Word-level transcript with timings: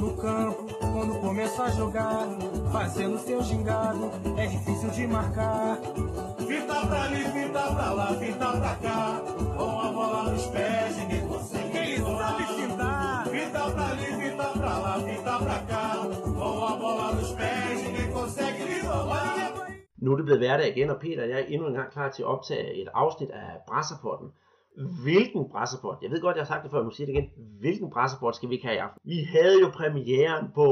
No 0.00 0.16
campo, 0.16 0.64
quando 0.92 1.20
começa 1.20 1.64
a 1.64 1.70
jogar, 1.70 2.26
fazendo 2.72 3.18
seu 3.18 3.42
gingado, 3.42 4.10
é 4.36 4.46
difícil 4.46 4.90
de 4.90 5.06
marcar. 5.06 5.76
Fita 6.48 6.86
pra 6.86 7.02
ali, 7.02 7.24
fita 7.24 7.62
pra 7.74 7.92
lá, 7.92 8.06
fita 8.14 8.48
pra 8.60 8.74
cá, 8.76 9.20
com 9.56 9.80
a 9.80 9.92
bola 9.92 10.32
nos 10.32 10.46
pés, 10.46 10.96
ninguém 10.96 11.28
consegue. 11.28 11.70
Quem 11.70 11.96
sabe 11.98 12.44
fintar? 12.58 13.26
Fita 13.28 13.70
pra 13.70 13.86
ali, 13.88 14.06
fita 14.20 14.48
pra 14.58 14.78
lá, 14.78 15.00
fita 15.00 15.38
pra 15.38 15.58
cá, 15.70 15.96
com 16.38 16.64
a 16.64 16.76
bola 16.76 17.12
nos 17.12 17.32
pés, 17.32 17.82
ninguém 17.84 18.10
consegue 18.10 18.64
lhe. 18.64 18.80
Nu 20.02 20.12
er 20.12 20.16
det 20.16 20.24
blevet 20.24 20.40
hverdag 20.40 20.68
igen, 20.68 20.90
og 20.90 20.96
Peter 21.00 21.22
og 21.22 21.28
jeg 21.28 21.40
er 21.40 21.44
endnu 21.48 21.66
en 21.68 21.74
gang 21.74 21.90
klar 21.92 22.08
til 22.08 22.22
at 22.22 22.28
optage 22.28 22.82
et 22.82 22.88
afsnit 22.94 23.30
af 23.30 23.60
Brasserpotten. 23.68 24.28
Hvilken 25.04 25.50
Brasserpot? 25.52 25.98
Jeg 26.02 26.10
ved 26.10 26.20
godt, 26.20 26.36
jeg 26.36 26.44
har 26.44 26.52
sagt 26.52 26.62
det 26.64 26.70
før, 26.70 26.78
men 26.78 26.88
nu 26.90 26.94
siger 26.94 27.06
det 27.06 27.14
igen. 27.14 27.30
Hvilken 27.60 27.90
Brasserpot 27.90 28.36
skal 28.36 28.48
vi 28.48 28.54
ikke 28.54 28.66
have 28.66 28.76
i 28.76 28.84
aften? 28.86 29.00
Vi 29.04 29.18
havde 29.22 29.60
jo 29.60 29.68
premieren 29.80 30.46
på 30.54 30.66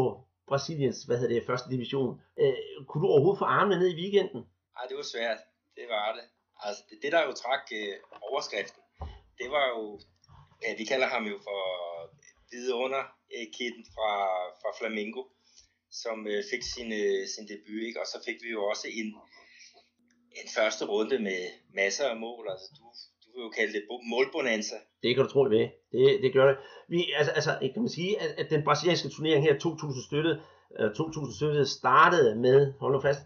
Brasiliens, 0.48 1.02
hvad 1.06 1.18
hedder 1.18 1.34
det, 1.34 1.46
første 1.50 1.68
division. 1.70 2.20
Øh, 2.40 2.54
kunne 2.88 3.02
du 3.02 3.08
overhovedet 3.08 3.38
få 3.38 3.44
armene 3.44 3.80
ned 3.80 3.88
i 3.94 4.00
weekenden? 4.02 4.40
Nej, 4.76 4.84
det 4.88 4.96
var 4.96 5.06
svært. 5.14 5.40
Det 5.78 5.86
var 5.94 6.06
det. 6.16 6.24
Altså, 6.64 6.82
det, 6.88 6.96
det 7.02 7.12
der 7.12 7.22
jo 7.28 7.32
trak 7.42 7.64
øh, 7.78 7.94
overskriften, 8.28 8.82
det 9.40 9.48
var 9.56 9.66
jo, 9.74 9.82
ja, 10.62 10.70
vi 10.80 10.84
kalder 10.84 11.08
ham 11.14 11.24
jo 11.32 11.36
for 11.46 11.60
vidunder 12.50 13.04
øh, 13.34 13.46
kitten 13.56 13.84
fra, 13.94 14.10
fra 14.60 14.70
Flamingo, 14.78 15.22
som 16.02 16.26
øh, 16.32 16.42
fik 16.50 16.62
sin, 16.74 16.88
øh, 17.02 17.20
sin 17.34 17.46
debut, 17.52 17.82
ikke? 17.88 18.00
og 18.02 18.06
så 18.12 18.18
fik 18.26 18.38
vi 18.44 18.50
jo 18.56 18.60
også 18.72 18.86
en, 19.00 19.08
en 20.40 20.48
første 20.56 20.84
runde 20.92 21.18
med 21.28 21.40
masser 21.80 22.06
af 22.12 22.16
mål. 22.16 22.44
Altså, 22.50 22.68
du, 22.76 22.84
vi 23.38 23.42
jo 23.42 23.50
kalde 23.58 23.72
det 23.72 23.82
målbonanza. 24.12 24.76
Det 25.02 25.14
kan 25.14 25.24
du 25.24 25.30
tro, 25.30 25.44
det 25.44 25.50
ved. 25.50 25.68
Det, 25.92 26.22
det 26.22 26.32
gør 26.32 26.46
det. 26.46 26.56
Vi, 26.88 26.98
altså, 27.18 27.32
altså, 27.32 27.50
kan 27.74 27.82
man 27.82 27.88
sige, 27.88 28.22
at, 28.22 28.30
at 28.40 28.50
den 28.50 28.64
brasilianske 28.64 29.08
turnering 29.08 29.44
her 29.44 29.58
2000 29.58 30.04
støttet, 30.08 30.40
øh, 30.78 30.94
2000 30.94 31.34
støttet 31.34 31.68
startede 31.68 32.34
med, 32.36 32.72
hold 32.80 32.92
nu 32.92 33.00
fast, 33.00 33.22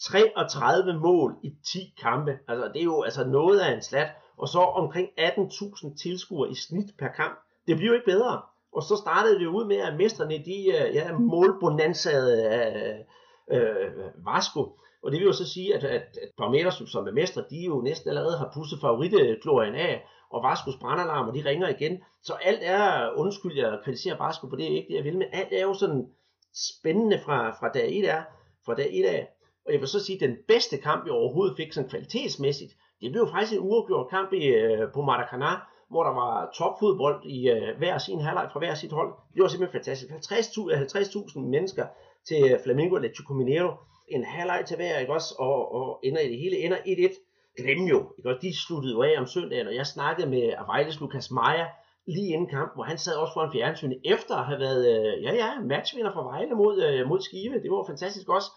33 0.00 1.00
mål 1.00 1.36
i 1.42 1.50
10 1.72 1.94
kampe. 2.00 2.38
Altså, 2.48 2.70
det 2.72 2.80
er 2.80 2.84
jo 2.94 3.02
altså 3.02 3.24
noget 3.24 3.60
af 3.60 3.74
en 3.74 3.82
slat. 3.82 4.10
Og 4.36 4.48
så 4.48 4.58
omkring 4.58 5.08
18.000 5.18 6.02
tilskuere 6.02 6.50
i 6.50 6.54
snit 6.54 6.90
per 6.98 7.08
kamp. 7.08 7.38
Det 7.66 7.76
bliver 7.76 7.92
jo 7.92 7.94
ikke 7.94 8.10
bedre. 8.14 8.42
Og 8.72 8.82
så 8.82 8.96
startede 8.96 9.38
det 9.38 9.46
ud 9.46 9.64
med, 9.64 9.76
at 9.76 9.96
mesterne, 9.96 10.44
de 10.44 10.56
øh, 10.68 10.94
ja, 10.94 11.12
målbonanzede 11.18 12.48
af 12.48 13.06
øh, 13.50 13.60
øh, 13.60 14.26
Vasco. 14.26 14.78
Og 15.02 15.12
det 15.12 15.20
vil 15.20 15.26
jo 15.26 15.32
så 15.32 15.48
sige, 15.48 15.74
at, 15.74 15.84
at, 15.84 16.02
at 16.22 16.30
Parmeters, 16.38 16.82
som 16.86 17.06
er 17.06 17.12
mestre, 17.12 17.44
de 17.50 17.64
jo 17.64 17.80
næsten 17.80 18.10
allerede 18.10 18.38
har 18.38 18.50
pusset 18.54 18.80
favoritklorien 18.80 19.74
af, 19.74 20.04
og 20.30 20.42
Vaskus 20.42 20.76
brandalarm, 20.80 21.28
og 21.28 21.34
de 21.34 21.44
ringer 21.44 21.68
igen. 21.68 22.02
Så 22.22 22.32
alt 22.42 22.60
er, 22.62 23.12
undskyld, 23.16 23.56
jeg 23.56 23.78
kritiserer 23.84 24.24
Vasco 24.24 24.46
på 24.46 24.56
det, 24.56 24.64
ikke 24.64 24.88
det 24.88 24.96
jeg 24.96 25.04
vil, 25.04 25.18
men 25.18 25.28
alt 25.32 25.52
er 25.52 25.62
jo 25.62 25.74
sådan 25.74 26.06
spændende 26.54 27.20
fra, 27.24 27.50
fra 27.50 27.68
dag 27.68 27.98
1 27.98 28.04
af, 28.04 28.22
fra 28.66 28.74
dag 28.74 28.88
1 28.92 29.04
af. 29.04 29.28
Og 29.66 29.72
jeg 29.72 29.80
vil 29.80 29.88
så 29.88 30.04
sige, 30.04 30.16
at 30.16 30.28
den 30.28 30.36
bedste 30.48 30.76
kamp, 30.76 31.06
jeg 31.06 31.12
overhovedet 31.12 31.56
fik 31.56 31.72
sådan 31.72 31.90
kvalitetsmæssigt, 31.90 32.72
det 33.00 33.12
blev 33.12 33.22
jo 33.22 33.30
faktisk 33.30 33.52
en 33.52 33.68
uafgjort 33.68 34.10
kamp 34.10 34.32
i, 34.32 34.46
øh, 34.46 34.92
på 34.94 35.00
Maracanã, 35.02 35.52
hvor 35.90 36.02
der 36.04 36.14
var 36.22 36.50
topfodbold 36.54 37.24
i 37.24 37.50
øh, 37.50 37.78
hver 37.78 37.98
sin 37.98 38.20
halvleg 38.20 38.48
fra 38.52 38.58
hver 38.58 38.74
sit 38.74 38.92
hold. 38.92 39.12
Det 39.34 39.42
var 39.42 39.48
simpelthen 39.48 39.78
fantastisk. 39.78 40.10
50.000 40.12 40.76
50 40.76 41.36
mennesker 41.36 41.86
til 42.28 42.52
øh, 42.52 42.58
Flamingo 42.64 42.96
Atletico 42.96 43.32
Mineiro. 43.34 43.72
En 44.10 44.24
halvleg 44.24 44.64
til 44.66 44.76
hver, 44.76 44.98
ikke 44.98 45.12
også? 45.12 45.34
Og, 45.38 45.74
og 45.74 46.00
ender 46.02 46.20
i 46.20 46.28
det 46.28 46.38
hele 46.38 46.56
ender 46.56 46.76
1-1. 46.76 47.62
Glem 47.62 47.84
jo, 47.86 48.12
ikke 48.18 48.28
også? 48.30 48.40
De 48.42 48.62
sluttede 48.66 48.94
jo 48.94 49.02
af 49.02 49.14
om 49.18 49.26
søndagen, 49.26 49.66
og 49.66 49.74
jeg 49.74 49.86
snakkede 49.86 50.30
med 50.30 50.52
Avejles 50.58 51.00
Lukas 51.00 51.30
Maja 51.30 51.66
lige 52.06 52.32
inden 52.32 52.48
kampen, 52.48 52.76
hvor 52.76 52.84
han 52.84 52.98
sad 52.98 53.16
også 53.16 53.32
foran 53.34 53.52
fjernsynet 53.52 53.98
efter 54.04 54.34
at 54.36 54.46
have 54.46 54.60
været, 54.60 54.82
øh, 54.92 55.24
ja 55.24 55.32
ja, 55.34 55.60
matchvinder 55.60 56.12
for 56.12 56.22
Vejle 56.22 56.54
mod, 56.54 56.82
øh, 56.82 57.08
mod 57.08 57.20
Skive. 57.20 57.62
Det 57.62 57.70
var 57.70 57.84
fantastisk 57.86 58.28
også. 58.28 58.50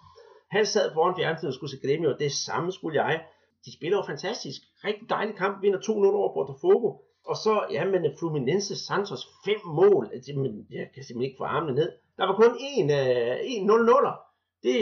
Han 0.51 0.65
sad 0.65 0.93
foran 0.93 1.15
fjernsynet 1.19 1.47
og 1.47 1.53
skulle 1.53 1.71
se 1.71 1.81
Gremio, 1.87 2.09
og 2.13 2.19
det 2.19 2.31
samme 2.31 2.71
skulle 2.71 3.03
jeg. 3.03 3.23
De 3.65 3.73
spiller 3.77 3.97
jo 3.97 4.03
fantastisk. 4.03 4.61
Rigtig 4.83 5.09
dejlig 5.09 5.35
kamp, 5.35 5.61
vinder 5.61 5.79
2-0 5.79 5.91
over 6.19 6.33
Botafogo. 6.33 6.89
Og 7.25 7.35
så, 7.35 7.53
ja, 7.71 7.85
men 7.85 8.05
øh, 8.05 8.11
Fluminense 8.19 8.85
Santos, 8.85 9.23
fem 9.45 9.61
mål. 9.65 10.09
Altså, 10.13 10.31
men 10.35 10.67
jeg 10.71 10.87
kan 10.93 11.03
simpelthen 11.03 11.29
ikke 11.29 11.41
få 11.41 11.43
armene 11.43 11.75
ned. 11.75 11.89
Der 12.17 12.25
var 12.25 12.35
kun 12.35 12.57
en, 12.59 12.91
øh, 12.91 13.37
en 13.43 13.69
0-0'er. 13.69 14.30
Det, 14.63 14.75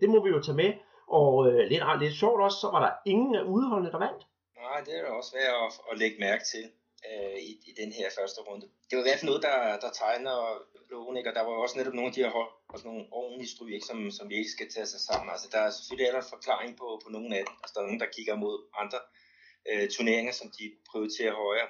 det 0.00 0.08
må 0.08 0.24
vi 0.24 0.30
jo 0.30 0.42
tage 0.42 0.60
med. 0.62 0.72
Og 1.08 1.32
øh, 1.48 1.58
lidt, 1.70 1.82
lidt 2.00 2.14
sjovt 2.22 2.40
også, 2.46 2.58
så 2.60 2.68
var 2.74 2.80
der 2.86 2.92
ingen 3.12 3.34
af 3.34 3.42
udholdene, 3.42 3.92
der 3.92 3.98
vandt. 4.06 4.22
Nej, 4.64 4.80
det 4.84 4.92
er 4.98 5.02
da 5.02 5.10
også 5.20 5.32
værd 5.36 5.54
at, 5.66 5.72
at 5.90 5.98
lægge 5.98 6.16
mærke 6.26 6.44
til 6.52 6.64
øh, 7.08 7.38
i, 7.48 7.50
i 7.70 7.72
den 7.80 7.92
her 7.98 8.08
første 8.18 8.40
runde. 8.48 8.66
Det 8.88 8.94
var 8.96 9.02
i 9.02 9.08
hvert 9.08 9.20
fald 9.20 9.30
noget, 9.30 9.46
der, 9.48 9.58
der 9.84 9.90
tegner 10.02 10.36
loven, 10.90 11.16
ikke? 11.16 11.30
og 11.30 11.34
der 11.38 11.44
var 11.48 11.54
også 11.64 11.78
netop 11.78 11.94
nogle 11.94 12.10
af 12.10 12.14
de 12.14 12.24
her 12.24 12.36
hold, 12.38 12.52
også 12.72 12.84
nogle 12.90 13.04
ordentlige 13.20 13.52
stryg, 13.54 13.72
ikke? 13.74 13.86
Som, 13.90 13.98
som 14.18 14.28
vi 14.30 14.34
ikke 14.40 14.56
skal 14.56 14.68
tage 14.74 14.88
sig 14.92 15.00
sammen. 15.08 15.28
Altså, 15.34 15.48
der 15.52 15.60
er 15.64 15.70
selvfølgelig 15.70 16.06
er 16.06 16.14
der 16.14 16.22
en 16.22 16.34
forklaring 16.34 16.72
på, 16.80 16.86
på 17.04 17.08
nogle 17.16 17.30
af 17.38 17.42
dem. 17.46 17.54
Altså, 17.62 17.72
der 17.74 17.80
er 17.80 17.88
nogen, 17.88 18.04
der 18.04 18.14
kigger 18.16 18.36
mod 18.44 18.56
andre 18.82 19.00
øh, 19.70 19.86
turneringer, 19.94 20.34
som 20.40 20.48
de 20.58 20.64
prioriterer 20.90 21.34
højere. 21.44 21.68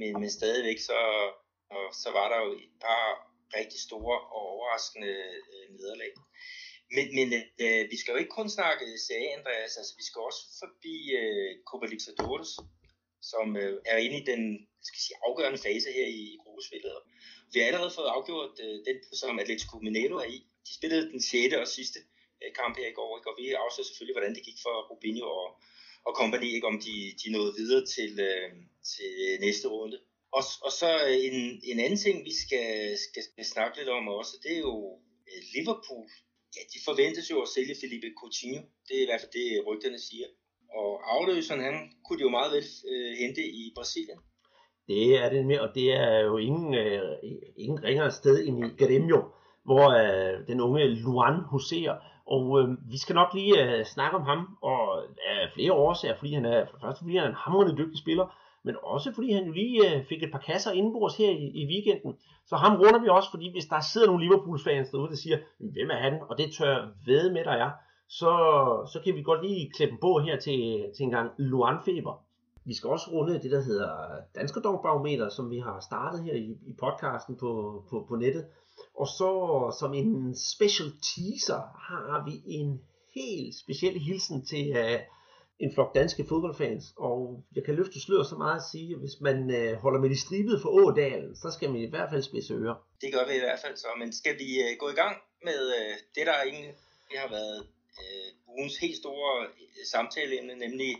Men, 0.00 0.12
men 0.20 0.30
stadigvæk 0.38 0.78
så, 0.90 0.98
og 1.76 1.84
så 2.02 2.08
var 2.18 2.26
der 2.32 2.38
jo 2.46 2.50
et 2.66 2.74
par 2.86 3.06
rigtig 3.58 3.80
store 3.88 4.16
og 4.36 4.42
overraskende 4.54 5.12
øh, 5.52 5.64
nederlag. 5.76 6.12
Men, 6.96 7.06
men 7.18 7.28
øh, 7.38 7.44
øh, 7.64 7.82
vi 7.92 7.96
skal 7.96 8.12
jo 8.12 8.18
ikke 8.18 8.36
kun 8.38 8.48
snakke 8.58 8.84
Serie, 9.06 9.36
Andreas. 9.38 9.76
Altså, 9.80 9.94
vi 10.00 10.04
skal 10.08 10.20
også 10.28 10.42
forbi 10.62 10.94
øh, 11.20 11.50
Copa 11.68 11.86
Libertadores, 11.86 12.50
som 13.30 13.46
øh, 13.62 13.72
er 13.92 13.96
inde 14.06 14.18
i 14.22 14.24
den 14.32 14.42
skal 14.88 15.00
sige, 15.04 15.16
afgørende 15.26 15.60
fase 15.66 15.88
her 15.98 16.06
i, 16.18 16.22
i 16.34 16.38
gruppespillet. 16.42 16.92
Vi 17.52 17.58
har 17.58 17.66
allerede 17.66 17.96
fået 17.98 18.14
afgjort 18.16 18.54
øh, 18.64 18.76
den, 18.86 18.96
som 19.20 19.38
Atletico 19.42 19.76
Mineiro 19.78 20.16
er 20.24 20.28
i. 20.36 20.38
De 20.66 20.72
spillede 20.78 21.10
den 21.12 21.22
6. 21.22 21.54
og 21.54 21.68
sidste 21.78 21.98
øh, 22.42 22.50
kamp 22.60 22.74
her 22.78 22.88
i 22.90 22.96
går, 22.98 23.10
ikke? 23.18 23.30
og 23.30 23.36
vi 23.40 23.44
afslører 23.64 23.88
selvfølgelig, 23.88 24.16
hvordan 24.16 24.34
det 24.34 24.46
gik 24.48 24.58
for 24.64 24.74
Rubinho 24.90 25.26
og, 25.42 25.48
og 26.06 26.12
company, 26.20 26.48
ikke? 26.56 26.66
om 26.72 26.78
de, 26.86 26.94
de 27.20 27.26
nåede 27.34 27.54
videre 27.60 27.84
til, 27.94 28.12
øh, 28.28 28.50
til 28.92 29.12
næste 29.46 29.66
runde. 29.68 29.98
Og, 30.38 30.44
og 30.66 30.72
så 30.80 30.90
øh, 31.08 31.18
en, 31.28 31.38
en 31.70 31.78
anden 31.84 32.00
ting, 32.04 32.16
vi 32.24 32.34
skal, 32.44 32.98
skal, 33.04 33.22
skal 33.22 33.44
snakke 33.44 33.78
lidt 33.78 33.88
om 33.88 34.08
også, 34.08 34.34
det 34.42 34.52
er 34.52 34.62
jo 34.70 34.76
øh, 35.30 35.42
Liverpool. 35.54 36.08
Ja, 36.56 36.62
de 36.72 36.78
forventes 36.88 37.26
jo 37.32 37.36
at 37.44 37.52
sælge 37.54 37.74
Felipe 37.82 38.08
Coutinho. 38.20 38.60
Det 38.86 38.94
er 38.96 39.02
i 39.04 39.08
hvert 39.08 39.22
fald 39.22 39.34
det, 39.40 39.46
rygterne 39.68 40.00
siger. 40.08 40.28
Og 40.80 40.90
afløseren, 41.14 41.62
han 41.68 41.76
kunne 42.04 42.18
de 42.18 42.26
jo 42.28 42.36
meget 42.38 42.52
vel 42.56 42.66
øh, 42.90 43.12
hente 43.20 43.42
i 43.60 43.62
Brasilien. 43.76 44.18
Det 44.90 45.04
er 45.22 45.28
det 45.34 45.46
med, 45.46 45.58
og 45.64 45.70
det 45.74 45.86
er 45.92 46.20
jo 46.28 46.36
ingen, 46.36 46.74
øh, 46.74 47.02
ingen 47.56 47.84
ringere 47.84 48.10
sted 48.10 48.46
end 48.46 48.56
i 48.64 48.68
Grêmio, 48.82 49.20
hvor 49.68 49.86
øh, 50.02 50.46
den 50.48 50.60
unge 50.60 50.84
Luan 51.04 51.36
huserer. 51.50 51.96
Og 52.26 52.44
øh, 52.60 52.68
vi 52.92 52.98
skal 52.98 53.14
nok 53.14 53.34
lige 53.34 53.54
øh, 53.64 53.84
snakke 53.84 54.16
om 54.16 54.24
ham, 54.30 54.40
og 54.62 54.82
øh, 55.02 55.42
af 55.42 55.50
flere 55.54 55.72
årsager, 55.72 56.16
fordi 56.18 56.32
han 56.34 56.44
er, 56.44 56.66
for 56.70 56.78
første, 56.82 57.00
fordi 57.02 57.16
han 57.16 57.24
er 57.24 57.30
en 57.30 57.42
hamrende 57.44 57.76
dygtig 57.76 57.98
spiller, 57.98 58.26
men 58.64 58.76
også 58.82 59.12
fordi 59.14 59.32
han 59.32 59.44
jo 59.44 59.52
lige 59.52 59.96
øh, 59.96 60.04
fik 60.04 60.22
et 60.22 60.32
par 60.32 60.38
kasser 60.38 60.70
indbords 60.70 61.16
her 61.16 61.30
i, 61.30 61.46
i 61.60 61.66
weekenden. 61.66 62.18
Så 62.46 62.56
ham 62.56 62.76
runder 62.76 63.00
vi 63.02 63.08
også, 63.08 63.30
fordi 63.30 63.52
hvis 63.52 63.66
der 63.66 63.80
sidder 63.80 64.06
nogle 64.06 64.24
Liverpool-fans 64.24 64.90
derude, 64.90 65.10
der 65.10 65.16
siger, 65.16 65.38
hvem 65.58 65.90
er 65.90 66.00
han, 66.06 66.20
og 66.28 66.38
det 66.38 66.52
tør 66.52 66.88
ved 67.06 67.32
med, 67.32 67.44
der 67.44 67.50
er, 67.50 67.70
så, 68.08 68.32
så 68.92 69.00
kan 69.04 69.14
vi 69.14 69.22
godt 69.22 69.46
lige 69.46 69.72
klippe 69.76 69.96
på 70.00 70.18
her 70.18 70.36
til, 70.36 70.86
til 70.96 71.04
en 71.04 71.10
gang 71.10 71.30
Luan-feber. 71.38 72.24
Vi 72.64 72.74
skal 72.74 72.90
også 72.90 73.10
runde 73.12 73.42
det, 73.42 73.50
der 73.50 73.62
hedder 73.62 73.90
Danskerdogbarometer, 74.34 75.28
som 75.28 75.50
vi 75.50 75.58
har 75.58 75.80
startet 75.80 76.24
her 76.24 76.34
i, 76.34 76.56
i 76.66 76.72
podcasten 76.80 77.36
på, 77.36 77.82
på, 77.90 78.06
på 78.08 78.16
nettet. 78.16 78.44
Og 78.98 79.06
så 79.06 79.30
som 79.80 79.94
en 79.94 80.34
special 80.34 80.88
teaser 80.88 81.62
har 81.88 82.24
vi 82.24 82.32
en 82.46 82.80
helt 83.14 83.54
speciel 83.54 83.98
hilsen 84.00 84.44
til 84.44 84.70
uh, 84.70 85.00
en 85.64 85.74
flok 85.74 85.90
danske 85.94 86.22
fodboldfans. 86.28 86.84
Og 86.96 87.44
jeg 87.56 87.62
kan 87.64 87.74
løfte 87.74 88.00
slør 88.00 88.22
så 88.22 88.36
meget 88.44 88.58
at 88.62 88.68
sige, 88.72 88.90
at 88.94 89.00
hvis 89.02 89.16
man 89.26 89.38
uh, 89.58 89.72
holder 89.84 90.00
med 90.00 90.10
de 90.10 90.20
stribede 90.24 90.58
for 90.62 90.70
Ådalen, 90.78 91.36
så 91.42 91.48
skal 91.56 91.70
man 91.70 91.80
i 91.80 91.90
hvert 91.94 92.10
fald 92.12 92.22
spidse 92.22 92.54
ører. 92.54 92.76
Det 93.02 93.12
gør 93.14 93.24
vi 93.28 93.34
i 93.40 93.44
hvert 93.46 93.60
fald 93.64 93.76
så. 93.76 93.88
Men 93.98 94.12
skal 94.20 94.34
vi 94.42 94.48
uh, 94.64 94.70
gå 94.82 94.86
i 94.94 94.98
gang 95.02 95.14
med 95.48 95.60
uh, 95.78 95.94
det, 96.14 96.24
der 96.28 96.36
egentlig 96.48 96.74
har 97.24 97.30
været 97.38 97.58
uh, 98.02 98.28
ugens 98.54 98.76
helt 98.84 98.96
store 99.02 99.32
samtaleemne, 99.94 100.54
nemlig 100.64 100.90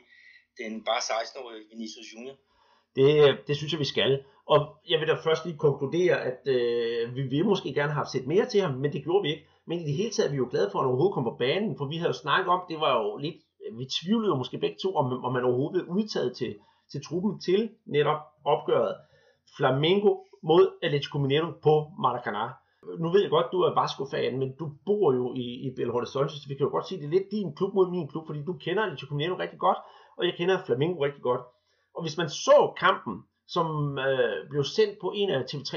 den 0.60 0.72
bare 0.88 1.02
16-årige 1.10 1.64
Vinicius 1.72 2.08
Junior? 2.12 2.36
Det, 2.96 3.38
det 3.46 3.56
synes 3.56 3.72
jeg, 3.72 3.80
vi 3.80 3.92
skal. 3.94 4.12
Og 4.46 4.60
jeg 4.88 5.00
vil 5.00 5.08
da 5.08 5.14
først 5.14 5.44
lige 5.44 5.58
konkludere, 5.58 6.16
at 6.30 6.40
øh, 6.46 7.16
vi 7.16 7.22
ville 7.22 7.50
måske 7.52 7.74
gerne 7.74 7.92
have 7.92 8.06
set 8.12 8.26
mere 8.26 8.46
til 8.46 8.60
ham, 8.60 8.74
men 8.74 8.92
det 8.92 9.04
gjorde 9.04 9.22
vi 9.22 9.30
ikke. 9.30 9.46
Men 9.66 9.80
i 9.80 9.84
det 9.84 9.94
hele 9.94 10.10
taget 10.10 10.26
er 10.26 10.30
vi 10.30 10.36
jo 10.36 10.48
glade 10.50 10.68
for, 10.72 10.78
at 10.78 10.82
han 10.82 10.88
overhovedet 10.88 11.14
kom 11.14 11.24
på 11.24 11.36
banen, 11.38 11.76
for 11.78 11.84
vi 11.92 11.96
havde 11.96 12.12
jo 12.14 12.22
snakket 12.24 12.48
om, 12.48 12.60
det 12.68 12.80
var 12.80 12.92
jo 13.02 13.16
lidt, 13.16 13.36
vi 13.78 13.84
tvivlede 13.96 14.30
jo 14.32 14.36
måske 14.36 14.58
begge 14.58 14.76
to, 14.82 14.94
om, 14.94 15.24
om 15.24 15.32
man 15.32 15.44
overhovedet 15.44 15.72
blev 15.72 15.94
udtaget 15.96 16.36
til, 16.36 16.56
til 16.92 17.04
truppen 17.06 17.40
til 17.40 17.70
netop 17.86 18.20
opgøret 18.44 18.94
Flamengo 19.56 20.12
mod 20.42 20.64
Atletico 20.82 21.18
Mineiro 21.18 21.50
på 21.62 21.74
Maracanã. 22.04 22.44
Nu 22.98 23.08
ved 23.12 23.20
jeg 23.20 23.30
godt, 23.30 23.52
du 23.52 23.60
er 23.60 23.80
Vasco-fan, 23.80 24.38
men 24.38 24.56
du 24.60 24.66
bor 24.86 25.12
jo 25.14 25.34
i, 25.34 25.46
i 25.66 25.68
Belo 25.76 25.92
Horizonte, 25.92 26.34
så 26.34 26.48
vi 26.48 26.54
kan 26.54 26.66
jo 26.66 26.70
godt 26.70 26.88
sige, 26.88 26.98
det 27.00 27.06
er 27.06 27.16
lidt 27.16 27.30
din 27.30 27.56
klub 27.56 27.74
mod 27.74 27.90
min 27.90 28.08
klub, 28.08 28.26
fordi 28.26 28.42
du 28.44 28.52
kender 28.52 28.82
Atletico 28.82 29.14
Mineiro 29.14 29.38
rigtig 29.38 29.58
godt, 29.58 29.78
og 30.16 30.26
jeg 30.26 30.34
kender 30.36 30.64
Flamengo 30.66 31.04
rigtig 31.04 31.22
godt. 31.22 31.40
Og 31.96 32.02
hvis 32.02 32.18
man 32.18 32.28
så 32.28 32.72
kampen, 32.78 33.14
som 33.46 33.98
øh, 33.98 34.48
blev 34.50 34.64
sendt 34.64 34.94
på 35.00 35.12
en 35.14 35.30
af 35.30 35.40
TV3 35.50 35.72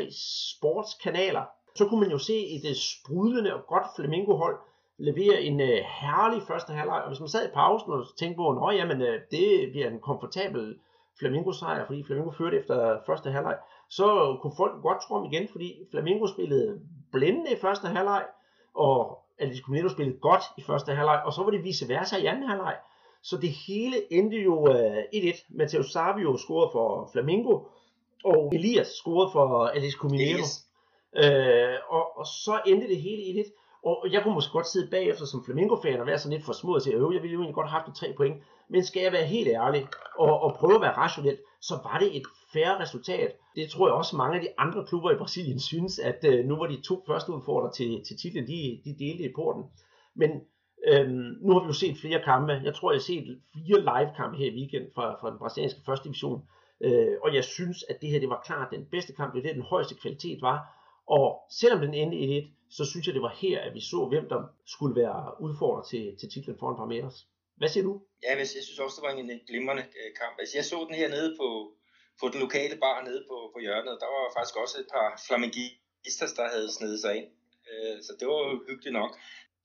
sportskanaler, 0.51 1.45
så 1.75 1.87
kunne 1.87 1.99
man 1.99 2.11
jo 2.11 2.17
se 2.17 2.37
et 2.55 2.65
øh, 2.69 2.75
sprudlende 2.75 3.53
og 3.53 3.61
godt 3.67 3.87
Flamengo-hold 3.95 4.57
levere 4.97 5.41
en 5.41 5.61
uh, 5.61 5.67
herlig 6.01 6.41
første 6.47 6.73
halvleg. 6.73 7.01
Og 7.01 7.07
hvis 7.07 7.19
man 7.19 7.29
sad 7.29 7.47
i 7.47 7.53
pausen 7.53 7.91
og 7.91 8.05
tænkte 8.17 8.37
på, 8.37 8.67
at 8.67 8.77
jamen, 8.77 9.01
uh, 9.01 9.07
det 9.31 9.71
bliver 9.71 9.87
en 9.87 9.99
komfortabel 9.99 10.75
Flamengo-sejr, 11.19 11.85
fordi 11.85 12.03
Flamengo 12.03 12.31
førte 12.31 12.57
efter 12.57 12.99
første 13.05 13.31
halvleg, 13.31 13.57
så 13.89 14.37
kunne 14.41 14.53
folk 14.57 14.81
godt 14.81 15.01
tro 15.01 15.15
om 15.15 15.25
igen, 15.31 15.47
fordi 15.51 15.73
Flamengo 15.91 16.27
spillede 16.27 16.79
blændende 17.11 17.51
i 17.51 17.59
første 17.61 17.87
halvleg, 17.87 18.25
og 18.75 19.19
Atletico 19.39 19.71
Mineiro 19.71 19.89
spillede 19.89 20.17
godt 20.19 20.43
i 20.57 20.61
første 20.61 20.91
halvleg, 20.91 21.21
og 21.25 21.33
så 21.33 21.43
var 21.43 21.51
det 21.51 21.63
vice 21.63 21.89
versa 21.89 22.17
i 22.17 22.25
anden 22.25 22.49
halvleg. 22.49 22.77
Så 23.23 23.37
det 23.37 23.49
hele 23.67 24.13
endte 24.13 24.37
jo 24.37 24.59
uh, 24.59 24.97
1-1. 25.15 25.57
Matteo 25.57 25.83
Savio 25.83 26.37
scorede 26.37 26.69
for 26.71 27.09
Flamengo, 27.11 27.59
og 28.25 28.51
Elias 28.55 28.87
scorede 28.87 29.31
for 29.31 29.65
Atletico 29.65 30.07
Mineiro. 30.07 30.39
Yes. 30.39 30.65
Øh, 31.23 31.77
og, 31.89 32.17
og 32.17 32.25
så 32.25 32.61
endte 32.65 32.87
det 32.87 33.01
hele 33.01 33.21
i 33.21 33.39
1 33.39 33.45
og 33.85 34.07
jeg 34.11 34.23
kunne 34.23 34.33
måske 34.33 34.51
godt 34.51 34.67
sidde 34.67 34.91
bagefter 34.91 35.25
som 35.25 35.43
Flamengo-fan 35.45 35.99
og 35.99 36.07
være 36.07 36.19
sådan 36.19 36.33
lidt 36.33 36.45
for 36.45 36.53
små 36.53 36.75
og 36.75 36.81
sige, 36.81 36.95
øh, 36.95 37.13
jeg 37.15 37.21
ville 37.21 37.33
jo 37.33 37.39
egentlig 37.39 37.55
godt 37.55 37.69
have 37.69 37.79
haft 37.79 37.87
de 37.87 37.99
tre 37.99 38.13
point. 38.17 38.35
Men 38.69 38.83
skal 38.83 39.01
jeg 39.03 39.11
være 39.11 39.25
helt 39.25 39.47
ærlig 39.47 39.87
og, 40.17 40.39
og 40.39 40.55
prøve 40.59 40.75
at 40.75 40.81
være 40.81 40.97
rationel, 40.97 41.37
så 41.61 41.75
var 41.83 41.97
det 41.99 42.17
et 42.17 42.23
færre 42.53 42.79
resultat. 42.79 43.31
Det 43.55 43.69
tror 43.69 43.87
jeg 43.87 43.95
også 43.95 44.15
mange 44.15 44.35
af 44.35 44.41
de 44.41 44.49
andre 44.57 44.85
klubber 44.85 45.11
i 45.11 45.17
Brasilien 45.17 45.59
synes, 45.71 45.99
at 45.99 46.25
øh, 46.31 46.45
nu 46.45 46.55
var 46.57 46.67
de 46.67 46.81
to 46.81 47.03
første 47.07 47.31
udfordrere 47.33 47.71
til, 47.71 48.03
til 48.07 48.17
titlen, 48.17 48.47
de, 48.47 48.81
de 48.85 48.95
delte 48.99 49.23
i 49.23 49.33
porten. 49.35 49.63
Men 50.15 50.31
øhm, 50.87 51.29
nu 51.41 51.53
har 51.53 51.59
vi 51.59 51.67
jo 51.67 51.73
set 51.73 51.97
flere 51.97 52.21
kampe. 52.23 52.51
Jeg 52.63 52.73
tror, 52.75 52.91
jeg 52.91 52.97
har 52.97 53.09
set 53.11 53.41
fire 53.53 53.79
live-kampe 53.89 54.37
her 54.37 54.51
i 54.51 54.55
weekend 54.59 54.85
fra, 54.95 55.05
fra 55.21 55.29
den 55.29 55.39
brasilianske 55.39 55.81
første 55.85 56.05
division. 56.07 56.41
Øh, 56.83 57.15
og 57.23 57.35
jeg 57.35 57.43
synes, 57.43 57.77
at 57.89 58.01
det 58.01 58.09
her 58.09 58.19
det 58.19 58.29
var 58.29 58.41
klart 58.45 58.67
den 58.71 58.85
bedste 58.91 59.13
kamp. 59.13 59.33
Det 59.33 59.39
er 59.39 59.47
det, 59.47 59.55
den 59.55 59.71
højeste 59.73 59.95
kvalitet 60.01 60.41
var. 60.41 60.57
Og 61.07 61.27
selvom 61.59 61.79
den 61.81 61.93
endte 61.93 62.17
i 62.17 62.37
1 62.37 62.47
så 62.77 62.83
synes 62.89 63.05
jeg, 63.05 63.13
det 63.17 63.27
var 63.27 63.35
her, 63.43 63.57
at 63.67 63.73
vi 63.77 63.81
så, 63.91 63.99
hvem 64.11 64.25
der 64.33 64.41
skulle 64.73 64.95
være 65.03 65.21
udfordret 65.45 65.85
til, 65.91 66.03
til 66.19 66.27
titlen 66.33 66.57
foran 66.59 66.79
Parmeters. 66.81 67.17
Hvad 67.59 67.69
siger 67.69 67.83
du? 67.89 67.93
Ja, 68.23 68.31
jeg 68.37 68.47
synes 68.47 68.79
også, 68.79 68.95
det 68.97 69.05
var 69.07 69.13
en, 69.13 69.41
glimrende 69.49 69.85
øh, 69.99 70.09
kamp. 70.21 70.35
Altså, 70.39 70.53
jeg 70.57 70.65
så 70.65 70.77
den 70.89 70.95
her 71.01 71.09
nede 71.15 71.29
på, 71.39 71.47
på 72.19 72.25
den 72.31 72.39
lokale 72.45 72.75
bar 72.85 72.97
nede 73.07 73.21
på, 73.29 73.37
på 73.53 73.59
hjørnet. 73.65 74.01
Der 74.03 74.09
var 74.15 74.23
faktisk 74.35 74.55
også 74.63 74.75
et 74.83 74.89
par 74.95 75.09
flamengistas, 75.27 76.33
der 76.39 76.45
havde 76.53 76.69
snedet 76.77 76.99
sig 77.01 77.13
ind. 77.19 77.29
Øh, 77.71 77.95
så 78.05 78.11
det 78.19 78.27
var 78.27 78.41
hyggeligt 78.69 78.97
nok. 79.01 79.11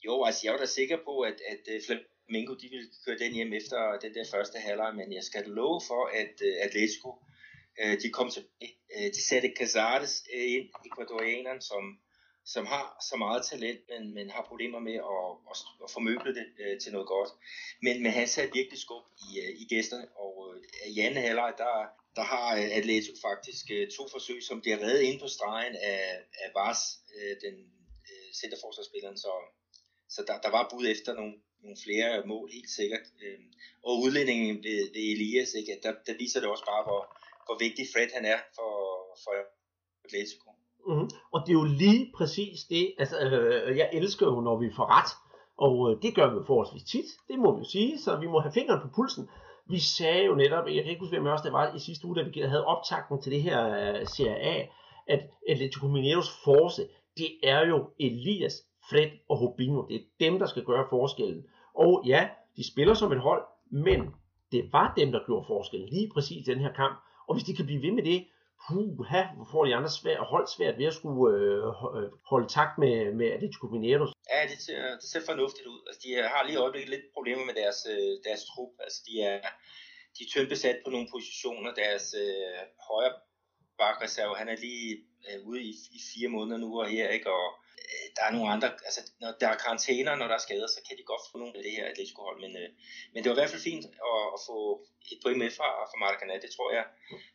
Jo, 0.07 0.15
altså 0.27 0.41
jeg 0.45 0.53
var 0.53 0.61
da 0.65 0.67
sikker 0.67 0.99
på, 1.09 1.15
at, 1.31 1.39
at 1.53 1.63
øh, 1.73 1.79
Flamengo 1.87 2.53
de 2.63 2.69
ville 2.75 2.89
køre 3.05 3.19
den 3.25 3.33
hjem 3.39 3.53
efter 3.61 3.79
den 4.03 4.13
der 4.15 4.25
første 4.35 4.59
halvleg, 4.59 4.91
men 5.01 5.09
jeg 5.19 5.25
skal 5.31 5.45
love 5.61 5.81
for, 5.91 6.03
at 6.21 6.35
øh, 6.49 6.55
Atletico 6.67 7.11
de 8.03 8.09
kom 8.11 8.31
til, 8.31 8.43
de 9.17 9.23
satte 9.29 9.53
Casares 9.59 10.25
ind, 10.33 10.67
ecuadorianeren, 10.87 11.61
som 11.61 11.83
som 12.55 12.67
har 12.67 12.87
så 13.11 13.17
meget 13.17 13.43
talent, 13.51 13.81
men, 13.91 14.15
men 14.15 14.31
har 14.31 14.45
problemer 14.51 14.81
med 14.89 14.97
at, 15.13 15.27
at, 15.51 15.57
at 15.85 15.91
formøble 15.91 16.35
det 16.39 16.47
øh, 16.63 16.81
til 16.81 16.93
noget 16.93 17.09
godt. 17.09 17.31
Men, 17.83 18.03
men 18.03 18.13
han 18.13 18.29
satte 18.29 18.55
virkelig 18.59 18.79
skub 18.81 19.05
i, 19.27 19.29
øh, 19.43 19.53
i 19.63 19.65
gæsterne, 19.73 20.07
og 20.25 20.35
øh, 20.55 20.89
i 20.95 21.01
anden 21.01 21.23
halvleg, 21.23 21.53
der, 21.59 21.75
der 22.19 22.25
har 22.33 22.49
øh, 22.57 22.69
Atletico 22.79 23.15
faktisk 23.29 23.65
øh, 23.71 23.91
to 23.97 24.03
forsøg, 24.15 24.43
som 24.43 24.61
bliver 24.61 24.79
reddet 24.85 25.03
ind 25.09 25.21
på 25.21 25.29
stregen 25.29 25.75
af, 25.77 26.03
af 26.43 26.49
Vars, 26.55 26.83
øh, 27.17 27.35
den 27.45 27.55
øh, 28.11 28.29
centerforsvarsspilleren, 28.41 29.19
så, 29.19 29.33
så 30.09 30.21
der, 30.29 30.41
der 30.45 30.51
var 30.57 30.71
bud 30.71 30.87
efter 30.95 31.15
nogle, 31.15 31.35
nogle 31.63 31.79
flere 31.85 32.27
mål, 32.27 32.51
helt 32.53 32.71
sikkert. 32.71 33.07
Øh, 33.23 33.41
og 33.83 33.93
udlændingen 34.05 34.57
ved, 34.67 34.81
ved 34.95 35.05
Elias, 35.15 35.55
ikke, 35.55 35.81
der, 35.83 35.93
der 36.07 36.15
viser 36.23 36.41
det 36.41 36.49
også 36.49 36.65
bare, 36.73 36.85
hvor, 36.89 37.03
hvor 37.47 37.59
vigtig 37.65 37.85
Fred 37.93 38.11
han 38.15 38.25
er 38.25 38.41
for, 38.57 38.73
for 39.25 39.33
Atletico. 40.05 40.50
Mm-hmm. 40.91 41.11
Og 41.33 41.41
det 41.45 41.49
er 41.53 41.59
jo 41.63 41.65
lige 41.65 42.13
præcis 42.17 42.65
det, 42.65 42.95
altså 42.99 43.17
øh, 43.19 43.77
jeg 43.77 43.91
elsker 43.93 44.27
jo, 44.27 44.41
når 44.41 44.57
vi 44.59 44.71
får 44.77 44.87
ret, 44.99 45.13
og 45.67 45.75
øh, 45.91 46.03
det 46.03 46.15
gør 46.15 46.29
vi 46.35 46.47
forholdsvis 46.47 46.85
tit, 46.93 47.09
det 47.29 47.39
må 47.39 47.55
vi 47.55 47.59
jo 47.59 47.65
sige, 47.65 47.99
så 47.99 48.17
vi 48.17 48.27
må 48.27 48.41
have 48.41 48.53
fingeren 48.53 48.81
på 48.83 48.89
pulsen. 48.97 49.29
Vi 49.69 49.79
sagde 49.79 50.25
jo 50.25 50.35
netop, 50.35 50.67
jeg 50.67 50.83
kan 50.83 50.91
ikke 50.93 51.01
huske, 51.01 51.17
hvem 51.17 51.27
også 51.27 51.45
det 51.45 51.53
var 51.53 51.75
i 51.75 51.79
sidste 51.79 52.07
uge, 52.07 52.17
da 52.17 52.23
vi 52.23 52.41
havde 52.41 52.65
optakten 52.65 53.23
til 53.23 53.33
det 53.33 53.43
her 53.43 53.61
uh, 54.01 54.07
Serie 54.07 54.37
A, 54.37 54.67
at 55.07 55.21
Atletico 55.49 55.87
Mineiros 55.87 56.31
force, 56.45 56.83
det 57.17 57.31
er 57.43 57.67
jo 57.67 57.91
Elias, 57.99 58.55
Fred 58.91 59.11
og 59.29 59.37
Hobinho. 59.39 59.87
Det 59.89 59.97
er 59.97 60.05
dem, 60.21 60.39
der 60.39 60.47
skal 60.47 60.65
gøre 60.65 60.87
forskellen. 60.91 61.45
Og 61.75 62.03
ja, 62.07 62.29
de 62.57 62.73
spiller 62.73 62.95
som 62.95 63.13
et 63.13 63.21
hold, 63.21 63.43
men 63.71 64.01
det 64.53 64.73
var 64.73 64.95
dem, 64.97 65.13
der 65.13 65.21
gjorde 65.27 65.47
forskellen 65.47 65.89
lige 65.89 66.11
præcis 66.15 66.49
i 66.49 66.51
den 66.51 66.61
her 66.61 66.73
kamp. 66.73 66.97
Og 67.29 67.35
hvis 67.35 67.45
de 67.45 67.57
kan 67.57 67.67
blive 67.67 67.83
ved 67.83 67.93
med 67.93 68.03
det, 68.03 68.25
puha, 68.67 69.23
hvor 69.37 69.49
får 69.53 69.65
de 69.65 69.75
andre 69.79 69.91
svært, 70.01 70.21
hold 70.35 70.47
svært 70.57 70.79
ved 70.79 70.87
at 70.87 70.95
skulle 70.95 71.37
øh, 71.39 71.67
øh, 71.97 72.09
holde 72.31 72.49
takt 72.57 72.75
med, 72.83 72.95
med 73.19 73.27
Atletico 73.35 73.67
Mineiro. 73.67 74.07
Ja, 74.33 74.41
det 74.51 74.59
ser, 74.67 74.83
det 75.01 75.09
ser 75.13 75.23
fornuftigt 75.31 75.67
ud. 75.67 75.81
Altså, 75.87 76.01
de 76.05 76.11
har 76.33 76.43
lige 76.45 76.59
i 76.59 76.63
øjeblikket 76.65 76.91
lidt 76.91 77.07
problemer 77.17 77.45
med 77.49 77.55
deres, 77.61 77.81
øh, 77.93 78.13
deres 78.27 78.43
trup. 78.51 78.73
Altså, 78.85 79.01
de 79.09 79.15
er, 79.31 79.41
de 80.15 80.21
er 80.25 80.31
tyndt 80.33 80.49
besat 80.55 80.79
på 80.85 80.91
nogle 80.91 81.09
positioner. 81.15 81.71
Deres 81.83 82.07
øh, 82.23 82.61
højre 82.91 83.15
bakreserve, 83.83 84.41
han 84.41 84.49
er 84.49 84.57
lige 84.67 84.91
øh, 85.27 85.39
ude 85.49 85.61
i, 85.71 85.73
i 85.97 86.01
fire 86.11 86.29
måneder 86.37 86.59
nu 86.65 86.81
og 86.81 86.89
her, 86.95 87.09
ikke? 87.17 87.31
Og 87.39 87.47
der 88.17 88.23
er 88.29 88.33
nogle 88.37 88.53
andre, 88.55 88.69
altså 88.89 89.01
når 89.23 89.31
der 89.41 89.49
er 89.49 89.63
karantæner, 89.65 90.13
når 90.17 90.29
der 90.29 90.37
er 90.39 90.47
skader, 90.47 90.69
så 90.77 90.81
kan 90.87 90.97
de 90.99 91.11
godt 91.13 91.25
få 91.31 91.39
nogle 91.39 91.57
af 91.59 91.63
det 91.65 91.73
her 91.77 91.85
Atletico 91.91 92.21
hold, 92.29 92.39
men, 92.45 92.53
øh, 92.63 92.69
men 93.13 93.19
det 93.19 93.29
var 93.29 93.37
i 93.37 93.41
hvert 93.41 93.55
fald 93.55 93.69
fint 93.71 93.85
at, 94.11 94.23
at 94.37 94.41
få 94.49 94.59
et 95.13 95.19
point 95.25 95.39
med 95.43 95.51
fra, 95.59 95.69
fra 95.91 96.01
Maracana, 96.03 96.35
det 96.45 96.51
tror 96.57 96.69
jeg, 96.77 96.85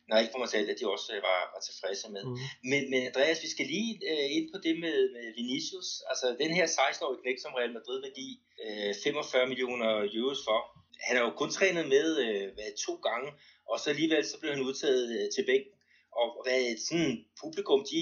når 0.08 0.16
ikke 0.22 0.34
for 0.34 0.42
mig 0.44 0.50
selv, 0.54 0.66
at 0.70 0.78
de 0.80 0.84
også 0.94 1.08
øh, 1.14 1.20
var, 1.28 1.40
var 1.54 1.60
tilfredse 1.68 2.06
med. 2.16 2.24
Mm. 2.24 2.38
Men, 2.70 2.82
men 2.92 3.00
Andreas, 3.10 3.44
vi 3.46 3.50
skal 3.54 3.66
lige 3.74 3.92
øh, 4.10 4.26
ind 4.36 4.46
på 4.52 4.58
det 4.66 4.74
med, 4.84 4.98
med 5.16 5.26
Vinicius, 5.38 5.88
altså 6.10 6.26
den 6.42 6.50
her 6.58 6.66
16-årige 6.78 7.22
knæk, 7.22 7.38
som 7.40 7.56
Real 7.58 7.76
Madrid 7.78 7.98
vil 8.04 8.16
give 8.20 8.36
øh, 8.64 8.92
45 9.04 9.46
millioner 9.50 9.90
euros 10.16 10.40
for, 10.48 10.58
han 11.06 11.16
har 11.16 11.24
jo 11.24 11.32
kun 11.40 11.50
trænet 11.50 11.86
med 11.94 12.06
øh, 12.24 12.72
to 12.86 12.94
gange, 13.08 13.28
og 13.70 13.76
så 13.80 13.86
alligevel 13.90 14.24
så 14.26 14.36
blev 14.40 14.50
han 14.54 14.66
udtaget 14.68 15.04
øh, 15.16 15.26
til 15.34 15.44
bænken, 15.50 15.74
og 16.20 16.26
hvad 16.44 16.60
sådan 16.88 17.14
publikum, 17.42 17.80
de 17.92 18.00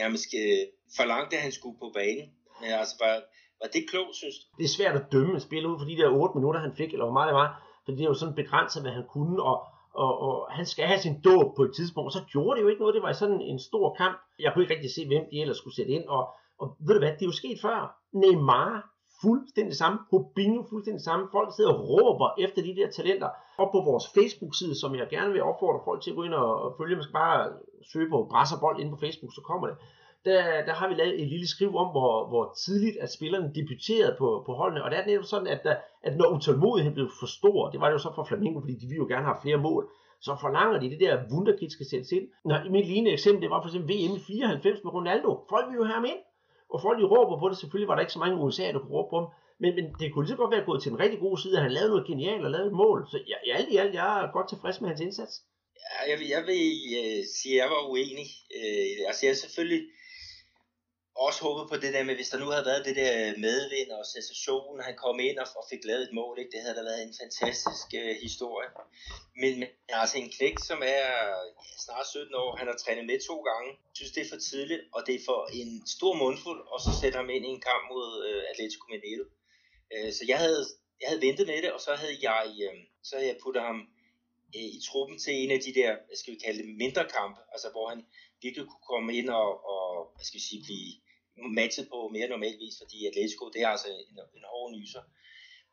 nærmest 0.00 0.28
øh, 0.40 0.62
forlangte, 0.98 1.36
at 1.36 1.42
han 1.42 1.52
skulle 1.52 1.78
på 1.78 1.90
banen. 1.98 2.26
Men 2.60 2.70
altså, 2.80 2.94
var, 3.02 3.14
var 3.60 3.68
det 3.74 3.82
klogt, 3.90 4.14
synes 4.20 4.36
du? 4.40 4.44
Det 4.58 4.64
er 4.64 4.76
svært 4.78 4.96
at 5.00 5.06
dømme 5.12 5.40
spil 5.40 5.66
ud 5.66 5.78
for 5.78 5.86
de 5.90 5.96
der 6.00 6.08
8 6.08 6.38
minutter, 6.38 6.60
han 6.60 6.76
fik, 6.80 6.90
eller 6.92 7.06
hvor 7.06 7.18
meget 7.18 7.28
det 7.30 7.40
var. 7.42 7.50
For 7.84 7.92
det 7.92 8.00
er 8.00 8.12
jo 8.12 8.20
sådan 8.20 8.40
begrænset, 8.42 8.82
hvad 8.82 8.94
han 8.98 9.06
kunne, 9.14 9.42
og, 9.50 9.56
og, 10.02 10.12
og 10.26 10.34
han 10.58 10.66
skal 10.66 10.84
have 10.86 11.00
sin 11.06 11.20
dåb 11.28 11.56
på 11.56 11.62
et 11.62 11.72
tidspunkt, 11.76 12.06
og 12.08 12.12
så 12.18 12.22
gjorde 12.32 12.56
det 12.56 12.62
jo 12.64 12.68
ikke 12.68 12.82
noget. 12.82 12.94
Det 12.94 13.02
var 13.02 13.12
sådan 13.12 13.40
en 13.40 13.58
stor 13.68 13.94
kamp. 14.00 14.16
Jeg 14.38 14.50
kunne 14.52 14.64
ikke 14.64 14.74
rigtig 14.74 14.94
se, 14.94 15.06
hvem 15.06 15.24
de 15.30 15.40
ellers 15.40 15.56
skulle 15.56 15.76
sætte 15.76 15.92
ind, 15.92 16.04
og, 16.16 16.22
og 16.60 16.66
ved 16.86 16.94
du 16.94 17.00
hvad, 17.00 17.12
det 17.12 17.22
er 17.22 17.32
jo 17.32 17.40
sket 17.42 17.58
før. 17.66 17.78
Neymar 18.12 18.93
fuldstændig 19.22 19.76
samme, 19.76 19.98
Rubinho 20.12 20.62
fuldstændig 20.70 21.04
samme. 21.04 21.28
Folk 21.32 21.48
sidder 21.56 21.72
og 21.74 21.80
råber 21.90 22.28
efter 22.38 22.62
de 22.62 22.76
der 22.76 22.90
talenter. 22.90 23.28
Og 23.58 23.68
på 23.72 23.78
vores 23.90 24.06
Facebook-side, 24.16 24.74
som 24.80 24.94
jeg 24.94 25.06
gerne 25.10 25.32
vil 25.32 25.42
opfordre 25.42 25.80
folk 25.84 26.02
til 26.02 26.10
at 26.10 26.16
gå 26.16 26.22
ind 26.22 26.34
og 26.34 26.74
følge, 26.78 26.96
man 26.96 27.02
skal 27.02 27.12
bare 27.12 27.52
søge 27.92 28.10
på 28.10 28.26
Brasserbold 28.30 28.80
inde 28.80 28.90
på 28.90 29.02
Facebook, 29.04 29.32
så 29.34 29.40
kommer 29.50 29.66
det. 29.66 29.76
Der, 30.24 30.64
der 30.68 30.72
har 30.72 30.88
vi 30.88 30.94
lavet 30.94 31.22
et 31.22 31.28
lille 31.28 31.48
skriv 31.48 31.76
om, 31.76 31.88
hvor, 31.96 32.28
hvor 32.28 32.44
tidligt 32.64 32.96
at 33.04 33.12
spillerne 33.12 33.52
debuterede 33.54 34.14
på, 34.18 34.42
på 34.46 34.52
holdene. 34.52 34.84
Og 34.84 34.90
det 34.90 34.98
er 34.98 35.06
netop 35.06 35.24
sådan, 35.24 35.46
at, 35.46 35.60
der, 35.64 35.76
at 36.02 36.16
når 36.16 36.28
utålmodigheden 36.36 36.94
blev 36.94 37.08
for 37.20 37.26
stor, 37.26 37.70
det 37.70 37.80
var 37.80 37.86
det 37.86 37.92
jo 37.92 37.98
så 37.98 38.12
for 38.14 38.24
Flamengo, 38.24 38.60
fordi 38.60 38.74
de 38.74 38.86
ville 38.86 39.02
jo 39.04 39.08
gerne 39.12 39.24
have 39.24 39.42
flere 39.42 39.56
mål, 39.56 39.82
så 40.20 40.36
forlanger 40.40 40.80
de 40.80 40.90
det 40.90 41.00
der 41.00 41.14
wunderkid 41.32 41.70
skal 41.70 41.86
sættes 41.86 42.12
ind. 42.12 42.26
Når, 42.44 42.56
mit 42.70 42.86
lignende 42.86 43.12
eksempel, 43.12 43.42
det 43.42 43.50
var 43.50 43.60
for 43.62 43.68
eksempel 43.68 43.90
VM 43.94 44.16
94 44.20 44.84
med 44.84 44.92
Ronaldo. 44.92 45.30
Folk 45.48 45.66
vil 45.68 45.76
jo 45.76 45.84
have 45.84 45.94
ham 45.94 46.04
ind 46.04 46.20
og 46.74 46.78
folk 46.84 46.96
de 47.00 47.10
råber 47.14 47.36
på 47.38 47.46
det. 47.48 47.56
Selvfølgelig 47.58 47.88
var 47.90 47.94
der 47.96 48.04
ikke 48.04 48.16
så 48.16 48.22
mange 48.24 48.40
USA, 48.44 48.66
der 48.72 48.80
kunne 48.80 48.96
råbe 48.98 49.10
på 49.14 49.18
dem, 49.22 49.28
Men, 49.62 49.70
men 49.76 49.84
det 49.98 50.06
kunne 50.06 50.24
lige 50.24 50.34
så 50.34 50.42
godt 50.42 50.54
være 50.54 50.68
gået 50.68 50.82
til 50.82 50.92
en 50.92 51.02
rigtig 51.04 51.20
god 51.26 51.36
side, 51.38 51.56
at 51.56 51.64
han 51.66 51.76
lavede 51.76 51.92
noget 51.92 52.10
genialt 52.10 52.44
og 52.46 52.50
lavede 52.50 52.70
et 52.72 52.80
mål. 52.84 52.98
Så 53.10 53.16
jeg, 53.30 53.38
alt 53.58 53.70
i 53.74 53.76
alt, 53.82 53.94
jeg 54.00 54.06
er 54.22 54.32
godt 54.36 54.48
tilfreds 54.48 54.80
med 54.80 54.88
hans 54.90 55.00
indsats. 55.06 55.34
Ja, 55.82 55.96
jeg 56.10 56.16
vil, 56.20 56.28
jeg 56.36 56.42
vil 56.50 56.64
øh, 57.00 57.20
sige, 57.36 57.54
at 57.54 57.60
jeg 57.62 57.68
var 57.74 57.82
uenig. 57.92 58.28
Øh, 58.58 58.96
altså 59.08 59.20
jeg 59.26 59.32
er 59.34 59.40
selvfølgelig 59.44 59.82
også 61.16 61.40
håbet 61.42 61.68
på 61.70 61.76
det 61.76 61.94
der 61.94 62.04
med, 62.04 62.14
hvis 62.14 62.28
der 62.28 62.38
nu 62.38 62.48
havde 62.54 62.66
været 62.70 62.84
det 62.84 62.96
der 62.96 63.38
medvind 63.38 63.90
og 63.90 64.06
sensation, 64.06 64.80
han 64.88 64.96
kom 64.96 65.20
ind 65.20 65.38
og, 65.38 65.48
og 65.56 65.64
fik 65.70 65.84
lavet 65.84 66.02
et 66.02 66.12
mål, 66.12 66.38
ikke? 66.38 66.50
det 66.54 66.60
havde 66.60 66.76
da 66.78 66.82
været 66.82 67.02
en 67.02 67.14
fantastisk 67.22 67.88
øh, 68.00 68.16
historie. 68.26 68.68
Men, 69.40 69.52
men 69.60 69.68
altså 70.02 70.18
en 70.18 70.30
knæk, 70.36 70.56
som 70.68 70.78
er 70.96 71.06
ja, 71.60 71.76
snart 71.86 72.06
17 72.06 72.34
år, 72.34 72.56
han 72.56 72.66
har 72.70 72.76
trænet 72.76 73.06
med 73.06 73.18
to 73.28 73.36
gange, 73.50 73.70
jeg 73.90 73.94
synes 73.98 74.12
det 74.12 74.22
er 74.22 74.30
for 74.32 74.40
tidligt, 74.50 74.82
og 74.94 75.00
det 75.06 75.14
er 75.14 75.24
for 75.30 75.40
en 75.60 75.70
stor 75.96 76.12
mundfuld, 76.22 76.60
og 76.72 76.78
så 76.84 76.90
sætter 77.00 77.18
ham 77.20 77.30
ind 77.30 77.44
i 77.46 77.54
en 77.56 77.64
kamp 77.70 77.84
mod 77.92 78.08
øh, 78.28 78.42
Atletico 78.50 78.84
Mineiro. 78.92 79.24
Øh, 79.92 80.10
så 80.16 80.22
jeg 80.32 80.38
havde, 80.44 80.62
jeg 81.00 81.08
havde 81.08 81.22
ventet 81.26 81.46
med 81.46 81.62
det, 81.62 81.70
og 81.76 81.80
så 81.86 81.90
havde 82.02 82.16
jeg, 82.28 82.46
øh, 82.64 82.76
så 83.06 83.12
havde 83.16 83.28
jeg 83.30 83.38
puttet 83.44 83.62
ham 83.62 83.78
øh, 84.56 84.68
i 84.76 84.80
truppen 84.88 85.16
til 85.24 85.32
en 85.42 85.50
af 85.56 85.60
de 85.66 85.74
der, 85.80 85.90
hvad 86.06 86.16
skal 86.20 86.34
vi 86.34 86.38
kalde 86.44 86.58
det, 86.62 86.68
mindre 86.84 87.04
kampe, 87.16 87.40
altså 87.54 87.68
hvor 87.74 87.86
han 87.92 88.00
virkelig 88.42 88.66
kunne 88.70 88.88
komme 88.92 89.10
ind 89.18 89.28
og, 89.42 89.50
og 89.72 89.86
hvad 90.14 90.24
skal 90.24 90.38
vi 90.38 90.44
sige, 90.48 90.62
blive 90.66 91.03
matchet 91.36 91.88
på 91.88 92.08
mere 92.08 92.28
normalvis, 92.28 92.74
fordi 92.82 93.06
Atletico, 93.06 93.48
det 93.48 93.62
er 93.62 93.68
altså 93.68 93.88
en, 93.88 94.18
en 94.38 94.44
hård 94.52 94.72
nyser. 94.76 95.02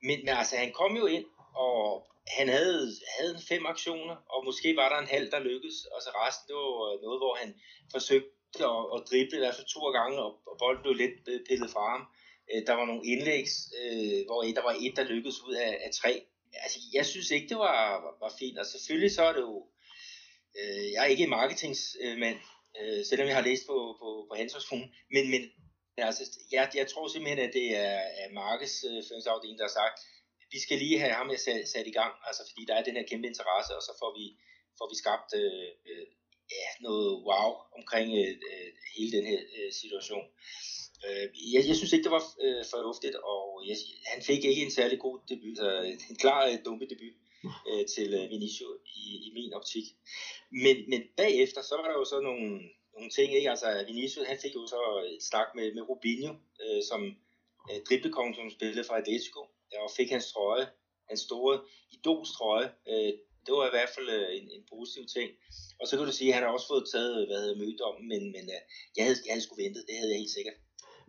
Men, 0.04 0.20
men 0.26 0.34
altså, 0.42 0.56
han 0.58 0.72
kom 0.72 0.98
jo 0.98 1.06
ind, 1.06 1.26
og 1.56 2.08
han 2.28 2.48
havde, 2.50 2.92
havde 3.20 3.40
fem 3.48 3.66
aktioner, 3.66 4.16
og 4.34 4.46
måske 4.46 4.76
var 4.76 4.90
der 4.90 4.98
en 5.00 5.14
halv, 5.16 5.32
der 5.32 5.40
lykkedes, 5.40 5.86
og 5.94 6.02
så 6.02 6.10
resten, 6.10 6.48
det 6.48 6.56
var 6.56 6.94
øh, 6.94 7.02
noget, 7.02 7.20
hvor 7.20 7.36
han 7.42 7.50
forsøgte 7.92 8.62
at, 8.74 8.84
at 8.96 9.00
drible 9.10 9.38
i 9.38 9.42
hvert 9.44 9.56
fald 9.56 9.68
to 9.68 9.92
gange, 9.98 10.18
og, 10.26 10.32
og 10.50 10.56
bolden 10.60 10.84
blev 10.84 10.96
lidt 11.04 11.28
øh, 11.28 11.40
pillet 11.48 11.70
fra 11.72 11.84
ham. 11.94 12.04
Øh, 12.52 12.62
der 12.68 12.74
var 12.74 12.86
nogle 12.86 13.06
indlæg, 13.12 13.46
øh, 13.82 14.20
hvor 14.28 14.42
der 14.58 14.64
var 14.70 14.76
et, 14.86 14.96
der 14.98 15.12
lykkedes 15.14 15.40
ud 15.48 15.54
af, 15.54 15.72
af 15.86 15.92
tre. 16.02 16.14
Altså, 16.64 16.80
jeg 16.94 17.06
synes 17.06 17.32
ikke, 17.32 17.50
det 17.50 17.58
var, 17.58 17.78
var, 18.04 18.14
var 18.24 18.34
fint. 18.40 18.58
Og 18.60 18.66
selvfølgelig 18.66 19.12
så 19.12 19.24
er 19.24 19.34
det 19.34 19.42
jo... 19.42 19.68
Øh, 20.60 20.92
jeg 20.94 21.02
er 21.04 21.12
ikke 21.14 21.24
en 21.24 21.30
marketingsmand, 21.40 22.40
øh, 22.80 23.06
selvom 23.10 23.28
jeg 23.28 23.36
har 23.36 23.48
læst 23.50 23.64
på, 23.68 23.78
på, 24.02 24.10
på 24.28 24.34
Handelshøjskolen, 24.38 24.88
men, 25.14 25.24
men 25.34 25.42
altså, 25.98 26.24
jeg, 26.52 26.72
jeg 26.80 26.88
tror 26.88 27.08
simpelthen, 27.08 27.40
at 27.48 27.54
det 27.54 27.68
er, 27.88 28.00
er 28.22 28.30
markedsføringsafdelingen, 28.44 29.60
øh, 29.60 29.62
der 29.62 29.70
har 29.70 29.80
sagt, 29.82 29.98
vi 30.54 30.60
skal 30.66 30.78
lige 30.78 31.00
have 31.00 31.14
ham 31.20 31.30
sat, 31.46 31.68
sat 31.74 31.88
i 31.88 31.96
gang, 32.00 32.14
altså 32.28 32.42
fordi 32.50 32.66
der 32.66 32.76
er 32.76 32.84
den 32.84 32.96
her 32.98 33.10
kæmpe 33.10 33.28
interesse, 33.28 33.72
og 33.78 33.84
så 33.88 33.94
får 34.02 34.12
vi, 34.20 34.26
får 34.78 34.88
vi 34.92 34.96
skabt 35.04 35.30
øh, 35.42 35.70
øh, 35.90 36.08
ja, 36.56 36.68
noget 36.88 37.12
wow 37.28 37.50
omkring 37.80 38.08
øh, 38.22 38.34
øh, 38.50 38.70
hele 38.96 39.12
den 39.18 39.26
her 39.32 39.42
øh, 39.58 39.72
situation. 39.82 40.26
Øh, 41.06 41.26
jeg, 41.54 41.62
jeg 41.70 41.76
synes 41.76 41.94
ikke, 41.94 42.08
det 42.08 42.18
var 42.18 42.26
øh, 42.46 42.64
fornuftigt, 42.74 43.16
og 43.32 43.44
jeg, 43.68 43.78
han 44.12 44.22
fik 44.30 44.42
ikke 44.46 44.64
en 44.68 44.78
særlig 44.80 45.00
god 45.06 45.16
debut, 45.32 45.58
altså 45.60 46.06
en 46.10 46.20
klar 46.24 46.42
øh, 46.50 46.58
dumme 46.66 46.86
debut 46.94 47.16
øh, 47.70 47.86
til 47.96 48.14
øh, 48.14 48.30
Vinicius 48.30 48.78
i, 48.96 49.06
i 49.28 49.30
min 49.34 49.54
optik. 49.54 49.86
Men, 50.52 50.78
men 50.92 51.02
bagefter, 51.18 51.62
så 51.62 51.76
var 51.80 51.88
der 51.88 51.98
jo 52.00 52.06
så 52.06 52.20
nogle, 52.20 52.46
nogle 52.96 53.10
ting, 53.18 53.34
ikke? 53.34 53.50
Altså 53.50 53.84
Vinicius, 53.88 54.28
han 54.28 54.40
fik 54.44 54.56
jo 54.56 54.68
så 54.68 54.82
et 55.16 55.24
snak 55.30 55.48
med, 55.56 55.74
med 55.74 55.84
Rubinho, 55.90 56.34
øh, 56.64 56.82
som 56.90 57.02
øh, 57.70 57.80
driblekongen, 57.88 58.36
som 58.36 58.50
spillede 58.50 58.88
fra 58.88 59.00
Atletico, 59.02 59.42
øh, 59.74 59.82
og 59.86 59.92
fik 59.98 60.10
hans 60.16 60.32
trøje, 60.32 60.68
hans 61.10 61.22
store 61.28 61.56
idols 61.92 62.32
trøje. 62.38 62.70
Øh, 62.92 63.14
det 63.46 63.52
var 63.58 63.66
i 63.68 63.76
hvert 63.76 63.92
fald 63.96 64.10
øh, 64.18 64.28
en, 64.38 64.46
en 64.58 64.64
positiv 64.74 65.04
ting. 65.16 65.30
Og 65.80 65.86
så 65.88 65.94
kan 65.98 66.06
du 66.06 66.12
sige, 66.12 66.30
at 66.30 66.36
han 66.36 66.44
har 66.44 66.52
også 66.52 66.68
fået 66.74 66.86
taget, 66.94 67.28
hvad 67.28 67.40
hedder 67.44 67.62
mødommen, 67.64 68.06
men, 68.12 68.22
men 68.36 68.46
øh, 68.56 68.62
jeg, 68.96 69.04
havde, 69.06 69.18
jeg 69.26 69.34
havde 69.34 69.46
sgu 69.46 69.56
ventet, 69.56 69.88
det 69.88 69.96
havde 69.98 70.12
jeg 70.12 70.22
helt 70.24 70.38
sikkert. 70.38 70.58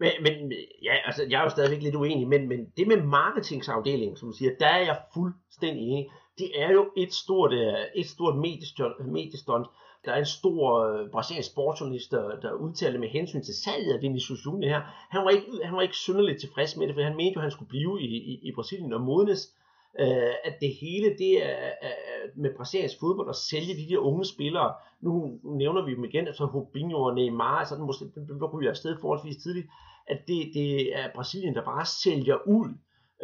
Men, 0.02 0.12
men 0.26 0.52
ja, 0.82 0.94
altså, 1.04 1.26
jeg 1.30 1.38
er 1.38 1.44
jo 1.44 1.50
stadigvæk 1.56 1.82
lidt 1.82 1.94
uenig, 1.94 2.28
men, 2.28 2.48
men 2.48 2.60
det 2.76 2.88
med 2.88 3.02
marketingsafdelingen, 3.02 4.16
som 4.16 4.28
du 4.28 4.36
siger, 4.36 4.52
der 4.60 4.66
er 4.66 4.78
jeg 4.78 4.96
fuldstændig 5.14 5.82
enig. 5.88 6.10
Det 6.38 6.62
er 6.62 6.70
jo 6.72 6.90
et 6.96 7.12
stort, 7.12 7.52
øh, 7.52 7.84
et 7.94 8.06
stort 8.06 8.36
mediestunt. 8.36 9.66
Der 10.04 10.12
er 10.12 10.18
en 10.18 10.34
stor 10.40 10.64
øh, 10.86 11.10
brasiliansk 11.10 11.50
sportsjournalist, 11.50 12.10
der, 12.10 12.40
der 12.40 12.52
udtalte 12.52 12.98
med 12.98 13.08
hensyn 13.08 13.42
til 13.42 13.54
salget 13.54 13.92
af 13.94 14.02
Vinicius 14.02 14.46
Junior 14.46 14.68
her. 14.68 14.82
Han 15.10 15.24
var 15.24 15.30
ikke, 15.30 15.46
han 15.64 15.76
var 15.76 15.82
ikke 15.82 15.96
synderligt 15.96 16.40
tilfreds 16.40 16.76
med 16.76 16.86
det, 16.86 16.94
for 16.94 17.02
han 17.02 17.16
mente 17.16 17.34
jo, 17.34 17.40
at 17.40 17.42
han 17.42 17.50
skulle 17.50 17.68
blive 17.68 18.02
i, 18.02 18.06
i, 18.06 18.40
i 18.48 18.52
Brasilien 18.54 18.92
og 18.92 19.00
modnes. 19.00 19.54
Øh, 20.00 20.34
at 20.44 20.54
det 20.60 20.74
hele 20.80 21.08
det 21.18 21.46
er, 21.46 21.70
er 21.82 21.94
med 22.36 22.50
brasiliansk 22.56 23.00
fodbold 23.00 23.28
at 23.28 23.36
sælge 23.36 23.74
de 23.74 23.88
der 23.88 23.98
unge 23.98 24.24
spillere. 24.24 24.74
Nu 25.00 25.38
nævner 25.44 25.84
vi 25.84 25.94
dem 25.94 26.04
igen, 26.04 26.26
altså 26.26 26.44
Robinho 26.44 27.02
og 27.02 27.14
Neymar, 27.14 27.64
så 27.64 27.76
den, 27.76 27.86
måske, 27.86 28.04
den 28.14 28.44
ryger 28.44 28.70
afsted 28.70 28.96
forholdsvis 29.00 29.42
tidligt 29.42 29.66
at 30.06 30.18
det, 30.28 30.50
det 30.54 30.96
er 30.98 31.08
Brasilien, 31.14 31.54
der 31.54 31.64
bare 31.64 31.86
sælger 31.86 32.38
ud. 32.46 32.68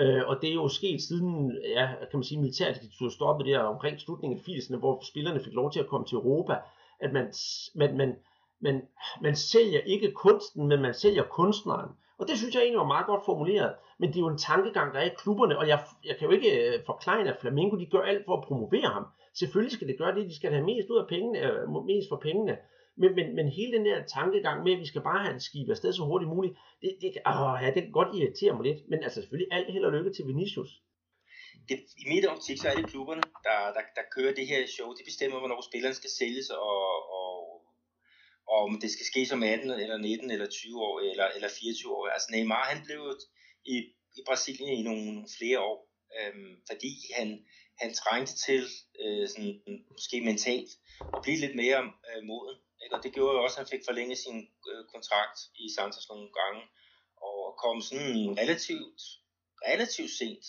Øh, 0.01 0.23
og 0.27 0.37
det 0.41 0.51
er 0.51 0.55
jo 0.55 0.69
sket 0.69 1.03
siden, 1.03 1.59
ja, 1.69 1.87
kan 2.11 2.19
man 2.19 2.25
sige, 2.25 2.41
militærdiktatur 2.41 3.09
stoppede 3.09 3.51
der 3.51 3.59
omkring 3.59 4.01
slutningen 4.01 4.39
af 4.39 4.43
80'erne, 4.43 4.77
hvor 4.77 5.05
spillerne 5.11 5.41
fik 5.41 5.53
lov 5.53 5.73
til 5.73 5.81
at 5.81 5.87
komme 5.87 6.07
til 6.07 6.17
Europa, 6.17 6.57
at 7.01 7.13
man, 7.13 7.33
man, 7.75 7.97
man, 7.97 8.17
man, 8.61 8.83
man 9.23 9.37
sælger 9.37 9.81
ikke 9.81 10.13
kunsten, 10.13 10.69
men 10.69 10.83
man 10.83 10.95
sælger 10.95 11.23
kunstneren. 11.23 11.91
Og 12.19 12.29
det 12.29 12.39
synes 12.39 12.55
jeg 12.55 12.63
egentlig 12.63 12.79
var 12.79 12.95
meget 12.95 13.07
godt 13.07 13.25
formuleret. 13.25 13.75
Men 13.99 14.09
det 14.09 14.17
er 14.17 14.21
jo 14.21 14.29
en 14.29 14.39
tankegang, 14.39 14.95
der 14.95 15.01
er 15.01 15.05
i 15.11 15.19
klubberne, 15.19 15.59
og 15.59 15.69
jeg, 15.69 15.79
jeg 16.05 16.17
kan 16.17 16.29
jo 16.29 16.35
ikke 16.35 16.51
øh, 16.67 16.85
forklare, 16.87 17.29
at 17.29 17.41
Flamengo 17.41 17.77
de 17.77 17.87
gør 17.87 18.01
alt 18.01 18.25
for 18.25 18.37
at 18.37 18.45
promovere 18.45 18.89
ham. 18.89 19.07
Selvfølgelig 19.35 19.73
skal 19.73 19.89
det 19.89 19.99
gøre 19.99 20.15
det, 20.15 20.31
de 20.31 20.37
skal 20.37 20.53
have 20.53 20.65
mest 20.65 20.91
ud 20.91 20.99
af 20.99 21.07
pengene, 21.07 21.39
øh, 21.39 21.87
mest 21.87 22.09
for 22.09 22.17
pengene. 22.17 22.57
Men, 23.01 23.11
men, 23.19 23.27
men 23.39 23.49
hele 23.49 23.73
den 23.77 23.87
der 23.87 24.07
tankegang 24.17 24.65
med, 24.65 24.73
at 24.73 24.81
vi 24.81 24.87
skal 24.87 25.03
bare 25.03 25.23
have 25.25 25.35
en 25.35 25.41
skib 25.41 25.69
afsted 25.71 25.93
så 25.93 26.05
hurtigt 26.05 26.31
muligt, 26.35 26.55
det, 26.83 26.91
det, 27.01 27.09
åh, 27.27 27.57
ja, 27.63 27.69
det 27.75 27.83
kan 27.83 27.93
godt 28.01 28.17
irritere 28.17 28.55
mig 28.57 28.65
lidt. 28.69 28.81
Men 28.91 28.99
altså 29.05 29.21
selvfølgelig 29.21 29.53
alt 29.57 29.73
held 29.73 29.85
og 29.85 29.93
lykke 29.93 30.13
til 30.13 30.27
Vinicius. 30.27 30.71
Det, 31.69 31.79
I 32.03 32.05
mit 32.13 32.27
optik, 32.27 32.59
så 32.59 32.69
er 32.69 32.75
det 32.77 32.91
klubberne, 32.93 33.23
der, 33.47 33.59
der, 33.77 33.85
der 33.99 34.05
kører 34.15 34.35
det 34.35 34.47
her 34.47 34.67
show. 34.67 34.89
De 34.99 35.09
bestemmer, 35.11 35.39
hvornår 35.39 35.61
spilleren 35.71 35.95
skal 35.95 36.11
sælges, 36.11 36.51
og, 36.51 36.83
og, 37.19 37.33
og 38.53 38.59
om 38.67 38.81
det 38.83 38.91
skal 38.91 39.07
ske 39.07 39.27
som 39.27 39.43
18 39.43 39.71
eller 39.71 39.97
19 39.97 40.31
eller 40.31 40.49
20 40.49 40.83
år 40.89 41.01
eller, 41.01 41.27
eller 41.37 41.49
24 41.61 41.97
år. 41.97 42.07
Altså 42.07 42.29
Neymar, 42.33 42.65
han 42.73 42.85
blev 42.87 43.01
i, 43.65 43.77
i 44.19 44.21
Brasilien 44.27 44.73
i 44.79 44.83
nogle 44.83 45.27
flere 45.39 45.61
år, 45.61 45.79
øhm, 46.19 46.53
fordi 46.71 46.93
han, 47.19 47.29
han 47.81 47.95
trængte 47.95 48.35
til 48.47 48.63
øh, 49.03 49.29
sådan, 49.29 49.63
måske 49.93 50.21
mentalt 50.21 50.71
at 51.17 51.21
blive 51.23 51.39
lidt 51.45 51.57
mere 51.63 51.81
øh, 52.09 52.23
moden. 52.31 52.57
Ikke? 52.83 52.95
Og 52.97 53.03
det 53.03 53.15
gjorde 53.15 53.37
jo 53.37 53.43
også, 53.45 53.57
at 53.57 53.63
han 53.63 53.71
fik 53.75 53.85
forlænget 53.89 54.19
sin 54.19 54.39
øh, 54.71 54.85
kontrakt 54.95 55.39
i 55.55 55.65
Santos 55.77 56.09
nogle 56.09 56.31
gange, 56.41 56.63
og 57.27 57.57
kom 57.63 57.81
sådan 57.81 58.39
relativt, 58.43 59.03
relativt 59.69 60.13
sent 60.21 60.47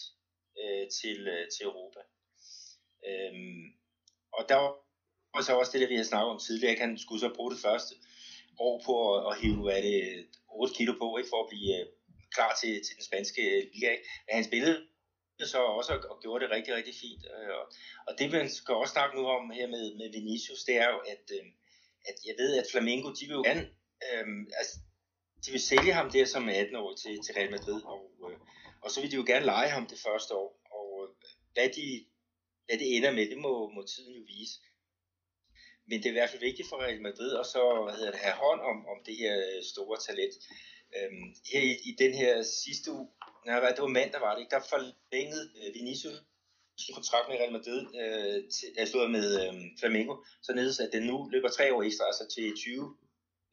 øh, 0.62 0.86
til, 1.00 1.20
øh, 1.28 1.46
til 1.54 1.64
Europa. 1.70 2.02
Øhm, 3.08 3.66
og 4.38 4.44
der 4.50 4.60
var 5.34 5.42
så 5.42 5.54
også 5.60 5.72
det, 5.72 5.82
der 5.82 5.94
vi 5.94 6.02
har 6.02 6.12
snakket 6.12 6.32
om 6.34 6.40
tidligere, 6.40 6.74
at 6.74 6.80
han 6.86 6.98
skulle 6.98 7.22
så 7.22 7.32
bruge 7.36 7.52
det 7.54 7.62
første 7.68 7.94
år 8.60 8.76
på 8.86 8.94
at, 9.16 9.20
at 9.30 9.42
hive 9.42 9.62
hvad 9.64 9.82
det, 9.82 10.28
8 10.50 10.74
kilo 10.78 10.94
på, 11.02 11.18
ikke, 11.18 11.30
for 11.30 11.44
at 11.44 11.50
blive 11.50 11.80
øh, 11.80 11.86
klar 12.36 12.52
til, 12.62 12.74
til 12.86 12.96
den 12.98 13.04
spanske 13.10 13.42
liga. 13.74 13.90
Ikke? 13.92 14.06
Men 14.26 14.36
han 14.36 14.44
spillede 14.44 14.88
så 15.54 15.60
også 15.80 15.94
og, 16.10 16.22
gjorde 16.22 16.44
det 16.44 16.52
rigtig, 16.52 16.74
rigtig 16.76 16.96
fint. 17.04 17.24
Øh, 17.34 17.50
og, 17.60 17.66
og 18.08 18.12
det, 18.20 18.32
man 18.32 18.50
skal 18.50 18.76
også 18.76 18.94
snakke 18.94 19.16
nu 19.18 19.28
om 19.28 19.52
her 19.52 19.68
med, 19.68 19.96
med 20.00 20.12
Vinicius, 20.12 20.64
det 20.64 20.76
er 20.78 20.90
jo, 20.94 21.00
at 21.14 21.26
øh, 21.38 21.46
at 22.06 22.16
jeg 22.26 22.36
ved, 22.38 22.58
at 22.58 22.68
Flamengo, 22.72 23.10
de 23.10 23.26
vil 23.28 23.40
jo 23.40 23.44
gerne, 23.44 23.70
øhm, 24.08 24.48
altså, 24.58 24.76
de 25.46 25.52
vil 25.52 25.62
sælge 25.62 25.94
ham 25.94 26.12
der 26.12 26.26
som 26.26 26.50
18 26.50 26.76
år 26.76 26.96
til, 26.96 27.14
til 27.26 27.36
Real 27.36 27.52
Madrid, 27.52 27.82
og, 27.84 28.12
øh, 28.30 28.38
og 28.82 28.92
så 28.92 29.02
vil 29.02 29.12
de 29.12 29.16
jo 29.16 29.24
gerne 29.28 29.46
lege 29.46 29.70
ham 29.70 29.88
det 29.88 30.00
første 30.00 30.36
år, 30.36 30.50
og 30.78 30.90
øh, 31.04 31.10
hvad, 31.54 31.70
de, 31.78 32.06
hvad 32.66 32.78
det 32.78 32.96
ender 32.96 33.12
med, 33.12 33.30
det 33.30 33.38
må, 33.38 33.70
må 33.76 33.82
tiden 33.94 34.14
jo 34.14 34.24
vise. 34.28 34.56
Men 35.88 35.98
det 36.00 36.06
er 36.06 36.16
i 36.16 36.20
hvert 36.20 36.30
fald 36.30 36.48
vigtigt 36.50 36.70
for 36.70 36.78
Real 36.84 37.02
Madrid 37.02 37.32
at 37.42 37.46
så 37.46 37.84
hvad 37.84 37.96
hedder 37.98 38.12
det, 38.12 38.20
have 38.20 38.42
hånd 38.46 38.62
om, 38.72 38.78
om 38.94 38.98
det 39.06 39.16
her 39.18 39.34
øh, 39.48 39.64
store 39.74 39.98
talent. 40.08 40.36
Øhm, 40.98 41.28
her 41.52 41.62
i, 41.72 41.74
i 41.90 41.92
den 42.04 42.14
her 42.14 42.44
sidste 42.44 42.92
uge, 42.92 43.08
nej, 43.46 43.72
det 43.76 43.82
var 43.82 43.98
mandag 44.00 44.22
var 44.22 44.34
det 44.34 44.42
ikke, 44.42 44.56
der 44.56 44.70
forlængede 44.74 45.46
øh, 45.60 45.74
Vinicius 45.76 46.20
kontrakt 46.94 47.30
med 47.30 47.38
Real 47.40 47.52
Madrid, 47.58 47.82
øh, 48.02 48.38
til, 48.56 48.68
altså 48.78 49.08
med 49.08 49.28
øh, 49.42 49.54
Flamengo, 49.80 50.16
således 50.48 50.80
at 50.80 50.90
den 50.94 51.04
nu 51.04 51.30
løber 51.34 51.50
tre 51.50 51.74
år 51.74 51.84
ekstra, 51.84 52.06
altså 52.06 52.26
til 52.36 52.56
20, 52.56 52.96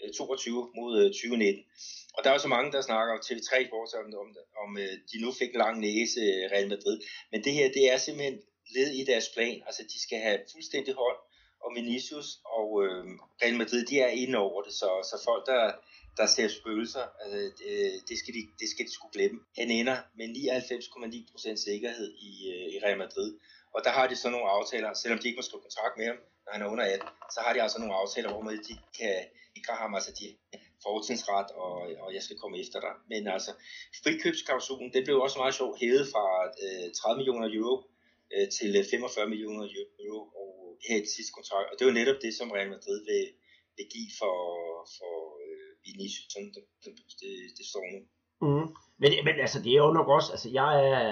øh, 0.02 0.12
22 0.12 0.70
mod 0.78 0.92
øh, 1.00 1.08
2019. 1.10 1.64
Og 2.16 2.24
der 2.24 2.30
er 2.30 2.38
så 2.38 2.48
mange, 2.48 2.72
der 2.72 2.80
snakker 2.80 3.14
om 3.14 3.22
TV3 3.26 3.50
Sports, 3.68 3.94
om, 3.94 4.06
om, 4.22 4.28
om 4.64 4.78
øh, 4.78 4.94
de 5.10 5.16
nu 5.24 5.32
fik 5.32 5.50
en 5.52 5.62
lang 5.64 5.80
næse 5.80 6.20
øh, 6.20 6.44
Real 6.52 6.68
Madrid. 6.68 6.98
Men 7.32 7.44
det 7.44 7.52
her, 7.52 7.66
det 7.76 7.92
er 7.92 7.98
simpelthen 7.98 8.38
led 8.76 8.88
i 9.00 9.04
deres 9.04 9.28
plan. 9.34 9.62
Altså, 9.66 9.82
de 9.92 9.98
skal 10.02 10.18
have 10.18 10.38
fuldstændig 10.52 10.94
hold 10.94 11.18
om 11.64 11.74
Vinicius, 11.78 12.28
og 12.44 12.68
øh, 12.84 13.04
Real 13.42 13.56
Madrid, 13.56 13.82
de 13.86 14.00
er 14.00 14.12
inde 14.22 14.38
over 14.38 14.62
det, 14.62 14.72
så, 14.72 14.88
så 15.10 15.16
folk, 15.24 15.46
der 15.46 15.72
der 16.16 16.26
ser 16.26 16.48
spøgelser, 16.48 17.06
altså, 17.20 17.38
det, 17.58 17.70
det, 18.08 18.18
skal 18.18 18.34
de, 18.34 18.42
det 18.60 18.68
skal 18.68 18.86
de 18.86 18.92
skulle 18.92 19.12
glemme. 19.12 19.40
Han 19.58 19.70
ender 19.70 19.96
med 20.18 20.26
99,9% 20.28 21.56
sikkerhed 21.56 22.08
i, 22.28 22.32
øh, 22.52 22.66
i 22.74 22.76
Real 22.84 22.98
Madrid. 22.98 23.30
Og 23.74 23.80
der 23.84 23.90
har 23.90 24.06
de 24.06 24.16
så 24.16 24.28
nogle 24.30 24.50
aftaler, 24.58 24.94
selvom 24.94 25.18
de 25.18 25.28
ikke 25.28 25.38
må 25.38 25.42
skrive 25.42 25.62
kontrakt 25.62 25.94
med 25.98 26.06
ham, 26.06 26.18
når 26.44 26.52
han 26.52 26.62
er 26.62 26.68
under 26.72 26.84
18, 26.84 27.08
så 27.34 27.40
har 27.44 27.52
de 27.52 27.62
altså 27.62 27.78
nogle 27.78 27.94
aftaler, 27.94 28.28
hvor 28.30 28.42
de 28.68 28.74
kan 28.98 29.16
ikke 29.56 29.72
ham, 29.72 29.94
altså 29.94 30.12
de 30.20 30.26
fortidsret, 30.82 31.48
og, 31.64 31.74
og 32.04 32.14
jeg 32.14 32.22
skal 32.22 32.38
komme 32.42 32.60
efter 32.60 32.78
dig. 32.80 32.94
Men 33.12 33.28
altså, 33.36 33.52
frikøbsklausulen, 34.02 34.92
det 34.94 35.04
blev 35.04 35.16
også 35.20 35.38
meget 35.38 35.54
sjovt 35.54 35.80
hævet 35.80 36.06
fra 36.12 36.24
øh, 36.64 36.86
30 36.94 37.16
millioner 37.18 37.48
euro 37.58 37.76
øh, 38.34 38.48
til 38.56 38.70
øh, 38.78 38.84
45 38.90 39.28
millioner 39.32 39.64
euro 40.06 40.22
og 40.40 40.50
her 40.88 40.96
i 40.96 41.04
det 41.06 41.14
sidste 41.16 41.32
kontrakt. 41.38 41.68
Og 41.70 41.74
det 41.78 41.86
var 41.86 41.92
netop 42.00 42.18
det, 42.24 42.32
som 42.34 42.50
Real 42.50 42.70
Madrid 42.74 42.98
vil, 43.10 43.24
vil 43.76 43.86
give 43.94 44.10
for, 44.20 44.36
for 44.96 45.14
Vinicius, 45.86 46.26
sådan 46.32 46.50
det, 46.56 46.64
det, 46.84 46.92
det, 47.20 47.32
det 47.58 47.64
står 47.70 47.84
nu. 47.94 48.00
Mm. 48.44 48.66
Men, 49.00 49.10
men 49.26 49.34
altså, 49.44 49.58
det 49.64 49.72
er 49.72 49.82
jo 49.86 49.92
nok 49.98 50.08
også, 50.16 50.32
altså 50.32 50.48
jeg 50.60 50.72
er, 50.92 51.02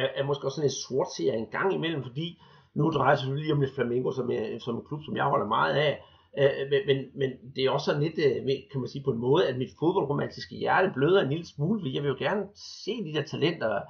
er, 0.00 0.08
er 0.18 0.24
måske 0.24 0.46
også 0.46 0.56
sådan 0.56 0.70
en 0.70 0.80
sort 0.86 1.10
serie 1.16 1.38
en 1.38 1.54
gang 1.56 1.68
imellem, 1.74 2.02
fordi 2.02 2.26
nu 2.74 2.84
drejer 2.90 3.14
det 3.14 3.24
sig 3.24 3.34
lige 3.34 3.52
om 3.52 3.60
lidt 3.60 3.74
Flamengo, 3.74 4.10
som, 4.12 4.30
er, 4.30 4.58
som 4.58 4.76
en 4.76 4.86
klub, 4.88 5.00
som 5.04 5.16
jeg 5.16 5.24
holder 5.24 5.46
meget 5.46 5.74
af, 5.86 5.92
øh, 6.38 6.70
men, 6.70 6.80
men, 6.88 6.98
men 7.20 7.30
det 7.54 7.64
er 7.64 7.70
også 7.70 7.84
sådan 7.84 8.02
lidt, 8.02 8.18
øh, 8.26 8.34
kan 8.70 8.80
man 8.80 8.88
sige 8.88 9.04
på 9.04 9.12
en 9.12 9.24
måde, 9.26 9.48
at 9.48 9.58
mit 9.58 9.72
fodboldromantiske 9.80 10.56
hjerte 10.56 10.92
bløder 10.94 11.20
en 11.22 11.28
lille 11.28 11.46
smule, 11.46 11.80
fordi 11.80 11.94
jeg 11.94 12.02
vil 12.02 12.14
jo 12.14 12.16
gerne 12.18 12.42
se 12.84 12.92
de 13.06 13.14
der 13.16 13.22
talenter 13.22 13.80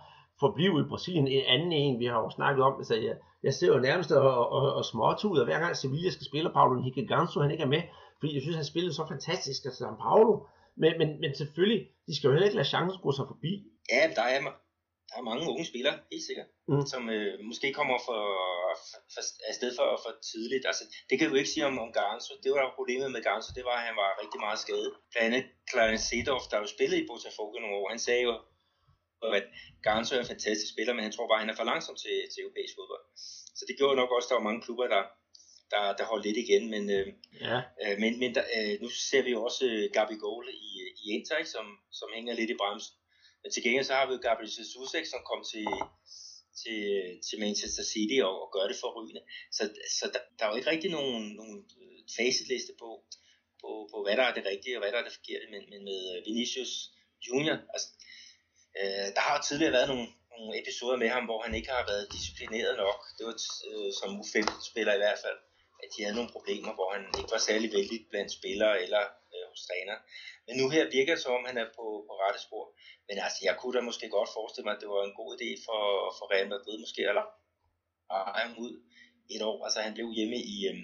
forblive 0.40 0.80
i 0.80 0.88
Brasilien. 0.88 1.28
En 1.28 1.44
anden 1.54 1.72
en, 1.72 2.00
vi 2.00 2.06
har 2.06 2.20
jo 2.20 2.30
snakket 2.30 2.64
om, 2.64 2.74
altså 2.78 2.94
jeg, 2.94 3.16
jeg 3.42 3.54
ser 3.54 3.66
jo 3.66 3.78
nærmest 3.78 4.12
og, 4.12 4.48
og, 4.56 4.74
og 4.74 4.84
småt 4.84 5.24
og 5.24 5.44
hver 5.44 5.60
gang 5.60 5.76
Sevilla 5.76 6.10
skal 6.10 6.26
spille, 6.26 6.50
Paolo 6.50 6.82
Higiganzo, 6.82 7.40
han 7.40 7.50
ikke 7.50 7.64
er 7.64 7.74
med, 7.76 7.82
fordi 8.24 8.36
jeg 8.36 8.44
synes, 8.44 8.60
han 8.62 8.72
spillede 8.72 8.94
så 9.00 9.04
fantastisk 9.14 9.60
af 9.68 9.72
San 9.80 9.96
Paulo. 10.04 10.32
Men, 10.82 10.92
men, 11.00 11.08
men 11.22 11.30
selvfølgelig, 11.40 11.82
de 12.06 12.12
skal 12.14 12.26
jo 12.26 12.32
heller 12.34 12.48
ikke 12.48 12.60
lade 12.60 12.72
chancen 12.74 13.02
gå 13.06 13.10
sig 13.18 13.26
forbi. 13.32 13.52
Ja, 13.94 14.02
der 14.18 14.26
er, 14.34 14.38
der 15.10 15.16
er 15.20 15.28
mange 15.30 15.44
unge 15.52 15.64
spillere, 15.72 15.96
helt 16.12 16.26
sikkert, 16.28 16.48
mm. 16.70 16.84
som 16.92 17.02
øh, 17.16 17.32
måske 17.50 17.68
kommer 17.78 17.96
for, 18.08 18.20
for, 19.12 19.22
afsted 19.50 19.70
for, 19.78 19.88
for 20.04 20.12
tidligt. 20.32 20.64
Altså, 20.70 20.84
det 21.08 21.16
kan 21.18 21.28
du 21.30 21.34
ikke 21.40 21.52
sige 21.54 21.66
om, 21.70 21.76
om 21.84 21.90
Garnso. 21.98 22.32
Det 22.44 22.50
var 22.56 22.76
problemet 22.78 23.08
med 23.14 23.22
Garnso, 23.28 23.50
det 23.58 23.64
var, 23.68 23.76
at 23.80 23.86
han 23.88 23.96
var 24.02 24.10
rigtig 24.22 24.40
meget 24.44 24.58
skadet. 24.64 24.90
Blandt 25.12 25.26
andet 25.28 25.44
Clarence 25.70 26.04
Seedorf, 26.08 26.44
der 26.50 26.56
jo 26.62 26.66
spillede 26.74 27.00
i 27.02 27.08
Botafogo 27.10 27.54
nogle 27.58 27.78
år, 27.80 27.86
han 27.94 28.02
sagde 28.06 28.22
jo, 28.28 28.32
at 29.38 29.46
Garnso 29.86 30.10
er 30.16 30.20
en 30.22 30.32
fantastisk 30.34 30.70
spiller, 30.74 30.94
men 30.94 31.04
han 31.06 31.14
tror 31.14 31.28
bare, 31.28 31.40
at 31.40 31.44
han 31.44 31.52
er 31.52 31.58
for 31.60 31.70
langsom 31.72 31.96
til, 32.02 32.16
til 32.32 32.40
europæisk 32.44 32.74
fodbold. 32.78 33.04
Så 33.58 33.62
det 33.68 33.74
gjorde 33.78 33.96
nok 34.00 34.10
også, 34.16 34.26
at 34.26 34.30
der 34.30 34.38
var 34.40 34.48
mange 34.48 34.62
klubber, 34.66 34.86
der, 34.94 35.02
der, 35.74 35.84
der 35.98 36.04
holdt 36.10 36.26
lidt 36.26 36.38
igen, 36.44 36.64
men, 36.74 36.84
øh, 36.96 37.06
ja. 37.46 37.58
øh, 37.82 37.96
men, 38.02 38.12
men 38.22 38.30
der, 38.36 38.44
øh, 38.56 38.74
nu 38.82 38.88
ser 38.88 39.22
vi 39.22 39.30
jo 39.36 39.40
også 39.48 39.62
øh, 39.72 39.84
Gabi 39.96 40.16
Gole 40.24 40.52
i, 40.52 40.70
i 41.02 41.04
Inter, 41.16 41.36
ikke, 41.36 41.54
som, 41.56 41.66
som 41.98 42.08
hænger 42.16 42.34
lidt 42.34 42.50
i 42.50 42.60
bremsen. 42.60 42.94
Men 43.42 43.52
til 43.52 43.62
gengæld 43.62 43.86
så 43.86 43.94
har 43.94 44.06
vi 44.06 44.12
jo 44.14 44.20
Gabriel 44.28 44.56
Jesus, 44.58 44.94
ikke, 44.94 45.12
som 45.14 45.22
kom 45.30 45.40
til, 45.52 45.66
til, 46.62 46.80
til 47.26 47.36
Manchester 47.44 47.84
City 47.92 48.18
og, 48.28 48.34
og 48.42 48.48
gør 48.54 48.66
det 48.70 48.76
for 48.82 48.90
rygende. 48.96 49.22
Så, 49.56 49.62
så 49.98 50.04
der, 50.14 50.22
der 50.36 50.42
er 50.44 50.50
jo 50.50 50.56
ikke 50.58 50.70
rigtig 50.70 50.90
nogen, 50.98 51.24
nogen 51.40 51.56
øh, 51.82 51.98
facitliste 52.18 52.72
på, 52.82 52.88
på, 53.60 53.70
på, 53.92 53.96
hvad 54.04 54.16
der 54.18 54.26
er 54.26 54.34
det 54.34 54.44
rigtige 54.52 54.76
og 54.76 54.80
hvad 54.82 54.92
der 54.92 54.98
er 55.00 55.06
det 55.06 55.18
forkerte, 55.18 55.46
men, 55.54 55.62
men 55.72 55.80
med 55.88 56.00
øh, 56.12 56.18
Vinicius 56.26 56.72
Junior, 57.26 57.58
altså, 57.74 57.88
øh, 58.80 59.08
der 59.16 59.22
har 59.28 59.36
tidligere 59.40 59.76
været 59.78 59.88
nogle, 59.92 60.08
nogle 60.32 60.52
episoder 60.62 60.96
med 61.02 61.08
ham, 61.14 61.24
hvor 61.28 61.40
han 61.44 61.54
ikke 61.54 61.70
har 61.76 61.84
været 61.92 62.12
disciplineret 62.14 62.74
nok. 62.84 63.00
Det 63.16 63.24
var 63.28 63.36
øh, 63.70 63.90
som 63.98 64.10
U15-spiller 64.20 64.94
i 64.94 65.02
hvert 65.04 65.20
fald, 65.24 65.38
at 65.84 65.90
de 65.94 66.02
havde 66.02 66.18
nogle 66.18 66.34
problemer, 66.36 66.72
hvor 66.78 66.88
han 66.94 67.02
ikke 67.18 67.34
var 67.36 67.42
særlig 67.48 67.68
vældig 67.76 67.98
blandt 68.10 68.32
spillere 68.38 68.74
eller 68.84 69.02
øh, 69.32 69.44
hos 69.50 69.60
træner. 69.68 69.96
Men 70.46 70.54
nu 70.60 70.64
her 70.74 70.84
virker 70.96 71.14
det 71.14 71.22
som 71.22 71.36
om, 71.38 71.44
han 71.50 71.58
er 71.62 71.68
på, 71.78 71.86
på 72.08 72.12
rette 72.22 72.40
spor. 72.46 72.64
Men 73.08 73.16
altså, 73.26 73.40
jeg 73.48 73.54
kunne 73.56 73.76
da 73.76 73.80
måske 73.88 74.06
godt 74.16 74.34
forestille 74.36 74.66
mig, 74.66 74.74
at 74.76 74.82
det 74.82 74.88
var 74.94 75.02
en 75.04 75.18
god 75.20 75.30
idé 75.36 75.50
for, 75.66 75.80
for 76.16 76.24
Real 76.32 76.48
Madrid 76.54 76.76
måske, 76.84 77.02
eller 77.10 77.26
at 78.14 78.22
ham 78.38 78.52
ud 78.64 78.72
et 79.34 79.42
år. 79.50 79.58
Altså, 79.66 79.80
han 79.86 79.94
blev 79.96 80.08
hjemme 80.18 80.38
i, 80.54 80.56
øh, 80.70 80.78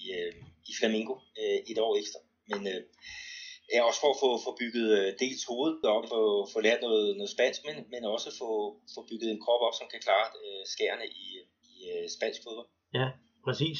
i, 0.00 0.02
øh, 0.18 0.32
i 0.70 0.72
Flamingo 0.78 1.14
øh, 1.40 1.58
et 1.70 1.78
år 1.86 1.92
ekstra. 2.00 2.20
Men 2.50 2.60
øh, 2.72 2.80
ja, 3.72 3.78
også 3.88 4.00
for 4.02 4.10
at 4.14 4.20
få, 4.24 4.30
få 4.46 4.52
bygget 4.62 4.88
øh, 4.98 5.08
dels 5.22 5.42
hovedet 5.50 5.84
op, 5.94 6.04
få, 6.14 6.20
få 6.52 6.58
lært 6.66 6.80
noget, 6.86 7.16
noget 7.18 7.30
spansk, 7.36 7.60
men, 7.66 7.76
men 7.92 8.02
også 8.04 8.28
få, 8.40 8.50
få 8.94 9.00
bygget 9.10 9.28
en 9.30 9.42
krop 9.44 9.62
op, 9.66 9.74
som 9.78 9.86
kan 9.92 10.00
klare 10.06 10.26
øh, 10.44 10.62
skærene 10.74 11.06
i, 11.24 11.26
i 11.70 11.74
øh, 11.92 12.04
spansk 12.16 12.40
fodbold. 12.44 12.68
Ja, 12.98 13.06
præcis. 13.46 13.78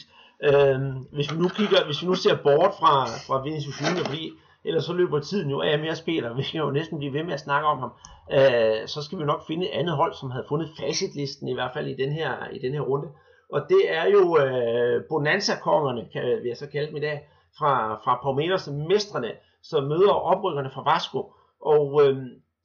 Øh, 0.49 0.81
hvis 1.13 1.33
vi 1.33 1.39
nu 1.39 1.49
kigger, 1.49 1.85
hvis 1.85 2.03
vi 2.03 2.07
nu 2.07 2.15
ser 2.15 2.37
bort 2.37 2.75
fra, 2.81 2.95
fra 3.27 3.43
Vinicius 3.43 3.81
Junior, 3.81 4.05
fordi 4.05 4.31
ellers 4.65 4.85
så 4.85 4.93
løber 4.93 5.21
tiden 5.21 5.51
jo 5.51 5.61
af 5.61 5.79
mere 5.79 5.97
spiller, 5.97 6.35
vi 6.39 6.43
kan 6.43 6.61
jo 6.61 6.71
næsten 6.71 6.99
blive 6.99 7.13
ved 7.13 7.25
med 7.25 7.35
at 7.35 7.41
snakke 7.41 7.69
om 7.69 7.79
ham, 7.79 7.93
øh, 8.33 8.89
så 8.89 9.03
skal 9.03 9.19
vi 9.19 9.25
nok 9.25 9.47
finde 9.47 9.67
et 9.67 9.79
andet 9.79 9.97
hold, 9.97 10.15
som 10.15 10.31
havde 10.31 10.45
fundet 10.49 10.71
facitlisten, 10.81 11.49
i 11.49 11.55
hvert 11.55 11.71
fald 11.75 11.87
i 11.87 11.97
den 12.03 12.13
her, 12.13 12.49
i 12.53 12.59
den 12.59 12.73
her 12.73 12.81
runde. 12.81 13.09
Og 13.53 13.61
det 13.69 13.83
er 13.99 14.07
jo 14.17 14.39
øh, 14.39 15.03
Bonanza-kongerne, 15.09 16.09
kan 16.13 16.23
vi 16.43 16.55
så 16.55 16.67
kalde 16.67 16.89
dem 16.89 16.97
i 16.97 17.01
dag, 17.01 17.29
fra, 17.59 17.95
fra 18.05 18.21
Palmeiras 18.23 18.69
mestrene, 18.89 19.33
som 19.63 19.85
møder 19.85 20.13
oprykkerne 20.13 20.71
fra 20.75 20.93
Vasco. 20.93 21.33
Og 21.61 22.03
øh, 22.03 22.17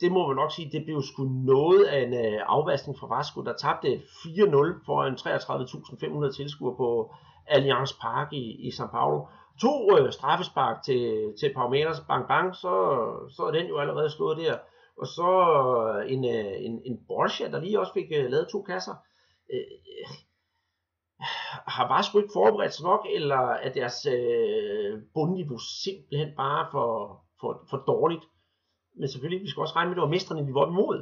det 0.02 0.12
må 0.12 0.28
man 0.28 0.36
nok 0.36 0.52
sige, 0.52 0.72
det 0.72 0.86
blev 0.86 1.02
sgu 1.02 1.24
noget 1.24 1.86
af 1.86 2.00
en 2.06 2.14
øh, 2.14 2.42
afvaskning 2.46 3.00
fra 3.00 3.16
Vasco, 3.16 3.42
der 3.42 3.54
tabte 3.54 3.88
4-0 3.88 4.86
foran 4.86 5.14
33.500 5.14 6.38
tilskuere 6.38 6.76
på 6.78 7.14
Allianz 7.48 7.94
Park 8.02 8.34
i, 8.34 8.68
i 8.68 8.70
São 8.70 8.92
Paulo 8.92 9.28
to 9.62 9.98
øh, 9.98 10.14
straffespark 10.14 10.84
til, 10.84 11.34
til 11.40 11.54
Palmeiras 11.54 12.00
bang 12.08 12.28
bang, 12.28 12.56
så, 12.56 12.74
så 13.36 13.44
er 13.44 13.52
den 13.52 13.68
jo 13.68 13.80
allerede 13.80 14.10
slået 14.10 14.38
der. 14.38 14.58
Og 14.98 15.08
så 15.08 15.30
øh, 15.96 16.12
en, 16.14 16.26
øh, 16.26 16.66
en, 16.66 16.82
en 16.86 17.06
Borussia, 17.08 17.52
der 17.52 17.60
lige 17.60 17.80
også 17.80 17.94
fik 17.94 18.10
øh, 18.12 18.30
lavet 18.32 18.48
to 18.52 18.62
kasser. 18.62 18.96
Øh, 19.54 19.60
øh, 19.92 20.08
har 21.76 21.88
bare 21.88 22.04
sgu 22.04 22.20
ikke 22.20 22.38
forberedt 22.40 22.74
sig 22.74 22.84
nok, 22.84 23.06
eller 23.16 23.42
er 23.66 23.72
deres 23.74 24.06
øh, 24.06 25.02
bundniveau 25.14 25.58
simpelthen 25.84 26.36
bare 26.36 26.68
for, 26.72 26.90
for, 27.40 27.66
for 27.70 27.78
dårligt? 27.78 28.26
Men 29.00 29.10
selvfølgelig, 29.10 29.44
vi 29.44 29.50
skal 29.50 29.62
også 29.62 29.76
regne 29.76 29.90
med, 29.90 29.96
at 29.96 29.98
det 29.98 30.08
var 30.08 30.16
mestrene, 30.16 30.46
vi 30.46 30.54
var 30.54 30.68
imod. 30.68 30.98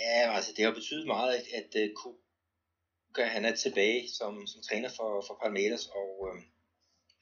Ja, 0.00 0.18
altså 0.36 0.50
det 0.56 0.64
har 0.64 0.74
betydet 0.80 1.06
meget, 1.06 1.30
at, 1.38 1.46
at 1.58 1.70
uh, 1.82 2.14
Kuka, 3.16 3.28
han 3.36 3.44
er 3.44 3.56
tilbage 3.56 4.08
som, 4.18 4.46
som 4.46 4.60
træner 4.62 4.90
for, 4.98 5.10
for 5.26 5.34
Palmeiras, 5.42 5.86
og 6.00 6.10
øh, 6.28 6.38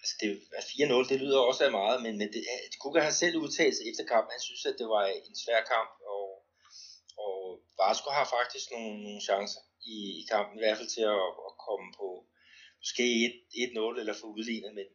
altså 0.01 0.15
det 0.21 0.29
er 0.59 0.65
4-0, 1.05 1.09
det 1.11 1.21
lyder 1.21 1.39
også 1.39 1.65
af 1.65 1.71
meget, 1.71 2.03
men, 2.03 2.19
men 2.19 2.29
det, 2.33 2.43
Kuka 2.81 3.01
har 3.01 3.15
selv 3.23 3.37
udtalt 3.45 3.75
sig 3.77 3.85
efter 3.91 4.05
kampen, 4.13 4.35
han 4.37 4.47
synes, 4.49 4.67
at 4.67 4.77
det 4.81 4.89
var 4.95 5.05
en 5.07 5.37
svær 5.45 5.61
kamp, 5.75 5.91
og, 6.15 6.27
og 7.25 7.37
Vasco 7.81 8.11
har 8.19 8.27
faktisk 8.37 8.67
nogle, 8.75 9.03
nogle 9.07 9.21
chancer 9.29 9.63
i, 9.95 9.97
i 10.21 10.23
kampen, 10.33 10.55
i 10.59 10.63
hvert 10.63 10.79
fald 10.79 10.95
til 10.97 11.05
at, 11.17 11.27
at 11.47 11.53
komme 11.67 11.89
på 12.01 12.09
måske 12.83 13.07
1-0 13.55 14.01
eller 14.01 14.15
få 14.21 14.27
udlignet, 14.37 14.73
men, 14.79 14.89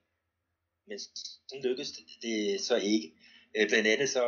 men 0.88 0.98
sådan 1.48 1.66
lykkedes 1.68 1.92
det, 1.96 2.04
det 2.26 2.36
så 2.70 2.76
ikke. 2.94 3.08
Øh, 3.56 3.68
blandt 3.70 3.88
andet 3.94 4.10
så 4.16 4.24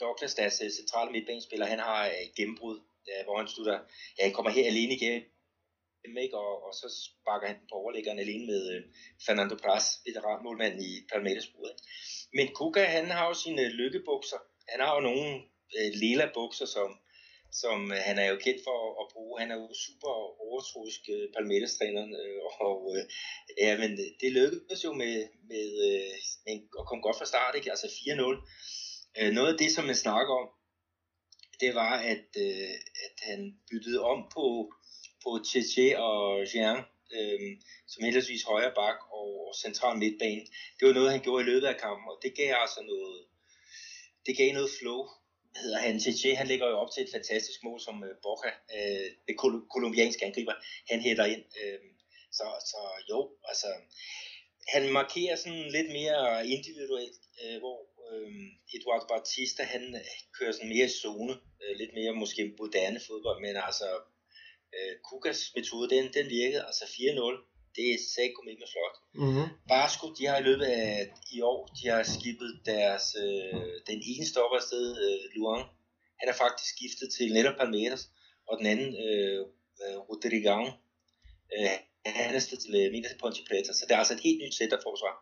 Douglas, 0.00 0.34
deres 0.34 0.56
centrale 0.80 1.10
midtbanespiller, 1.12 1.66
han 1.74 1.82
har 1.88 2.02
et 2.06 2.32
gennembrud, 2.38 2.76
øh, 3.10 3.24
hvor 3.24 3.36
han 3.38 3.48
slutter, 3.48 3.76
ja, 4.16 4.22
han 4.26 4.34
kommer 4.36 4.50
her 4.50 4.66
alene 4.72 4.94
igennem 4.98 5.33
dem, 6.04 6.16
ikke? 6.24 6.36
Og, 6.38 6.52
og 6.66 6.72
så 6.80 6.86
sparker 7.04 7.46
han 7.46 7.60
på 7.70 7.74
overlæggeren 7.80 8.18
alene 8.18 8.46
med 8.46 8.62
øh, 8.74 8.82
Fernando 9.26 9.56
Pras, 9.62 9.86
veteranmålmanden 10.06 10.80
i 10.90 10.92
Palmeiras 11.12 11.48
buret. 11.52 11.76
Men 12.36 12.46
Kuka, 12.56 12.84
han 12.96 13.06
har 13.16 13.26
jo 13.28 13.34
sine 13.34 13.62
øh, 13.62 13.70
lykkebukser. 13.80 14.40
Han 14.72 14.80
har 14.84 14.94
jo 14.96 15.00
nogle 15.00 15.28
øh, 15.78 15.90
lila 16.02 16.26
bukser, 16.34 16.66
som, 16.76 16.88
som 17.62 17.78
øh, 17.92 18.00
han 18.08 18.16
er 18.18 18.26
jo 18.32 18.36
kendt 18.44 18.60
for 18.66 18.76
at, 18.86 18.92
at 19.02 19.06
bruge. 19.12 19.40
Han 19.40 19.50
er 19.50 19.56
jo 19.62 19.68
super 19.86 20.12
overtroisk 20.46 21.02
øh, 21.14 21.24
Palmeiras-træneren, 21.34 22.12
øh, 22.22 22.40
og 22.68 22.78
øh, 22.94 23.04
ja, 23.62 23.72
men 23.82 23.92
øh, 24.04 24.10
det 24.20 24.30
lykkedes 24.38 24.84
jo 24.86 24.92
med, 25.02 25.14
med 25.52 25.68
øh, 25.88 26.12
at 26.80 26.86
komme 26.88 27.02
godt 27.06 27.18
fra 27.18 27.30
start, 27.32 27.54
ikke? 27.54 27.70
altså 27.74 27.86
4-0. 27.86 28.02
Øh, 29.18 29.30
noget 29.36 29.52
af 29.52 29.58
det, 29.58 29.70
som 29.72 29.84
man 29.84 30.02
snakker 30.06 30.34
om, 30.42 30.48
det 31.60 31.74
var, 31.74 31.94
at, 32.12 32.26
øh, 32.46 32.74
at 33.06 33.16
han 33.28 33.40
byttede 33.70 34.00
om 34.12 34.18
på 34.36 34.44
på 35.24 35.30
Tchetché 35.46 35.86
og 36.08 36.20
Jean, 36.54 36.78
øh, 37.16 37.40
som 37.92 38.04
heldigvis 38.04 38.42
højre 38.42 38.72
bak 38.80 38.98
og, 39.18 39.44
central 39.64 39.98
midtbane. 39.98 40.44
Det 40.76 40.88
var 40.88 40.94
noget, 40.94 41.10
han 41.10 41.20
gjorde 41.20 41.42
i 41.42 41.50
løbet 41.50 41.66
af 41.66 41.76
kampen, 41.76 42.08
og 42.12 42.18
det 42.22 42.34
gav 42.36 42.54
altså 42.64 42.80
noget, 42.82 43.24
det 44.26 44.36
gav 44.36 44.52
noget 44.52 44.70
flow. 44.78 45.00
Hedder 45.62 45.78
han 45.78 45.96
Tchetché, 45.96 46.34
han 46.34 46.46
ligger 46.46 46.66
jo 46.68 46.76
op 46.82 46.90
til 46.90 47.02
et 47.02 47.14
fantastisk 47.16 47.64
mål, 47.64 47.80
som 47.80 48.04
øh, 48.04 48.14
Borja, 48.22 48.52
øh, 48.76 49.06
det 49.28 49.34
kol- 49.42 49.66
kolumbianske 49.72 50.24
angriber, 50.24 50.54
han 50.90 51.00
hætter 51.00 51.24
ind. 51.24 51.44
Uh, 51.62 51.90
så, 52.38 52.46
så 52.70 52.80
jo, 53.10 53.18
altså, 53.50 53.66
han 54.68 54.92
markerer 54.92 55.36
sådan 55.36 55.70
lidt 55.76 55.90
mere 55.98 56.46
individuelt, 56.46 57.18
øh, 57.42 57.58
hvor 57.58 57.78
øhm, 58.12 58.46
øh, 58.46 58.80
Eduardo 58.80 59.06
Batista, 59.12 59.62
han 59.62 59.96
kører 60.38 60.52
sådan 60.52 60.68
mere 60.68 60.86
i 60.86 60.96
zone, 61.02 61.34
øh, 61.62 61.76
lidt 61.80 61.92
mere 61.94 62.12
måske 62.12 62.54
moderne 62.58 63.00
fodbold, 63.06 63.40
men 63.40 63.56
altså 63.56 63.88
øh, 64.76 64.92
Kukas 65.06 65.40
metode, 65.56 65.90
den, 65.94 66.04
den 66.16 66.26
virkede, 66.28 66.66
altså 66.66 66.84
4-0, 66.84 67.54
det 67.76 67.86
er 67.94 67.98
sækkum 68.14 68.48
ikke 68.48 68.66
flot. 68.74 68.96
Mm-hmm. 69.14 69.48
Barsko, 69.68 70.06
de 70.18 70.26
har 70.26 70.38
i 70.38 70.46
løbet 70.48 70.64
af 70.64 71.12
i 71.36 71.40
år, 71.40 71.60
de 71.78 71.88
har 71.88 72.02
skibet 72.02 72.60
deres, 72.66 73.06
øh, 73.24 73.70
den 73.90 73.98
ene 74.10 74.26
stopper 74.26 74.56
afsted, 74.56 74.86
øh, 75.04 75.18
Luan, 75.34 75.64
han 76.20 76.28
er 76.28 76.36
faktisk 76.42 76.68
skiftet 76.76 77.08
til 77.16 77.32
netop 77.32 77.56
Palmeiras, 77.56 78.04
og 78.48 78.58
den 78.58 78.66
anden, 78.66 78.90
øh, 79.06 79.40
øh 79.82 79.96
Rodrigão, 80.08 80.64
øh, 81.56 81.76
han 82.06 82.34
er 82.34 82.38
stedet 82.38 82.64
til 82.64 82.74
øh, 82.80 82.92
Minas 82.92 83.16
Ponte 83.20 83.40
Preta, 83.48 83.72
så 83.72 83.84
det 83.88 83.94
er 83.94 84.02
altså 84.02 84.14
et 84.14 84.26
helt 84.28 84.40
nyt 84.42 84.82
forsvar. 84.88 85.14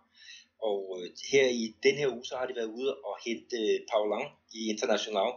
Og 0.68 0.80
øh, 0.98 1.10
her 1.32 1.46
i 1.62 1.64
den 1.82 1.94
her 2.00 2.08
uge, 2.14 2.24
så 2.24 2.34
har 2.36 2.46
de 2.46 2.56
været 2.56 2.74
ude 2.78 2.90
og 3.08 3.14
hente 3.26 3.56
øh, 3.56 3.80
Paulan 3.90 4.26
i 4.58 4.60
International, 4.72 5.32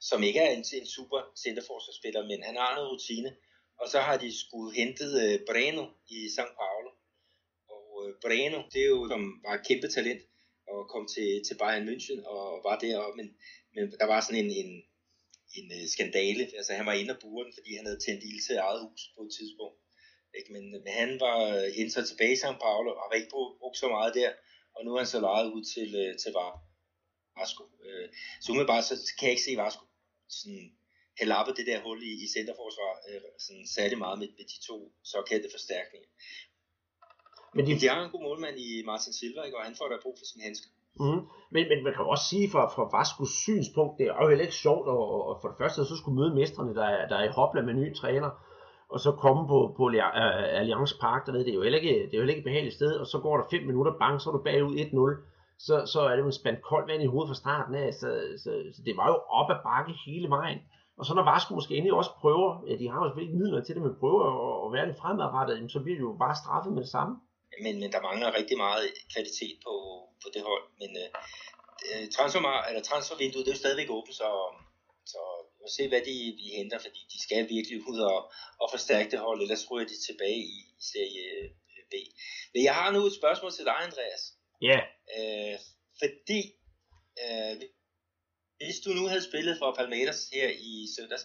som 0.00 0.22
ikke 0.22 0.40
er 0.40 0.50
en, 0.50 0.64
en 0.80 0.86
super 0.86 1.20
centerforsvarsspiller, 1.44 2.22
men 2.30 2.42
han 2.42 2.56
har 2.56 2.74
noget 2.74 2.90
rutine, 2.90 3.30
og 3.80 3.88
så 3.88 3.98
har 4.00 4.16
de 4.16 4.38
skulle 4.42 4.76
hentet 4.80 5.12
øh, 5.24 5.40
Breno 5.48 5.84
i 6.08 6.18
São 6.26 6.48
Paulo. 6.60 6.90
Og 7.74 7.86
øh, 8.02 8.14
Breno, 8.24 8.58
det 8.72 8.80
er 8.82 8.86
jo 8.86 9.08
som 9.08 9.22
var 9.44 9.54
et 9.54 9.66
kæmpe 9.66 9.88
talent 9.88 10.22
og 10.68 10.88
kom 10.92 11.04
til, 11.14 11.28
til 11.46 11.58
Bayern 11.60 11.88
München 11.88 12.20
og 12.32 12.60
var 12.64 12.78
der, 12.78 13.16
men, 13.16 13.26
men 13.74 13.84
der 14.00 14.06
var 14.12 14.20
sådan 14.20 14.44
en, 14.44 14.50
en, 14.62 14.70
en 15.58 15.66
uh, 15.76 15.88
skandale. 15.94 16.44
Altså 16.58 16.72
han 16.72 16.86
var 16.86 16.92
inde 16.92 17.14
af 17.14 17.20
buren, 17.20 17.52
fordi 17.56 17.70
han 17.76 17.86
havde 17.86 18.04
tændt 18.04 18.24
ild 18.24 18.42
til 18.46 18.56
eget 18.56 18.80
hus 18.84 19.02
på 19.16 19.20
et 19.26 19.32
tidspunkt. 19.38 19.78
Ikke? 20.38 20.52
Men, 20.52 20.64
men 20.84 20.92
han 21.00 21.20
var 21.20 21.38
øh, 21.56 21.68
hentet 21.78 22.08
tilbage 22.08 22.36
i 22.36 22.42
São 22.44 22.56
Paulo 22.64 22.90
og 22.90 23.06
var 23.10 23.16
ikke 23.16 23.34
brugt 23.60 23.78
så 23.78 23.88
meget 23.88 24.14
der, 24.14 24.30
og 24.74 24.84
nu 24.84 24.90
er 24.94 24.98
han 24.98 25.06
så 25.14 25.20
lejet 25.20 25.48
ud 25.54 25.64
til, 25.74 25.88
uh, 26.02 26.12
til 26.22 26.32
Vasco. 27.38 27.64
Uh, 27.86 28.06
så 28.42 28.46
umiddelbart 28.52 28.84
så 28.84 28.94
kan 29.18 29.26
jeg 29.26 29.34
ikke 29.36 29.48
se 29.48 29.62
Vasco 29.62 29.84
sådan 30.28 30.72
have 31.18 31.28
lappet 31.34 31.52
det 31.58 31.66
der 31.70 31.78
hul 31.86 31.98
i, 32.10 32.12
i 32.24 32.26
centerforsvar 32.36 32.92
øh, 33.08 33.20
sådan 33.44 33.66
særlig 33.76 33.98
meget 34.04 34.16
med, 34.22 34.28
med 34.38 34.46
de 34.52 34.58
to 34.68 34.76
såkaldte 35.12 35.48
forstærkninger. 35.56 36.10
Men 37.54 37.62
de... 37.66 37.70
de 37.80 37.88
har 37.92 37.98
en 38.04 38.14
god 38.14 38.22
målmand 38.28 38.56
i 38.66 38.68
Martin 38.90 39.12
Silva, 39.18 39.40
ikke? 39.42 39.58
og 39.58 39.64
han 39.68 39.78
får 39.78 39.88
da 39.88 39.96
brug 40.04 40.16
for 40.20 40.26
sin 40.30 40.42
handsker. 40.46 40.70
Mm. 41.04 41.22
Men, 41.54 41.62
men 41.70 41.78
man 41.84 41.92
kan 41.94 42.02
jo 42.04 42.08
også 42.14 42.26
sige 42.32 42.46
fra, 42.54 42.62
fra 42.74 42.84
Vascos 42.94 43.32
synspunkt, 43.44 43.92
det 43.98 44.06
er 44.06 44.22
jo 44.22 44.30
heller 44.32 44.46
ikke 44.48 44.62
sjovt, 44.66 44.86
og, 44.94 45.04
og 45.28 45.32
for 45.40 45.48
det 45.50 45.58
første 45.60 45.78
så 45.90 45.96
skulle 45.96 46.18
møde 46.20 46.34
mestrene, 46.40 46.74
der 46.80 46.86
er, 46.94 47.02
der 47.10 47.16
er 47.20 47.26
i 47.26 47.36
hopla 47.38 47.60
med 47.62 47.74
ny 47.74 47.88
træner, 48.00 48.30
og 48.92 48.98
så 49.04 49.10
komme 49.24 49.42
på, 49.52 49.58
på 49.78 49.84
Allianz 50.60 50.92
Park 51.02 51.20
dernede, 51.26 51.44
det 51.44 51.52
er 51.52 51.60
jo 51.60 51.66
heller 51.66 51.82
ikke, 51.82 51.96
det 52.06 52.12
er 52.14 52.18
jo 52.18 52.22
heller 52.22 52.34
ikke 52.34 52.44
et 52.46 52.50
behageligt 52.50 52.78
sted, 52.80 52.92
og 53.02 53.06
så 53.12 53.18
går 53.24 53.36
der 53.36 53.44
5 53.50 53.66
minutter, 53.70 53.92
bang, 54.02 54.14
så 54.20 54.26
er 54.30 54.34
du 54.36 54.42
bagud 54.48 54.74
1-0 54.76 55.36
så, 55.58 55.74
så 55.92 56.00
er 56.00 56.14
det 56.14 56.22
jo 56.24 56.26
en 56.26 56.40
spændt 56.40 56.62
koldt 56.62 56.88
vand 56.90 57.02
i 57.02 57.12
hovedet 57.12 57.28
fra 57.30 57.42
starten 57.44 57.74
af, 57.74 57.94
så, 57.94 58.08
så, 58.42 58.50
så 58.74 58.80
det 58.86 58.96
var 58.96 59.08
jo 59.12 59.18
op 59.38 59.50
ad 59.50 59.60
bakke 59.68 59.92
hele 60.06 60.28
vejen. 60.28 60.58
Og 60.98 61.04
så 61.06 61.12
når 61.14 61.24
Vasco 61.30 61.50
måske 61.54 61.76
endelig 61.76 61.98
også 62.00 62.12
prøver, 62.22 62.48
ja, 62.68 62.74
de 62.80 62.90
har 62.90 62.98
jo 62.98 63.06
selvfølgelig 63.06 63.28
ikke 63.30 63.42
midler 63.42 63.60
til 63.62 63.74
det, 63.74 63.82
men 63.82 64.00
prøver 64.02 64.22
at, 64.30 64.56
at 64.64 64.68
være 64.74 64.86
lidt 64.88 65.00
fremadrettet, 65.02 65.72
så 65.74 65.78
bliver 65.84 65.98
de 65.98 66.06
jo 66.08 66.12
bare 66.24 66.40
straffet 66.42 66.72
med 66.74 66.82
det 66.84 66.92
samme. 66.96 67.14
Men, 67.64 67.74
men 67.80 67.88
der 67.94 68.06
mangler 68.08 68.38
rigtig 68.38 68.56
meget 68.64 68.84
kvalitet 69.12 69.54
på, 69.66 69.74
på 70.22 70.28
det 70.34 70.42
hold, 70.48 70.64
men 70.80 70.90
uh, 71.92 72.04
transfer, 72.16 72.54
eller 72.68 72.82
transfervinduet, 72.88 73.44
det 73.44 73.50
er 73.52 73.56
jo 73.56 73.64
stadigvæk 73.64 73.90
åbent, 73.96 74.16
så, 74.22 74.28
så 75.12 75.20
vi 75.52 75.56
må 75.62 75.68
se, 75.76 75.84
hvad 75.92 76.02
de, 76.08 76.16
de 76.40 76.46
henter, 76.58 76.78
fordi 76.86 77.00
de 77.12 77.18
skal 77.26 77.42
virkelig 77.54 77.78
ud 77.90 77.98
og, 78.12 78.18
og 78.62 78.66
forstærke 78.74 79.10
det 79.12 79.20
hold, 79.26 79.38
ellers 79.44 79.70
ryger 79.70 79.88
de 79.92 79.98
tilbage 80.08 80.42
i, 80.54 80.58
i 80.80 80.82
serie 80.92 81.24
B. 81.92 81.94
Men 82.52 82.60
jeg 82.68 82.74
har 82.80 82.88
nu 82.92 83.00
et 83.06 83.18
spørgsmål 83.20 83.52
til 83.52 83.64
dig, 83.64 83.76
Andreas. 83.86 84.22
Ja. 84.68 84.78
Yeah. 84.78 85.52
Øh, 85.52 85.58
fordi 86.02 86.40
øh, 87.24 87.54
hvis 88.58 88.78
du 88.84 88.90
nu 88.90 89.08
havde 89.08 89.28
spillet 89.30 89.58
for 89.58 89.74
Palmeiras 89.78 90.28
her 90.32 90.48
i 90.72 90.86
søndags, 90.96 91.24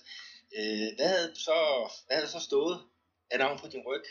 øh, 0.58 0.88
hvad, 0.96 1.08
havde 1.08 1.32
så, 1.36 1.58
hvad 2.06 2.18
havde 2.18 2.32
så 2.38 2.40
stået 2.40 2.78
af 3.32 3.40
navn 3.40 3.60
på 3.60 3.68
din 3.68 3.84
ryg? 3.88 4.04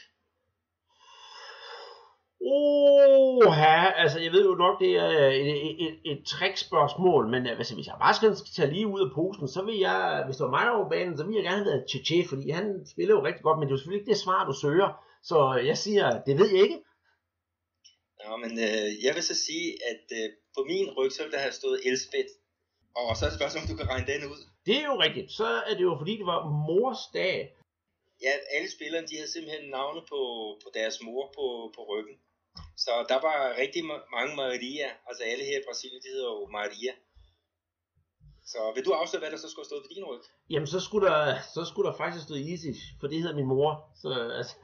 Oh, 2.42 3.56
ja, 3.56 3.92
altså 4.02 4.18
jeg 4.20 4.32
ved 4.32 4.44
jo 4.44 4.54
nok, 4.54 4.80
det 4.80 4.92
er 4.96 5.10
et, 5.28 5.56
et, 5.68 5.76
et, 5.86 5.96
et 6.10 6.20
trickspørgsmål, 6.26 7.28
men 7.30 7.46
altså, 7.46 7.74
hvis 7.74 7.86
jeg 7.86 7.96
bare 8.00 8.14
skal 8.14 8.36
tage 8.56 8.72
lige 8.72 8.86
ud 8.86 9.00
af 9.06 9.14
posen, 9.14 9.48
så 9.48 9.62
vil 9.62 9.78
jeg, 9.78 10.22
hvis 10.26 10.36
det 10.36 10.44
var 10.44 10.56
mig 10.58 10.66
over 10.72 10.88
banen, 10.88 11.16
så 11.16 11.24
vil 11.24 11.34
jeg 11.34 11.44
gerne 11.44 11.62
have 11.64 11.70
været 11.72 11.90
Cheche, 11.90 12.28
fordi 12.28 12.50
han 12.50 12.66
spiller 12.92 13.14
jo 13.14 13.24
rigtig 13.24 13.42
godt, 13.42 13.58
men 13.58 13.64
det 13.66 13.72
er 13.72 13.76
jo 13.76 13.80
selvfølgelig 13.80 14.02
ikke 14.02 14.12
det 14.12 14.24
svar, 14.24 14.46
du 14.50 14.54
søger. 14.64 14.90
Så 15.22 15.38
jeg 15.70 15.78
siger, 15.78 16.06
det 16.26 16.38
ved 16.38 16.50
jeg 16.54 16.62
ikke. 16.66 16.78
Nå, 18.24 18.36
men 18.44 18.52
øh, 18.66 18.88
jeg 19.04 19.12
vil 19.14 19.22
så 19.22 19.36
sige, 19.46 19.68
at 19.90 20.04
øh, 20.18 20.26
på 20.56 20.60
min 20.70 20.86
ryg, 20.96 21.12
så 21.12 21.22
vil 21.22 21.32
der 21.32 21.38
have 21.46 21.58
stået 21.60 21.80
Elspeth. 21.88 22.32
Og 22.96 23.16
så 23.16 23.24
er 23.24 23.28
det 23.30 23.38
spørgsmål, 23.38 23.62
om 23.62 23.68
du 23.72 23.76
kan 23.80 23.88
regne 23.92 24.06
den 24.12 24.22
ud. 24.32 24.40
Det 24.66 24.76
er 24.82 24.86
jo 24.92 24.96
rigtigt. 25.06 25.28
Så 25.40 25.48
er 25.68 25.74
det 25.78 25.84
jo 25.90 25.94
fordi, 26.00 26.14
det 26.20 26.26
var 26.26 26.40
mors 26.68 27.02
dag. 27.18 27.36
Ja, 28.26 28.32
alle 28.56 28.70
spillerne, 28.76 29.06
de 29.06 29.16
havde 29.16 29.32
simpelthen 29.32 29.70
navne 29.70 30.00
på, 30.12 30.20
på 30.62 30.68
deres 30.78 30.96
mor 31.06 31.24
på, 31.36 31.44
på 31.76 31.80
ryggen. 31.90 32.16
Så 32.84 32.92
der 33.10 33.18
var 33.28 33.38
rigtig 33.62 33.82
mange 34.16 34.32
Maria. 34.36 34.88
Altså 35.08 35.22
alle 35.30 35.44
her 35.44 35.58
i 35.58 35.66
Brasilien, 35.68 36.02
de 36.02 36.08
hedder 36.14 36.30
jo 36.38 36.46
Maria. 36.58 36.92
Så 38.52 38.72
vil 38.74 38.84
du 38.84 38.92
afsløre, 38.92 39.20
hvad 39.20 39.30
der 39.30 39.36
så 39.36 39.48
skulle 39.48 39.64
have 39.64 39.70
stået 39.72 39.82
ved 39.82 39.96
din 39.96 40.04
ryg? 40.10 40.20
Jamen, 40.50 40.66
så 40.66 40.80
skulle 40.80 41.06
der, 41.08 41.38
så 41.54 41.64
skulle 41.64 41.90
der 41.90 41.96
faktisk 41.96 42.24
stå 42.24 42.34
Isis, 42.34 42.80
for 43.00 43.06
det 43.06 43.22
hedder 43.22 43.36
min 43.36 43.46
mor. 43.46 43.70
Så 44.02 44.08
altså, 44.38 44.54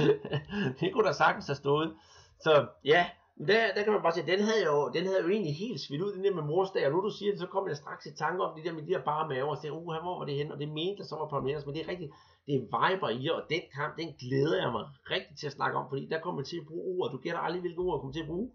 det 0.80 0.92
kunne 0.92 1.06
der 1.08 1.12
sagtens 1.12 1.46
have 1.46 1.56
stået. 1.64 1.96
Så 2.40 2.66
ja, 2.84 3.10
der, 3.38 3.74
der 3.74 3.82
kan 3.84 3.92
man 3.92 4.02
bare 4.02 4.14
sige, 4.14 4.30
den 4.32 4.40
havde 4.48 4.64
jo, 4.70 4.76
den 4.94 5.04
havde 5.06 5.22
jo 5.22 5.28
egentlig 5.28 5.56
helt 5.64 5.80
svidt 5.80 6.02
ud, 6.02 6.12
den 6.16 6.24
der 6.24 6.34
med 6.34 6.42
morsdag, 6.42 6.86
og 6.86 6.92
nu 6.92 7.00
du 7.00 7.10
siger 7.18 7.30
det, 7.32 7.40
så 7.40 7.46
kommer 7.46 7.68
jeg 7.70 7.76
straks 7.76 8.06
i 8.06 8.14
tanke 8.22 8.44
om 8.44 8.54
det 8.56 8.64
der 8.64 8.72
med 8.72 8.82
de 8.82 8.92
der 8.92 9.04
bare 9.12 9.28
maver, 9.28 9.54
og 9.54 9.58
siger, 9.60 9.72
uh, 9.72 9.94
hvor 10.04 10.18
var 10.18 10.26
det 10.26 10.34
hen, 10.40 10.52
og 10.52 10.58
det 10.62 10.68
mente 10.68 11.00
jeg 11.00 11.06
så 11.06 11.16
var 11.16 11.28
Palmeiras, 11.32 11.66
men 11.66 11.74
det 11.74 11.82
er 11.82 11.88
rigtigt, 11.92 12.12
det 12.46 12.54
er 12.54 12.64
viber 12.74 13.10
i, 13.20 13.28
og 13.36 13.42
den 13.54 13.62
kamp, 13.76 13.92
den 14.00 14.08
glæder 14.22 14.56
jeg 14.62 14.70
mig 14.76 14.84
rigtig 15.14 15.34
til 15.38 15.46
at 15.50 15.56
snakke 15.58 15.78
om, 15.78 15.86
fordi 15.90 16.02
der 16.12 16.20
kommer 16.24 16.40
jeg 16.40 16.46
til 16.46 16.62
at 16.62 16.68
bruge 16.70 16.84
ord, 16.92 17.10
du 17.14 17.18
gætter 17.24 17.40
aldrig, 17.46 17.60
hvilke 17.60 17.82
ord 17.84 17.94
jeg 17.94 18.00
kommer 18.00 18.16
til 18.16 18.26
at 18.26 18.32
bruge. 18.32 18.48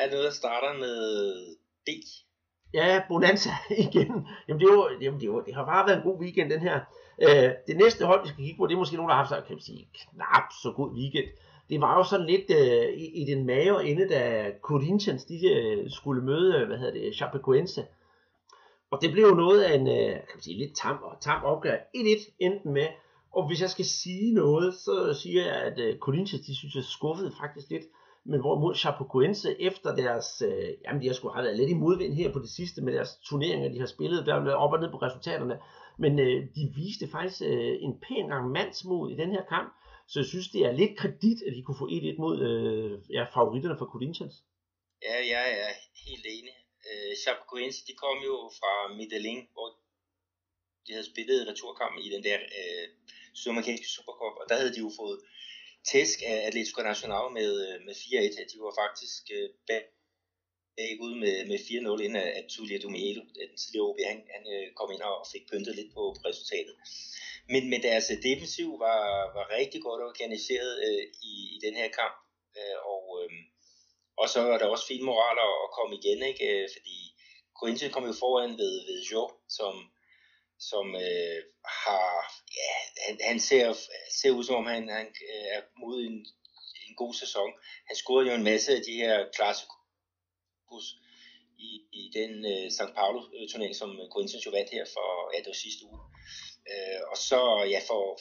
Er 0.00 0.10
noget, 0.10 0.24
der 0.28 0.34
starter 0.42 0.72
med 0.84 0.96
D? 1.86 1.90
Ja, 2.74 3.02
Bonanza 3.08 3.54
igen. 3.86 4.10
Jamen 4.46 4.60
det, 4.60 4.66
jo, 4.72 4.88
jamen 5.02 5.20
det, 5.20 5.26
jo, 5.26 5.36
det 5.46 5.54
har 5.54 5.64
bare 5.72 5.86
været 5.86 5.98
en 5.98 6.06
god 6.08 6.18
weekend, 6.22 6.50
den 6.50 6.60
her. 6.60 6.76
Øh, 7.26 7.50
det 7.68 7.76
næste 7.82 8.06
hold, 8.06 8.22
vi 8.22 8.28
skal 8.28 8.44
kigge 8.44 8.58
på, 8.58 8.66
det 8.66 8.74
er 8.74 8.82
måske 8.82 8.96
nogen, 8.96 9.08
der 9.08 9.14
har 9.14 9.22
haft 9.22 9.32
så, 9.34 9.46
kan 9.46 9.56
man 9.56 9.68
sige, 9.70 9.88
knap 10.00 10.46
så 10.62 10.68
god 10.76 10.90
weekend 10.98 11.28
det 11.70 11.80
var 11.80 11.96
jo 11.96 12.04
sådan 12.04 12.26
lidt 12.26 12.50
øh, 12.50 12.88
i, 12.88 13.22
i 13.22 13.24
den 13.24 13.46
mave 13.46 13.84
ende, 13.84 14.08
da 14.08 14.50
Corinthians 14.62 15.24
de, 15.24 15.48
øh, 15.52 15.90
skulle 15.90 16.22
møde, 16.22 16.54
øh, 16.54 16.66
hvad 16.66 16.78
hedder 16.78 16.92
det, 16.92 17.14
Chapecoense. 17.14 17.84
Og 18.90 18.98
det 19.02 19.12
blev 19.12 19.24
jo 19.24 19.34
noget 19.34 19.62
af 19.62 19.74
en, 19.74 19.86
øh, 19.88 20.12
kan 20.12 20.34
man 20.34 20.42
sige, 20.42 20.58
lidt 20.58 20.76
tam, 20.76 20.98
og 21.02 21.20
tam 21.20 21.44
opgør. 21.44 21.76
1-1 21.94 22.36
enten 22.38 22.72
med. 22.72 22.86
Og 23.32 23.46
hvis 23.46 23.60
jeg 23.60 23.70
skal 23.70 23.84
sige 23.84 24.34
noget, 24.34 24.74
så 24.74 25.18
siger 25.22 25.44
jeg, 25.46 25.54
at 25.54 25.78
øh, 25.78 25.98
Corinthians, 25.98 26.46
de 26.46 26.56
synes, 26.56 26.74
jeg 26.74 26.84
skuffede 26.84 27.32
faktisk 27.40 27.70
lidt. 27.70 27.84
Men 28.24 28.40
hvorimod 28.40 28.74
Chapecoense 28.74 29.62
efter 29.62 29.94
deres, 29.96 30.42
øh, 30.46 30.68
jamen 30.84 31.02
de 31.02 31.06
har 31.06 31.14
sgu 31.14 31.28
have 31.28 31.44
været 31.44 31.56
lidt 31.56 31.70
i 31.70 31.74
modvind 31.74 32.14
her 32.14 32.32
på 32.32 32.38
det 32.38 32.48
sidste 32.48 32.82
med 32.82 32.92
deres 32.92 33.16
turneringer, 33.24 33.72
de 33.72 33.78
har 33.78 33.86
spillet, 33.86 34.26
der 34.26 34.34
er 34.34 34.54
op 34.54 34.72
og 34.72 34.80
ned 34.80 34.90
på 34.90 34.96
resultaterne. 34.96 35.58
Men 35.98 36.18
øh, 36.18 36.42
de 36.54 36.72
viste 36.76 37.08
faktisk 37.08 37.42
øh, 37.42 37.76
en 37.80 37.94
pæn 38.08 38.28
gang 38.28 38.50
mandsmod 38.50 39.10
i 39.10 39.16
den 39.16 39.30
her 39.30 39.42
kamp. 39.48 39.72
Så 40.10 40.14
jeg 40.20 40.28
synes, 40.32 40.48
det 40.54 40.60
er 40.68 40.72
lidt 40.80 40.98
kredit, 41.00 41.38
at 41.46 41.52
de 41.56 41.62
kunne 41.62 41.80
få 41.82 41.88
1-1 41.88 42.24
mod 42.24 42.36
øh, 42.48 42.92
ja, 43.16 43.22
favoritterne 43.36 43.78
fra 43.78 43.90
Corinthians. 43.92 44.36
Ja, 45.06 45.16
jeg 45.34 45.46
er 45.64 45.72
helt 46.06 46.26
enig. 46.36 46.54
Øh, 46.88 47.12
Chapecoense, 47.22 47.86
de 47.88 47.94
kom 48.02 48.16
jo 48.30 48.36
fra 48.60 48.72
Medellin, 49.00 49.42
hvor 49.54 49.68
de 50.84 50.90
havde 50.94 51.10
spillet 51.12 51.48
returkamp 51.50 51.94
i 52.06 52.08
den 52.14 52.22
der 52.28 52.38
øh, 52.60 52.86
sydamerikanske 53.38 53.88
Supercup, 53.94 54.36
og 54.40 54.46
der 54.48 54.56
havde 54.60 54.74
de 54.74 54.84
jo 54.86 54.90
fået 55.00 55.18
tæsk 55.92 56.18
af 56.32 56.36
Atletico 56.48 56.80
Nacional 56.82 57.26
med, 57.38 57.50
øh, 57.66 57.76
med 57.86 57.94
4-1. 57.94 58.52
De 58.52 58.56
var 58.66 58.74
faktisk 58.82 59.22
øh, 59.36 59.48
bag 59.68 59.82
ud 61.06 61.14
med, 61.22 61.34
med 61.50 61.58
4-0 61.58 62.04
inden 62.04 62.16
at 62.38 62.44
Tulia 62.52 62.78
Dumielo, 62.82 63.22
den 63.40 63.50
tidligere 63.60 63.86
OB, 63.88 63.98
han, 64.10 64.18
han 64.34 64.44
øh, 64.54 64.66
kom 64.78 64.90
ind 64.94 65.02
og 65.10 65.26
fik 65.32 65.44
pyntet 65.50 65.74
lidt 65.76 65.90
på 65.96 66.02
resultatet. 66.28 66.74
Men, 67.52 67.70
men 67.70 67.82
deres 67.82 68.06
defensiv 68.22 68.68
var, 68.86 69.02
var 69.36 69.46
rigtig 69.58 69.82
godt 69.82 70.02
organiseret 70.02 70.72
øh, 70.86 71.04
i, 71.30 71.34
i 71.56 71.58
den 71.64 71.74
her 71.80 71.88
kamp, 72.00 72.16
øh, 72.58 72.78
og, 72.92 73.04
øh, 73.20 73.30
og 74.20 74.28
så 74.28 74.40
var 74.42 74.58
der 74.58 74.66
også 74.66 74.86
fin 74.86 75.04
moral 75.04 75.38
at, 75.48 75.54
at 75.64 75.70
komme 75.76 75.92
igen, 76.00 76.20
ikke? 76.30 76.44
Øh, 76.52 76.68
fordi 76.76 76.98
Corinthians 77.58 77.94
kom 77.94 78.06
jo 78.06 78.14
foran 78.22 78.58
ved, 78.62 78.74
ved 78.88 78.98
Jo, 79.12 79.24
som, 79.48 79.74
som 80.70 80.86
øh, 81.06 81.40
har, 81.84 82.10
ja, 82.60 82.70
han, 83.06 83.14
han 83.30 83.40
ser, 83.40 83.64
ser 84.20 84.30
ud 84.30 84.44
som 84.44 84.56
om 84.56 84.66
han, 84.66 84.88
han 84.88 85.06
øh, 85.06 85.46
er 85.56 85.62
mod 85.80 85.96
en, 86.08 86.16
en 86.86 86.94
god 86.96 87.14
sæson. 87.14 87.50
Han 87.88 87.96
scorede 87.96 88.28
jo 88.28 88.34
en 88.34 88.48
masse 88.50 88.72
af 88.76 88.82
de 88.88 88.94
her 89.02 89.16
klassikos 89.36 90.86
i, 91.58 91.70
i 92.00 92.02
den 92.18 92.32
øh, 92.52 92.70
St. 92.70 92.94
Paulo 92.98 93.20
turnering, 93.50 93.76
som 93.76 93.90
Corinthians 94.12 94.46
jo 94.46 94.50
vandt 94.50 94.70
her 94.70 94.84
for, 94.94 95.06
ja, 95.32 95.38
det 95.38 95.52
var 95.52 95.62
sidste 95.64 95.84
uge. 95.90 96.00
Øh, 96.00 96.45
Øh, 96.72 97.00
og 97.10 97.16
så 97.16 97.40
ja, 97.70 97.80
for 97.88 98.20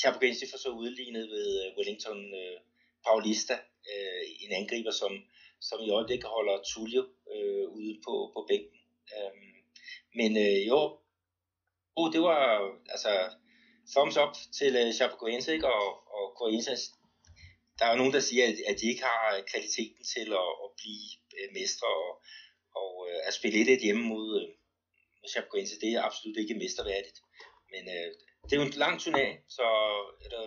Chapecoense 0.00 0.46
får 0.50 0.58
så 0.58 0.68
udlignet 0.68 1.30
ved 1.30 1.48
øh, 1.64 1.76
Wellington 1.76 2.34
øh, 2.34 2.58
Paulista, 3.06 3.56
øh, 3.92 4.22
en 4.40 4.52
angriber, 4.52 4.90
som, 4.90 5.12
som 5.60 5.80
i 5.80 5.90
øjeblikket 5.90 6.28
holder 6.28 6.62
Tullio 6.62 7.04
øh, 7.34 7.68
ude 7.68 8.00
på, 8.04 8.30
på 8.34 8.46
bænken. 8.48 8.80
Øh, 9.14 9.32
men 10.14 10.36
øh, 10.36 10.66
jo, 10.68 10.98
oh, 11.96 12.12
det 12.12 12.20
var 12.20 12.42
altså 12.94 13.12
thumbs 13.92 14.16
up 14.16 14.34
til 14.58 14.76
øh, 14.76 14.92
Chapecoense, 14.92 15.52
ikke? 15.52 15.66
Og, 15.66 15.86
og 16.16 16.24
Corinthians, 16.38 16.82
der 17.78 17.84
er 17.84 17.90
jo 17.92 17.96
nogen, 17.96 18.12
der 18.12 18.20
siger, 18.20 18.44
at, 18.50 18.56
at 18.70 18.80
de 18.80 18.86
ikke 18.92 19.02
har 19.02 19.44
kvaliteten 19.50 20.04
til 20.14 20.28
at, 20.42 20.50
at 20.64 20.68
blive 20.80 21.08
øh, 21.38 21.48
mestre 21.58 21.88
og, 22.04 22.10
og 22.80 22.92
øh, 23.10 23.20
at 23.28 23.34
spille 23.34 23.72
et 23.72 23.82
hjemme 23.86 24.04
mod, 24.12 24.26
øh, 24.40 24.48
mod 25.20 25.28
Chapecoense, 25.34 25.80
det 25.80 25.90
er 25.92 26.02
absolut 26.02 26.36
ikke 26.36 26.54
mesterværdigt. 26.54 27.18
Men 27.72 27.82
øh, 27.96 28.08
det 28.44 28.52
er 28.52 28.60
jo 28.60 28.66
en 28.66 28.82
lang 28.84 28.94
turnering, 29.02 29.36
så 29.56 29.66
øh, 30.12 30.24
jeg 30.24 30.38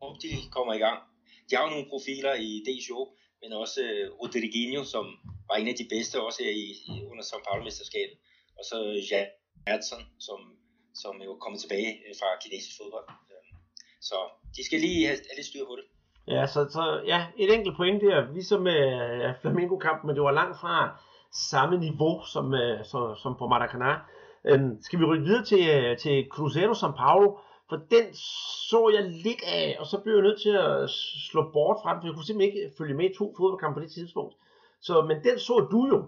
håber, 0.00 0.18
de 0.24 0.28
kommer 0.56 0.74
i 0.74 0.82
gang. 0.86 0.98
De 1.46 1.56
har 1.56 1.64
jo 1.64 1.70
nogle 1.74 1.90
profiler 1.92 2.34
i 2.48 2.50
D-show, 2.66 3.02
men 3.42 3.50
også 3.62 3.80
øh, 3.88 4.04
Rodriguinho, 4.20 4.84
som 4.94 5.04
var 5.48 5.56
en 5.56 5.68
af 5.72 5.76
de 5.80 5.90
bedste 5.94 6.16
også 6.26 6.40
her 6.44 6.54
i, 6.64 6.66
i 6.92 6.94
under 7.10 7.24
São 7.30 7.40
Paulo-mesterskabet. 7.46 8.16
Og 8.58 8.64
så 8.70 8.76
øh, 8.90 8.98
Jan 9.10 9.28
Madsen, 9.66 10.02
som, 10.26 10.38
som 11.02 11.14
jo 11.24 11.30
er 11.34 11.42
kommet 11.44 11.60
tilbage 11.60 11.90
øh, 12.04 12.14
fra 12.20 12.28
kinesisk 12.42 12.76
fodbold. 12.78 13.06
Øhm, 13.32 13.52
så 14.08 14.16
de 14.56 14.62
skal 14.68 14.80
lige 14.86 15.06
have, 15.08 15.20
have 15.28 15.36
lidt 15.38 15.50
styr 15.50 15.64
på 15.70 15.76
det. 15.80 15.86
Ja, 16.34 16.42
så, 16.54 16.60
så 16.76 16.84
ja, 17.12 17.20
et 17.42 17.50
enkelt 17.54 17.76
point 17.76 18.00
der, 18.02 18.32
ligesom 18.38 18.60
med 18.70 18.80
øh, 19.02 19.34
Flamengo-kampen, 19.40 20.06
men 20.06 20.16
det 20.16 20.22
var 20.28 20.38
langt 20.40 20.56
fra 20.62 20.74
samme 21.52 21.76
niveau 21.86 22.14
som, 22.34 22.54
øh, 22.54 22.84
som, 22.90 23.16
som 23.22 23.32
på 23.40 23.44
Maracanã. 23.52 23.92
Øhm, 24.44 24.82
skal 24.82 24.98
vi 24.98 25.04
rykke 25.04 25.24
videre 25.24 25.44
til, 25.44 25.68
øh, 25.68 25.98
til 25.98 26.26
Cruzeiro 26.30 26.72
São 26.72 26.96
Paulo? 26.96 27.38
For 27.68 27.76
den 27.76 28.14
så 28.70 28.90
jeg 28.94 29.04
lidt 29.04 29.42
af, 29.46 29.76
og 29.80 29.86
så 29.86 30.00
blev 30.00 30.14
jeg 30.14 30.22
nødt 30.22 30.42
til 30.42 30.54
at 30.66 30.90
slå 31.30 31.50
bort 31.52 31.78
fra 31.82 31.92
den, 31.92 32.00
for 32.00 32.06
jeg 32.08 32.14
kunne 32.14 32.24
simpelthen 32.24 32.56
ikke 32.56 32.74
følge 32.78 32.94
med 32.94 33.10
i 33.10 33.14
to 33.18 33.34
fodboldkampe 33.36 33.80
på 33.80 33.84
det 33.84 33.92
tidspunkt. 33.92 34.34
Så, 34.80 35.02
men 35.08 35.24
den 35.24 35.38
så 35.38 35.68
du 35.72 35.80
jo. 35.92 35.98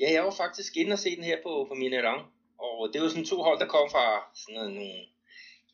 Ja, 0.00 0.08
jeg 0.12 0.24
var 0.24 0.34
faktisk 0.42 0.76
inde 0.76 0.92
og 0.92 0.98
se 0.98 1.16
den 1.16 1.24
her 1.24 1.38
på, 1.42 1.66
på 1.68 1.74
Minerang. 1.74 2.20
Og 2.58 2.90
det 2.92 3.02
var 3.02 3.08
sådan 3.08 3.24
to 3.24 3.42
hold, 3.42 3.58
der 3.60 3.66
kom 3.66 3.90
fra 3.90 4.06
sådan 4.34 4.54
noget, 4.54 4.70
nogle, 4.78 5.00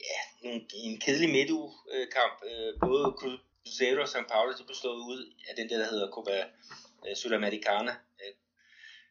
ja, 0.08 0.20
nogle, 0.42 0.60
en 0.84 1.00
kedelig 1.04 1.30
midtugekamp. 1.36 2.36
Øh, 2.50 2.70
både 2.86 3.04
Cruzeiro 3.18 4.00
og 4.06 4.10
São 4.14 4.24
Paulo, 4.32 4.50
de 4.58 4.64
bestod 4.72 4.96
ud 5.12 5.20
af 5.48 5.54
den 5.58 5.68
der, 5.70 5.78
der 5.82 5.88
hedder 5.92 6.10
Copa 6.14 6.36
øh, 7.06 7.16
Sudamericana. 7.16 7.92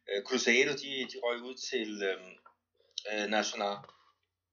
Øh, 0.09 0.23
Cruzeiro, 0.23 0.71
de, 0.83 0.91
de 1.11 1.17
røg 1.23 1.41
ud 1.41 1.55
til 1.69 2.03
øhm, 2.09 2.33
øh, 3.11 3.23
øh 3.23 3.77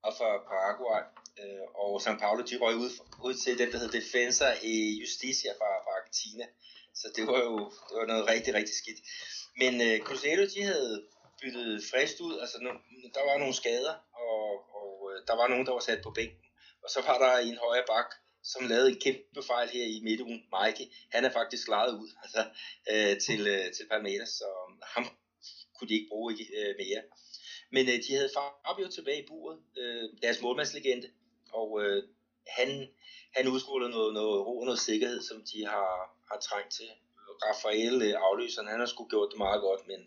og 0.06 0.12
for 0.18 0.30
Paraguay, 0.50 1.02
øh, 1.40 1.66
og 1.82 1.90
São 2.04 2.16
Paulo, 2.22 2.42
de 2.50 2.56
røg 2.64 2.76
ud, 2.84 2.90
ud 3.26 3.34
til 3.34 3.58
den, 3.58 3.72
der 3.72 3.78
hedder 3.78 4.00
Defensa 4.00 4.48
i 4.62 4.74
Justicia 5.00 5.52
fra, 5.58 5.70
fra 5.84 5.92
Argentina. 5.98 6.44
Så 6.94 7.06
det 7.16 7.26
var 7.26 7.40
jo 7.48 7.56
det 7.88 7.94
var 8.00 8.06
noget 8.12 8.28
rigtig, 8.32 8.54
rigtig 8.54 8.76
skidt. 8.82 9.00
Men 9.60 9.72
øh, 9.86 9.96
Cruzeiro, 10.06 10.44
de 10.54 10.62
havde 10.62 10.94
byttet 11.40 11.84
frist 11.90 12.20
ud, 12.20 12.38
altså 12.42 12.58
nu, 12.64 12.70
der 13.14 13.22
var 13.30 13.38
nogle 13.38 13.54
skader, 13.54 13.94
og, 14.26 14.44
og 14.80 14.90
øh, 15.10 15.26
der 15.28 15.36
var 15.40 15.48
nogen, 15.48 15.66
der 15.66 15.72
var 15.72 15.84
sat 15.88 16.02
på 16.02 16.10
bænken. 16.10 16.46
Og 16.84 16.90
så 16.90 17.00
var 17.08 17.18
der 17.24 17.32
en 17.38 17.58
højre 17.66 17.88
bak, 17.92 18.10
som 18.52 18.68
lavede 18.68 18.90
en 18.90 19.00
kæmpe 19.00 19.42
fejl 19.50 19.68
her 19.68 19.86
i 19.96 20.00
midtugen, 20.04 20.40
Mikey. 20.54 20.86
Han 21.14 21.24
er 21.24 21.32
faktisk 21.38 21.68
lejet 21.68 21.94
ud 22.02 22.10
altså, 22.24 22.42
øh, 22.90 23.14
til, 23.26 23.40
øh, 23.54 23.66
til 23.76 23.84
Palmeiras, 23.90 24.28
så 24.28 24.48
øh, 24.68 24.76
ham 24.94 25.04
kunne 25.76 25.88
de 25.88 25.94
ikke 25.94 26.12
bruge 26.12 26.32
øh, 26.58 26.74
mere. 26.82 27.02
Men 27.74 27.84
øh, 27.92 27.98
de 28.04 28.14
havde 28.16 28.30
Fabio 28.36 28.88
tilbage 28.88 29.22
i 29.22 29.26
buret, 29.30 29.58
øh, 29.80 30.04
deres 30.22 30.42
målmandslegende, 30.42 31.08
og 31.52 31.68
øh, 31.82 32.02
han, 32.56 32.68
han 33.36 33.48
udskruede 33.48 33.90
noget, 33.90 34.14
noget 34.14 34.46
ro 34.46 34.58
og 34.58 34.64
noget 34.64 34.80
sikkerhed, 34.90 35.20
som 35.22 35.38
de 35.50 35.58
har, 35.74 35.92
har 36.30 36.38
trængt 36.48 36.72
til. 36.72 36.90
Rafael, 37.46 38.02
øh, 38.02 38.14
afløseren, 38.26 38.68
han 38.68 38.80
har 38.80 38.86
sgu 38.86 39.08
gjort 39.08 39.28
det 39.32 39.38
meget 39.38 39.60
godt, 39.60 39.82
men 39.90 40.00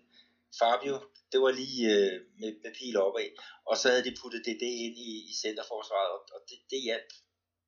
Fabio, 0.60 0.96
det 1.32 1.40
var 1.42 1.52
lige 1.52 1.80
øh, 1.96 2.14
med, 2.40 2.52
med 2.64 2.72
pil 2.80 2.98
opad, 2.98 3.30
og 3.70 3.78
så 3.78 3.90
havde 3.90 4.04
de 4.04 4.18
puttet 4.22 4.42
det, 4.46 4.58
det 4.64 4.72
ind 4.86 4.96
i, 5.10 5.12
i 5.32 5.34
centerforsvaret, 5.44 6.12
og, 6.16 6.22
og 6.36 6.42
det, 6.50 6.58
det 6.72 6.82
hjalp. 6.88 7.12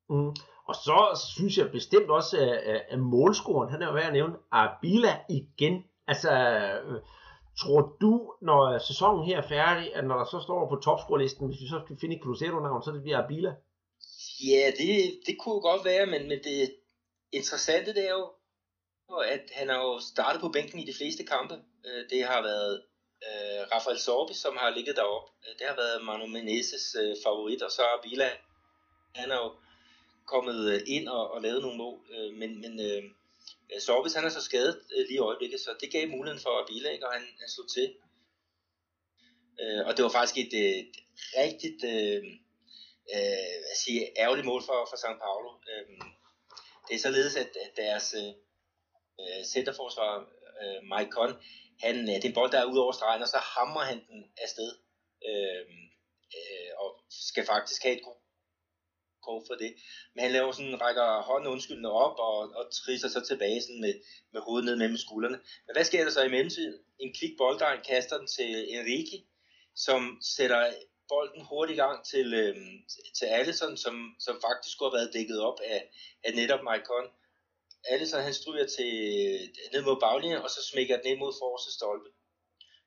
Mm. 0.10 0.34
Og 0.70 0.76
så 0.76 0.98
synes 1.36 1.58
jeg 1.58 1.72
bestemt 1.72 2.10
også, 2.20 2.38
at, 2.38 2.82
at 2.94 3.00
målscoren, 3.00 3.72
han 3.72 3.82
er 3.82 3.88
jo 3.88 3.94
værd 3.94 4.08
at 4.08 4.14
nævne, 4.14 4.36
Abila 4.52 5.14
igen. 5.30 5.76
Altså, 6.08 6.32
øh, 6.32 7.02
tror 7.62 7.98
du, 8.02 8.14
når 8.42 8.80
sæsonen 8.80 9.26
her 9.26 9.38
er 9.38 9.48
færdig, 9.48 9.96
at 9.96 10.04
når 10.04 10.18
der 10.18 10.26
så 10.26 10.40
står 10.44 10.70
på 10.70 10.76
topscorelisten, 10.76 11.48
hvis 11.48 11.62
vi 11.62 11.68
så 11.68 11.82
skal 11.86 11.98
finde 12.02 12.16
et 12.16 12.24
Cruzeiro-navn, 12.24 12.84
så 12.84 12.92
det 12.92 13.02
bliver 13.04 13.24
Abila? 13.24 13.54
Ja, 14.52 14.72
det, 14.80 14.92
det 15.28 15.36
kunne 15.40 15.62
godt 15.62 15.86
være, 15.86 16.06
men, 16.06 16.22
men 16.28 16.40
det 16.44 16.76
interessante 17.32 17.94
det 17.94 18.06
er 18.10 18.16
jo, 18.22 18.28
at 19.36 19.46
han 19.60 19.70
har 19.70 19.80
jo 19.88 20.00
startet 20.12 20.42
på 20.42 20.50
bænken 20.50 20.80
i 20.80 20.86
de 20.86 20.98
fleste 21.00 21.24
kampe. 21.24 21.56
Øh, 21.88 22.02
det 22.10 22.24
har 22.24 22.42
været 22.42 22.74
øh, 23.28 23.62
Rafael 23.74 24.00
Sorbi, 24.00 24.34
som 24.34 24.58
har 24.58 24.70
ligget 24.70 24.96
deroppe. 24.96 25.30
Øh, 25.44 25.54
det 25.60 25.66
har 25.70 25.76
været 25.76 26.06
Manu 26.06 26.28
Menezes 26.28 26.86
øh, 27.02 27.16
favorit, 27.26 27.62
og 27.62 27.72
så 27.72 27.82
Abila. 27.98 28.30
Han 29.16 29.30
har 29.30 29.40
jo 29.46 29.52
kommet 30.28 30.60
øh, 30.74 30.80
ind 30.88 31.08
og, 31.08 31.32
og 31.34 31.42
lavet 31.42 31.62
nogle 31.62 31.78
mål, 31.78 32.00
øh, 32.16 32.34
men, 32.40 32.62
men 32.62 32.74
øh, 32.80 33.04
Øh, 33.74 33.82
Sorvis 33.82 34.14
han 34.14 34.26
er 34.26 34.30
så 34.30 34.42
skadet 34.42 34.82
øh, 34.96 35.06
lige 35.08 35.20
i 35.22 35.26
øjeblikket, 35.30 35.60
så 35.60 35.76
det 35.82 35.92
gav 35.92 36.10
muligheden 36.10 36.44
for 36.46 36.54
at 36.60 36.66
hvile, 36.68 36.94
ikke? 36.94 37.08
og 37.08 37.14
han, 37.14 37.22
han 37.40 37.50
slog 37.50 37.70
til. 37.70 37.88
Øh, 39.62 39.82
og 39.88 39.98
det 39.98 40.04
var 40.04 40.10
faktisk 40.18 40.38
et, 40.38 40.54
øh, 40.64 40.78
et 40.84 40.96
rigtigt 41.38 41.82
øh, 41.94 42.24
øh, 43.16 43.56
hvad 43.64 43.78
siger, 43.84 44.04
ærgerligt 44.18 44.46
mål 44.52 44.62
for, 44.70 44.88
for 44.90 44.98
St. 44.98 45.20
Paulo. 45.26 45.52
Øh, 45.70 45.86
det 46.88 46.96
er 46.96 47.00
således, 47.00 47.36
at, 47.36 47.52
at 47.66 47.72
deres 47.78 48.16
øh, 48.22 48.34
øh, 49.22 49.44
centerforsvar, 49.54 50.12
øh, 50.62 50.80
Mike 50.92 51.12
Conn, 51.12 51.34
han, 51.84 51.96
øh, 52.10 52.16
det 52.16 52.26
er 52.26 52.30
en 52.30 52.40
bold, 52.40 52.52
der 52.52 52.60
er 52.60 52.72
ud 52.74 52.78
over 52.78 52.92
stregen, 52.92 53.22
og 53.22 53.28
så 53.28 53.38
hammer 53.38 53.82
han 53.82 54.00
den 54.10 54.22
afsted. 54.38 54.72
Øh, 55.30 55.66
øh, 56.38 56.72
og 56.78 56.90
skal 57.10 57.46
faktisk 57.46 57.84
have 57.84 57.96
et 57.98 58.04
kort 59.28 59.44
for 59.48 59.56
det. 59.64 59.72
Men 60.14 60.24
han 60.24 60.32
laver 60.32 60.52
sådan, 60.52 60.82
rækker 60.82 61.22
hånden 61.22 61.52
undskyldende 61.54 61.92
op 61.92 62.16
og, 62.20 62.38
og 62.58 62.64
trisser 62.80 63.10
så 63.10 63.22
tilbage 63.22 63.62
sådan 63.62 63.82
med, 63.82 63.94
med 64.34 64.42
hovedet 64.42 64.66
ned 64.66 64.76
mellem 64.76 64.98
skuldrene. 64.98 65.40
Men 65.66 65.74
hvad 65.76 65.86
sker 65.86 66.04
der 66.04 66.12
så 66.12 66.22
i 66.24 66.34
mellemtiden? 66.36 66.76
En 67.00 67.14
klik 67.14 67.34
bolddreng 67.38 67.84
kaster 67.84 68.18
den 68.18 68.28
til 68.28 68.52
Enrique, 68.76 69.20
som 69.76 70.18
sætter 70.22 70.74
bolden 71.12 71.44
hurtigt 71.52 71.78
i 71.78 71.82
gang 71.84 71.98
til, 72.12 72.28
øh, 72.34 72.56
til 73.18 73.26
Allison, 73.26 73.78
som, 73.78 73.96
som 74.26 74.36
faktisk 74.46 74.72
skulle 74.74 74.92
have 74.92 75.00
været 75.00 75.14
dækket 75.14 75.40
op 75.50 75.60
af, 75.74 75.82
af 76.24 76.32
netop 76.36 76.64
Maikon. 76.64 77.08
Allison 77.94 78.22
han 78.28 78.34
stryger 78.34 78.68
til, 78.78 78.94
ned 79.74 79.82
mod 79.88 79.98
baglinjen, 80.06 80.42
og 80.46 80.50
så 80.50 80.62
smækker 80.72 80.98
den 80.98 81.08
ind 81.12 81.20
mod 81.20 81.34
forreste 81.42 81.72
stolpe. 81.78 82.10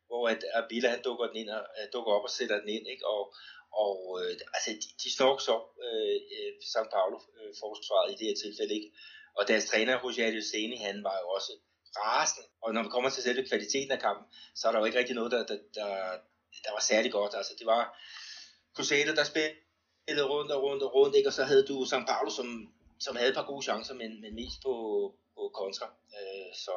Hvor 0.08 0.28
at 0.28 0.40
Abila 0.54 0.88
han 0.88 1.02
dukker, 1.02 1.26
den 1.26 1.36
ind 1.36 1.50
og, 1.50 1.64
øh, 1.78 1.86
dukker 1.92 2.12
op 2.12 2.24
og 2.28 2.30
sætter 2.30 2.60
den 2.60 2.68
ind, 2.68 2.86
ikke? 2.92 3.06
Og, 3.06 3.22
og 3.84 3.98
øh, 4.20 4.32
altså, 4.56 4.70
de, 4.82 4.88
de 5.02 5.08
står 5.16 5.32
så 5.48 5.56
øh, 5.86 6.18
øh 6.36 6.52
São 6.72 6.86
Paulo 6.94 7.18
øh, 7.38 7.52
forsvaret 7.60 8.12
i 8.12 8.16
det 8.18 8.26
her 8.28 8.36
tilfælde 8.44 8.74
ikke. 8.74 8.90
Og 9.38 9.48
deres 9.48 9.64
træner, 9.70 10.02
Roger 10.04 10.40
Seni, 10.50 10.76
han 10.76 11.04
var 11.08 11.16
jo 11.22 11.28
også 11.36 11.52
rasende. 11.96 12.46
Og 12.62 12.74
når 12.74 12.82
vi 12.82 12.88
kommer 12.88 13.10
til 13.10 13.22
selve 13.22 13.48
kvaliteten 13.48 13.92
af 13.92 14.00
kampen, 14.00 14.26
så 14.54 14.68
er 14.68 14.72
der 14.72 14.78
jo 14.78 14.84
ikke 14.84 14.98
rigtig 14.98 15.14
noget, 15.14 15.32
der, 15.32 15.46
der, 15.46 15.58
der, 15.74 15.88
der 16.64 16.72
var 16.72 16.80
særlig 16.80 17.12
godt. 17.12 17.34
Altså, 17.34 17.52
det 17.58 17.66
var 17.66 17.82
Crusader, 18.76 19.14
der 19.14 19.24
spillede 19.24 20.26
rundt 20.32 20.52
og 20.52 20.62
rundt 20.62 20.82
og 20.82 20.94
rundt, 20.94 21.16
ikke? 21.16 21.28
og 21.28 21.32
så 21.32 21.44
havde 21.44 21.66
du 21.66 21.84
São 21.84 22.04
Paulo, 22.06 22.30
som, 22.30 22.48
som 23.00 23.16
havde 23.16 23.28
et 23.28 23.34
par 23.34 23.46
gode 23.46 23.62
chancer, 23.62 23.94
men, 23.94 24.20
men 24.20 24.34
mest 24.34 24.58
på, 24.62 24.74
på 25.34 25.42
kontra. 25.54 25.86
Øh, 26.18 26.50
så 26.64 26.74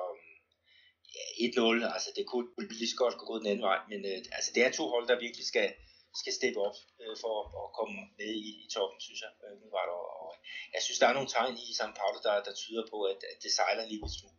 ja, 1.15 1.25
1-0, 1.47 1.93
altså 1.95 2.09
det 2.15 2.25
kunne 2.27 2.47
lige 2.69 2.89
så 2.89 2.95
godt 2.95 3.17
gå 3.17 3.39
den 3.39 3.47
anden 3.47 3.67
vej, 3.69 3.79
men 3.89 4.05
øh, 4.05 4.17
altså, 4.37 4.51
det 4.55 4.65
er 4.65 4.71
to 4.71 4.83
hold, 4.93 5.07
der 5.07 5.19
virkelig 5.19 5.45
skal, 5.45 5.73
skal 6.21 6.33
steppe 6.39 6.59
op 6.67 6.77
øh, 7.01 7.15
for 7.23 7.35
at 7.63 7.69
komme 7.77 7.95
med 8.19 8.31
i, 8.47 8.49
i 8.65 8.67
toppen, 8.75 8.99
synes 9.07 9.21
jeg. 9.25 9.31
Øh, 9.43 9.53
nu 9.61 9.67
var 9.75 9.85
der, 9.89 9.97
og 10.23 10.31
jeg 10.75 10.81
synes, 10.83 10.99
der 10.99 11.07
er 11.09 11.17
nogle 11.17 11.33
tegn 11.35 11.55
i 11.71 11.73
San 11.79 11.93
Paulo, 11.99 12.17
der, 12.27 12.35
der 12.47 12.53
tyder 12.61 12.83
på, 12.91 12.97
at, 13.11 13.19
at 13.31 13.37
det 13.43 13.51
sejler 13.57 13.85
lige 13.89 14.01
lidt 14.03 14.17
smule. 14.19 14.37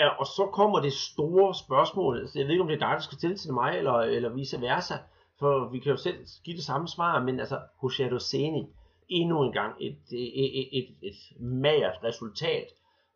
Ja, 0.00 0.08
og 0.20 0.26
så 0.36 0.44
kommer 0.58 0.78
det 0.80 0.94
store 1.10 1.54
spørgsmål. 1.64 2.20
Altså, 2.20 2.38
jeg 2.38 2.46
ved 2.46 2.54
ikke, 2.54 2.66
om 2.66 2.70
det 2.70 2.78
er 2.78 2.86
dig, 2.86 2.94
der 2.98 3.06
skal 3.06 3.18
stille 3.18 3.38
til 3.38 3.52
mig, 3.60 3.70
eller, 3.80 3.96
eller 4.16 4.36
vice 4.38 4.60
versa. 4.60 4.96
For 5.38 5.70
vi 5.72 5.78
kan 5.78 5.90
jo 5.90 5.96
selv 5.96 6.18
give 6.44 6.56
det 6.56 6.64
samme 6.64 6.88
svar, 6.88 7.22
men 7.22 7.40
altså, 7.40 7.58
Jose 7.82 8.10
Roseni, 8.14 8.62
endnu 9.08 9.42
en 9.42 9.52
gang 9.52 9.72
et, 9.80 9.98
et, 10.12 10.60
et, 10.60 10.68
et, 10.78 10.88
et 11.02 11.20
magert 11.40 11.98
resultat. 12.04 12.66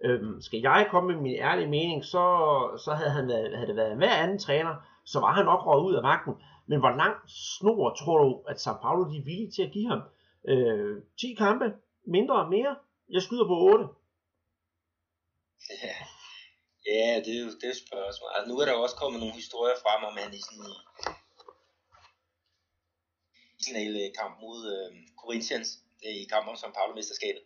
Øhm, 0.04 0.40
skal 0.40 0.60
jeg 0.60 0.88
komme 0.90 1.12
med 1.12 1.22
min 1.22 1.36
ærlige 1.36 1.68
mening, 1.68 2.04
så, 2.04 2.24
så 2.84 2.92
havde, 2.92 3.10
han 3.10 3.28
været, 3.28 3.56
havde 3.56 3.68
det 3.68 3.76
været 3.76 3.96
hver 3.96 4.14
anden 4.14 4.38
træner, 4.38 4.74
så 5.06 5.20
var 5.20 5.32
han 5.32 5.44
nok 5.44 5.66
råd 5.66 5.84
ud 5.84 5.94
af 5.94 6.02
vagten. 6.02 6.34
Men 6.70 6.78
hvor 6.80 6.94
lang 7.02 7.14
snor 7.56 7.94
tror 8.00 8.18
du, 8.24 8.30
at 8.50 8.60
Sao 8.60 8.76
Paulo 8.84 9.02
de 9.10 9.16
er 9.18 9.24
villige 9.28 9.50
til 9.50 9.62
at 9.62 9.72
give 9.72 9.88
ham? 9.92 10.02
Øh, 10.50 11.02
10 11.20 11.34
kampe? 11.44 11.66
Mindre 12.16 12.36
og 12.42 12.50
mere? 12.56 12.72
Jeg 13.14 13.22
skyder 13.22 13.46
på 13.52 13.56
8. 13.72 13.84
Ja, 15.84 15.94
ja 16.92 17.10
det 17.24 17.32
er 17.36 17.40
jo 17.46 17.50
det 17.60 17.68
er 17.72 17.78
spørgsmål. 17.86 18.30
Altså, 18.34 18.48
nu 18.50 18.54
er 18.60 18.64
der 18.64 18.74
jo 18.76 18.82
også 18.86 18.96
kommet 19.02 19.18
nogle 19.20 19.40
historier 19.40 19.76
frem 19.84 20.00
om, 20.08 20.16
han 20.22 20.34
i 20.38 20.40
sådan 20.46 20.70
i 23.58 23.62
finale 23.68 24.00
kamp 24.20 24.34
mod 24.44 24.58
øh, 24.74 24.88
Corinthians 25.22 25.68
øh, 26.04 26.16
i 26.22 26.24
kampen 26.32 26.50
om 26.52 26.60
São 26.62 26.72
Paulo-mesterskabet. 26.78 27.42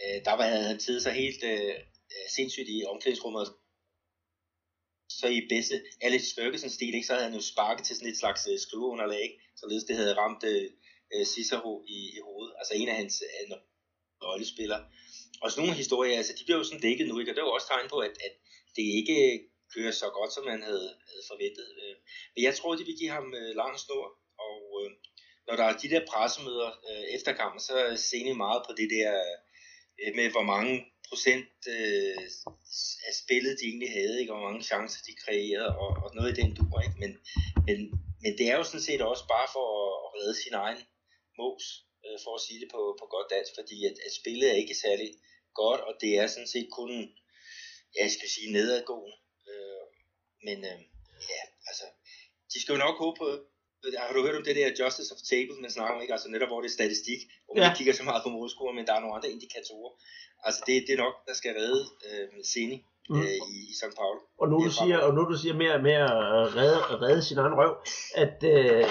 Øh, 0.00 0.18
der 0.26 0.34
var 0.38 0.44
han 0.44 0.78
tid 0.78 1.00
så 1.00 1.10
helt 1.22 1.42
øh, 1.52 1.74
sindssygt 2.36 2.68
i 2.76 2.84
omklædningsrummet 2.90 3.46
så 5.08 5.26
i 5.28 5.46
bedste 5.48 5.82
Alex 6.00 6.22
Ferguson 6.34 6.70
stil, 6.70 6.94
ikke, 6.94 7.06
så 7.06 7.12
havde 7.12 7.24
han 7.28 7.34
jo 7.34 7.40
sparket 7.40 7.86
til 7.86 7.96
sådan 7.96 8.12
et 8.12 8.18
slags 8.18 8.46
øh, 8.46 8.52
uh, 8.52 8.58
skrueunderlag, 8.58 9.22
ikke? 9.22 9.38
således 9.60 9.84
det 9.84 9.96
havde 9.96 10.18
ramt 10.22 10.44
uh, 10.44 11.24
Cicero 11.32 11.84
i, 11.96 11.98
i 12.16 12.20
hovedet, 12.26 12.54
altså 12.58 12.74
en 12.74 12.88
af 12.88 12.96
hans 12.96 13.22
uh, 13.22 13.58
rollespillere. 14.26 14.84
Og 15.42 15.50
sådan 15.50 15.62
nogle 15.62 15.82
historier, 15.82 16.16
altså 16.16 16.32
de 16.38 16.44
bliver 16.44 16.58
jo 16.58 16.64
sådan 16.64 16.80
dækket 16.80 17.08
nu, 17.08 17.18
ikke? 17.18 17.30
og 17.32 17.34
det 17.34 17.42
er 17.42 17.46
jo 17.46 17.56
også 17.58 17.68
tegn 17.68 17.88
på, 17.88 17.98
at, 17.98 18.14
at 18.26 18.34
det 18.76 18.86
ikke 19.00 19.18
kører 19.74 19.92
så 20.02 20.08
godt, 20.18 20.32
som 20.32 20.44
man 20.44 20.62
havde, 20.62 20.90
havde 21.10 21.24
forventet. 21.30 21.66
Men 22.34 22.44
jeg 22.46 22.54
tror, 22.56 22.74
de 22.74 22.84
vil 22.84 22.98
give 23.00 23.10
ham 23.18 23.26
uh, 23.40 23.52
lang 23.60 23.78
snor, 23.84 24.06
og 24.46 24.58
uh, 24.78 24.90
når 25.46 25.54
der 25.56 25.64
er 25.64 25.76
de 25.82 25.90
der 25.94 26.02
pressemøder 26.10 26.70
uh, 26.88 27.04
efter 27.16 27.32
kampen, 27.40 27.60
så 27.60 27.72
er 27.74 28.22
jeg 28.26 28.36
meget 28.36 28.62
på 28.66 28.72
det 28.80 28.88
der 28.96 29.10
uh, 30.04 30.16
med, 30.18 30.30
hvor 30.30 30.46
mange 30.54 30.72
procent 31.08 31.58
øh, 31.76 32.22
af 33.08 33.14
spillet, 33.22 33.58
de 33.60 33.64
egentlig 33.70 33.92
havde, 33.98 34.20
ikke? 34.20 34.32
og 34.32 34.38
hvor 34.38 34.48
mange 34.48 34.64
chancer 34.70 35.00
de 35.08 35.20
kreerede, 35.22 35.72
og, 35.82 35.90
og 36.04 36.08
noget 36.16 36.30
i 36.32 36.40
den 36.40 36.50
dur, 36.56 36.80
ikke? 36.86 36.98
Men, 37.02 37.12
men, 37.68 37.78
men 38.22 38.32
det 38.38 38.46
er 38.50 38.56
jo 38.56 38.64
sådan 38.64 38.86
set 38.88 39.02
også 39.02 39.24
bare 39.34 39.48
for 39.54 39.66
at, 39.84 40.08
redde 40.16 40.42
sin 40.44 40.54
egen 40.64 40.80
mos, 41.38 41.64
øh, 42.04 42.18
for 42.24 42.32
at 42.34 42.44
sige 42.46 42.60
det 42.62 42.70
på, 42.74 42.80
på 43.00 43.04
godt 43.14 43.28
dansk, 43.34 43.52
fordi 43.58 43.78
at, 43.88 43.96
at 44.06 44.12
spillet 44.20 44.46
er 44.50 44.62
ikke 44.62 44.82
særlig 44.84 45.10
godt, 45.60 45.80
og 45.88 45.92
det 46.02 46.12
er 46.20 46.26
sådan 46.26 46.52
set 46.54 46.68
kun, 46.78 46.90
ja, 47.96 48.02
jeg 48.04 48.12
skal 48.16 48.28
sige, 48.34 48.52
nedadgående. 48.56 49.16
Øh, 49.50 49.84
men 50.46 50.58
øh, 50.70 50.80
ja, 51.32 51.42
altså, 51.70 51.86
de 52.52 52.60
skal 52.60 52.72
jo 52.72 52.84
nok 52.86 52.96
håbe 53.02 53.16
på, 53.22 53.28
har 54.02 54.12
du 54.14 54.20
hørt 54.26 54.36
om 54.40 54.44
det 54.48 54.56
der 54.56 54.68
Justice 54.80 55.10
of 55.14 55.20
Table, 55.30 55.56
man 55.64 55.70
snakker 55.76 55.94
om, 55.94 56.00
ikke? 56.02 56.14
Altså 56.16 56.28
netop 56.34 56.48
hvor 56.50 56.60
det 56.62 56.68
er 56.68 56.76
statistik, 56.80 57.20
hvor 57.44 57.54
man 57.54 57.64
ja. 57.64 57.74
kigger 57.78 57.94
så 58.00 58.04
meget 58.10 58.22
på 58.26 58.30
målscorer, 58.36 58.74
men 58.78 58.86
der 58.86 58.94
er 58.94 59.00
nogle 59.00 59.16
andre 59.16 59.30
indikatorer. 59.34 59.92
Altså 60.46 60.60
det, 60.66 60.74
det 60.86 60.92
er 60.96 61.00
nok, 61.06 61.14
der 61.28 61.34
skal 61.40 61.52
redde 61.60 61.82
øh, 62.06 62.26
Seni 62.52 62.78
mm. 63.10 63.20
øh, 63.20 63.34
i, 63.54 63.56
i 63.70 63.74
St. 63.80 63.94
Paul. 64.00 64.16
Og 64.40 64.46
nu, 64.48 64.56
du 64.64 64.70
siger, 64.80 64.98
og 65.06 65.14
nu 65.14 65.22
du 65.32 65.36
siger 65.42 65.54
mere 65.64 65.82
med 65.88 65.92
at 65.92 66.56
redde, 66.58 66.80
redde 67.04 67.22
sin 67.22 67.38
egen 67.38 67.54
røv, 67.60 67.72
at 68.24 68.36
øh, 68.54 68.84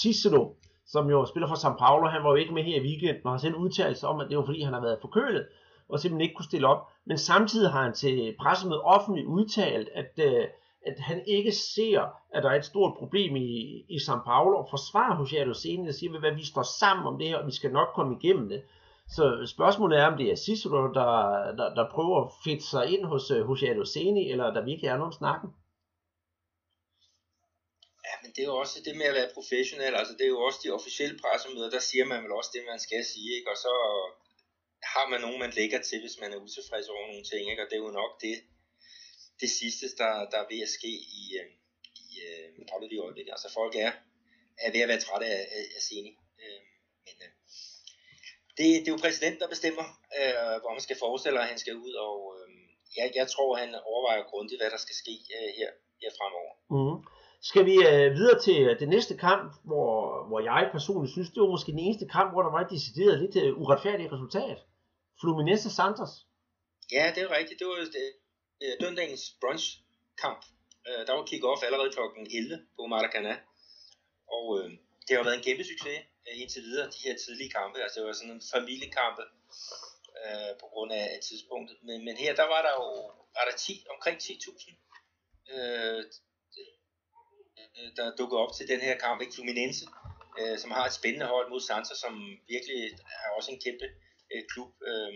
Cicero, 0.00 0.42
som 0.86 1.10
jo 1.10 1.26
spiller 1.30 1.48
for 1.48 1.58
St. 1.64 1.78
Paulo, 1.78 2.06
han 2.14 2.22
var 2.24 2.30
jo 2.30 2.36
ikke 2.42 2.54
med 2.54 2.64
her 2.68 2.76
i 2.80 2.84
weekenden, 2.88 3.26
og 3.26 3.32
har 3.32 3.38
selv 3.38 3.54
udtalt 3.54 3.98
sig 3.98 4.08
om, 4.08 4.20
at 4.20 4.26
det 4.28 4.38
var 4.38 4.46
fordi, 4.46 4.62
han 4.62 4.72
har 4.72 4.80
været 4.80 4.98
forkølet. 5.00 5.46
og 5.88 6.00
simpelthen 6.00 6.26
ikke 6.26 6.34
kunne 6.34 6.52
stille 6.52 6.68
op. 6.68 6.82
Men 7.06 7.18
samtidig 7.18 7.70
har 7.70 7.82
han 7.82 7.94
til 7.94 8.34
pressemødet 8.40 8.82
offentligt 8.82 9.26
udtalt, 9.26 9.88
at, 9.94 10.12
øh, 10.18 10.44
at 10.86 10.98
han 11.00 11.22
ikke 11.26 11.52
ser, 11.52 12.00
at 12.34 12.42
der 12.42 12.50
er 12.50 12.58
et 12.58 12.64
stort 12.72 12.94
problem 12.98 13.36
i, 13.36 13.50
i 13.88 13.96
São 13.96 14.24
Paulo, 14.24 14.58
og 14.58 14.68
forsvarer 14.70 15.16
Hosiado 15.16 15.54
Scene 15.54 15.88
og 15.88 15.94
siger, 15.94 16.26
at 16.30 16.36
vi 16.36 16.44
står 16.44 16.66
sammen 16.80 17.06
om 17.06 17.18
det 17.18 17.28
her, 17.28 17.36
og 17.36 17.46
vi 17.46 17.54
skal 17.58 17.72
nok 17.72 17.88
komme 17.94 18.16
igennem 18.20 18.48
det. 18.48 18.62
Så 19.16 19.24
spørgsmålet 19.54 19.98
er, 19.98 20.06
om 20.06 20.18
det 20.20 20.26
er 20.30 20.42
Cicero, 20.46 20.80
der, 20.98 21.12
der, 21.58 21.68
der 21.78 21.92
prøver 21.94 22.16
at 22.24 22.32
fedte 22.44 22.66
sig 22.72 22.84
ind 22.94 23.04
hos 23.12 23.24
øh, 23.30 23.40
uh, 23.40 23.46
Hosiado 23.48 23.82
eller 24.32 24.46
der 24.56 24.68
virkelig 24.70 24.88
er 24.88 25.02
nogen 25.02 25.18
snakken? 25.20 25.48
Ja, 28.06 28.14
men 28.22 28.30
det 28.34 28.42
er 28.42 28.50
jo 28.52 28.56
også 28.64 28.76
det 28.86 28.94
med 29.00 29.08
at 29.10 29.18
være 29.18 29.34
professionel, 29.38 29.94
altså 30.00 30.12
det 30.18 30.24
er 30.24 30.34
jo 30.36 30.42
også 30.48 30.60
de 30.64 30.76
officielle 30.78 31.16
pressemøder, 31.22 31.70
der 31.76 31.82
siger 31.90 32.04
man 32.12 32.22
vel 32.24 32.32
også 32.38 32.50
det, 32.56 32.62
man 32.72 32.80
skal 32.86 33.02
sige, 33.12 33.30
ikke? 33.38 33.50
og 33.52 33.58
så 33.64 33.72
har 34.94 35.06
man 35.12 35.20
nogen, 35.24 35.38
man 35.44 35.56
lægger 35.60 35.80
til, 35.88 35.98
hvis 36.04 36.20
man 36.22 36.30
er 36.32 36.42
utilfreds 36.44 36.88
over 36.94 37.06
nogle 37.10 37.26
ting, 37.30 37.42
ikke? 37.50 37.62
og 37.62 37.68
det 37.68 37.76
er 37.76 37.86
jo 37.86 37.98
nok 38.02 38.12
det, 38.24 38.36
det 39.40 39.50
sidste, 39.50 39.86
der, 40.00 40.12
der 40.30 40.38
er 40.42 40.50
ved 40.52 40.60
at 40.66 40.74
ske 40.78 40.92
i, 41.20 41.22
øh, 41.40 41.48
i 42.04 42.06
øh, 42.28 42.92
i 42.96 42.98
øjeblikket. 42.98 43.32
Altså 43.36 43.48
folk 43.58 43.74
er, 43.86 43.92
er 44.64 44.70
ved 44.74 44.80
at 44.80 44.88
være 44.88 45.04
trætte 45.06 45.26
af, 45.26 45.42
af, 45.56 45.64
af 45.76 45.82
Seni. 45.86 46.12
Øh, 46.42 46.62
men 47.06 47.16
øh, 47.24 47.32
det, 48.56 48.66
det 48.82 48.88
er 48.88 48.94
jo 48.96 49.04
præsidenten, 49.04 49.40
der 49.40 49.54
bestemmer, 49.54 49.86
øh, 50.18 50.54
hvor 50.62 50.72
man 50.76 50.84
skal 50.86 50.98
forestille, 51.04 51.40
at 51.40 51.50
han 51.52 51.58
skal 51.58 51.76
ud, 51.86 51.94
og 52.06 52.18
øh, 52.36 52.48
jeg, 52.98 53.06
jeg 53.20 53.26
tror, 53.34 53.56
han 53.62 53.70
overvejer 53.90 54.30
grundigt, 54.30 54.60
hvad 54.60 54.70
der 54.70 54.80
skal 54.86 54.96
ske 55.02 55.14
øh, 55.36 55.48
her, 55.58 55.70
her 56.02 56.10
fremover. 56.18 56.54
Mm. 56.74 56.96
Skal 57.50 57.64
vi 57.70 57.76
øh, 57.90 58.08
videre 58.18 58.38
til 58.46 58.58
øh, 58.68 58.80
det 58.80 58.88
næste 58.88 59.14
kamp, 59.16 59.46
hvor, 59.68 59.92
hvor 60.28 60.40
jeg 60.50 60.68
personligt 60.76 61.12
synes, 61.12 61.30
det 61.30 61.40
var 61.42 61.54
måske 61.54 61.72
den 61.72 61.84
eneste 61.86 62.06
kamp, 62.16 62.28
hvor 62.32 62.42
der 62.42 62.52
var 62.56 62.62
et 62.64 62.74
decideret 62.76 63.20
lidt 63.22 63.36
øh, 63.42 63.60
uretfærdigt 63.62 64.12
resultat. 64.12 64.58
Fluminense 65.20 65.70
Santos. 65.78 66.12
Ja, 66.96 67.04
det 67.14 67.22
er 67.22 67.30
rigtigt. 67.38 67.58
Det 67.60 67.66
var 67.66 67.74
det, 67.74 68.12
øh, 68.62 68.74
Døndagens 68.80 69.24
brunch 69.40 69.66
kamp. 70.22 70.40
Øh, 70.88 71.06
der 71.06 71.12
var 71.12 71.24
kick-off 71.30 71.64
allerede 71.66 71.90
kl. 71.92 72.00
11 72.36 72.66
på 72.76 72.86
Maracana. 72.86 73.34
Og 74.36 74.44
øh, 74.58 74.70
det 75.06 75.16
har 75.16 75.24
været 75.24 75.38
en 75.38 75.46
kæmpe 75.48 75.64
succes 75.64 75.98
øh, 76.26 76.40
indtil 76.40 76.62
videre, 76.62 76.86
de 76.94 77.04
her 77.06 77.16
tidlige 77.24 77.50
kampe. 77.50 77.82
Altså 77.82 78.00
det 78.00 78.06
var 78.06 78.12
sådan 78.12 78.32
en 78.32 78.42
familiekampe 78.54 79.24
øh, 80.20 80.52
på 80.60 80.66
grund 80.72 80.92
af, 80.92 81.04
af 81.14 81.20
tidspunktet. 81.28 81.76
Men, 81.86 82.04
men 82.04 82.16
her, 82.16 82.34
der 82.34 82.46
var 82.52 82.60
der 82.66 82.72
jo 82.80 82.86
var 83.36 83.44
der 83.50 83.56
10, 83.56 83.86
omkring 83.94 84.16
10.000 84.18 84.86
øh, 85.54 86.04
øh, 87.78 87.90
der 87.96 88.16
dukkede 88.18 88.40
op 88.40 88.52
til 88.56 88.68
den 88.68 88.80
her 88.80 88.98
kamp, 88.98 89.20
ikke 89.20 89.34
Fluminense, 89.34 89.84
øh, 90.40 90.58
som 90.58 90.70
har 90.70 90.84
et 90.86 90.92
spændende 90.92 91.26
hold 91.26 91.50
mod 91.50 91.60
Santos, 91.60 91.98
som 91.98 92.14
virkelig 92.48 92.76
er 93.24 93.30
også 93.36 93.50
en 93.52 93.60
kæmpe 93.64 93.86
øh, 94.32 94.42
klub. 94.52 94.70
Øh, 94.90 95.12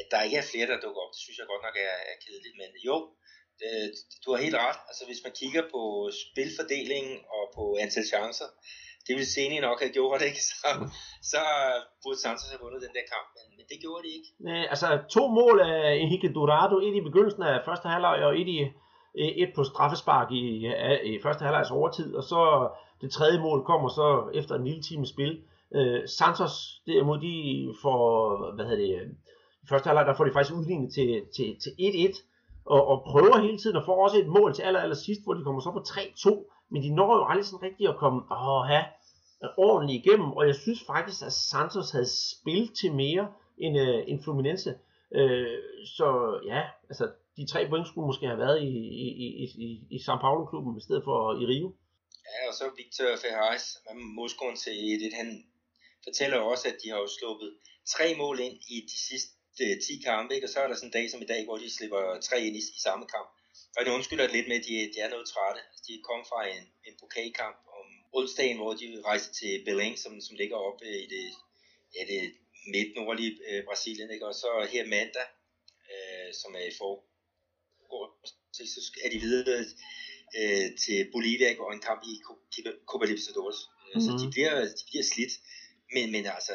at 0.00 0.06
der 0.12 0.26
ikke 0.26 0.40
er 0.42 0.50
flere, 0.50 0.70
der 0.70 0.82
dukker 0.84 1.02
op, 1.04 1.12
det 1.14 1.22
synes 1.24 1.38
jeg 1.38 1.50
godt 1.52 1.66
nok 1.66 1.76
er, 1.88 1.96
er 2.12 2.16
kedeligt. 2.24 2.56
Men 2.60 2.70
jo, 2.88 2.96
det, 3.60 3.70
du 4.22 4.28
har 4.32 4.40
helt 4.46 4.58
ret. 4.64 4.78
Altså 4.90 5.02
hvis 5.08 5.24
man 5.26 5.34
kigger 5.40 5.62
på 5.74 5.82
spilfordelingen 6.22 7.16
og 7.36 7.44
på 7.56 7.62
antal 7.84 8.06
chancer, 8.12 8.48
det 9.06 9.12
ville 9.16 9.32
Seni 9.34 9.58
nok 9.60 9.78
have 9.84 9.96
gjort, 9.98 10.20
det, 10.20 10.26
ikke? 10.32 10.44
Så, 10.60 10.68
så 11.32 11.42
burde 12.02 12.18
Santos 12.24 12.50
have 12.52 12.62
vundet 12.64 12.84
den 12.86 12.94
der 12.96 13.06
kamp, 13.14 13.26
men, 13.36 13.46
men 13.56 13.64
det 13.70 13.78
gjorde 13.84 14.02
de 14.06 14.10
ikke. 14.18 14.30
Næ, 14.46 14.56
altså 14.72 14.88
to 15.16 15.24
mål 15.40 15.56
af 15.60 15.80
Enrique 16.02 16.34
Dorado, 16.36 16.76
et 16.86 16.94
i 17.00 17.06
begyndelsen 17.08 17.42
af 17.50 17.64
første 17.68 17.86
halvleg 17.92 18.16
og 18.28 18.32
et 18.40 18.48
i 18.56 18.58
øh, 19.20 19.32
et 19.42 19.50
på 19.56 19.62
straffespark 19.64 20.28
i, 20.42 20.44
øh, 20.66 20.98
i 21.10 21.12
første 21.24 21.44
halvlegs 21.44 21.70
overtid, 21.78 22.08
og 22.18 22.24
så 22.32 22.40
det 23.00 23.10
tredje 23.12 23.38
mål 23.46 23.60
kommer 23.70 23.88
så 23.88 24.08
efter 24.40 24.54
en 24.54 24.64
lille 24.68 24.82
time 24.82 25.06
spil. 25.14 25.32
Øh, 25.76 26.00
Santos 26.18 26.54
derimod, 26.86 27.18
de 27.28 27.34
får, 27.82 28.04
hvad 28.54 28.64
hedder 28.64 28.82
det, 28.84 29.16
første 29.68 29.86
halvleg, 29.86 30.06
der 30.06 30.14
får 30.14 30.24
de 30.24 30.32
faktisk 30.32 30.54
udlignet 30.54 30.94
til, 30.94 31.10
til, 31.36 31.48
til 31.62 31.70
1-1, 31.80 32.22
og, 32.64 32.86
og 32.86 32.96
prøver 33.12 33.38
hele 33.46 33.58
tiden, 33.58 33.76
og 33.76 33.84
får 33.84 34.04
også 34.04 34.18
et 34.18 34.28
mål 34.28 34.54
til 34.54 34.62
aller, 34.62 34.80
aller 34.80 34.96
sidst, 34.96 35.24
hvor 35.24 35.34
de 35.34 35.44
kommer 35.44 35.60
så 35.60 35.70
på 35.70 35.82
3-2, 35.88 36.68
men 36.70 36.82
de 36.82 36.94
når 36.94 37.16
jo 37.16 37.24
aldrig 37.30 37.46
sådan 37.46 37.66
rigtigt 37.68 37.90
at 37.90 37.96
komme 37.96 38.18
åh, 38.32 38.64
have 38.72 38.84
ordentligt 39.56 40.06
igennem, 40.06 40.30
og 40.32 40.46
jeg 40.46 40.54
synes 40.54 40.80
faktisk, 40.86 41.22
at 41.26 41.32
Santos 41.32 41.90
havde 41.90 42.10
spil 42.32 42.74
til 42.80 42.94
mere 42.94 43.24
end, 43.58 43.78
øh, 43.80 44.04
end 44.08 44.22
Fluminense. 44.24 44.70
øh, 45.14 45.58
så 45.96 46.08
ja, 46.46 46.62
altså 46.88 47.04
de 47.36 47.46
tre 47.52 47.68
point 47.68 47.88
skulle 47.88 48.06
måske 48.06 48.26
have 48.26 48.38
været 48.38 48.62
i, 48.62 48.72
i, 49.04 49.06
i, 49.42 49.44
i, 49.66 49.68
i 49.96 49.98
São 50.06 50.18
Paulo-klubben 50.24 50.78
i 50.78 50.84
stedet 50.86 51.02
for 51.04 51.18
i 51.42 51.44
Rio. 51.52 51.68
Ja, 52.32 52.48
og 52.48 52.54
så 52.58 52.64
Victor 52.76 53.08
Ferraris, 53.22 53.66
målscoren 54.18 54.56
til 54.56 54.72
1 55.06 55.12
han 55.20 55.28
fortæller 56.06 56.38
også, 56.38 56.64
at 56.68 56.76
de 56.82 56.88
har 56.90 56.98
jo 57.04 57.08
sluppet 57.18 57.50
tre 57.94 58.06
mål 58.20 58.36
ind 58.46 58.56
i 58.74 58.76
de 58.90 58.98
sidste 59.08 59.32
10 59.58 60.02
kampe, 60.04 60.34
ikke? 60.34 60.46
og 60.46 60.50
så 60.50 60.60
er 60.60 60.68
der 60.68 60.74
sådan 60.74 60.88
en 60.88 60.92
dag 60.98 61.10
som 61.10 61.22
i 61.22 61.30
dag, 61.32 61.44
hvor 61.44 61.58
de 61.58 61.70
slipper 61.70 62.20
tre 62.20 62.38
ind 62.46 62.56
i, 62.56 62.62
i 62.78 62.80
samme 62.86 63.06
kamp. 63.14 63.28
Og 63.76 63.84
det 63.84 63.92
undskylder 63.92 64.26
lidt 64.26 64.48
med, 64.48 64.56
at 64.56 64.64
de, 64.68 64.74
de 64.94 64.98
er 65.00 65.10
noget 65.10 65.28
trætte. 65.28 65.60
Altså, 65.68 65.82
de 65.88 66.02
kom 66.08 66.20
fra 66.30 66.40
en, 66.54 66.64
en 66.88 66.94
pokalkamp 67.00 67.58
om 67.78 67.86
onsdagen, 68.18 68.56
hvor 68.56 68.72
de 68.74 69.02
rejste 69.10 69.30
til 69.40 69.52
Belém, 69.66 69.94
som, 70.02 70.20
som 70.26 70.36
ligger 70.36 70.56
oppe 70.56 70.84
i 71.04 71.06
det, 71.14 71.24
ja, 71.96 72.02
det 72.12 72.22
midt 72.74 72.90
nordlige 72.96 73.32
øh, 73.48 73.64
Brasilien. 73.64 74.10
Ikke? 74.10 74.26
Og 74.26 74.34
så 74.34 74.68
her 74.74 74.84
mandag, 74.84 75.26
øh, 75.92 76.28
som 76.40 76.54
er 76.54 76.64
i 76.70 76.72
for 76.78 76.92
så, 78.52 78.62
så 78.64 78.92
er 79.04 79.10
de 79.10 79.18
videre 79.18 79.64
øh, 80.38 80.68
til 80.84 81.10
Bolivia 81.12 81.48
ikke? 81.48 81.64
og 81.64 81.72
en 81.74 81.80
kamp 81.88 82.02
i 82.10 82.14
Copa 82.86 83.04
Libertadores. 83.06 83.60
Mm-hmm. 83.94 84.02
Så 84.02 84.10
de 84.26 84.30
bliver, 84.32 84.54
de 84.78 84.84
bliver 84.90 85.04
slidt. 85.12 85.32
Men, 85.94 86.12
men 86.12 86.26
altså, 86.26 86.52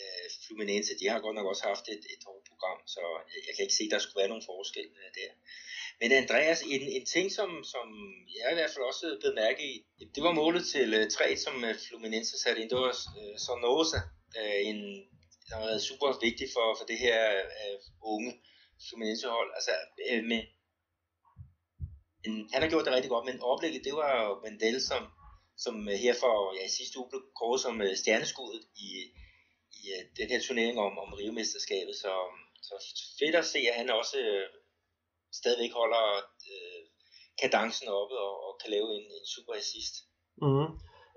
øh, 0.00 0.26
Fluminense, 0.46 0.98
de 1.00 1.08
har 1.08 1.20
godt 1.20 1.36
nok 1.36 1.46
også 1.52 1.64
haft 1.70 1.86
et, 1.94 2.04
et 2.14 2.22
hårdt 2.26 2.44
program, 2.50 2.78
så 2.94 3.00
jeg, 3.32 3.40
jeg 3.46 3.52
kan 3.54 3.64
ikke 3.64 3.78
se, 3.78 3.84
at 3.88 3.94
der 3.94 3.98
skulle 4.02 4.20
være 4.20 4.32
nogen 4.32 4.48
forskel 4.52 4.88
øh, 5.00 5.10
der. 5.18 5.30
Men 6.00 6.12
Andreas, 6.12 6.62
en, 6.62 6.82
en 6.96 7.06
ting, 7.06 7.32
som, 7.32 7.64
som 7.64 7.86
jeg 8.38 8.48
i 8.52 8.54
hvert 8.54 8.70
fald 8.74 8.84
også 8.84 9.06
blev 9.20 9.34
mærke 9.34 9.62
i, 9.72 9.74
det 10.14 10.22
var 10.22 10.32
målet 10.32 10.64
til 10.74 10.94
øh, 10.94 11.06
uh, 11.06 11.10
3, 11.10 11.36
som 11.36 11.64
øh, 11.64 11.70
uh, 11.70 11.76
Fluminense 11.88 12.38
satte 12.38 12.62
ind. 12.62 12.70
Det 12.70 12.78
var 12.78 12.94
uh, 13.20 13.36
Sonosa, 13.44 14.00
uh, 14.40 14.60
en, 14.68 14.78
der 15.48 15.54
har 15.56 15.66
været 15.66 15.88
super 15.88 16.08
vigtig 16.26 16.48
for, 16.54 16.66
for 16.78 16.84
det 16.90 16.98
her 16.98 17.20
uh, 17.62 17.76
unge 18.14 18.32
Fluminense-hold. 18.88 19.50
Altså, 19.58 19.72
uh, 20.10 20.24
med, 20.30 20.40
en, 22.26 22.34
han 22.52 22.62
har 22.62 22.68
gjort 22.70 22.84
det 22.84 22.92
rigtig 22.92 23.10
godt, 23.14 23.26
men 23.28 23.40
oplægget, 23.40 23.84
det 23.84 23.94
var 24.02 24.12
jo 24.24 24.40
Mandel, 24.44 24.80
som, 24.90 25.02
som 25.64 25.74
uh, 25.88 25.94
her 26.04 26.14
for 26.22 26.34
ja, 26.58 26.68
sidste 26.68 26.98
uge 26.98 27.08
blev 27.10 27.22
kåret 27.40 27.60
som 27.60 27.80
uh, 27.80 27.94
stjerneskuddet 28.02 28.62
i, 28.86 28.88
i 29.80 29.82
øh, 29.94 30.02
den 30.18 30.28
her 30.32 30.40
turnering 30.46 30.76
om, 30.86 30.94
om 31.04 31.10
rivemesterskabet, 31.20 31.94
Så, 32.02 32.12
så 32.68 32.74
fedt 33.20 33.36
at 33.42 33.50
se, 33.52 33.60
at 33.70 33.78
han 33.80 33.90
også 34.00 34.16
øh, 34.26 34.46
stadigvæk 35.40 35.72
holder 35.80 36.04
øh, 36.52 36.82
kadencen 37.40 37.88
oppe 37.88 38.14
og, 38.26 38.34
og 38.46 38.52
kan 38.60 38.70
lave 38.70 38.88
en, 38.96 39.04
en 39.18 39.26
super 39.34 39.54
assist. 39.60 39.94
Mm-hmm. 40.42 40.68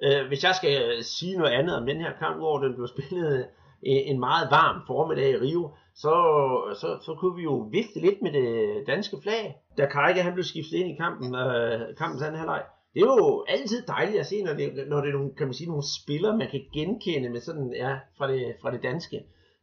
Øh, 0.06 0.28
hvis 0.28 0.44
jeg 0.48 0.56
skal 0.56 0.74
øh, 0.84 1.04
sige 1.04 1.38
noget 1.38 1.54
andet 1.60 1.76
om 1.80 1.86
den 1.86 2.00
her 2.02 2.14
kamp, 2.22 2.38
hvor 2.38 2.58
den 2.64 2.76
blev 2.76 2.88
spillet 2.96 3.28
øh, 3.90 4.02
en 4.12 4.20
meget 4.20 4.48
varm 4.58 4.78
formiddag 4.88 5.30
i 5.32 5.42
Rio, 5.46 5.64
så, 6.04 6.14
så, 6.82 6.88
så 7.06 7.16
kunne 7.20 7.36
vi 7.36 7.44
jo 7.44 7.56
vifte 7.72 8.00
lidt 8.00 8.22
med 8.22 8.32
det 8.32 8.50
danske 8.88 9.18
flag, 9.24 9.56
da 9.78 9.86
Kajke 9.86 10.22
han 10.22 10.34
blev 10.34 10.44
skiftet 10.44 10.78
ind 10.78 10.90
i 10.92 10.96
kampen, 11.04 11.36
øh, 11.36 11.98
kampens 11.98 12.22
anden 12.22 12.40
halvleg. 12.40 12.64
Det 12.96 13.02
er 13.04 13.06
jo 13.06 13.46
altid 13.48 13.80
dejligt 13.88 14.20
at 14.20 14.28
se, 14.32 14.42
når 14.42 14.54
det, 14.54 14.88
når 14.88 15.00
det 15.02 15.10
er 15.10 15.18
nogle, 15.18 15.36
kan 15.38 15.48
man 15.48 15.54
sige, 15.54 15.72
nogle 15.74 15.88
spillere, 16.02 16.38
man 16.38 16.50
kan 16.52 16.64
genkende 16.74 17.30
med 17.30 17.42
sådan, 17.42 17.74
ja, 17.84 17.94
fra 18.18 18.26
det, 18.32 18.56
fra 18.62 18.72
det 18.72 18.84
danske. 18.84 19.18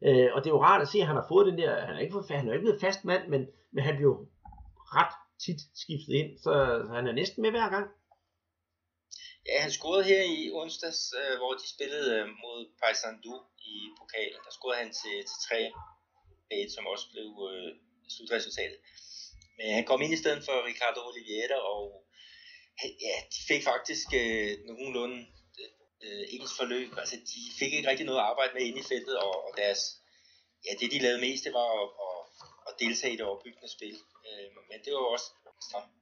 Øh, 0.07 0.29
og 0.35 0.39
det 0.41 0.49
er 0.49 0.57
jo 0.57 0.63
rart 0.69 0.83
at 0.83 0.89
se, 0.89 0.99
at 1.01 1.07
han 1.11 1.17
har 1.21 1.27
fået 1.33 1.47
den 1.51 1.59
der, 1.63 1.71
han 1.89 1.95
er 1.97 2.03
ikke, 2.07 2.17
han 2.31 2.49
er 2.49 2.53
ikke 2.53 2.67
blevet 2.67 2.85
fast 2.87 3.05
mand, 3.05 3.25
men, 3.33 3.41
men 3.75 3.85
han 3.89 3.97
bliver 3.97 4.17
ret 4.99 5.15
tit 5.45 5.61
skiftet 5.83 6.15
ind, 6.21 6.31
så, 6.45 6.53
så 6.87 6.93
han 6.99 7.07
er 7.07 7.19
næsten 7.21 7.43
med 7.43 7.51
hver 7.51 7.69
gang. 7.75 7.87
Ja, 9.49 9.57
han 9.65 9.73
scorede 9.79 10.05
her 10.11 10.23
i 10.37 10.41
onsdags, 10.61 11.01
øh, 11.21 11.35
hvor 11.41 11.53
de 11.61 11.67
spillede 11.75 12.09
øh, 12.17 12.27
mod 12.45 12.59
Paysandu 12.81 13.35
i 13.73 13.75
pokalen. 14.01 14.41
Der 14.47 14.53
scorede 14.59 14.81
han 14.83 14.93
til, 15.01 15.17
til 15.31 15.39
3 15.49 15.57
som 16.75 16.85
også 16.93 17.07
blev 17.13 17.31
øh, 17.51 17.71
slutresultatet. 18.15 18.79
Men 19.57 19.67
han 19.77 19.85
kom 19.89 20.03
ind 20.03 20.15
i 20.15 20.23
stedet 20.23 20.43
for 20.47 20.57
Ricardo 20.71 21.01
Oliveira, 21.09 21.59
og 21.75 21.85
ja, 23.07 23.17
de 23.35 23.41
fik 23.49 23.63
faktisk 23.73 24.09
øh, 24.23 24.53
nogenlunde 24.69 25.19
øh, 25.61 25.71
øh 26.07 26.25
ens 26.35 26.53
forløb. 26.59 26.91
Altså, 26.99 27.17
de 27.17 27.41
fik 27.59 27.73
ikke 27.73 27.89
rigtig 27.91 28.07
noget 28.07 28.21
arbejde 28.31 28.55
med 28.55 28.63
inde 28.63 28.81
i 28.81 28.89
feltet, 28.93 29.17
og, 29.19 29.35
og 29.47 29.53
deres, 29.57 29.83
ja, 30.67 30.73
det 30.81 30.93
de 30.93 30.99
lavede 30.99 31.21
mest, 31.21 31.45
det 31.45 31.53
var 31.53 31.69
at, 31.83 31.89
at, 32.07 32.19
at 32.69 32.73
deltage 32.83 33.13
i 33.13 33.17
det 33.17 33.27
overbyggende 33.27 33.75
spil. 33.77 33.97
Øh, 34.27 34.49
men 34.71 34.79
det 34.85 34.93
var 34.93 35.05
også 35.17 35.29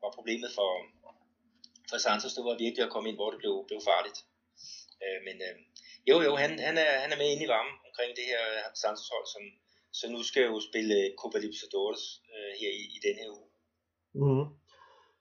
var 0.03 0.13
problemet 0.19 0.51
for, 0.59 0.71
for 1.91 1.99
Santos, 1.99 2.35
det 2.35 2.45
var 2.45 2.63
virkelig 2.65 2.85
at 2.85 2.93
komme 2.95 3.09
ind, 3.09 3.19
hvor 3.21 3.31
det 3.31 3.39
blev, 3.43 3.55
blev 3.69 3.81
farligt. 3.91 4.19
Øh, 5.05 5.19
men 5.27 5.37
øh, 5.47 5.57
jo, 6.11 6.17
jo, 6.27 6.33
han, 6.43 6.51
han, 6.69 6.77
er, 6.79 6.91
han 7.03 7.13
er 7.13 7.19
med 7.21 7.31
inde 7.31 7.45
i 7.45 7.53
varmen 7.55 7.77
omkring 7.89 8.11
det 8.19 8.27
her 8.33 8.43
Santos 8.83 9.09
hold, 9.15 9.27
som, 9.35 9.43
så 9.99 10.05
nu 10.15 10.23
skal 10.23 10.41
jeg 10.43 10.51
jo 10.55 10.61
spille 10.71 10.95
øh, 11.01 11.15
Copa 11.21 11.39
Libertadores 11.39 12.03
øh, 12.35 12.53
her 12.61 12.71
i, 12.81 12.83
i 12.97 12.99
den 13.07 13.17
her 13.21 13.29
uge. 13.39 13.49
Mm. 14.21 14.47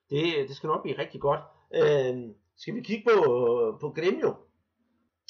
Det, 0.10 0.24
det 0.48 0.56
skal 0.56 0.68
nok 0.68 0.84
blive 0.84 0.98
rigtig 0.98 1.22
godt. 1.22 1.42
Øh, 1.80 2.14
skal 2.62 2.76
vi 2.76 2.82
kigge 2.82 3.04
på, 3.10 3.16
på 3.82 3.88
Gremio? 3.98 4.32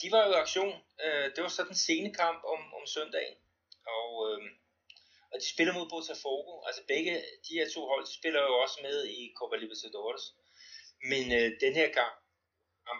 De 0.01 0.07
var 0.11 0.21
jo 0.25 0.31
i 0.31 0.41
aktion. 0.45 0.73
Øh, 1.05 1.25
det 1.33 1.39
var 1.43 1.47
så 1.47 1.63
den 1.69 1.79
sene 1.87 2.09
kamp 2.21 2.39
om, 2.53 2.61
om 2.77 2.83
søndagen. 2.95 3.35
Og 3.97 4.11
øh, 4.27 4.41
og 5.31 5.37
de 5.41 5.47
spiller 5.53 5.73
mod 5.77 5.87
Botafogo. 5.93 6.53
Altså 6.67 6.81
begge 6.93 7.13
de 7.45 7.53
her 7.59 7.67
to 7.75 7.81
hold 7.91 8.05
spiller 8.17 8.41
jo 8.49 8.53
også 8.63 8.77
med 8.87 8.97
i 9.19 9.21
Copa 9.37 9.55
Libertadores. 9.63 10.23
Men 11.11 11.23
øh, 11.37 11.47
den 11.63 11.73
her 11.79 11.89
gang, 11.99 12.13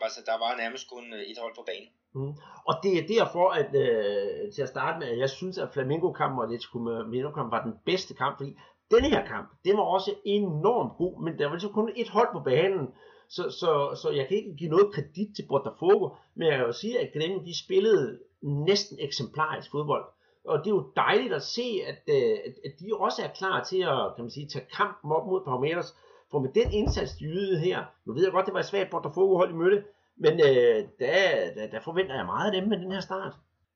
altså, 0.07 0.21
der 0.29 0.37
var 0.43 0.51
nærmest 0.63 0.85
kun 0.93 1.05
øh, 1.17 1.23
et 1.31 1.37
hold 1.43 1.55
på 1.55 1.63
banen. 1.71 1.91
Mm. 2.17 2.33
Og 2.69 2.73
det 2.83 2.93
er 2.99 3.09
derfor, 3.15 3.45
at 3.61 3.71
øh, 3.83 4.51
til 4.53 4.61
at 4.65 4.73
starte 4.75 4.99
med, 4.99 5.07
at 5.13 5.19
jeg 5.23 5.29
synes, 5.29 5.57
at 5.63 5.73
Flamengo-kampen 5.73 6.39
og 6.39 6.45
Atletico 6.45 6.77
Mineiro-kampen 7.11 7.55
var 7.55 7.63
den 7.67 7.75
bedste 7.89 8.13
kamp, 8.21 8.33
fordi 8.39 8.51
denne 8.91 9.09
her 9.09 9.25
kamp, 9.27 9.49
den 9.65 9.77
var 9.77 9.83
også 9.83 10.15
enormt 10.25 10.93
god, 10.97 11.23
men 11.23 11.39
der 11.39 11.47
var 11.49 11.57
så 11.57 11.69
kun 11.69 11.91
et 11.95 12.09
hold 12.09 12.27
på 12.31 12.39
banen, 12.39 12.87
så, 13.29 13.43
så, 13.49 13.99
så 14.01 14.09
jeg 14.09 14.27
kan 14.27 14.37
ikke 14.37 14.55
give 14.55 14.69
noget 14.69 14.93
kredit 14.93 15.35
til 15.35 15.45
Botafogo, 15.47 16.09
men 16.35 16.47
jeg 16.47 16.57
kan 16.57 16.65
jo 16.65 16.71
sige, 16.71 16.99
at 16.99 17.09
Grêmio, 17.15 17.45
de 17.45 17.63
spillede 17.65 18.19
næsten 18.41 18.97
eksemplarisk 18.99 19.71
fodbold. 19.71 20.05
Og 20.45 20.59
det 20.59 20.67
er 20.67 20.75
jo 20.75 20.91
dejligt 20.95 21.33
at 21.33 21.43
se, 21.43 21.67
at, 21.87 22.01
øh, 22.07 22.37
at, 22.45 22.53
at 22.65 22.73
de 22.79 22.85
også 22.99 23.23
er 23.23 23.27
klar 23.39 23.63
til 23.63 23.81
at 23.81 24.15
kan 24.15 24.23
man 24.23 24.31
sige, 24.31 24.47
tage 24.47 24.65
kampen 24.77 25.11
op 25.11 25.27
mod 25.27 25.41
Palmeiras. 25.45 25.95
For 26.31 26.39
med 26.39 26.51
den 26.53 26.71
indsats, 26.71 27.11
de 27.19 27.25
ydede 27.25 27.59
her, 27.59 27.85
nu 28.05 28.13
ved 28.13 28.23
jeg 28.23 28.31
godt, 28.31 28.45
det 28.45 28.53
var 28.53 28.59
et 28.59 28.65
svært 28.65 28.89
Botafogo-hold, 28.89 29.51
i 29.51 29.53
mødte, 29.61 29.83
men 30.17 30.33
øh, 30.49 30.79
der, 30.99 31.17
der, 31.55 31.67
der 31.73 31.81
forventer 31.81 32.15
jeg 32.15 32.25
meget 32.25 32.47
af 32.51 32.61
dem 32.61 32.69
med 32.69 32.77
den 32.77 32.91
her 32.91 32.99
start. 33.09 33.33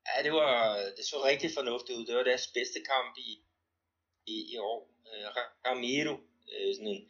Ja, 0.08 0.16
det 0.26 0.32
var 0.32 0.76
det 0.96 1.04
så 1.04 1.16
rigtig 1.30 1.50
fornuftigt 1.58 1.98
ud. 1.98 2.04
Det 2.06 2.16
var 2.16 2.22
deres 2.22 2.46
bedste 2.58 2.78
kamp 2.92 3.12
i, 3.26 3.28
i, 4.26 4.36
i 4.52 4.56
år. 4.58 4.80
Øh, 5.10 5.26
Ramiro, 5.66 6.14
øh, 6.52 6.74
sådan 6.74 6.92
en, 6.96 7.02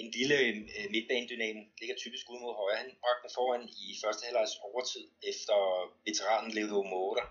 en 0.00 0.10
lille 0.16 0.38
øh, 0.76 0.86
midtbanedynamo, 0.94 1.62
ligger 1.80 1.96
typisk 1.96 2.24
ud 2.30 2.40
mod 2.40 2.54
højre. 2.60 2.82
Han 2.82 2.90
bragte 3.02 3.22
den 3.24 3.36
foran 3.36 3.62
i 3.84 3.86
første 4.04 4.24
halvlejs 4.24 4.54
overtid 4.68 5.04
efter 5.30 5.56
veteranen 6.06 6.50
Leo 6.56 6.82
Mora. 6.92 7.24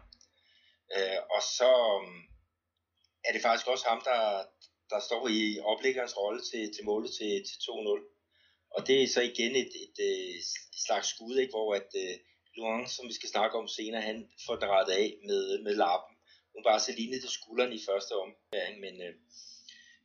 Øh, 0.96 1.20
og 1.36 1.42
så 1.58 1.72
mm, 2.04 2.22
er 3.28 3.32
det 3.34 3.42
faktisk 3.42 3.68
også 3.68 3.86
ham, 3.88 4.02
der, 4.10 4.22
der 4.92 5.00
står 5.08 5.24
i 5.28 5.60
oplæggerens 5.72 6.18
rolle 6.18 6.42
til, 6.50 6.64
til 6.74 6.86
målet 6.86 7.12
til, 7.20 7.32
til 7.48 7.58
2-0. 7.68 8.18
Og 8.76 8.88
det 8.88 9.04
er 9.04 9.08
så 9.08 9.22
igen 9.22 9.56
et, 9.56 9.74
et, 9.84 9.98
et 10.76 10.82
slags 10.88 11.08
skud, 11.08 11.38
ikke, 11.38 11.52
hvor 11.52 11.74
at 11.80 11.90
øh, 12.04 12.16
Luang, 12.58 12.90
som 12.90 13.08
vi 13.08 13.14
skal 13.14 13.30
snakke 13.30 13.58
om 13.58 13.68
senere, 13.68 14.02
han 14.02 14.30
får 14.46 14.56
drejet 14.56 14.90
af 14.90 15.18
med, 15.24 15.64
med 15.64 15.76
lappen. 15.76 16.17
Hun 16.58 16.64
bare 16.70 16.80
så 16.86 16.92
lignede 17.00 17.22
til 17.22 17.36
skulderen 17.38 17.74
i 17.74 17.86
første 17.90 18.14
omgang, 18.24 18.72
men, 18.84 18.94
uh, 19.08 19.14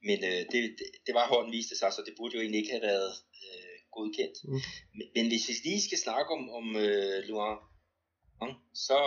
men 0.08 0.18
uh, 0.30 0.40
det, 0.52 0.60
det, 0.78 0.86
det 1.06 1.12
var 1.18 1.32
hånden 1.32 1.52
viste 1.58 1.74
sig, 1.78 1.90
så 1.92 2.00
det 2.06 2.14
burde 2.18 2.34
jo 2.36 2.40
egentlig 2.42 2.60
ikke 2.62 2.74
have 2.76 2.88
været 2.92 3.12
uh, 3.46 3.76
godkendt. 3.96 4.36
Mm. 4.44 4.60
Men, 4.96 5.06
men 5.16 5.24
hvis 5.30 5.48
vi 5.48 5.54
lige 5.68 5.86
skal 5.88 5.98
snakke 6.06 6.28
om, 6.36 6.42
om 6.58 6.66
uh, 6.84 7.18
Luang, 7.28 7.58
så 8.86 8.98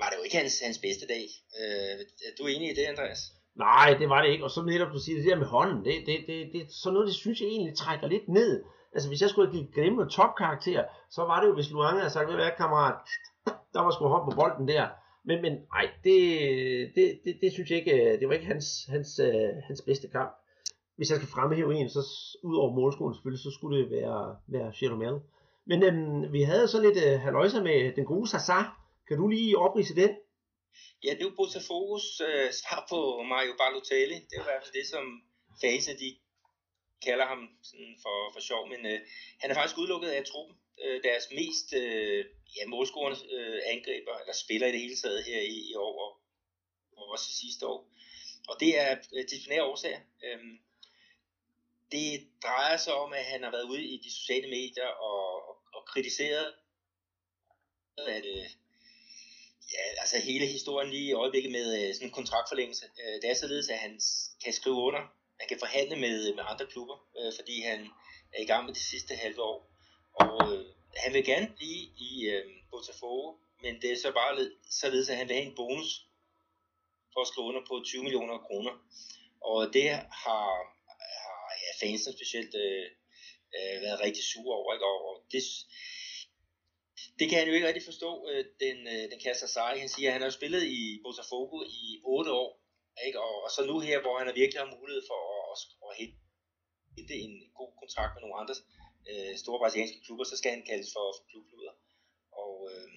var 0.00 0.08
det 0.08 0.16
jo 0.18 0.22
ikke 0.26 0.40
hans, 0.42 0.54
hans 0.66 0.78
bedste 0.86 1.06
dag. 1.14 1.24
Uh, 1.60 1.98
er 2.26 2.32
du 2.38 2.42
enig 2.46 2.68
i 2.70 2.76
det, 2.78 2.86
Andreas? 2.92 3.22
Nej, 3.66 3.88
det 4.00 4.08
var 4.08 4.22
det 4.22 4.30
ikke. 4.32 4.44
Og 4.44 4.50
så 4.50 4.60
netop 4.62 4.92
du 4.96 5.00
siger 5.04 5.16
det 5.18 5.30
der 5.30 5.42
med 5.42 5.46
hånden, 5.56 5.84
det, 5.84 5.94
det, 6.06 6.16
det, 6.26 6.38
det 6.52 6.60
sådan 6.72 6.94
noget, 6.94 7.08
det 7.10 7.16
synes 7.22 7.40
jeg 7.40 7.48
egentlig 7.48 7.76
trækker 7.76 8.06
lidt 8.08 8.28
ned. 8.28 8.52
Altså 8.94 9.08
hvis 9.08 9.22
jeg 9.22 9.30
skulle 9.30 9.52
give 9.52 9.72
Grimme 9.74 10.10
topkarakter, 10.10 10.84
så 11.10 11.20
var 11.22 11.40
det 11.40 11.48
jo, 11.48 11.54
hvis 11.54 11.70
Luang 11.70 11.98
havde 11.98 12.10
sagt, 12.10 12.28
ved 12.28 12.34
hvad 12.34 12.50
kammerat, 12.56 12.96
der 13.74 13.80
var 13.80 13.90
sgu 13.90 14.04
hånd 14.08 14.30
på 14.30 14.36
bolden 14.40 14.68
der. 14.68 14.88
Men, 15.24 15.42
men 15.42 15.52
nej, 15.52 15.90
det, 16.04 16.18
det, 16.94 17.20
det, 17.24 17.38
det, 17.40 17.52
synes 17.52 17.70
jeg 17.70 17.78
ikke, 17.78 18.12
øh, 18.12 18.20
det 18.20 18.28
var 18.28 18.34
ikke 18.34 18.46
hans, 18.46 18.86
hans, 18.88 19.18
øh, 19.18 19.50
hans 19.68 19.82
bedste 19.82 20.08
kamp. 20.08 20.32
Hvis 20.96 21.10
jeg 21.10 21.16
skal 21.16 21.28
fremhæve 21.28 21.74
en, 21.74 21.88
så 21.90 22.02
ud 22.42 22.56
over 22.56 22.74
målskolen 22.74 23.14
selvfølgelig, 23.14 23.42
så 23.42 23.50
skulle 23.50 23.78
det 23.78 23.90
være, 23.90 24.36
være 24.46 24.72
Jeromel. 24.82 25.20
Men 25.66 25.82
øhm, 25.82 26.32
vi 26.32 26.42
havde 26.42 26.68
så 26.68 26.78
lidt 26.82 26.98
øh, 27.06 27.20
haløjser 27.20 27.62
med 27.62 27.92
den 27.96 28.04
gode 28.04 28.28
Sasa. 28.28 28.60
Kan 29.08 29.16
du 29.16 29.28
lige 29.28 29.58
oprise 29.58 29.94
den? 29.96 30.10
Ja, 31.04 31.10
det 31.16 31.22
er 31.22 31.28
jo 31.30 31.38
Botafogo's 31.40 32.08
øh, 32.28 32.48
svar 32.60 32.86
på 32.90 32.98
Mario 33.32 33.52
Balotelli. 33.60 34.18
Det 34.28 34.34
er 34.36 34.44
i 34.44 34.48
hvert 34.48 34.62
fald 34.62 34.74
det, 34.80 34.86
som 34.94 35.04
Fase 35.62 35.92
de 36.02 36.08
kalder 37.06 37.26
ham 37.32 37.40
sådan 37.68 37.92
for, 38.04 38.16
for 38.34 38.40
sjov, 38.48 38.62
men 38.72 38.80
øh, 38.92 38.98
han 39.40 39.50
er 39.50 39.54
faktisk 39.54 39.78
udelukket 39.78 40.08
af 40.08 40.24
truppen. 40.24 40.56
Øh, 40.82 41.02
deres 41.02 41.30
mest 41.30 41.72
øh, 41.72 42.24
ja, 42.56 42.66
målscorende 42.66 43.18
øh, 43.32 43.60
angriber, 43.66 44.18
eller 44.18 44.34
spiller 44.34 44.66
i 44.66 44.72
det 44.72 44.80
hele 44.80 44.96
taget 44.96 45.24
her 45.24 45.40
i, 45.40 45.70
i 45.70 45.74
år, 45.74 45.94
og, 46.04 46.20
og 46.96 47.08
også 47.08 47.26
i 47.30 47.46
sidste 47.46 47.66
år. 47.66 47.88
Og 48.48 48.60
det 48.60 48.78
er 48.78 48.96
øh, 49.12 49.24
disciplinære 49.30 49.64
årsager. 49.64 50.00
Øh, 50.24 50.38
det 51.92 52.28
drejer 52.42 52.76
sig 52.76 52.94
om, 52.94 53.12
at 53.12 53.24
han 53.24 53.42
har 53.42 53.50
været 53.50 53.70
ude 53.70 53.84
i 53.84 53.96
de 53.96 54.10
sociale 54.10 54.48
medier 54.50 54.86
og, 54.86 55.48
og, 55.48 55.56
og 55.74 55.86
kritiseret, 55.86 56.54
at, 58.08 58.26
øh, 58.26 58.46
ja, 59.72 60.00
altså 60.00 60.18
hele 60.18 60.46
historien 60.46 60.90
lige 60.90 61.08
i 61.08 61.12
øjeblikket 61.12 61.52
med 61.52 61.88
øh, 61.88 61.94
sådan 61.94 62.08
en 62.08 62.12
kontraktforlængelse. 62.12 62.86
Øh, 63.02 63.22
det 63.22 63.30
er 63.30 63.34
således, 63.34 63.68
at 63.68 63.78
han 63.78 64.00
kan 64.44 64.52
skrive 64.52 64.76
under, 64.76 65.00
han 65.40 65.48
kan 65.48 65.58
forhandle 65.58 65.96
med, 65.96 66.34
med 66.34 66.44
andre 66.46 66.66
klubber, 66.66 67.08
øh, 67.18 67.32
fordi 67.38 67.60
han 67.60 67.88
er 68.32 68.42
i 68.42 68.46
gang 68.46 68.66
med 68.66 68.74
det 68.74 68.82
sidste 68.82 69.14
halve 69.14 69.42
år. 69.42 69.69
Og 70.20 70.38
øh, 70.52 70.64
han 70.96 71.12
vil 71.14 71.24
gerne 71.24 71.48
blive 71.56 71.82
i 72.08 72.12
øh, 72.32 72.44
Botafogo, 72.70 73.36
men 73.62 73.72
det 73.82 73.92
er 73.92 73.96
så 73.96 74.12
bare 74.12 74.50
således, 74.70 75.08
at 75.10 75.16
han 75.16 75.28
vil 75.28 75.36
have 75.36 75.46
en 75.46 75.56
bonus 75.56 76.06
for 77.12 77.20
at 77.20 77.28
skrive 77.28 77.46
under 77.46 77.62
på 77.68 77.74
20 77.84 78.02
millioner 78.02 78.38
kroner. 78.38 78.74
Og 79.40 79.58
det 79.74 79.84
har, 79.90 80.02
har 80.24 80.48
ja, 81.64 81.70
fansen 81.80 82.12
specielt 82.12 82.54
øh, 82.64 82.86
øh, 83.56 83.76
været 83.84 84.02
rigtig 84.06 84.24
sure 84.24 84.56
over. 84.60 84.70
Ikke? 84.74 84.86
Og 84.86 85.24
det, 85.32 85.42
det 87.18 87.26
kan 87.28 87.38
han 87.38 87.48
jo 87.48 87.54
ikke 87.54 87.68
rigtig 87.68 87.88
forstå, 87.90 88.10
øh, 88.30 88.44
den, 88.64 88.76
øh, 88.94 89.04
den 89.10 89.20
Kasser 89.24 89.46
sig. 89.56 89.72
Han 89.82 89.88
siger, 89.94 90.08
at 90.08 90.12
han 90.16 90.22
har 90.22 90.30
spillet 90.38 90.62
i 90.80 90.82
Botafogo 91.04 91.56
i 91.82 92.00
8 92.04 92.32
år, 92.42 92.50
ikke? 93.06 93.18
Og, 93.26 93.34
og 93.44 93.50
så 93.54 93.60
nu 93.70 93.76
her, 93.88 93.98
hvor 94.00 94.18
han 94.18 94.26
har 94.26 94.34
virkelig 94.34 94.60
har 94.62 94.76
mulighed 94.78 95.02
for 95.10 95.20
at, 95.30 95.42
at, 95.52 95.58
at 95.86 95.92
hente 96.00 97.14
en 97.26 97.34
god 97.60 97.72
kontrakt 97.80 98.12
med 98.14 98.20
nogle 98.22 98.40
andre 98.40 98.54
øh, 99.10 99.32
store 99.42 99.58
brasilianske 99.58 100.04
klubber, 100.04 100.24
så 100.24 100.36
skal 100.36 100.50
han 100.50 100.64
kaldes 100.70 100.92
for, 100.92 101.06
for 101.16 101.24
klubluder. 101.30 101.74
Og 102.42 102.54
øh, 102.70 102.88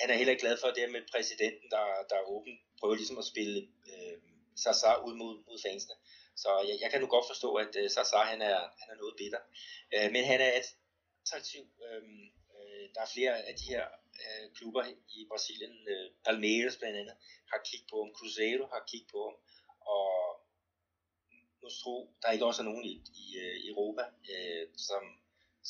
han 0.00 0.10
er 0.10 0.16
heller 0.16 0.34
ikke 0.34 0.44
glad 0.46 0.56
for 0.62 0.70
det 0.76 0.92
med 0.92 1.02
præsidenten, 1.12 1.66
der, 1.70 1.84
der 2.10 2.16
er 2.16 2.30
åben, 2.34 2.54
prøver 2.78 2.94
ligesom 2.94 3.18
at 3.18 3.30
spille 3.32 3.58
øh, 3.90 4.16
Sasa 4.62 4.92
ud 5.06 5.14
mod, 5.14 5.34
mod 5.48 5.58
fansene. 5.66 5.96
Så 6.42 6.50
jeg, 6.68 6.76
jeg 6.82 6.90
kan 6.90 7.00
nu 7.00 7.06
godt 7.06 7.26
forstå, 7.32 7.54
at 7.54 7.72
øh, 7.80 7.90
Sasa 7.90 8.18
han 8.32 8.42
er, 8.42 8.58
han 8.80 8.88
er 8.94 8.98
noget 9.02 9.14
bitter. 9.20 9.42
Øh, 9.94 10.08
men 10.14 10.24
han 10.24 10.40
er 10.40 10.50
attraktiv. 10.60 11.64
Øh, 11.86 12.02
Øh, 12.62 12.88
der 12.94 13.00
er 13.00 13.14
flere 13.14 13.34
af 13.48 13.54
de 13.60 13.64
her 13.72 13.84
øh, 14.24 14.46
klubber 14.56 14.84
i 15.16 15.26
Brasilien, 15.30 15.74
øh, 15.92 16.10
Palmeiras 16.24 16.76
blandt 16.76 16.98
andet, 16.98 17.16
har 17.50 17.60
kigget 17.66 17.88
på 17.90 17.96
ham, 18.02 18.14
Cruzeiro 18.16 18.64
har 18.74 18.82
kigget 18.90 19.10
på 19.14 19.20
ham, 19.26 19.36
og 19.94 20.10
nu 21.62 21.68
tror 21.80 22.00
der 22.22 22.30
ikke 22.30 22.46
også 22.46 22.62
er 22.62 22.70
nogen 22.70 22.84
i, 22.92 22.94
i, 23.22 23.24
øh, 23.44 23.56
i 23.64 23.68
Europa, 23.72 24.04
øh, 24.34 24.64
som, 24.88 25.02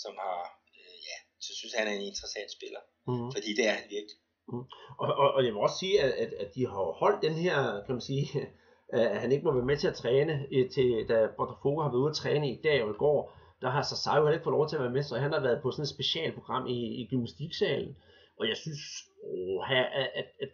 som 0.02 0.12
har, 0.22 0.38
øh, 0.78 0.96
ja, 1.08 1.16
så 1.46 1.52
synes 1.58 1.74
han 1.78 1.86
er 1.88 1.94
en 1.96 2.08
interessant 2.10 2.50
spiller, 2.56 2.82
mm. 3.08 3.32
fordi 3.34 3.50
det 3.58 3.64
er 3.70 3.74
han 3.80 3.86
virkelig. 3.96 4.18
Mm. 4.52 4.64
Og, 5.02 5.08
og, 5.22 5.28
og 5.36 5.40
jeg 5.44 5.52
vil 5.52 5.66
også 5.66 5.78
sige, 5.78 5.96
at, 6.04 6.12
at, 6.24 6.32
at 6.42 6.48
de 6.54 6.66
har 6.66 6.98
holdt 7.02 7.22
den 7.26 7.34
her, 7.44 7.56
kan 7.84 7.94
man 7.98 8.06
sige, 8.10 8.24
at 9.14 9.20
han 9.20 9.32
ikke 9.32 9.44
må 9.44 9.52
være 9.52 9.70
med 9.70 9.76
til 9.76 9.88
at 9.92 10.00
træne, 10.02 10.34
til, 10.74 10.88
da 11.08 11.16
Botafogo 11.36 11.80
har 11.82 11.90
været 11.90 12.02
ude 12.04 12.14
at 12.14 12.20
træne 12.22 12.46
i 12.52 12.60
dag 12.66 12.84
og 12.84 12.90
i 12.90 13.00
går, 13.04 13.20
der 13.62 13.70
har 13.70 13.82
Sasai 13.82 14.16
jo 14.18 14.28
ikke 14.28 14.44
fået 14.44 14.58
lov 14.58 14.68
til 14.68 14.76
at 14.76 14.82
være 14.82 14.96
med, 14.96 15.02
så 15.02 15.18
han 15.18 15.32
har 15.32 15.40
været 15.40 15.62
på 15.62 15.70
sådan 15.70 15.82
et 15.82 15.94
specialprogram 15.96 16.66
i, 16.66 16.78
i 17.00 17.06
gymnastiksalen. 17.10 17.96
Og 18.38 18.48
jeg 18.48 18.56
synes, 18.56 18.80
åh, 19.24 19.70
at, 19.70 19.86
at, 20.00 20.08
at, 20.14 20.28
at 20.44 20.52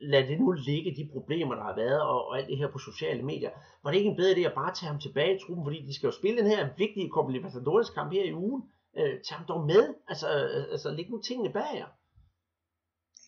lad 0.00 0.22
det 0.28 0.40
nu 0.40 0.52
ligge, 0.52 0.96
de 0.96 1.10
problemer, 1.12 1.54
der 1.54 1.62
har 1.62 1.76
været, 1.76 2.00
og, 2.02 2.28
og 2.28 2.38
alt 2.38 2.48
det 2.48 2.58
her 2.58 2.70
på 2.72 2.78
sociale 2.78 3.22
medier. 3.22 3.50
Var 3.82 3.90
det 3.90 3.98
ikke 3.98 4.10
en 4.10 4.16
bedre 4.16 4.34
idé 4.34 4.40
at 4.40 4.54
bare 4.54 4.74
tage 4.74 4.90
ham 4.90 5.00
tilbage 5.00 5.36
i 5.36 5.38
truppen, 5.38 5.64
fordi 5.66 5.86
de 5.86 5.94
skal 5.94 6.06
jo 6.06 6.18
spille 6.20 6.38
den 6.40 6.46
her 6.46 6.68
vigtige 6.78 7.10
Copa 7.14 7.32
Libertadores 7.32 7.90
kamp 7.90 8.12
her 8.12 8.24
i 8.24 8.34
ugen. 8.34 8.62
Øh, 8.98 9.14
tag 9.24 9.38
dem 9.38 9.46
dog 9.52 9.60
med, 9.72 9.84
altså, 10.10 10.28
øh, 10.44 10.72
altså 10.74 10.88
læg 10.90 11.08
nu 11.10 11.22
tingene 11.22 11.52
bag 11.58 11.70
jer. 11.80 11.90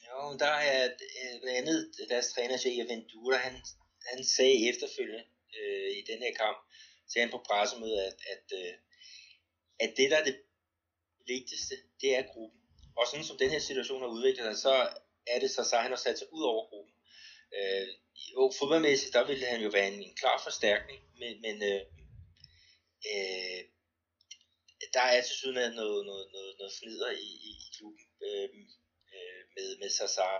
Jo, 0.07 0.37
der 0.43 0.55
er 0.73 0.85
øh, 1.23 1.35
blandt 1.43 1.59
andet 1.61 1.79
deres 2.13 2.33
træner, 2.33 2.57
Jair 2.65 2.87
Ventura, 2.93 3.37
han, 3.37 3.55
han 4.11 4.25
sagde 4.37 4.69
efterfølgende 4.71 5.25
øh, 5.59 5.91
i 6.01 6.03
den 6.11 6.19
her 6.25 6.33
kamp, 6.43 6.59
sagde 7.11 7.25
han 7.25 7.35
på 7.37 7.45
pressemødet, 7.49 8.01
at, 8.09 8.19
at 8.35 8.47
øh, 8.61 8.73
at 9.79 9.95
det, 9.97 10.11
der 10.11 10.17
er 10.17 10.25
det 10.25 10.37
vigtigste, 11.27 11.75
det 12.01 12.17
er 12.19 12.23
gruppen. 12.23 12.61
Og 12.97 13.07
sådan 13.07 13.25
som 13.25 13.39
den 13.39 13.51
her 13.51 13.59
situation 13.59 14.01
har 14.01 14.09
udviklet 14.09 14.45
sig, 14.45 14.63
så 14.63 14.75
er 15.27 15.39
det 15.41 15.51
så, 15.51 15.65
så 15.65 15.77
han 15.77 15.91
har 15.91 15.97
sat 15.97 16.19
sig 16.19 16.29
ud 16.33 16.43
over 16.43 16.69
gruppen. 16.69 16.95
Øh, 17.59 17.89
jo, 18.33 18.53
fodboldmæssigt, 18.59 19.15
der 19.15 19.27
ville 19.27 19.47
han 19.47 19.61
jo 19.61 19.69
være 19.69 19.89
en, 19.89 20.03
en 20.03 20.17
klar 20.17 20.41
forstærkning, 20.45 21.01
men, 21.21 21.41
men 21.41 21.63
øh, 21.63 21.81
øh, 23.13 23.61
der 24.97 25.07
er 25.17 25.23
til 25.23 25.37
syden 25.37 25.55
noget, 25.55 26.01
noget, 26.11 26.27
noget, 26.35 26.53
noget 26.59 26.73
fnider 26.79 27.11
i, 27.11 27.29
i, 27.49 27.51
i 27.65 27.67
klubben 27.77 28.05
øh, 28.27 28.49
øh, 29.15 29.43
med, 29.55 29.69
med 29.81 29.91
Sassar. 29.91 30.37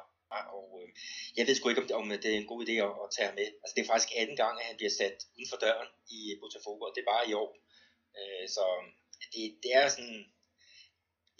Og 0.57 0.69
øh, 0.81 0.89
jeg 1.37 1.47
ved 1.47 1.55
sgu 1.55 1.69
ikke, 1.69 1.83
om, 1.83 2.03
om 2.03 2.09
det 2.23 2.31
er 2.31 2.39
en 2.39 2.53
god 2.53 2.61
idé 2.67 2.75
at, 2.87 2.95
at 3.05 3.09
tage 3.15 3.29
ham 3.29 3.37
med. 3.41 3.49
Altså, 3.63 3.73
det 3.75 3.83
er 3.83 3.91
faktisk 3.93 4.13
anden 4.21 4.37
gang, 4.43 4.55
at 4.61 4.67
han 4.71 4.77
bliver 4.81 4.95
sat 5.01 5.17
uden 5.35 5.51
for 5.51 5.59
døren 5.65 5.91
i 6.17 6.19
Botafogo, 6.41 6.83
og 6.85 6.93
det 6.95 7.01
er 7.03 7.13
bare 7.15 7.29
i 7.31 7.35
år. 7.43 7.51
Øh, 8.19 8.47
så 8.57 8.65
det, 9.33 9.43
det 9.63 9.71
er 9.81 9.89
sådan 9.89 10.23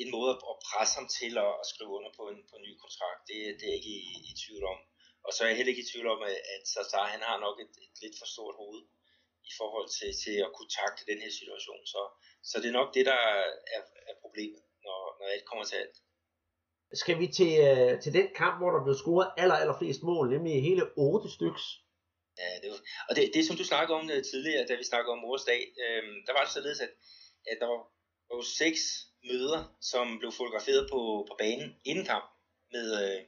en 0.03 0.11
måde 0.17 0.33
at 0.51 0.57
presse 0.69 0.95
ham 0.99 1.09
til 1.19 1.33
at, 1.47 1.53
at 1.63 1.67
skrive 1.73 1.93
under 1.99 2.11
på 2.19 2.25
en, 2.33 2.41
på 2.51 2.55
en 2.57 2.67
ny 2.69 2.73
kontrakt. 2.85 3.21
Det, 3.29 3.37
det 3.59 3.65
er 3.65 3.73
jeg 3.73 3.79
ikke 3.81 3.95
i, 4.11 4.11
i 4.31 4.33
tvivl 4.43 4.65
om. 4.73 4.79
og 5.27 5.31
så 5.33 5.39
er 5.41 5.49
jeg 5.49 5.57
heller 5.57 5.73
ikke 5.73 5.85
i 5.87 5.91
tvivl 5.93 6.09
om, 6.15 6.21
at 6.57 6.65
Sasa, 6.73 7.01
han 7.15 7.23
har 7.29 7.39
nok 7.47 7.57
et, 7.65 7.73
et 7.85 7.97
lidt 8.03 8.17
for 8.21 8.29
stort 8.35 8.57
hoved 8.61 8.83
i 9.51 9.53
forhold 9.61 9.89
til, 9.99 10.11
til 10.25 10.37
at 10.47 10.51
kunne 10.57 10.73
takle 10.81 11.05
den 11.11 11.19
her 11.25 11.33
situation. 11.41 11.81
Så, 11.93 12.01
så 12.49 12.55
det 12.61 12.69
er 12.69 12.79
nok 12.81 12.91
det, 12.97 13.05
der 13.11 13.21
er, 13.77 13.81
er 14.11 14.15
problemet, 14.25 14.63
når, 14.87 15.01
når 15.19 15.27
alt 15.35 15.47
kommer 15.51 15.65
til 15.65 15.77
alt. 15.83 15.97
Skal 17.03 17.19
vi 17.21 17.27
til, 17.39 17.53
øh, 17.69 18.01
til 18.03 18.13
den 18.19 18.29
kamp, 18.41 18.57
hvor 18.61 18.71
der 18.73 18.85
blev 18.85 18.97
scoret 19.03 19.29
aller, 19.43 19.57
aller 19.63 19.79
flest 19.81 20.03
mål, 20.03 20.27
nemlig 20.35 20.63
hele 20.69 20.85
8 20.97 21.31
styks? 21.37 21.65
Ja, 22.41 22.51
det 22.63 22.69
var, 22.73 22.81
og 23.09 23.13
det, 23.17 23.23
det 23.35 23.47
som 23.47 23.57
du 23.57 23.65
snakkede 23.65 23.99
om 24.01 24.11
øh, 24.15 24.25
tidligere, 24.31 24.67
da 24.67 24.75
vi 24.75 24.85
snakkede 24.85 25.13
om 25.13 25.23
mors 25.25 25.45
dag, 25.45 25.63
øh, 25.85 26.05
der 26.27 26.33
var 26.33 26.43
det 26.45 26.53
således, 26.53 26.81
at, 26.81 26.93
at 27.51 27.57
der 27.61 27.67
var, 27.67 27.81
var 28.37 28.43
seks 28.63 28.81
møder, 29.31 29.61
som 29.81 30.19
blev 30.19 30.33
fotograferet 30.33 30.89
på, 30.93 31.01
på 31.29 31.35
banen 31.39 31.69
inden 31.85 32.05
kamp 32.13 32.27
med 32.75 32.87
øh, 33.03 33.21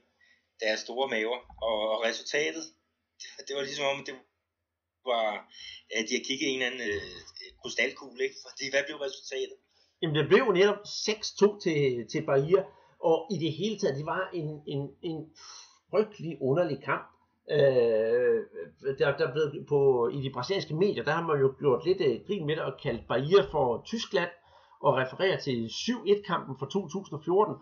deres 0.61 0.81
store 0.81 1.09
maver, 1.09 1.39
og, 1.69 1.79
og 1.93 1.99
resultatet, 2.09 2.64
det, 3.21 3.49
det 3.49 3.57
var 3.57 3.62
ligesom 3.62 3.87
om, 3.93 4.05
det 4.05 4.14
var, 5.14 5.28
at 5.98 6.04
øh, 6.04 6.09
de 6.09 6.14
har 6.16 6.24
kigget 6.28 6.46
i 6.48 6.52
en 6.54 6.62
eller 6.62 6.70
anden 6.70 6.84
øh, 6.90 7.02
krystalkugle, 7.61 8.20
ikke? 8.26 8.38
fordi 8.44 8.64
hvad 8.72 8.82
blev 8.86 8.98
resultatet? 9.06 9.56
Jamen 10.00 10.16
det 10.18 10.30
blev 10.32 10.44
netop 10.61 10.80
6-2 10.84 11.61
til, 11.64 11.80
til 12.12 12.22
Bahia, 12.30 12.62
og 13.09 13.16
i 13.34 13.36
det 13.44 13.52
hele 13.61 13.76
taget, 13.78 13.96
det 14.00 14.06
var 14.14 14.22
en, 14.40 14.48
en, 14.74 14.82
en 15.11 15.18
frygtelig 15.90 16.32
underlig 16.48 16.78
kamp. 16.90 17.06
Øh, 17.56 18.38
der, 18.98 19.16
der 19.20 19.32
blev 19.32 19.66
på, 19.68 19.78
I 20.16 20.18
de 20.24 20.30
brasilianske 20.34 20.74
medier, 20.74 21.04
der 21.04 21.12
har 21.12 21.26
man 21.26 21.40
jo 21.40 21.48
gjort 21.59 21.86
lidt 21.88 22.00
øh, 22.00 22.20
grin 22.26 22.46
med 22.46 22.56
det 22.56 22.64
og 22.64 22.74
kaldt 22.82 23.09
Bahia 23.09 23.42
for 23.52 23.82
Tyskland, 23.86 24.30
og 24.80 24.96
refererer 24.96 25.38
til 25.46 25.59
7-1-kampen 25.66 26.54
fra 26.59 26.66
2014. 26.66 27.54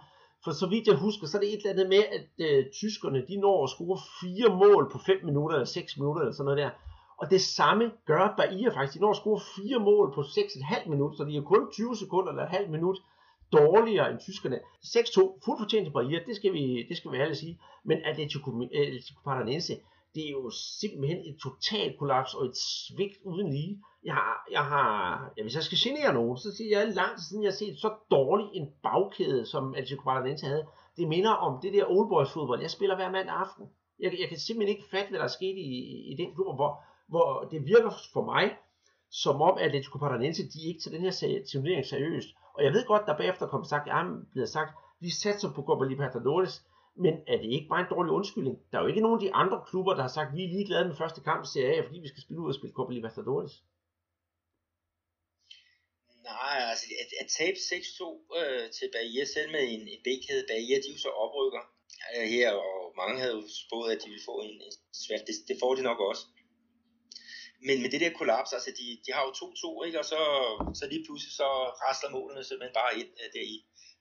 For 0.44 0.52
så 0.60 0.66
vidt 0.66 0.86
jeg 0.86 0.96
husker, 1.06 1.26
så 1.26 1.36
er 1.36 1.40
det 1.42 1.52
et 1.52 1.56
eller 1.56 1.74
andet 1.74 1.88
med, 1.94 2.04
at 2.16 2.28
øh, 2.46 2.64
tyskerne 2.80 3.26
de 3.28 3.36
når 3.44 3.64
at 3.64 3.70
score 3.74 3.98
fire 4.20 4.48
mål 4.62 4.84
på 4.92 4.98
5 4.98 5.24
minutter 5.28 5.56
eller 5.56 5.66
6 5.66 5.96
minutter 6.00 6.20
eller 6.22 6.36
sådan 6.36 6.48
noget 6.48 6.62
der. 6.64 6.70
Og 7.18 7.30
det 7.30 7.40
samme 7.40 7.92
gør 8.06 8.34
Bahia 8.36 8.68
faktisk. 8.68 8.94
De 8.94 9.00
når 9.00 9.10
at 9.10 9.16
score 9.16 9.40
fire 9.56 9.78
mål 9.78 10.14
på 10.14 10.20
6,5 10.20 10.88
minutter, 10.88 11.16
så 11.16 11.24
de 11.24 11.36
er 11.36 11.42
kun 11.42 11.72
20 11.72 11.96
sekunder 11.96 12.30
eller 12.30 12.42
et 12.42 12.50
halvt 12.50 12.70
minut 12.70 12.98
dårligere 13.52 14.10
end 14.10 14.20
tyskerne. 14.20 14.58
6-2, 14.84 15.40
fuldt 15.44 15.60
fortjent 15.60 15.86
til 15.86 15.92
Bahia, 15.92 16.18
det 16.26 16.36
skal 16.36 16.52
vi, 16.52 16.86
det 16.88 16.96
skal 16.96 17.12
vi 17.12 17.16
alle 17.16 17.34
sige. 17.34 17.60
Men 17.84 17.98
Atletico, 18.04 18.50
Atletico 18.62 19.20
Paranaense, 19.24 19.74
det 20.14 20.26
er 20.26 20.30
jo 20.30 20.50
simpelthen 20.80 21.18
et 21.18 21.36
totalt 21.42 21.98
kollaps 21.98 22.34
og 22.34 22.44
et 22.46 22.56
svigt 22.56 23.16
uden 23.24 23.48
lige. 23.50 23.82
Jeg 24.04 24.14
har, 24.14 24.46
jeg 24.50 24.64
har, 24.64 24.86
ja, 25.36 25.42
hvis 25.42 25.54
jeg 25.54 25.62
skal 25.62 25.78
genere 25.84 26.14
nogen, 26.14 26.36
så 26.38 26.56
siger 26.56 26.78
jeg 26.78 26.94
langt 26.94 27.20
siden 27.22 27.42
jeg 27.42 27.50
har 27.50 27.56
set 27.56 27.78
så 27.78 27.90
dårlig 28.10 28.46
en 28.54 28.66
bagkæde, 28.82 29.46
som 29.46 29.74
Atletico 29.74 30.02
Paranaense 30.02 30.46
havde. 30.46 30.66
Det 30.96 31.08
minder 31.08 31.30
om 31.30 31.60
det 31.62 31.72
der 31.72 31.90
old 31.90 32.08
boys 32.08 32.32
fodbold, 32.32 32.60
jeg 32.60 32.70
spiller 32.70 32.96
hver 32.96 33.10
mand 33.10 33.28
aften. 33.30 33.64
Jeg, 34.00 34.10
jeg 34.20 34.28
kan 34.28 34.38
simpelthen 34.38 34.76
ikke 34.76 34.90
fatte, 34.90 35.08
hvad 35.10 35.18
der 35.18 35.24
er 35.24 35.38
sket 35.38 35.56
i, 35.56 35.68
i 36.12 36.14
den 36.18 36.34
klub, 36.34 36.56
hvor, 36.56 36.72
hvor 37.08 37.48
det 37.50 37.66
virker 37.66 37.92
for 38.12 38.24
mig, 38.24 38.56
som 39.10 39.42
om 39.42 39.58
Atletico 39.58 39.98
Paranaense, 39.98 40.42
de 40.42 40.68
ikke 40.68 40.80
tager 40.80 40.96
den 40.96 41.04
her 41.06 41.44
turnering 41.52 41.86
seriøst. 41.86 42.28
Og 42.54 42.64
jeg 42.64 42.72
ved 42.72 42.86
godt, 42.86 43.06
der 43.06 43.16
bagefter 43.16 43.46
kom 43.46 43.64
sagt, 43.64 43.88
at 43.88 44.06
bliver 44.32 44.46
sagt, 44.46 44.70
vi 45.00 45.10
satser 45.10 45.52
på 45.52 45.62
Copa 45.62 45.84
Libertadores, 45.84 46.62
men 47.04 47.14
er 47.32 47.36
det 47.42 47.50
ikke 47.56 47.68
bare 47.68 47.80
en 47.80 47.92
dårlig 47.94 48.12
undskyldning? 48.12 48.56
Der 48.70 48.78
er 48.78 48.82
jo 48.82 48.88
ikke 48.92 49.04
nogen 49.04 49.18
af 49.18 49.24
de 49.26 49.34
andre 49.42 49.58
klubber, 49.68 49.94
der 49.94 50.02
har 50.02 50.14
sagt, 50.18 50.34
vi 50.36 50.44
er 50.44 50.54
ligeglade 50.56 50.88
med 50.88 50.96
første 50.96 51.20
kamp 51.28 51.40
i 51.44 51.48
Serie 51.52 51.76
A, 51.78 51.80
fordi 51.86 51.98
vi 52.04 52.08
skal 52.08 52.22
spille 52.22 52.40
ud 52.42 52.48
og 52.52 52.58
spille 52.58 52.76
Copa 52.78 52.92
Libertadores. 52.92 53.52
Nej, 56.30 56.56
altså 56.70 56.86
at, 57.02 57.10
at 57.22 57.28
tabe 57.38 57.58
6-2 57.58 58.38
øh, 58.40 58.64
til 58.76 58.88
Bahia, 58.94 59.24
selv 59.34 59.50
med 59.54 59.62
en, 59.74 59.82
en 59.94 60.00
B-kæde, 60.06 60.44
Bahia, 60.50 60.76
de 60.82 60.88
er 60.90 60.94
jo 60.96 60.98
så 61.06 61.12
oprykker 61.24 61.62
øh, 62.14 62.26
her, 62.34 62.50
og 62.52 62.76
mange 63.00 63.16
havde 63.22 63.36
jo 63.40 63.44
spået, 63.64 63.88
at 63.94 64.00
de 64.02 64.08
ville 64.12 64.28
få 64.30 64.36
en, 64.46 64.54
en 64.66 64.74
svært, 65.04 65.22
det, 65.28 65.34
det 65.48 65.56
får 65.62 65.72
de 65.74 65.82
nok 65.90 66.00
også. 66.10 66.22
Men 67.60 67.82
med 67.82 67.90
det 67.90 68.00
der 68.00 68.18
kollaps, 68.18 68.52
altså 68.52 68.70
de, 68.78 68.86
de 69.06 69.12
har 69.12 69.22
jo 69.26 69.32
2-2, 69.32 69.84
ikke? 69.86 69.98
og 69.98 70.04
så, 70.04 70.20
så 70.78 70.84
lige 70.86 71.04
pludselig 71.06 71.32
så 71.40 71.48
rasler 71.84 72.10
målene 72.10 72.44
simpelthen 72.44 72.78
bare 72.80 72.98
ind 73.00 73.10
øh, 73.22 73.28
der 73.34 73.44
i, 73.54 73.56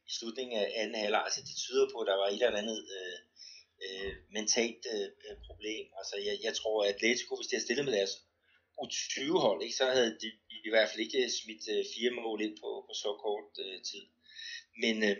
i 0.07 0.11
slutningen 0.17 0.55
af 0.59 0.71
anden 0.75 1.01
halvleg. 1.01 1.23
Altså 1.27 1.41
det 1.47 1.55
tyder 1.63 1.85
på, 1.91 1.97
at 1.99 2.07
der 2.07 2.17
var 2.21 2.27
et 2.27 2.33
eller 2.33 2.61
andet 2.63 2.79
øh, 2.97 3.17
øh, 3.83 4.13
mentalt 4.37 4.83
øh, 4.93 5.07
øh 5.25 5.35
problem. 5.47 5.85
Altså 5.99 6.15
jeg, 6.27 6.35
jeg 6.47 6.53
tror, 6.59 6.83
at 6.83 6.89
Atletico, 6.93 7.35
hvis 7.35 7.47
de 7.47 7.55
havde 7.55 7.67
stillet 7.67 7.85
med 7.85 7.95
deres 7.99 8.13
U20-hold, 8.83 9.59
ikke, 9.63 9.79
så 9.81 9.85
havde 9.97 10.17
de 10.21 10.29
i 10.67 10.69
hvert 10.73 10.89
fald 10.89 11.05
ikke 11.05 11.23
øh, 11.23 11.29
smidt 11.39 11.63
øh, 11.73 11.83
fire 11.93 12.11
mål 12.19 12.41
ind 12.45 12.55
på, 12.63 12.69
på 12.87 12.93
så 13.03 13.11
kort 13.25 13.51
øh, 13.65 13.77
tid. 13.89 14.05
Men 14.83 14.95
øh, 15.09 15.17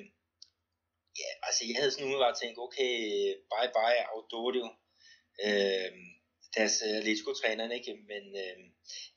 ja, 1.22 1.30
altså 1.48 1.62
jeg 1.68 1.76
havde 1.80 1.92
sådan 1.92 2.06
umiddelbart 2.06 2.38
tænkt, 2.42 2.58
okay, 2.66 2.94
bye 3.52 3.72
bye 3.78 4.02
Audorio. 4.14 4.68
Øh, 5.46 5.92
deres 6.58 6.76
øh, 6.86 6.98
Atletico-træneren, 7.00 7.72
ikke? 7.80 7.94
men 8.12 8.24
øh, 8.44 8.58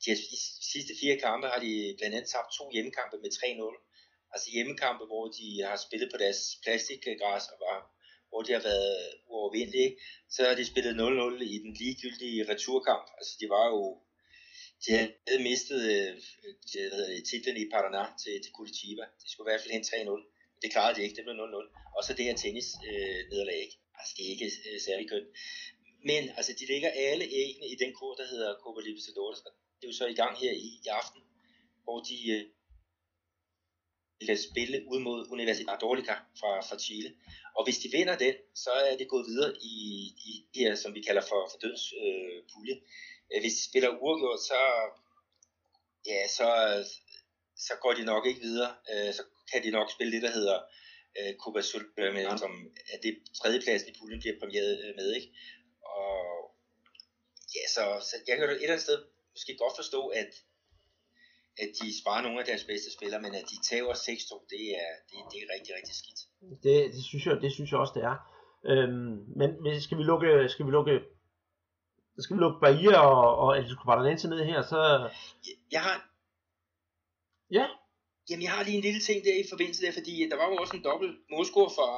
de 0.01 0.07
har, 0.11 0.19
de 0.33 0.39
sidste 0.75 0.93
fire 1.01 1.17
kampe 1.27 1.47
har 1.53 1.61
de 1.67 1.73
blandt 1.99 2.15
andet 2.17 2.31
tabt 2.31 2.51
to 2.59 2.65
hjemmekampe 2.75 3.17
med 3.25 3.31
3-0. 3.31 3.85
Altså 4.33 4.47
hjemmekampe, 4.55 5.05
hvor 5.11 5.25
de 5.39 5.49
har 5.69 5.77
spillet 5.87 6.09
på 6.13 6.19
deres 6.25 6.41
plastikgræs, 6.63 7.45
og 7.53 7.59
var, 7.67 7.79
hvor 8.31 8.43
de 8.43 8.53
har 8.57 8.63
været 8.71 8.97
uovervindelige. 9.31 9.91
Så 10.35 10.41
har 10.49 10.55
de 10.55 10.71
spillet 10.73 10.95
0-0 10.95 11.43
i 11.55 11.57
den 11.65 11.73
ligegyldige 11.81 12.49
returkamp. 12.53 13.07
Altså 13.19 13.33
de 13.41 13.47
var 13.49 13.67
jo 13.75 13.83
de 14.85 14.91
havde 14.93 15.43
mistet 15.51 15.81
øh, 15.95 16.13
de 16.69 16.77
havde 16.93 17.23
titlen 17.31 17.57
i 17.57 17.71
Paraná 17.75 18.05
til, 18.23 18.35
til 18.43 18.53
Curitiba. 18.57 19.05
De 19.23 19.27
skulle 19.31 19.47
i 19.47 19.51
hvert 19.51 19.63
fald 19.63 19.77
hen 19.77 19.83
3-0. 19.83 20.61
Det 20.63 20.73
klarede 20.73 20.95
de 20.97 21.03
ikke, 21.03 21.17
det 21.17 21.25
blev 21.25 21.35
0-0. 21.35 21.97
Og 21.97 22.01
så 22.05 22.11
det 22.15 22.25
her 22.25 22.37
tennis 22.37 22.69
øh, 22.89 23.21
nederlag. 23.31 23.67
Altså 23.99 24.13
det 24.17 24.23
er 24.27 24.31
ikke 24.37 24.51
øh, 24.69 24.81
særlig 24.87 25.07
kønt. 25.13 25.29
Men 26.05 26.31
altså, 26.37 26.53
de 26.59 26.67
ligger 26.67 26.91
alle 26.91 27.25
æggene 27.25 27.67
i 27.67 27.77
den 27.83 27.93
kur, 27.95 28.15
der 28.15 28.27
hedder 28.27 28.55
Copa 28.63 28.81
Libertadores. 28.81 29.39
Det 29.39 29.85
er 29.85 29.89
jo 29.89 29.93
så 29.93 30.07
i 30.07 30.15
gang 30.15 30.39
her 30.39 30.53
i, 30.53 30.69
i 30.85 30.89
aften, 31.01 31.23
hvor 31.85 32.01
de 32.01 32.31
øh, 32.31 32.45
kan 34.27 34.39
spille 34.51 34.85
ud 34.93 35.01
mod 35.01 35.27
Universidad 35.31 35.75
Católica 35.75 36.15
fra, 36.41 36.61
fra 36.69 36.79
Chile. 36.79 37.11
Og 37.57 37.65
hvis 37.65 37.79
de 37.79 37.89
vinder 37.97 38.17
den, 38.17 38.35
så 38.55 38.71
er 38.71 38.97
det 38.97 39.09
gået 39.09 39.27
videre 39.27 39.53
i, 39.63 39.75
i 40.29 40.47
de 40.55 40.61
her, 40.61 40.75
som 40.75 40.95
vi 40.95 41.03
kalder 41.03 41.23
for, 41.23 41.49
for 41.51 41.59
døds 41.59 41.93
øh. 41.93 42.43
Øh, 43.33 43.41
hvis 43.41 43.55
de 43.59 43.65
spiller 43.71 43.91
uafgjort, 44.03 44.41
så, 44.41 44.61
ja, 46.07 46.29
så, 46.29 46.49
så 47.57 47.73
går 47.83 47.93
de 47.93 48.05
nok 48.05 48.27
ikke 48.27 48.41
videre. 48.41 48.75
Øh, 48.93 49.15
så 49.15 49.23
kan 49.53 49.63
de 49.63 49.71
nok 49.71 49.89
spille 49.93 50.13
det, 50.13 50.23
der 50.23 50.31
hedder 50.31 50.59
øh, 51.19 51.35
Copa 51.43 51.61
Sudamericana, 51.63 52.37
som 52.37 52.53
er 52.93 52.99
det 53.03 53.19
tredjepladsen 53.43 53.89
i 53.89 53.99
puljen 53.99 54.21
bliver 54.21 54.39
premieret 54.41 54.85
øh, 54.85 54.97
med. 54.97 55.15
Ikke? 55.15 55.29
Og 55.99 56.17
ja, 57.57 57.65
så, 57.75 57.83
så 58.09 58.15
jeg 58.27 58.35
kan 58.37 58.45
jo 58.45 58.51
et 58.51 58.55
eller 58.55 58.75
andet 58.75 58.87
sted 58.89 58.99
måske 59.35 59.53
godt 59.63 59.77
forstå, 59.81 60.01
at, 60.23 60.33
at 61.63 61.71
de 61.79 61.87
sparer 62.01 62.23
nogle 62.23 62.41
af 62.43 62.47
deres 62.51 62.65
bedste 62.71 62.91
spillere, 62.97 63.21
men 63.25 63.35
at 63.41 63.45
de 63.51 63.57
tager 63.69 63.95
6-2, 63.95 64.47
det 64.55 64.65
er, 64.83 64.91
det, 65.09 65.17
det 65.31 65.39
er 65.43 65.47
rigtig, 65.55 65.73
rigtig 65.79 65.95
skidt. 66.01 66.21
Det, 66.65 66.75
det, 66.95 67.05
synes 67.11 67.27
jeg, 67.27 67.35
det 67.45 67.53
synes 67.53 67.71
jeg 67.71 67.81
også, 67.81 67.95
det 67.99 68.05
er. 68.13 68.17
Øhm, 68.71 69.15
men 69.39 69.81
skal 69.87 69.99
vi 69.99 70.05
lukke, 70.13 70.49
skal 70.55 70.67
vi 70.67 70.71
lukke 70.71 70.95
skal 72.23 72.37
vi 72.37 72.41
lukke 72.41 72.61
Bahia 72.61 72.99
og, 72.99 73.37
og 73.43 73.57
Atletico 73.57 73.85
Paranaense 73.85 74.29
ned 74.29 74.45
her, 74.45 74.63
så... 74.63 74.79
Jeg, 75.47 75.57
jeg 75.75 75.83
har... 75.83 75.97
Ja? 77.51 77.67
Jamen, 78.31 78.43
jeg 78.43 78.53
har 78.53 78.63
lige 78.65 78.77
en 78.77 78.87
lille 78.89 79.01
ting 79.01 79.25
der 79.25 79.35
i 79.45 79.49
forbindelse 79.53 79.83
der, 79.87 79.93
fordi 79.93 80.29
der 80.31 80.37
var 80.37 80.49
jo 80.51 80.57
også 80.57 80.77
en 80.77 80.85
dobbelt 80.85 81.17
målscore 81.31 81.71
for, 81.79 81.91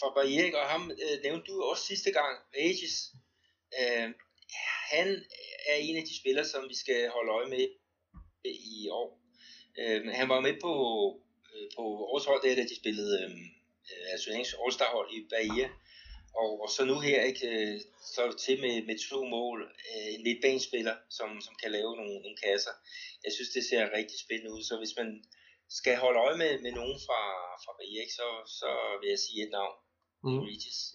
for 0.00 0.08
Bahia, 0.16 0.44
og 0.60 0.66
ham 0.72 0.82
øh, 1.04 1.16
nævnte 1.24 1.46
du 1.52 1.62
også 1.70 1.84
sidste 1.84 2.10
gang, 2.18 2.34
Aegis. 2.54 2.96
Øh, 3.78 4.08
han 4.92 5.24
er 5.68 5.74
en 5.74 5.96
af 5.96 6.02
de 6.02 6.18
spillere, 6.20 6.44
som 6.44 6.68
vi 6.68 6.74
skal 6.74 7.08
holde 7.08 7.32
øje 7.32 7.48
med 7.48 7.68
i 8.44 8.88
år. 8.88 9.20
Øh, 9.78 10.06
han 10.06 10.28
var 10.28 10.40
med 10.40 10.54
på, 10.60 10.72
øh, 11.54 11.68
på 11.76 11.82
vores 11.82 12.24
hold, 12.24 12.42
der, 12.42 12.54
da 12.54 12.62
de 12.62 12.80
spillede 12.82 13.14
øh, 13.22 13.30
øh 13.90 14.12
altså 14.12 14.30
All-Star 14.62 14.90
hold 14.96 15.10
i 15.16 15.26
Bahia. 15.30 15.68
Og, 16.34 16.50
og 16.62 16.68
så 16.70 16.84
nu 16.84 16.96
her 17.00 17.22
ikke 17.22 17.46
øh, 17.48 17.80
er 18.18 18.26
du 18.30 18.36
til 18.38 18.60
med, 18.60 18.82
med 18.88 18.96
to 19.10 19.24
mål, 19.24 19.58
øh, 19.90 20.14
en 20.14 20.22
midtbanespiller, 20.22 20.96
som, 21.10 21.40
som 21.40 21.54
kan 21.62 21.70
lave 21.70 21.96
nogle, 21.96 22.14
nogle 22.24 22.36
kasser. 22.46 22.74
Jeg 23.24 23.32
synes, 23.32 23.50
det 23.56 23.64
ser 23.64 23.96
rigtig 23.98 24.18
spændende 24.24 24.52
ud, 24.56 24.62
så 24.62 24.74
hvis 24.78 24.96
man 25.00 25.24
skal 25.78 25.96
holde 25.96 26.20
øje 26.26 26.38
med, 26.42 26.52
med 26.64 26.72
nogen 26.72 26.98
fra, 27.06 27.20
fra 27.64 27.72
Bahia, 27.78 28.04
så, 28.18 28.26
så 28.58 28.70
vil 29.00 29.08
jeg 29.10 29.18
sige 29.18 29.42
et 29.46 29.52
navn. 29.58 29.76
Mm. 30.24 30.42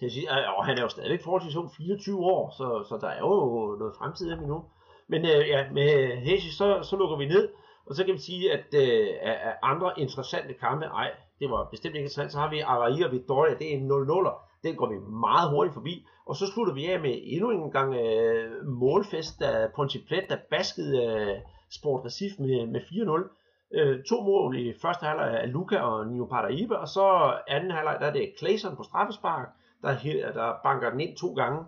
Jeg 0.02 0.12
siger, 0.12 0.30
og 0.58 0.66
han 0.66 0.78
er 0.78 0.82
jo 0.82 0.90
stadigvæk 0.90 1.24
forholdsvis 1.24 1.56
ung, 1.56 1.72
24 1.78 2.20
år, 2.20 2.50
så, 2.58 2.86
så 2.90 2.98
der 3.02 3.08
er 3.08 3.20
jo 3.20 3.76
noget 3.80 3.96
fremtid 3.98 4.32
af 4.32 4.38
nu. 4.38 4.64
Men 5.08 5.22
øh, 5.26 5.48
ja, 5.48 5.72
med 5.72 6.18
Hessi, 6.18 6.52
så, 6.52 6.80
så 6.84 6.96
lukker 6.98 7.18
vi 7.18 7.26
ned, 7.26 7.50
og 7.86 7.96
så 7.96 8.06
kan 8.06 8.14
vi 8.14 8.20
sige, 8.20 8.52
at 8.52 8.66
øh, 8.74 9.08
af 9.22 9.54
andre 9.64 10.00
interessante 10.00 10.54
kampe, 10.54 10.86
ej, 10.86 11.12
det 11.40 11.50
var 11.50 11.68
bestemt 11.72 11.96
ikke 11.96 12.04
interessant, 12.04 12.32
så 12.32 12.40
har 12.40 12.50
vi 12.50 12.60
Araí 12.62 13.06
og 13.06 13.12
Victoria, 13.12 13.54
det 13.54 13.74
er 13.74 13.78
en 13.78 13.92
0-0'er, 13.92 14.36
den 14.64 14.76
går 14.76 14.90
vi 14.90 14.98
meget 14.98 15.50
hurtigt 15.50 15.74
forbi, 15.74 16.06
og 16.26 16.36
så 16.36 16.48
slutter 16.48 16.74
vi 16.74 16.86
af 16.86 17.00
med 17.00 17.20
endnu 17.24 17.50
en 17.52 17.72
gang 17.72 17.96
øh, 17.96 18.66
målfest, 18.68 19.40
da 19.40 19.68
Ponte 19.76 20.00
der 20.30 20.38
baskede 20.50 21.04
øh, 21.06 21.38
Sport 21.72 22.06
Recife 22.06 22.42
med, 22.42 22.68
med 22.68 22.82
4-0 22.82 23.45
øh, 23.74 24.04
to 24.04 24.22
mål 24.22 24.58
i 24.58 24.74
første 24.82 25.06
halvleg 25.06 25.40
af 25.42 25.52
Luca 25.52 25.78
og 25.78 26.08
Nino 26.08 26.26
Paraiba, 26.26 26.76
og 26.76 26.88
så 26.88 27.38
anden 27.48 27.72
halvleg, 27.72 27.98
der 28.00 28.08
er 28.08 28.14
det 28.14 28.34
Clayson 28.40 28.76
på 28.76 28.84
straffespark, 28.84 29.48
der, 29.82 29.98
der 30.34 30.54
banker 30.64 30.90
den 30.90 31.00
ind 31.00 31.18
to 31.18 31.34
gange. 31.34 31.66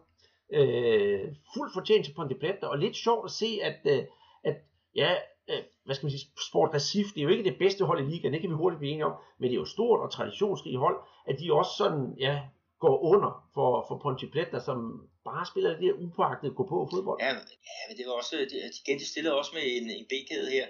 øh, 0.53 1.35
fuld 1.53 1.69
fortjent 1.73 2.05
til 2.05 2.13
Ponte 2.13 2.35
Preta, 2.35 2.65
og 2.67 2.77
lidt 2.77 2.95
sjovt 2.95 3.25
at 3.25 3.31
se, 3.31 3.59
at, 3.63 3.79
øh, 3.85 4.03
at 4.43 4.57
ja, 4.95 5.11
øh, 5.49 5.63
hvad 5.85 5.95
skal 5.95 6.05
man 6.05 6.11
sige, 6.11 6.31
Sport 6.49 6.73
Recif, 6.73 7.07
det 7.13 7.19
er 7.19 7.23
jo 7.23 7.29
ikke 7.29 7.49
det 7.49 7.59
bedste 7.59 7.85
hold 7.85 7.99
i 8.03 8.09
ligaen, 8.11 8.33
det 8.33 8.41
kan 8.41 8.49
vi 8.49 8.55
hurtigt 8.55 8.79
blive 8.79 8.91
enige 8.91 9.05
om, 9.05 9.15
men 9.39 9.49
det 9.49 9.55
er 9.55 9.59
jo 9.59 9.65
stort 9.65 9.99
og 9.99 10.11
traditionsrigt 10.11 10.79
hold, 10.79 10.97
at 11.27 11.39
de 11.39 11.53
også 11.53 11.71
sådan, 11.77 12.15
ja, 12.19 12.41
går 12.79 12.95
under 13.11 13.31
for, 13.53 13.85
for 13.87 13.99
Ponte 14.03 14.27
Preta, 14.33 14.59
som 14.59 15.09
bare 15.25 15.45
spiller 15.51 15.69
det 15.69 15.81
der 15.81 16.01
upåagtede 16.03 16.53
gå 16.57 16.63
på 16.69 16.87
fodbold. 16.93 17.19
Ja, 17.21 17.31
ja, 17.69 17.81
men 17.87 17.97
det 17.97 18.05
var 18.07 18.13
også, 18.21 18.35
de, 18.51 18.99
de 18.99 19.07
stillede 19.11 19.37
også 19.37 19.51
med 19.57 19.63
en, 19.77 19.85
en 19.99 20.05
B-kæde 20.11 20.49
her. 20.57 20.67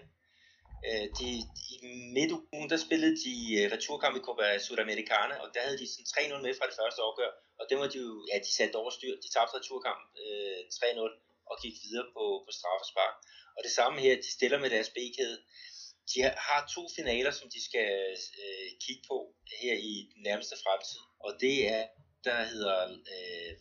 Øh, 0.86 1.06
de, 1.20 1.28
I 1.74 1.76
midtugen, 2.18 2.70
der 2.72 2.78
spillede 2.86 3.16
de 3.26 3.34
uh, 3.58 3.66
returkamp 3.76 4.16
i 4.18 4.26
Copa 4.28 4.46
Sudamericana, 4.66 5.36
og 5.44 5.48
der 5.54 5.62
havde 5.66 5.80
de 5.82 5.88
sådan 5.92 6.38
3-0 6.38 6.42
med 6.46 6.54
fra 6.58 6.68
det 6.70 6.78
første 6.80 7.00
opgør, 7.08 7.32
og 7.60 7.64
det 7.70 7.76
var 7.80 7.88
de 7.94 7.98
jo, 8.06 8.14
ja, 8.32 8.38
de 8.46 8.52
satte 8.58 8.76
over 8.82 8.92
styr, 8.98 9.14
de 9.24 9.30
tabte 9.36 9.58
returkamp 9.58 10.02
øh, 10.24 10.60
3-0 10.82 11.28
og 11.50 11.56
gik 11.64 11.76
videre 11.86 12.08
på, 12.16 12.24
på 12.46 12.52
straffespark. 12.60 13.16
Og 13.58 13.62
det 13.66 13.72
samme 13.80 13.98
her, 14.06 14.16
de 14.26 14.32
stiller 14.38 14.60
med 14.64 14.70
deres 14.70 14.90
B-kæde. 14.96 15.38
De 16.12 16.18
har 16.48 16.62
to 16.76 16.82
finaler, 16.98 17.32
som 17.32 17.48
de 17.56 17.62
skal 17.70 17.92
øh, 18.44 18.68
kigge 18.84 19.04
på 19.12 19.18
her 19.62 19.76
i 19.92 19.94
den 20.14 20.22
nærmeste 20.28 20.56
fremtid, 20.64 21.02
og 21.26 21.32
det 21.44 21.56
er, 21.76 21.84
der 22.24 22.44
hedder 22.44 22.78
øh, 23.14 23.52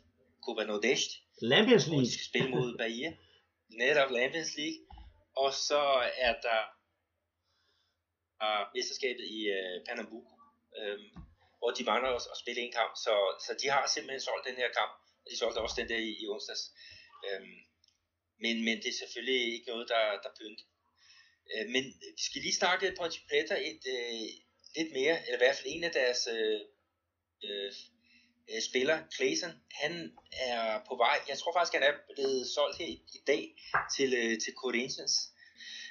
Copa 0.44 0.64
Nordeste, 0.64 1.14
Lampions 1.42 1.84
hvor 1.84 1.92
League. 1.92 2.06
de 2.06 2.12
skal 2.12 2.26
spille 2.30 2.50
mod 2.50 2.78
Bahia. 2.78 3.10
Netop 3.80 4.10
Lampions 4.10 4.56
League. 4.56 4.80
Og 5.36 5.54
så 5.54 5.82
er 6.16 6.34
der 6.46 6.60
uh, 8.44 8.64
mesterskabet 8.74 9.24
i 9.36 9.40
øh, 9.56 9.74
Pernambuco, 9.86 10.32
øh, 10.78 10.98
hvor 11.58 11.70
de 11.76 11.84
mangler 11.90 12.10
at, 12.18 12.22
at 12.32 12.38
spille 12.42 12.60
en 12.62 12.72
kamp. 12.78 12.92
Så, 13.04 13.14
så 13.46 13.50
de 13.62 13.66
har 13.74 13.82
simpelthen 13.94 14.20
solgt 14.20 14.48
den 14.48 14.56
her 14.62 14.70
kamp, 14.78 14.92
og 15.22 15.28
de 15.30 15.36
solgte 15.36 15.58
også 15.64 15.80
den 15.80 15.88
der 15.88 16.00
i, 16.08 16.10
i 16.22 16.24
onsdags. 16.34 16.64
Øh, 17.26 17.42
men, 18.42 18.56
men 18.66 18.76
det 18.82 18.88
er 18.90 19.00
selvfølgelig 19.02 19.40
ikke 19.54 19.70
noget, 19.72 19.88
der, 19.88 20.04
der 20.24 20.30
pynter. 20.38 20.66
Øh, 21.52 21.66
men 21.74 21.84
vi 22.18 22.22
skal 22.28 22.42
lige 22.42 22.60
snakke 22.62 22.94
Ponte 22.98 23.18
Preta 23.28 23.56
et, 23.70 23.82
øh, 23.96 24.28
lidt 24.76 24.92
mere, 24.92 25.16
eller 25.24 25.38
i 25.38 25.42
hvert 25.44 25.56
fald 25.56 25.74
en 25.74 25.84
af 25.84 25.92
deres 26.00 26.28
øh, 26.36 26.60
øh, 27.44 27.72
øh 28.50 28.62
spiller, 28.68 28.96
Clayson, 29.14 29.52
han 29.70 29.92
er 30.32 30.84
på 30.88 30.96
vej, 30.96 31.18
jeg 31.28 31.38
tror 31.38 31.52
faktisk, 31.56 31.74
han 31.78 31.88
er 31.90 31.94
blevet 32.14 32.46
solgt 32.54 32.78
her 32.78 32.86
i, 32.86 32.98
i 33.18 33.20
dag 33.26 33.42
til, 33.96 34.14
øh, 34.14 34.40
til 34.44 34.52
Corinthians. 34.62 35.14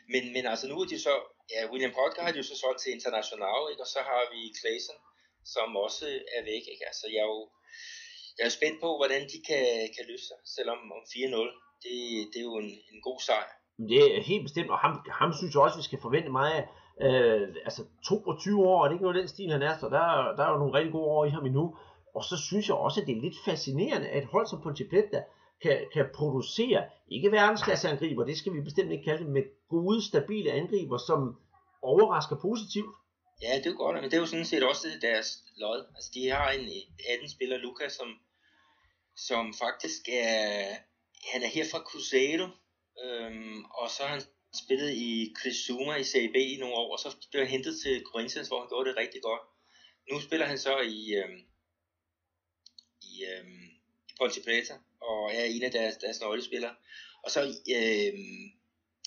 Men, 0.09 0.33
men 0.33 0.45
altså 0.45 0.67
nu 0.67 0.75
er 0.81 0.85
de 0.85 0.99
så, 0.99 1.15
ja, 1.53 1.59
William 1.71 1.93
Podger 1.97 2.21
har 2.25 2.31
de 2.31 2.41
jo 2.41 2.47
så 2.51 2.57
solgt 2.63 2.79
til 2.81 2.93
International, 2.97 3.61
ikke? 3.71 3.83
og 3.85 3.89
så 3.95 3.99
har 4.09 4.21
vi 4.33 4.39
Clayson, 4.59 4.99
som 5.53 5.67
også 5.85 6.05
er 6.35 6.41
væk. 6.51 6.65
Ikke? 6.73 6.85
Altså 6.89 7.05
jeg 7.13 7.21
er 7.27 7.31
jo, 7.35 7.43
jeg 8.37 8.45
er 8.49 8.57
spændt 8.57 8.77
på, 8.83 8.89
hvordan 8.99 9.21
de 9.31 9.37
kan, 9.49 9.65
kan 9.95 10.05
løse 10.11 10.25
sig, 10.29 10.39
selvom 10.55 10.79
om 10.95 11.01
4-0, 11.13 11.65
det, 11.83 11.95
det 12.31 12.39
er 12.41 12.47
jo 12.51 12.55
en, 12.63 12.71
en 12.91 12.99
god 13.07 13.19
sejr. 13.27 13.49
Det 13.91 14.01
er 14.17 14.21
helt 14.31 14.43
bestemt, 14.47 14.69
og 14.75 14.79
ham, 14.85 14.93
ham 15.21 15.31
synes 15.33 15.51
jeg 15.53 15.61
også, 15.61 15.77
vi 15.81 15.89
skal 15.89 16.05
forvente 16.05 16.31
meget 16.39 16.53
af. 16.59 16.63
Øh, 17.05 17.47
altså 17.67 17.81
22 18.07 18.67
år, 18.67 18.79
er 18.83 18.87
det 18.87 18.95
ikke 18.95 19.07
noget 19.07 19.21
den 19.21 19.27
stil, 19.27 19.51
han 19.51 19.61
er, 19.61 19.77
så 19.77 19.85
der, 19.95 20.05
der 20.37 20.43
er 20.45 20.51
jo 20.51 20.61
nogle 20.61 20.77
rigtig 20.77 20.91
gode 20.91 21.11
år 21.15 21.25
i 21.25 21.29
ham 21.29 21.45
endnu. 21.45 21.65
Og 22.15 22.23
så 22.23 22.35
synes 22.47 22.67
jeg 22.67 22.77
også, 22.85 23.01
at 23.01 23.07
det 23.07 23.17
er 23.17 23.21
lidt 23.21 23.39
fascinerende, 23.45 24.07
at 24.07 24.23
et 24.23 24.29
hold 24.33 24.47
som 24.47 24.61
Ponte 24.61 24.85
Preta 24.89 25.23
kan, 25.61 25.77
kan 25.93 26.05
producere, 26.13 26.89
ikke 27.11 27.31
verdensklasseangriber, 27.31 28.25
det 28.25 28.37
skal 28.37 28.53
vi 28.53 28.61
bestemt 28.61 28.91
ikke 28.91 29.03
kalde 29.03 29.23
det, 29.23 29.31
med 29.31 29.43
gode, 29.69 30.05
stabile 30.05 30.51
angriber, 30.51 30.97
som 30.97 31.19
overrasker 31.81 32.35
positivt. 32.41 32.95
Ja, 33.41 33.57
det 33.57 33.65
er 33.65 33.73
godt, 33.73 33.95
men 33.95 34.03
det 34.03 34.13
er 34.13 34.21
jo 34.21 34.25
sådan 34.25 34.45
set 34.45 34.63
også 34.63 34.87
deres 35.01 35.27
lod. 35.57 35.85
Altså, 35.95 36.11
de 36.13 36.29
har 36.29 36.51
en 36.51 36.67
18-spiller, 37.13 37.57
Luca, 37.57 37.89
som, 37.89 38.19
som 39.15 39.53
faktisk 39.53 40.01
er, 40.11 40.75
han 41.31 41.43
er 41.43 41.47
her 41.47 41.65
fra 41.71 41.79
Cruzeiro, 41.79 42.47
øhm, 43.03 43.65
og 43.79 43.89
så 43.89 44.03
har 44.03 44.13
han 44.15 44.21
spillet 44.63 44.91
i 44.93 45.33
Criciúma 45.39 45.95
i 45.95 46.03
CB 46.03 46.35
i 46.35 46.57
nogle 46.59 46.75
år, 46.75 46.91
og 46.91 46.99
så 46.99 47.15
blev 47.31 47.41
han 47.43 47.51
hentet 47.51 47.75
til 47.83 48.03
Corinthians, 48.11 48.47
hvor 48.47 48.59
han 48.59 48.69
gjorde 48.69 48.89
det 48.89 48.97
rigtig 48.97 49.21
godt. 49.21 49.41
Nu 50.11 50.19
spiller 50.19 50.45
han 50.45 50.57
så 50.57 50.77
i, 50.79 51.13
øhm, 51.19 51.39
i, 53.01 53.13
øhm, 53.31 53.64
i 54.15 54.17
Ponte 54.19 54.41
Preta, 54.45 54.73
og 55.01 55.31
er 55.33 55.43
en 55.43 55.63
af 55.63 55.71
deres, 55.71 55.97
deres 55.97 56.21
nøglespillere. 56.21 56.75
Og 57.23 57.31
så 57.31 57.39
øh, 57.77 58.13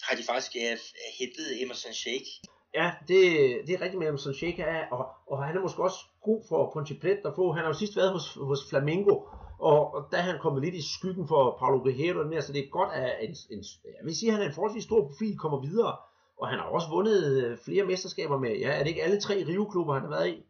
har 0.02 0.16
de 0.16 0.22
faktisk 0.22 0.56
ja, 0.56 0.76
hentet 1.18 1.62
Emerson 1.62 1.94
Shake, 1.94 2.30
Ja, 2.74 2.92
det, 3.08 3.20
det 3.66 3.74
er 3.74 3.80
rigtigt 3.80 3.98
med 3.98 4.08
Emerson 4.08 4.34
Shake, 4.34 4.62
er, 4.62 4.86
og, 4.90 5.06
og 5.26 5.44
han 5.44 5.56
er 5.56 5.60
måske 5.60 5.82
også 5.82 6.00
god 6.22 6.44
for 6.48 6.70
Ponte 6.72 6.94
Preta 6.94 7.28
at 7.28 7.34
få. 7.36 7.52
Han 7.52 7.62
har 7.62 7.68
jo 7.68 7.78
sidst 7.78 7.96
været 7.96 8.12
hos, 8.12 8.34
hos 8.34 8.60
Flamengo, 8.70 9.14
og, 9.58 9.94
og 9.94 10.08
der 10.10 10.18
er 10.18 10.22
han 10.22 10.38
kommet 10.40 10.64
lidt 10.64 10.74
i 10.74 10.92
skyggen 10.96 11.28
for 11.28 11.56
Paulo 11.58 11.78
Guerrero, 11.78 12.28
mere, 12.28 12.42
så 12.42 12.52
det 12.52 12.64
er 12.64 12.68
godt, 12.70 12.92
at 12.92 13.16
en, 13.20 13.36
en, 13.50 13.64
jeg 13.84 14.04
vil 14.04 14.16
sige, 14.16 14.28
at 14.28 14.34
han 14.34 14.42
er 14.42 14.48
en 14.48 14.54
forholdsvis 14.54 14.84
stor 14.84 15.08
profil, 15.08 15.38
kommer 15.38 15.60
videre. 15.60 15.96
Og 16.40 16.48
han 16.48 16.58
har 16.58 16.66
også 16.66 16.88
vundet 16.90 17.44
øh, 17.44 17.58
flere 17.64 17.84
mesterskaber 17.84 18.38
med, 18.38 18.56
ja, 18.56 18.68
er 18.68 18.78
det 18.78 18.88
ikke 18.88 19.02
alle 19.02 19.20
tre 19.20 19.34
Rio-klubber, 19.48 19.94
han 19.94 20.02
har 20.02 20.10
været 20.10 20.28
i? 20.28 20.46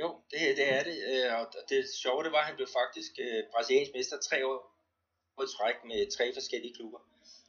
Jo, 0.00 0.08
det, 0.30 0.40
det 0.58 0.66
er 0.76 0.82
det. 0.88 0.96
Øh, 1.10 1.40
Og 1.40 1.46
det 1.68 1.78
sjove 2.02 2.24
det 2.24 2.32
var, 2.32 2.38
at 2.38 2.48
han 2.50 2.56
blev 2.56 2.68
faktisk 2.80 3.12
øh, 3.24 3.40
brasiliansk 3.52 3.92
mester 3.94 4.16
tre 4.28 4.38
år 4.50 4.58
på 5.36 5.42
træk 5.54 5.76
med 5.90 6.00
tre 6.16 6.24
forskellige 6.38 6.74
klubber. 6.74 7.00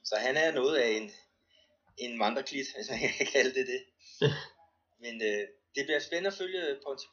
Så 0.09 0.15
han 0.25 0.35
er 0.37 0.51
noget 0.59 0.75
af 0.75 0.89
en, 0.99 1.11
en 1.97 2.19
vandreklit, 2.19 2.67
hvis 2.75 2.89
man 2.91 2.99
kan 2.99 3.27
kalde 3.35 3.53
det 3.59 3.65
det. 3.73 3.81
Men 5.03 5.13
øh, 5.29 5.43
det 5.75 5.83
bliver 5.85 5.99
spændende 5.99 6.31
at 6.33 6.39
følge 6.41 6.61
Ponte 6.85 7.03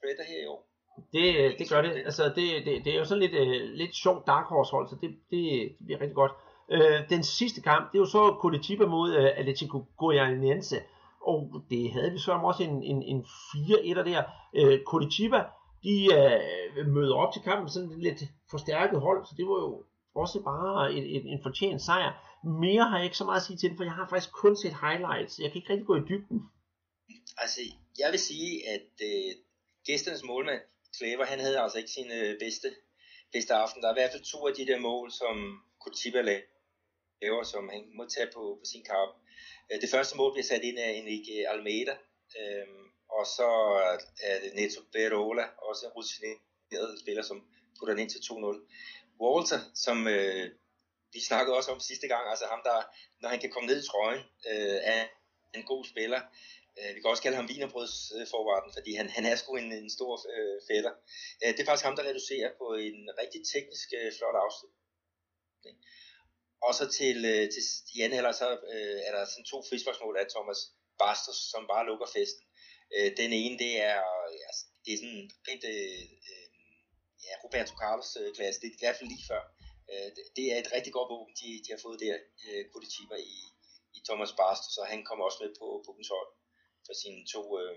Preta 0.00 0.22
her 0.32 0.40
i 0.42 0.46
år. 0.46 0.62
Det, 1.12 1.58
det 1.58 1.68
gør 1.68 1.82
det. 1.82 1.92
Altså, 2.08 2.24
det, 2.24 2.66
det, 2.66 2.84
det 2.84 2.90
er 2.94 2.98
jo 2.98 3.04
sådan 3.04 3.22
lidt, 3.22 3.34
uh, 3.34 3.70
lidt 3.80 3.94
sjovt 3.96 4.26
dark 4.26 4.46
horse 4.46 4.70
hold, 4.70 4.88
så 4.88 4.96
det, 5.02 5.10
det, 5.30 5.42
det 5.78 5.84
bliver 5.86 6.00
rigtig 6.00 6.14
godt. 6.22 6.32
Uh, 6.74 7.08
den 7.14 7.22
sidste 7.24 7.60
kamp, 7.62 7.92
det 7.92 7.98
er 7.98 8.02
jo 8.06 8.14
så 8.16 8.36
Curitiba 8.40 8.86
mod 8.86 9.10
uh, 9.18 9.38
Atletico 9.40 9.84
Goianiense, 9.98 10.76
og 11.30 11.64
det 11.70 11.92
havde 11.92 12.12
vi 12.12 12.18
så 12.18 12.32
også 12.32 12.62
en, 12.62 12.82
en, 12.82 13.02
en 13.02 13.20
4-1'er 13.24 14.04
der. 14.10 14.22
Øh, 14.54 14.80
Curitiba, 14.86 15.40
de 15.82 15.94
øh, 16.18 16.86
møder 16.86 17.14
op 17.14 17.32
til 17.32 17.42
kampen 17.42 17.68
sådan 17.68 17.90
et 17.90 18.02
lidt 18.02 18.22
forstærket 18.50 19.00
hold, 19.00 19.26
så 19.26 19.34
det 19.36 19.46
var 19.46 19.58
jo 19.66 19.84
også 20.14 20.42
bare 20.42 20.92
en, 20.96 21.04
en, 21.04 21.26
en 21.26 21.40
fortjent 21.42 21.82
sejr. 21.82 22.12
Mere 22.64 22.84
har 22.88 22.96
jeg 22.96 23.04
ikke 23.04 23.16
så 23.16 23.24
meget 23.24 23.40
at 23.40 23.46
sige 23.46 23.56
til 23.56 23.68
den, 23.68 23.76
for 23.76 23.84
jeg 23.84 23.92
har 23.92 24.06
faktisk 24.08 24.32
kun 24.32 24.56
set 24.56 24.76
highlights. 24.84 25.38
Jeg 25.38 25.48
kan 25.50 25.58
ikke 25.58 25.72
rigtig 25.72 25.86
gå 25.86 25.96
i 25.96 26.06
dybden. 26.10 26.40
Altså, 27.42 27.60
jeg 27.98 28.08
vil 28.10 28.20
sige, 28.20 28.68
at 28.74 28.90
øh, 29.08 29.30
gæsternes 29.86 30.24
målmand, 30.24 30.60
Klever, 30.98 31.24
han 31.24 31.40
havde 31.40 31.60
altså 31.60 31.78
ikke 31.78 31.90
sin 31.90 32.10
øh, 32.20 32.38
bedste, 32.38 32.68
bedste 33.32 33.54
aften. 33.54 33.82
Der 33.82 33.88
er 33.88 33.94
i 33.94 34.00
hvert 34.00 34.12
fald 34.12 34.24
to 34.32 34.38
af 34.48 34.54
de 34.54 34.66
der 34.66 34.78
mål, 34.78 35.10
som 35.12 35.34
Kutiba 35.80 36.20
laver, 36.20 37.42
som 37.42 37.68
han 37.68 37.82
må 37.98 38.04
tage 38.14 38.28
på, 38.34 38.42
på 38.60 38.64
sin 38.72 38.84
kamp. 38.84 39.12
Øh, 39.70 39.80
det 39.80 39.90
første 39.90 40.16
mål 40.16 40.32
bliver 40.32 40.44
sat 40.44 40.62
ind 40.62 40.78
af 40.78 40.90
Enrique 40.90 41.48
Almeida, 41.48 41.96
øh, 42.40 42.66
og 43.08 43.26
så 43.36 43.48
er 44.22 44.40
det 44.42 44.54
Neto 44.54 44.80
Berola, 44.92 45.46
også 45.58 45.86
en 45.86 45.92
rutineret 45.92 47.00
spiller, 47.02 47.22
som 47.22 47.38
putter 47.78 47.94
den 47.94 48.02
ind 48.02 48.10
til 48.10 48.18
2-0. 48.18 48.58
Walter, 49.20 49.60
som 49.74 50.08
øh, 50.08 50.50
vi 51.12 51.20
snakkede 51.20 51.56
også 51.56 51.70
om 51.70 51.80
sidste 51.80 52.08
gang, 52.08 52.30
altså 52.30 52.46
ham, 52.52 52.60
der, 52.64 52.78
når 53.20 53.28
han 53.28 53.40
kan 53.40 53.50
komme 53.50 53.66
ned 53.66 53.82
i 53.82 53.86
trøjen, 53.86 54.22
øh, 54.50 54.78
er 54.94 55.02
en 55.54 55.64
god 55.72 55.84
spiller. 55.84 56.20
Øh, 56.78 56.94
vi 56.94 57.00
kan 57.00 57.10
også 57.10 57.22
kalde 57.22 57.36
ham 57.36 57.48
vinerbrødsforvarten, 57.48 58.70
fordi 58.76 58.94
han, 58.94 59.08
han 59.16 59.24
er 59.26 59.36
sgu 59.36 59.56
en, 59.56 59.72
en 59.72 59.90
stor 59.90 60.12
øh, 60.34 60.58
fætter. 60.68 60.92
Øh, 61.42 61.50
det 61.54 61.60
er 61.60 61.68
faktisk 61.68 61.88
ham, 61.88 61.96
der 61.96 62.08
reducerer 62.10 62.50
på 62.60 62.66
en 62.86 62.98
rigtig 63.20 63.40
teknisk 63.52 63.88
øh, 63.98 64.12
flot 64.16 64.36
afslutning. 64.44 65.76
Og 66.66 66.72
så 66.78 66.84
til, 66.98 67.18
øh, 67.32 67.44
til 67.52 67.62
i 67.94 67.98
anden 68.04 68.34
så 68.42 68.48
øh, 68.74 68.98
er 69.06 69.12
der 69.16 69.22
sådan 69.24 69.50
to 69.52 69.58
frisparksmål 69.68 70.16
af 70.22 70.26
Thomas 70.34 70.60
Bastos, 71.00 71.40
som 71.52 71.62
bare 71.72 71.88
lukker 71.90 72.08
festen. 72.16 72.44
Øh, 72.94 73.10
den 73.20 73.30
ene, 73.42 73.56
det 73.64 73.72
er, 73.90 74.00
ja, 74.42 74.50
det 74.84 74.90
er 74.94 74.98
sådan 75.02 75.24
rent 75.48 75.64
øh, 75.74 76.02
øh, 76.30 76.48
ja, 77.26 77.34
Roberto 77.44 77.74
Carlos 77.82 78.10
øh, 78.20 78.28
klasse. 78.36 78.60
Det 78.60 78.68
er 78.68 78.76
i 78.78 78.82
hvert 78.84 78.98
fald 78.98 79.12
lige 79.14 79.28
før. 79.30 79.42
Øh, 79.90 80.08
det, 80.36 80.44
er 80.52 80.58
et 80.60 80.72
rigtig 80.76 80.92
godt 80.96 81.10
våben, 81.12 81.34
de, 81.40 81.48
de 81.64 81.70
har 81.74 81.80
fået 81.86 81.98
der, 82.04 82.16
øh, 82.46 82.62
Curitiba 82.72 83.16
i, 83.34 83.38
i 83.96 83.98
Thomas 84.08 84.32
Bastos, 84.40 84.76
og 84.80 84.86
han 84.92 85.00
kommer 85.08 85.24
også 85.24 85.40
med 85.42 85.52
på, 85.60 85.66
på 85.86 85.90
den 85.96 86.04
12 86.04 86.28
for 86.86 86.94
sine 87.02 87.20
to, 87.34 87.42
øh, 87.60 87.76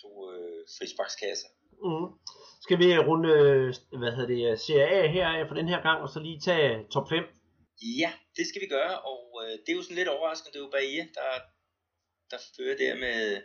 to 0.00 0.10
øh, 0.32 0.60
frisparkskasser. 0.76 1.50
Mm. 1.86 2.08
Skal 2.64 2.78
vi 2.82 2.86
runde, 3.08 3.30
øh, 3.42 3.68
hvad 4.00 4.12
hedder 4.16 4.30
det, 4.34 4.40
øh, 4.50 4.58
Serie 4.66 4.98
A 5.02 5.06
her 5.16 5.26
for 5.48 5.56
den 5.60 5.68
her 5.72 5.80
gang, 5.88 5.98
og 6.04 6.08
så 6.14 6.18
lige 6.20 6.40
tage 6.48 6.70
top 6.94 7.08
5? 7.08 7.37
Ja, 7.82 8.12
det 8.36 8.46
skal 8.46 8.62
vi 8.62 8.66
gøre, 8.66 9.02
og 9.02 9.42
øh, 9.44 9.50
det 9.50 9.68
er 9.68 9.76
jo 9.76 9.82
sådan 9.82 9.96
lidt 9.96 10.08
overraskende, 10.08 10.52
det 10.52 10.58
er 10.58 10.64
jo 10.64 10.70
Bahia, 10.70 11.08
der, 11.14 11.40
der 12.30 12.38
fører 12.56 12.76
der 12.76 12.94
med 12.94 13.42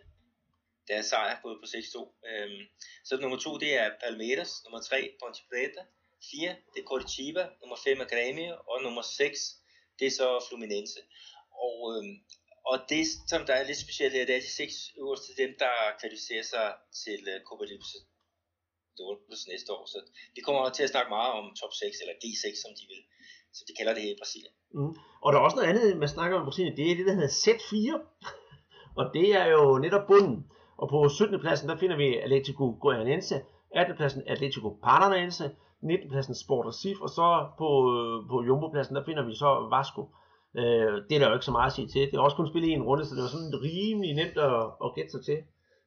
deres 0.88 1.06
sejr 1.06 1.42
både 1.42 1.56
på 1.62 1.66
6-2. 1.66 2.28
Øhm, 2.30 2.62
så 3.04 3.18
nummer 3.18 3.38
2, 3.38 3.58
det 3.58 3.74
er 3.74 3.90
Palmeiras, 4.04 4.52
nummer 4.66 4.82
3, 4.82 5.16
Ponte 5.20 5.40
Preta, 5.50 5.84
4, 6.32 6.56
det 6.74 6.80
er 6.82 6.86
Curitiba, 6.86 7.50
nummer 7.62 7.78
5 7.84 8.00
er 8.00 8.10
Grêmio, 8.14 8.54
og 8.72 8.84
nummer 8.84 9.02
6, 9.02 9.56
det 10.00 10.08
er 10.08 10.12
så 10.12 10.46
Fluminense. 10.50 11.00
Og, 11.66 11.78
øhm, 11.94 12.16
og 12.66 12.76
det, 12.90 13.04
som 13.30 13.46
der 13.46 13.54
er 13.54 13.64
lidt 13.64 13.78
specielt 13.86 14.14
her, 14.14 14.26
det 14.26 14.36
er 14.36 14.40
de 14.48 14.56
seks 14.62 14.76
øverste, 14.98 15.36
dem 15.38 15.56
der 15.60 15.76
kvalificerer 16.00 16.44
sig 16.44 16.68
til 17.04 17.20
øh, 17.32 17.42
Copa 17.48 17.64
Libertadores. 17.66 18.08
Libertadores 18.98 19.48
næste 19.48 19.74
år. 19.74 19.86
Så 19.86 20.00
vi 20.36 20.42
kommer 20.42 20.70
til 20.70 20.84
at 20.84 20.90
snakke 20.90 21.10
meget 21.10 21.34
om 21.40 21.56
top 21.56 21.74
6, 21.74 22.00
eller 22.02 22.16
G6, 22.24 22.62
som 22.64 22.72
de 22.80 22.84
vil, 22.92 23.04
som 23.58 23.66
de 23.68 23.74
kalder 23.80 23.94
det 23.98 24.04
i 24.12 24.20
Brasilien. 24.22 24.54
Mm. 24.78 24.94
Og 25.24 25.28
der 25.34 25.40
er 25.40 25.44
også 25.44 25.58
noget 25.58 25.70
andet, 25.70 25.98
man 25.98 26.08
snakker 26.16 26.38
om 26.38 26.44
i 26.44 26.50
Brasilien, 26.50 26.78
det 26.78 26.92
er 26.92 26.96
det, 26.96 27.06
der 27.06 27.14
hedder 27.20 27.36
Z4. 27.44 27.76
Og 29.00 29.06
det 29.14 29.28
er 29.42 29.48
jo 29.56 29.78
netop 29.78 30.08
bunden. 30.08 30.40
Og 30.78 30.90
på 30.90 31.10
17. 31.10 31.40
pladsen, 31.40 31.70
der 31.70 31.78
finder 31.78 31.98
vi 31.98 32.18
Atletico 32.18 32.78
Goianense, 32.82 33.36
18. 33.72 33.96
pladsen 33.96 34.22
Atletico 34.28 34.70
Paranaense, 34.84 35.52
19. 35.82 36.10
pladsen 36.10 36.36
Sport 36.36 36.66
Recife, 36.66 37.02
og 37.02 37.10
så 37.10 37.28
på, 37.58 37.70
øh, 37.96 38.30
på 38.30 38.44
Jumbo-pladsen, 38.48 38.96
der 38.96 39.06
finder 39.06 39.24
vi 39.26 39.36
så 39.36 39.50
Vasco. 39.74 40.02
Øh, 40.58 40.94
det 41.08 41.14
er 41.16 41.20
der 41.20 41.28
jo 41.28 41.34
ikke 41.34 41.46
så 41.46 41.52
meget 41.52 41.72
at 41.72 41.74
sige 41.74 41.88
til. 41.88 42.02
Det 42.02 42.16
er 42.18 42.22
også 42.22 42.38
kun 42.38 42.48
spillet 42.48 42.70
i 42.70 42.78
en 42.80 42.88
runde, 42.90 43.06
så 43.06 43.16
det 43.16 43.24
var 43.24 43.36
sådan 43.36 43.62
rimelig 43.68 44.14
nemt 44.14 44.38
at, 44.50 44.58
at 44.86 44.94
gætte 44.96 45.12
sig 45.12 45.24
til. 45.26 45.40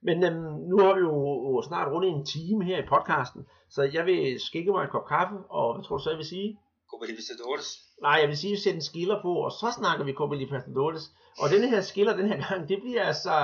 Men 0.06 0.24
øhm, 0.24 0.54
nu 0.70 0.76
har 0.78 0.94
vi 0.94 1.00
jo 1.00 1.62
snart 1.68 1.92
rundet 1.92 2.10
en 2.10 2.24
time 2.24 2.64
her 2.64 2.78
i 2.78 2.88
podcasten, 2.92 3.42
så 3.74 3.82
jeg 3.96 4.06
vil 4.06 4.40
skikke 4.40 4.72
mig 4.72 4.82
en 4.82 4.94
kop 4.94 5.06
kaffe, 5.08 5.36
og 5.58 5.74
hvad 5.74 5.84
tror 5.84 5.96
du 5.96 6.02
så, 6.02 6.10
jeg 6.10 6.18
vil 6.18 6.32
sige? 6.34 6.58
Copa 6.96 7.06
Libertadores. 7.06 7.66
Nej, 8.02 8.18
jeg 8.20 8.28
vil 8.28 8.36
sige, 8.36 8.50
at 8.50 8.56
vi 8.56 8.60
sætter 8.60 8.78
en 8.78 8.82
skiller 8.82 9.22
på, 9.22 9.32
og 9.46 9.52
så 9.52 9.68
snakker 9.78 10.04
vi 10.04 10.12
Copa 10.12 10.34
Libertadores. 10.34 11.02
Og 11.38 11.50
denne 11.50 11.68
her 11.68 11.80
skiller 11.80 12.16
den 12.16 12.26
her 12.28 12.48
gang, 12.48 12.68
det 12.68 12.78
bliver 12.82 13.02
altså 13.02 13.34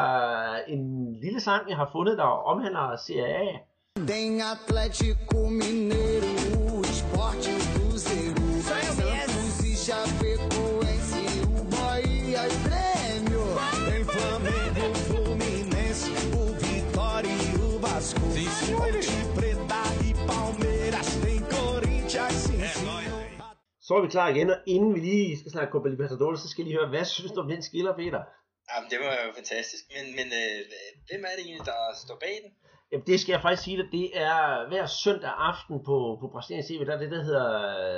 en 0.69 0.83
lille 1.23 1.41
sang, 1.41 1.69
jeg 1.69 1.77
har 1.77 1.89
fundet, 1.93 2.19
der 2.19 2.25
omhandler 2.25 2.97
Serie 3.07 3.35
A. 3.35 3.59
Tem 4.09 4.41
Atlético 4.53 5.41
Mineiro, 5.61 6.42
Så 23.87 23.95
er 23.95 24.03
vi 24.03 24.09
klar 24.09 24.29
igen, 24.29 24.51
og 24.51 24.59
inden 24.67 24.95
vi 24.95 25.01
lige 25.01 25.39
skal 25.39 25.53
snakke 25.53 25.73
Copa 25.73 25.89
Libertadores, 25.89 26.41
så 26.41 26.49
skal 26.49 26.65
lige 26.65 26.79
høre, 26.79 26.89
hvad 26.89 27.05
synes 27.05 27.33
du 27.33 27.41
om 27.41 27.49
den 27.49 27.63
skiller, 27.63 27.93
Peter? 27.97 28.23
Jamen, 28.71 28.89
det 28.91 28.99
var 29.05 29.13
jo 29.25 29.29
fantastisk. 29.35 29.85
Men, 29.95 30.05
men 30.19 30.27
øh, 30.41 30.59
hvem 31.09 31.23
er 31.29 31.35
det 31.37 31.45
egentlig, 31.47 31.67
der 31.73 31.81
står 32.05 32.17
bag 32.25 32.35
den? 32.45 32.51
Jamen, 32.91 33.07
det 33.07 33.21
skal 33.21 33.33
jeg 33.33 33.43
faktisk 33.43 33.65
sige 33.65 33.79
dig, 33.81 33.89
det 33.99 34.07
er 34.29 34.69
hver 34.69 34.87
søndag 34.87 35.33
aften 35.51 35.77
på, 35.89 35.97
på 36.21 36.27
Brasiliens 36.33 36.67
TV, 36.67 36.87
der 36.87 36.95
er 36.95 37.03
det, 37.03 37.11
der 37.11 37.23
hedder 37.29 37.49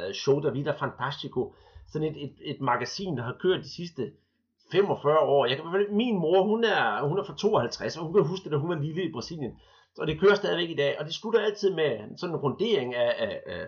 øh, 0.08 0.14
Show 0.14 0.40
da 0.40 0.48
Vida 0.50 0.72
Fantastico. 0.82 1.54
Sådan 1.92 2.08
et, 2.10 2.16
et, 2.24 2.36
et 2.52 2.60
magasin, 2.60 3.16
der 3.16 3.22
har 3.22 3.36
kørt 3.40 3.64
de 3.64 3.74
sidste 3.76 4.02
45 4.72 5.18
år. 5.18 5.46
Jeg 5.46 5.56
kan, 5.56 5.66
min 5.90 6.16
mor, 6.18 6.42
hun 6.42 6.64
er, 6.64 7.08
hun 7.08 7.18
er 7.18 7.24
fra 7.24 7.36
52, 7.36 7.96
og 7.96 8.04
hun 8.04 8.14
kan 8.14 8.26
huske 8.26 8.44
det, 8.44 8.52
da 8.52 8.56
hun 8.56 8.70
var 8.70 8.78
lille 8.78 9.02
i 9.04 9.12
Brasilien. 9.12 9.52
Så 9.94 10.04
det 10.04 10.20
kører 10.20 10.34
stadigvæk 10.34 10.70
i 10.70 10.74
dag, 10.74 10.98
og 10.98 11.04
det 11.04 11.14
slutter 11.14 11.40
altid 11.40 11.70
med 11.74 12.18
sådan 12.18 12.34
en 12.34 12.40
rundering 12.40 12.94
af, 12.94 13.14
af, 13.18 13.40
af, 13.46 13.66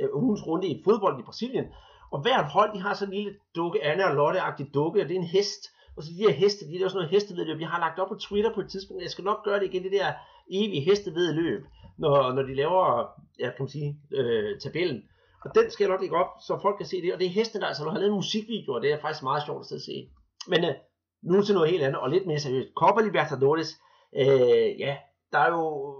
øh, 0.00 0.22
ugens 0.22 0.46
runde 0.46 0.68
i 0.68 0.82
fodbold 0.84 1.20
i 1.20 1.22
Brasilien. 1.22 1.64
Og 2.10 2.20
hvert 2.22 2.44
hold, 2.44 2.74
de 2.74 2.80
har 2.80 2.94
sådan 2.94 3.14
en 3.14 3.18
lille 3.18 3.38
dukke, 3.56 3.84
Anna 3.84 4.04
og 4.10 4.16
Lotte-agtig 4.16 4.70
dukke, 4.74 5.00
og 5.02 5.08
det 5.08 5.14
er 5.14 5.20
en 5.20 5.26
hest. 5.26 5.62
Og 5.96 6.02
så 6.02 6.10
de 6.18 6.22
her 6.22 6.32
heste, 6.32 6.66
de 6.68 6.80
er 6.80 6.84
også 6.84 6.96
noget 6.96 7.10
hestevedløb. 7.10 7.60
Jeg 7.60 7.68
har 7.68 7.80
lagt 7.80 7.98
op 7.98 8.08
på 8.08 8.14
Twitter 8.14 8.54
på 8.54 8.60
et 8.60 8.70
tidspunkt, 8.70 9.02
jeg 9.02 9.10
skal 9.10 9.24
nok 9.24 9.44
gøre 9.44 9.60
det 9.60 9.66
igen, 9.66 9.82
det 9.82 9.92
der 9.92 10.12
evige 10.50 10.80
hestevedløb, 10.80 11.64
når, 11.98 12.32
når 12.32 12.42
de 12.42 12.54
laver, 12.54 13.06
ja, 13.38 13.44
kan 13.44 13.56
man 13.60 13.68
sige, 13.68 13.96
øh, 14.12 14.60
tabellen. 14.60 15.02
Og 15.44 15.54
den 15.54 15.70
skal 15.70 15.84
jeg 15.84 15.90
nok 15.90 16.00
lægge 16.00 16.16
op, 16.16 16.30
så 16.40 16.58
folk 16.62 16.76
kan 16.76 16.86
se 16.86 17.02
det. 17.02 17.12
Og 17.12 17.18
det 17.20 17.26
er 17.26 17.30
heste, 17.30 17.60
der 17.60 17.66
altså 17.66 17.84
har 17.84 17.98
lavet 17.98 18.06
en 18.06 18.14
musikvideo, 18.14 18.74
og 18.74 18.82
det 18.82 18.92
er 18.92 19.00
faktisk 19.00 19.22
meget 19.22 19.42
sjovt 19.46 19.60
at 19.60 19.66
sidde 19.66 19.78
og 19.78 19.82
se. 19.82 20.08
Men 20.48 20.64
øh, 20.64 20.74
nu 21.22 21.42
til 21.42 21.54
noget 21.54 21.70
helt 21.70 21.82
andet, 21.82 22.00
og 22.00 22.10
lidt 22.10 22.26
mere 22.26 22.38
seriøst. 22.38 22.68
Copa 22.76 23.00
Libertadores, 23.02 23.80
øh, 24.16 24.80
ja, 24.80 24.96
der 25.32 25.38
er 25.38 25.50
jo 25.50 25.94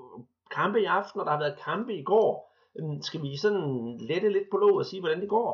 kampe 0.51 0.81
i 0.81 0.85
aften, 0.85 1.21
og 1.21 1.27
der 1.27 1.33
har 1.33 1.39
været 1.39 1.59
kampe 1.65 1.95
i 1.95 2.03
går. 2.03 2.50
Øhm, 2.79 3.03
skal 3.09 3.23
vi 3.23 3.37
sådan 3.45 3.65
lette 4.11 4.29
lidt 4.33 4.49
på 4.51 4.57
låget 4.57 4.85
og 4.85 4.91
sige, 4.91 5.01
hvordan 5.01 5.21
det 5.21 5.29
går? 5.37 5.51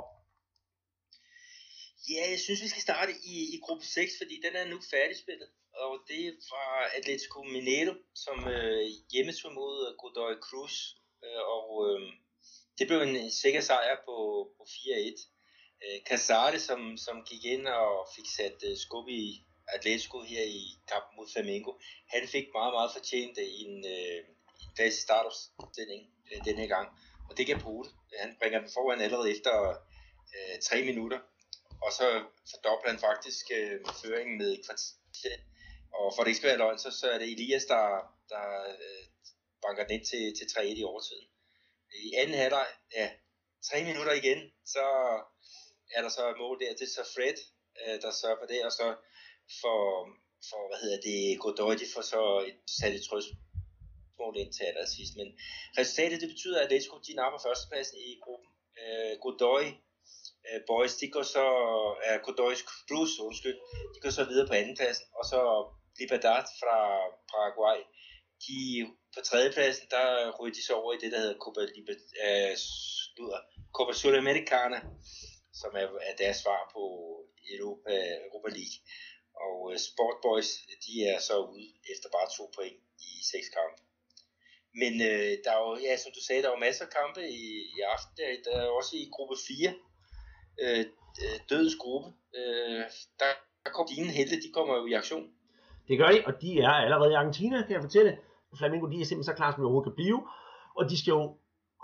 Ja, 2.12 2.24
jeg 2.32 2.40
synes, 2.40 2.62
vi 2.62 2.68
skal 2.68 2.82
starte 2.88 3.12
i, 3.34 3.36
i 3.54 3.56
gruppe 3.64 3.84
6, 3.84 4.12
fordi 4.20 4.36
den 4.46 4.54
er 4.60 4.66
nu 4.72 4.78
færdigspillet. 4.90 5.48
Og 5.84 5.92
det 6.08 6.20
er 6.26 6.32
fra 6.50 6.64
Atletico 6.98 7.42
Mineiro, 7.42 7.94
som 8.24 8.48
øh, 8.48 8.82
hjemmetur 9.12 9.50
mod 9.60 9.74
øh, 9.86 9.96
Godoy 10.00 10.34
Cruz. 10.46 10.76
Øh, 11.24 11.42
og 11.56 11.66
øh, 11.86 12.00
det 12.78 12.86
blev 12.86 13.00
en 13.00 13.30
sikker 13.30 13.60
sejr 13.60 13.96
på, 14.06 14.16
på 14.56 14.62
4-1. 14.62 15.36
Øh, 15.84 15.98
Casale, 16.08 16.58
som, 16.60 16.96
som 16.96 17.16
gik 17.30 17.44
ind 17.44 17.66
og 17.66 18.08
fik 18.16 18.28
sat 18.36 18.58
øh, 18.68 18.76
skub 18.76 19.08
i 19.08 19.22
Atletico 19.68 20.18
her 20.22 20.42
i 20.42 20.62
kampen 20.90 21.16
mod 21.16 21.28
Flamengo, 21.32 21.72
han 22.14 22.28
fik 22.34 22.46
meget, 22.58 22.72
meget 22.78 22.90
fortjent 22.96 23.38
en, 23.62 23.72
øh, 23.94 24.18
en 24.62 24.70
plads 24.76 24.94
i 24.98 25.02
startopstillingen 25.02 26.08
øh, 26.32 26.44
denne 26.44 26.66
gang. 26.74 26.88
Og 27.30 27.36
det 27.36 27.46
kan 27.46 27.60
bruge 27.60 27.84
det. 27.84 27.92
Han 28.20 28.36
bringer 28.40 28.60
den 28.60 28.70
foran 28.74 29.00
allerede 29.00 29.30
efter 29.30 29.68
øh, 30.34 30.60
tre 30.62 30.84
minutter 30.84 31.18
og 31.86 31.92
så 31.92 32.06
fordobler 32.50 32.90
han 32.90 33.00
faktisk 33.08 33.44
øh, 33.58 33.80
føringen 34.02 34.38
med 34.38 34.52
et 34.52 34.64
kvarter. 34.66 35.36
Og 35.98 36.12
for 36.14 36.22
det 36.22 36.28
ikke 36.28 36.38
skal 36.38 36.48
være 36.48 36.62
løgn, 36.64 36.78
så, 36.78 36.90
så 36.90 37.10
er 37.10 37.18
det 37.18 37.32
Elias, 37.32 37.64
der, 37.64 37.84
der 38.28 38.44
øh, 38.68 39.04
banker 39.62 39.82
den 39.84 39.94
ind 39.96 40.06
til, 40.06 40.24
til 40.38 40.46
3-1 40.58 40.60
i 40.80 40.84
overtiden. 40.84 41.26
I 42.08 42.14
anden 42.14 42.36
halvleg, 42.36 42.66
ja, 42.96 43.10
tre 43.68 43.84
minutter 43.84 44.12
igen, 44.12 44.40
så 44.74 44.84
er 45.96 46.02
der 46.02 46.08
så 46.08 46.30
et 46.30 46.38
mål 46.38 46.60
der. 46.60 46.72
Det 46.78 46.82
er 46.82 46.94
så 46.98 47.04
Fred, 47.14 47.38
øh, 47.80 48.02
der 48.02 48.10
sørger 48.10 48.38
for 48.40 48.46
det, 48.46 48.64
og 48.64 48.72
så 48.72 48.86
for, 49.60 49.80
for 50.50 50.60
hvad 50.68 50.78
hedder 50.84 51.00
det, 51.08 51.40
Godoy, 51.40 51.74
de 51.82 51.86
får 51.94 52.04
så 52.14 52.22
et, 52.48 52.58
sat 52.78 52.94
et 52.94 53.04
trøstmål 54.16 54.36
ind 54.42 54.52
til 54.52 54.64
allersidst. 54.64 55.16
Men 55.16 55.28
resultatet, 55.78 56.20
det 56.20 56.28
betyder, 56.28 56.58
at 56.58 56.64
Atletico, 56.64 56.96
de 57.06 57.14
napper 57.14 57.38
førstepladsen 57.46 57.98
i 57.98 58.10
gruppen. 58.24 58.50
Øh, 58.82 59.12
Godoy 59.22 59.64
øh, 60.48 60.60
boys, 60.70 60.94
de 61.00 61.06
går 61.14 61.22
så, 61.36 61.46
er 62.08 62.16
Godoy's 62.26 62.62
Cruz, 62.70 63.12
undskyld, 63.26 63.58
de 63.94 63.98
går 64.02 64.10
så 64.10 64.24
videre 64.30 64.48
på 64.48 64.54
andenpladsen, 64.60 65.06
og 65.18 65.24
så 65.30 65.40
Libertad 66.00 66.44
fra 66.60 66.78
Paraguay, 67.32 67.80
de 68.44 68.58
på 69.14 69.20
tredjepladsen, 69.28 69.86
der 69.90 70.06
ryger 70.38 70.54
de 70.54 70.66
så 70.66 70.74
over 70.80 70.92
i 70.92 71.00
det, 71.02 71.12
der 71.12 71.20
hedder 71.22 71.38
Copa, 71.44 71.62
øh, 72.26 72.54
Copa 73.76 73.92
Sudamericana, 73.92 74.80
som 75.60 75.70
er, 75.80 75.86
er 76.08 76.14
deres 76.22 76.38
svar 76.42 76.60
på 76.74 76.82
Europa, 77.54 77.92
Europa 78.26 78.48
League. 78.58 78.76
Og 79.44 79.56
øh, 79.72 79.78
Sport 79.88 80.16
Boys, 80.26 80.50
de 80.84 80.92
er 81.12 81.18
så 81.28 81.36
ude 81.52 81.68
efter 81.92 82.08
bare 82.14 82.28
to 82.36 82.44
point 82.56 82.78
i 83.08 83.10
seks 83.32 83.48
kampe. 83.56 83.85
Men 84.80 84.92
øh, 85.08 85.32
der 85.44 85.50
er 85.56 85.60
jo, 85.66 85.72
ja, 85.86 85.92
som 86.02 86.10
du 86.16 86.22
sagde, 86.24 86.42
der 86.42 86.48
er 86.48 86.56
jo 86.56 86.64
masser 86.66 86.84
af 86.86 86.92
kampe 86.98 87.20
i, 87.40 87.44
i 87.74 87.78
aften. 87.94 88.12
Der, 88.18 88.26
der 88.46 88.54
er 88.62 88.68
også 88.78 88.92
i 89.02 89.04
gruppe 89.14 89.36
4, 89.48 89.74
øh, 90.62 90.84
øh, 91.24 91.36
dødens 91.50 91.76
gruppe. 91.82 92.08
Øh, 92.38 92.84
der, 93.20 93.30
der 93.64 93.70
kommer 93.74 93.90
dine 93.94 94.10
helte, 94.18 94.42
de 94.44 94.50
kommer 94.56 94.72
jo 94.80 94.84
i 94.90 94.92
aktion. 95.00 95.26
Det 95.88 95.98
gør 96.00 96.10
de, 96.14 96.18
og 96.28 96.32
de 96.42 96.50
er 96.66 96.74
allerede 96.84 97.12
i 97.12 97.20
Argentina, 97.20 97.56
kan 97.66 97.76
jeg 97.76 97.86
fortælle. 97.88 98.12
Flamengo, 98.58 98.86
de 98.86 99.00
er 99.00 99.04
simpelthen 99.04 99.32
så 99.32 99.38
klar, 99.38 99.50
som 99.50 99.60
de 99.60 99.66
overhovedet 99.66 99.90
kan 99.90 100.00
blive. 100.02 100.20
Og 100.78 100.82
de 100.90 100.96
skal 101.00 101.12
jo 101.18 101.22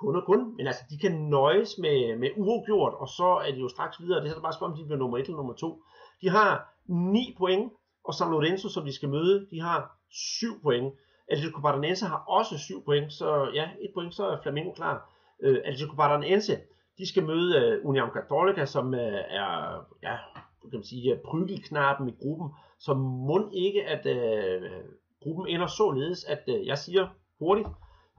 kun 0.03 0.17
og 0.21 0.25
kun, 0.31 0.41
men 0.57 0.67
altså, 0.67 0.83
de 0.91 0.99
kan 0.99 1.15
nøjes 1.37 1.79
med, 1.85 1.99
med 2.23 2.31
uafgjort, 2.37 2.95
og 3.03 3.09
så 3.19 3.29
er 3.47 3.51
de 3.53 3.61
jo 3.65 3.69
straks 3.69 3.97
videre. 4.03 4.21
Det 4.21 4.29
er 4.29 4.35
så 4.35 4.41
bare 4.41 4.53
spørgsmål, 4.53 4.71
om 4.71 4.79
de 4.79 4.85
bliver 4.85 5.03
nummer 5.03 5.19
1 5.19 5.23
eller 5.23 5.37
nummer 5.37 5.55
2. 5.55 5.83
De 6.23 6.29
har 6.29 6.49
9 6.87 7.35
point, 7.39 7.73
og 8.05 8.15
San 8.15 8.31
Lorenzo, 8.31 8.69
som 8.69 8.85
de 8.85 8.95
skal 8.95 9.09
møde, 9.09 9.47
de 9.51 9.61
har 9.61 9.81
7 10.11 10.63
point. 10.63 10.95
Atletico 11.33 11.61
Paranaense 11.61 12.07
har 12.07 12.25
også 12.29 12.59
7 12.59 12.85
point, 12.85 13.13
så 13.13 13.51
ja, 13.55 13.69
et 13.81 13.91
point, 13.95 14.15
så 14.15 14.27
er 14.27 14.43
Flamengo 14.43 14.73
klar. 14.73 15.13
Øh, 15.43 15.59
Atletico 15.65 15.95
Paranaense, 15.97 16.59
de 16.99 17.09
skal 17.09 17.25
møde 17.25 17.59
øh, 17.59 17.87
Union 17.87 18.11
Católica, 18.11 18.65
som 18.67 18.95
øh, 18.95 19.21
er, 19.29 19.51
ja, 20.03 20.17
kan 20.71 20.79
man 20.79 20.85
sige, 20.85 21.13
øh, 21.13 21.19
prygelknappen 21.25 22.09
i 22.09 22.15
gruppen, 22.23 22.51
så 22.79 22.95
må 22.95 23.51
ikke, 23.53 23.85
at 23.85 24.07
øh, 24.07 24.71
gruppen 25.23 25.47
ender 25.49 25.67
således, 25.67 26.25
at 26.25 26.43
øh, 26.49 26.67
jeg 26.67 26.79
siger 26.79 27.09
hurtigt, 27.39 27.69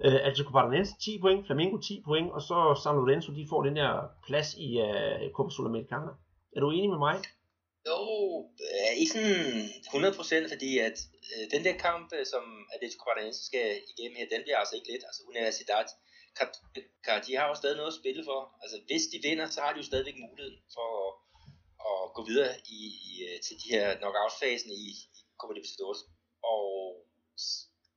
øh, 0.05 0.13
Atletico 0.13 0.51
Paranaense 0.51 0.95
10 0.99 1.19
point, 1.21 1.45
Flamengo 1.45 1.77
10 1.77 2.01
point, 2.05 2.31
og 2.31 2.41
så 2.41 2.81
San 2.83 2.95
Lorenzo, 2.95 3.33
de 3.33 3.47
får 3.49 3.63
den 3.63 3.75
der 3.75 4.01
plads 4.27 4.55
i 4.57 4.79
øh, 4.81 5.31
Copa 5.31 5.49
Sudamericana. 5.49 6.11
Er 6.55 6.59
du 6.59 6.71
enig 6.71 6.89
med 6.89 6.97
mig? 6.97 7.15
Jo, 7.89 7.99
øh, 8.67 8.93
ikke 9.01 9.13
sådan 9.13 10.45
100%, 10.47 10.53
fordi 10.53 10.71
at 10.87 10.97
øh, 11.31 11.51
den 11.53 11.61
der 11.65 11.75
kamp, 11.87 12.13
øh, 12.17 12.25
som 12.33 12.43
Atletico 12.73 13.03
Paranaense 13.03 13.45
skal 13.45 13.81
igennem 13.91 14.17
her, 14.19 14.33
den 14.33 14.41
bliver 14.43 14.57
altså 14.57 14.75
ikke 14.75 14.91
let. 14.91 15.03
Altså 15.09 15.21
Universidad, 15.31 15.85
de 17.25 17.35
har 17.39 17.47
jo 17.51 17.55
stadig 17.55 17.77
noget 17.77 17.93
at 17.93 17.99
spille 18.01 18.23
for. 18.29 18.39
Altså 18.63 18.77
hvis 18.87 19.03
de 19.11 19.17
vinder, 19.27 19.47
så 19.49 19.59
har 19.61 19.71
de 19.73 19.81
jo 19.81 19.89
stadigvæk 19.89 20.17
muligheden 20.27 20.59
for 20.75 20.89
at, 21.05 21.11
at 21.89 22.13
gå 22.15 22.21
videre 22.29 22.53
i, 22.77 22.79
i, 23.09 23.11
øh, 23.27 23.37
til 23.45 23.55
de 23.61 23.67
her 23.75 23.85
knockout-fasen 24.01 24.71
i, 24.81 24.85
i 25.19 25.21
Copa 25.39 25.53
Libertadores. 25.53 26.01
Og, 26.53 26.67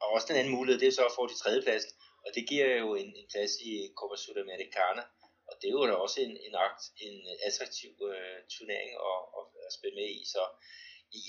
og 0.03 0.09
også 0.15 0.27
den 0.31 0.39
anden 0.41 0.57
mulighed, 0.59 0.81
det 0.81 0.89
er 0.89 0.99
så 0.99 1.05
at 1.11 1.17
få 1.19 1.23
de 1.27 1.37
tredjepladsen. 1.43 1.93
Og 2.25 2.31
det 2.35 2.43
giver 2.51 2.69
jo 2.83 2.89
en, 3.01 3.09
en 3.21 3.27
plads 3.33 3.53
i 3.71 3.71
Copa 3.99 4.17
Sudamericana. 4.23 5.03
Og 5.49 5.55
det 5.61 5.67
er 5.69 5.77
jo 5.79 5.87
da 5.89 5.95
også 6.05 6.19
en, 6.27 6.35
en, 6.47 6.55
akt, 6.67 6.83
en 7.07 7.17
attraktiv 7.49 7.93
øh, 8.11 8.39
turnering 8.55 8.91
at, 9.11 9.21
at, 9.39 9.45
at 9.67 9.73
spille 9.79 9.97
med 10.01 10.09
i. 10.19 10.23
Så 10.35 10.43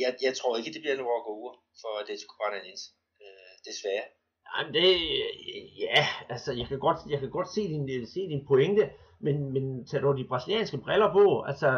jeg, 0.02 0.12
jeg 0.26 0.34
tror 0.36 0.58
ikke, 0.58 0.74
det 0.74 0.82
bliver 0.84 0.98
en 0.98 1.10
walk 1.12 1.26
over 1.36 1.52
for 1.82 1.92
Atletico 2.02 2.34
Paranaense. 2.40 2.86
Øh, 3.24 3.54
desværre. 3.68 4.06
Jamen 4.54 4.74
det, 4.74 4.88
ja, 5.86 6.06
altså 6.30 6.52
jeg 6.60 6.68
kan 6.68 6.80
godt, 6.80 7.00
jeg 7.10 7.20
kan 7.20 7.30
godt 7.30 7.50
se 7.56 7.62
din, 7.74 8.08
se 8.14 8.20
din 8.20 8.48
pointe, 8.48 8.84
men, 9.20 9.54
men 9.54 9.86
tag 9.86 10.02
du 10.02 10.18
de 10.18 10.28
brasilianske 10.32 10.78
briller 10.78 11.12
på, 11.12 11.42
altså 11.42 11.70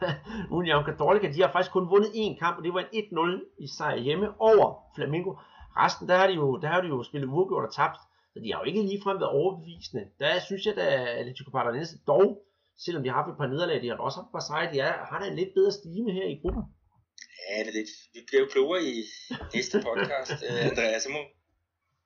União 0.58 0.82
Católica, 0.88 1.26
de 1.34 1.42
har 1.42 1.52
faktisk 1.52 1.72
kun 1.72 1.90
vundet 1.90 2.10
én 2.22 2.38
kamp, 2.38 2.58
og 2.58 2.64
det 2.64 2.74
var 2.74 2.80
en 2.92 3.04
1-0 3.04 3.64
i 3.64 3.66
sejr 3.78 3.96
hjemme 3.96 4.28
over 4.38 4.66
Flamengo. 4.96 5.30
Resten, 5.76 6.08
der 6.08 6.16
har 6.16 6.26
de 6.26 6.34
jo, 6.34 6.56
der 6.56 6.68
har 6.68 6.80
de 6.80 6.88
jo 6.88 7.02
spillet 7.02 7.28
uafgjort 7.28 7.64
og 7.64 7.74
tabt, 7.74 8.00
så 8.38 8.44
de 8.44 8.52
har 8.52 8.60
jo 8.62 8.68
ikke 8.70 8.88
ligefrem 8.90 9.16
været 9.22 9.36
overbevisende. 9.40 10.04
Der 10.22 10.32
synes 10.48 10.62
jeg, 10.66 10.74
at 10.78 11.08
Atletico 11.20 11.50
Paranaense 11.56 11.96
dog, 12.12 12.26
selvom 12.84 13.02
de 13.02 13.08
har 13.10 13.18
haft 13.20 13.30
et 13.32 13.40
par 13.40 13.50
nederlag, 13.52 13.78
de 13.82 13.88
har 13.90 13.96
også 14.06 14.18
haft 14.20 14.30
et 14.30 14.36
par 14.36 14.46
sejre, 14.48 14.72
de 14.72 14.78
er, 14.88 14.94
har 15.10 15.18
da 15.20 15.26
en 15.28 15.38
lidt 15.40 15.52
bedre 15.58 15.72
stime 15.78 16.10
her 16.18 16.28
i 16.34 16.40
gruppen. 16.42 16.64
Ja, 17.48 17.56
det 17.64 17.70
er 17.72 17.76
lidt. 17.80 17.92
Vi 18.14 18.20
bliver 18.28 18.42
jo 18.44 18.48
klogere 18.54 18.82
i 18.92 18.94
næste 19.54 19.76
podcast, 19.88 20.38
øh, 20.46 20.66
Andreas. 20.70 21.02
Så 21.04 21.08
må, 21.16 21.20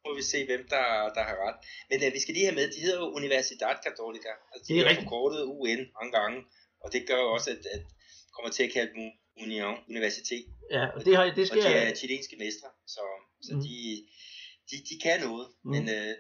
må 0.05 0.11
vi 0.19 0.25
se, 0.33 0.39
hvem 0.51 0.63
der, 0.75 0.87
der 1.17 1.23
har 1.29 1.37
ret. 1.45 1.59
Men 1.91 1.97
uh, 2.05 2.11
vi 2.17 2.21
skal 2.25 2.35
lige 2.37 2.47
have 2.49 2.59
med, 2.61 2.67
de 2.75 2.81
hedder 2.85 3.01
jo 3.03 3.07
Universidad 3.21 3.77
Católica. 3.87 4.33
Altså, 4.53 4.65
de 4.65 4.71
Det 4.73 4.81
er 4.81 4.89
rigtigt. 4.91 5.07
forkortet 5.07 5.41
UN 5.61 5.81
mange 5.99 6.13
gange, 6.19 6.39
og 6.83 6.89
det 6.93 7.01
gør 7.09 7.19
jo 7.25 7.29
også, 7.37 7.49
at, 7.55 7.63
at 7.77 7.85
kommer 8.35 8.51
til 8.57 8.63
at 8.67 8.73
kalde 8.77 8.93
dem 8.97 9.07
Union 9.45 9.77
Universitet. 9.93 10.47
Ja, 10.77 10.85
og 10.95 10.99
det, 11.05 11.13
har, 11.17 11.25
det 11.39 11.45
Og 11.45 11.47
skal 11.47 11.63
de 11.63 11.71
jeg... 11.71 11.91
er 11.91 11.95
chilenske 12.03 12.37
mestre, 12.45 12.69
så, 12.95 13.05
så 13.47 13.53
mm. 13.55 13.61
de, 13.65 13.75
de, 14.71 14.77
de 14.89 14.95
kan 15.05 15.21
noget. 15.21 15.47
Mm. 15.65 15.71
Men 15.73 15.83
uh, 15.97 16.15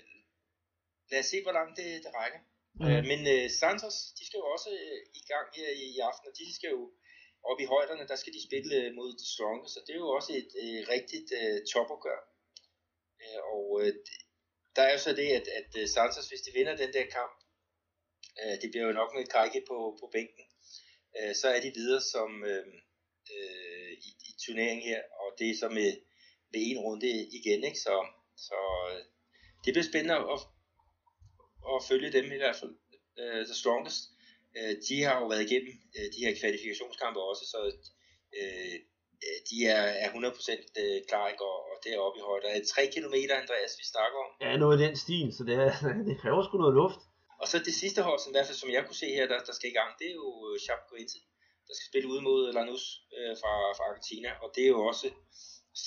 lad 1.11 1.21
os 1.23 1.27
se, 1.33 1.43
hvor 1.43 1.55
langt 1.59 1.75
det, 1.79 1.89
det 2.05 2.15
rækker. 2.15 2.41
Mm. 2.81 2.87
Øh, 2.89 3.03
men 3.11 3.21
øh, 3.35 3.51
Santos, 3.61 3.97
de 4.19 4.23
skal 4.27 4.39
jo 4.43 4.47
også 4.55 4.71
øh, 4.81 4.99
i 5.21 5.23
gang 5.33 5.47
her 5.59 5.71
i, 5.83 5.85
i 5.97 5.99
aften, 6.11 6.29
og 6.31 6.35
de 6.39 6.55
skal 6.59 6.71
jo 6.77 6.83
op 7.51 7.61
i 7.61 7.71
højderne, 7.75 8.09
der 8.11 8.17
skal 8.17 8.33
de 8.37 8.47
spille 8.49 8.75
øh, 8.81 8.95
mod 8.99 9.11
The 9.21 9.29
Strongest, 9.35 9.75
så 9.75 9.81
det 9.87 9.93
er 9.93 10.03
jo 10.07 10.11
også 10.19 10.33
et 10.41 10.53
øh, 10.65 10.81
rigtigt 10.95 11.29
øh, 11.41 11.59
topopgør. 11.73 12.21
Øh, 13.23 13.41
og 13.55 13.67
øh, 13.83 13.93
der 14.77 14.83
er 14.83 14.93
jo 14.93 14.99
så 14.99 15.13
det, 15.21 15.29
at, 15.39 15.47
at 15.61 15.71
øh, 15.81 15.89
Santos, 15.95 16.29
hvis 16.29 16.45
de 16.47 16.57
vinder 16.59 16.77
den 16.77 16.93
der 16.97 17.07
kamp, 17.19 17.35
øh, 18.43 18.55
det 18.61 18.69
bliver 18.71 18.87
jo 18.87 18.99
nok 19.01 19.11
med 19.15 19.27
Kajke 19.35 19.63
på, 19.71 19.77
på 20.01 20.07
bænken, 20.15 20.45
øh, 21.19 21.35
så 21.41 21.47
er 21.55 21.61
de 21.61 21.73
videre 21.79 22.03
som 22.15 22.31
øh, 22.45 22.67
øh, 23.35 23.93
i, 24.09 24.11
i 24.29 24.33
turneringen 24.43 24.85
her, 24.91 25.03
og 25.21 25.29
det 25.39 25.51
er 25.51 25.57
så 25.63 25.69
med, 25.69 25.91
med 26.53 26.61
en 26.71 26.79
runde 26.87 27.11
igen, 27.39 27.65
ikke? 27.69 27.81
Så, 27.87 27.95
så 28.49 28.59
øh, 28.91 29.03
det 29.65 29.71
bliver 29.75 29.91
spændende 29.91 30.17
at, 30.35 30.41
at 31.73 31.85
følge 31.91 32.11
dem 32.17 32.27
i 32.37 32.41
hvert 32.43 32.59
fald. 32.61 32.75
Uh, 33.23 33.43
the 33.49 33.57
Strongest, 33.63 34.01
uh, 34.59 34.75
de 34.87 34.97
har 35.07 35.17
jo 35.21 35.27
været 35.33 35.47
igennem 35.49 35.75
uh, 35.97 36.07
de 36.15 36.25
her 36.25 36.35
kvalifikationskampe 36.41 37.21
også, 37.31 37.45
så 37.53 37.59
uh, 38.41 38.77
de 39.49 39.57
er, 39.77 39.85
er 40.05 40.09
100% 40.09 40.83
øh, 40.83 40.99
klar, 41.09 41.27
ikke? 41.33 41.45
Og, 41.51 41.59
og 41.71 41.77
deroppe 41.87 42.19
i 42.21 42.23
højde. 42.31 42.47
Er 42.49 42.59
det 42.59 42.69
3 42.69 42.83
km, 42.95 43.17
Andreas, 43.43 43.73
vi 43.81 43.85
snakker 43.95 44.19
om? 44.25 44.31
Ja, 44.45 44.51
noget 44.57 44.77
i 44.79 44.83
den 44.85 44.97
stil, 45.05 45.29
så 45.37 45.43
det, 45.49 45.55
er, 45.67 45.73
det 46.09 46.17
kræver 46.23 46.43
sgu 46.43 46.55
noget 46.59 46.79
luft. 46.83 47.01
Og 47.43 47.47
så 47.51 47.57
det 47.69 47.75
sidste 47.83 48.01
hold, 48.09 48.19
som, 48.21 48.31
i 48.31 48.35
hvert 48.35 48.49
fald, 48.49 48.63
som 48.63 48.71
jeg 48.77 48.83
kunne 48.85 49.03
se 49.05 49.09
her, 49.17 49.27
der, 49.33 49.39
der 49.49 49.55
skal 49.59 49.71
i 49.71 49.79
gang, 49.81 49.91
det 50.01 50.07
er 50.11 50.17
jo 50.25 50.31
øh, 50.49 50.55
Chapecoense, 50.67 51.19
der 51.67 51.73
skal 51.77 51.89
spille 51.91 52.09
ud 52.13 52.21
mod 52.29 52.41
Lanús 52.57 52.85
øh, 53.17 53.35
fra, 53.41 53.55
fra 53.77 53.85
Argentina, 53.91 54.31
og 54.43 54.49
det 54.55 54.63
er 54.65 54.73
jo 54.77 54.81
også 54.91 55.07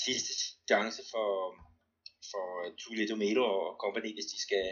sidste 0.05 0.33
chance 0.69 1.01
for, 1.13 1.29
for 2.31 2.47
Tulio 2.79 3.15
Melo 3.15 3.43
og 3.43 3.77
company, 3.83 4.11
hvis 4.13 4.31
de 4.33 4.39
skal, 4.45 4.67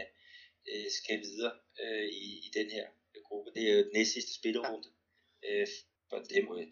øh, 0.70 0.86
skal 0.98 1.18
videre 1.26 1.52
øh, 1.82 2.08
i, 2.24 2.26
i 2.46 2.48
den 2.58 2.68
her 2.76 2.86
gruppe. 3.28 3.50
Det 3.54 3.62
er 3.62 3.72
jo 3.74 3.84
den 3.86 3.94
næst 3.94 4.12
sidste 4.12 4.32
spillerunde 4.40 4.88
øh, 5.48 5.66
for 6.10 6.18
dem. 6.34 6.44
Øh, 6.58 6.66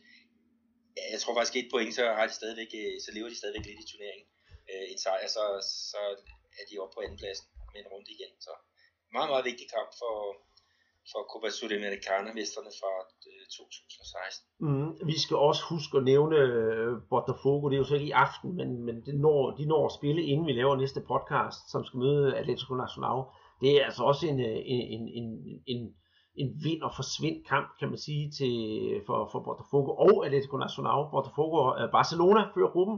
jeg 1.13 1.21
tror 1.21 1.35
faktisk 1.35 1.57
et 1.57 1.71
point, 1.73 1.95
så 1.95 2.05
har 2.19 2.27
de 2.27 2.35
stadigvæk, 2.41 2.71
øh, 2.83 2.95
så 3.05 3.11
lever 3.15 3.29
de 3.29 3.41
stadigvæk 3.41 3.67
lidt 3.67 3.85
i 3.85 3.91
turneringen. 3.91 4.29
Øh, 4.71 4.85
en 4.93 4.99
sejr, 5.05 5.27
så, 5.37 5.45
så 5.93 6.01
er 6.59 6.65
de 6.71 6.79
oppe 6.83 6.95
på 6.95 7.01
andenpladsen 7.05 7.47
med 7.73 7.81
en 7.81 7.91
runde 7.93 8.11
igen. 8.17 8.33
Så 8.47 8.53
meget, 9.17 9.31
meget 9.33 9.49
vigtig 9.51 9.67
kamp 9.77 9.91
for, 10.01 10.15
for 11.11 11.23
Copa 11.33 11.49
Sudamericana, 11.57 12.31
mestrene 12.39 12.73
fra 12.81 12.93
øh, 13.29 13.45
2016. 13.59 14.49
Mm, 14.61 14.69
mm-hmm. 14.69 15.07
vi 15.11 15.17
skal 15.25 15.37
også 15.49 15.63
huske 15.73 15.95
at 15.99 16.05
nævne 16.13 16.37
øh, 16.37 16.93
Botafogo, 17.11 17.65
det 17.69 17.75
er 17.77 17.83
jo 17.85 17.91
så 17.91 17.95
ikke 17.95 18.13
i 18.13 18.19
aften, 18.27 18.49
men, 18.59 18.69
men 18.87 18.97
det 19.07 19.15
når, 19.25 19.51
de 19.59 19.65
når 19.73 19.87
at 19.87 19.97
spille, 19.99 20.23
inden 20.23 20.47
vi 20.47 20.53
laver 20.53 20.77
næste 20.77 21.01
podcast, 21.13 21.61
som 21.73 21.85
skal 21.85 21.99
møde 21.99 22.37
Atletico 22.41 22.75
Nacional. 22.75 23.19
Det 23.61 23.71
er 23.77 23.85
altså 23.85 24.03
også 24.11 24.23
en, 24.27 24.41
øh, 24.41 24.59
en, 24.75 25.03
en, 25.19 25.27
en, 25.73 25.81
en, 26.41 26.49
vind 26.65 26.83
og 26.83 26.93
forsvind 27.01 27.39
kamp, 27.53 27.69
kan 27.79 27.89
man 27.89 27.99
sige, 27.99 28.25
til, 28.39 28.55
for, 29.07 29.19
for 29.33 29.41
Botafogo 29.47 29.91
og 30.07 30.27
Atletico 30.27 30.57
Nacional. 30.57 31.01
Botafogo, 31.15 31.57
og 31.57 31.91
Barcelona 31.99 32.41
fører 32.55 32.73
gruppen 32.75 32.97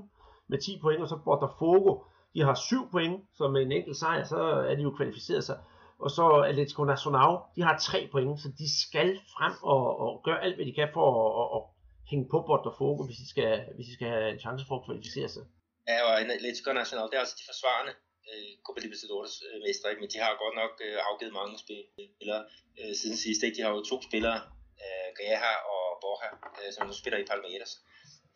med 0.48 0.59
10 0.59 0.78
point, 0.82 1.02
og 1.02 1.09
så 1.09 1.16
Botafogo, 1.24 1.92
de 2.34 2.40
har 2.42 2.55
7 2.55 2.90
point, 2.90 3.16
så 3.36 3.48
med 3.48 3.62
en 3.62 3.72
enkelt 3.72 3.96
sejr, 3.96 4.24
så 4.24 4.40
er 4.70 4.74
de 4.74 4.82
jo 4.82 4.90
kvalificeret 4.98 5.44
sig. 5.44 5.59
Og 6.05 6.11
så 6.16 6.24
Atletico 6.51 6.84
Nacional, 6.84 7.32
de 7.57 7.62
har 7.62 7.78
3 7.78 8.09
point, 8.12 8.40
så 8.42 8.49
de 8.61 8.68
skal 8.84 9.09
frem 9.36 9.55
og, 9.62 9.84
og 10.05 10.11
gøre 10.26 10.42
alt, 10.45 10.57
hvad 10.57 10.66
de 10.66 10.74
kan 10.80 10.88
for 10.97 11.05
at, 11.12 11.28
at, 11.42 11.49
at 11.57 11.62
hænge 12.11 12.26
på 12.32 12.38
Botafogo, 12.49 13.01
hvis 13.07 13.18
de, 13.22 13.28
skal, 13.32 13.51
hvis 13.74 13.86
de 13.88 13.95
skal 13.99 14.09
have 14.09 14.30
en 14.34 14.42
chance 14.45 14.62
for 14.68 14.74
at 14.78 14.84
kvalificere 14.86 15.28
sig. 15.34 15.45
Ja, 15.88 15.97
og 16.07 16.12
Atletico 16.20 16.70
Nacional, 16.72 17.09
det 17.11 17.16
er 17.16 17.24
altså 17.24 17.38
de 17.40 17.51
forsvarende 17.53 17.92
øh, 18.30 18.53
Copa 18.64 18.80
Libertadores 18.84 19.34
øh, 19.47 19.59
mestre, 19.66 19.88
men 20.01 20.09
de 20.14 20.18
har 20.24 20.42
godt 20.45 20.57
nok 20.62 20.74
øh, 20.86 20.99
afgivet 21.09 21.34
mange 21.40 21.55
spillere 21.64 22.42
øh, 22.80 22.92
siden 23.01 23.16
sidst. 23.24 23.40
Ikke? 23.42 23.57
De 23.57 23.62
har 23.64 23.70
jo 23.76 23.80
to 23.90 23.97
spillere, 24.09 24.38
øh, 24.82 25.09
Gaja 25.16 25.55
og 25.74 25.84
Borja, 26.03 26.30
øh, 26.61 26.70
som 26.74 26.86
nu 26.86 26.95
spiller 27.01 27.18
i 27.20 27.28
Palmeiras. 27.30 27.72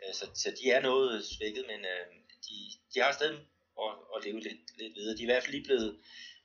Øh, 0.00 0.12
så, 0.18 0.24
så 0.42 0.48
de 0.58 0.64
er 0.76 0.80
noget 0.90 1.12
svækket, 1.34 1.64
men 1.72 1.80
øh, 1.92 2.04
de, 2.46 2.56
de 2.92 2.96
har 3.04 3.12
stadig 3.18 3.40
at, 3.84 3.92
at 4.14 4.18
leve 4.26 4.40
lidt, 4.46 4.62
lidt 4.80 4.94
videre. 4.98 5.16
De 5.16 5.22
er 5.22 5.26
i 5.28 5.30
hvert 5.32 5.44
fald 5.44 5.56
lige 5.56 5.68
blevet 5.68 5.90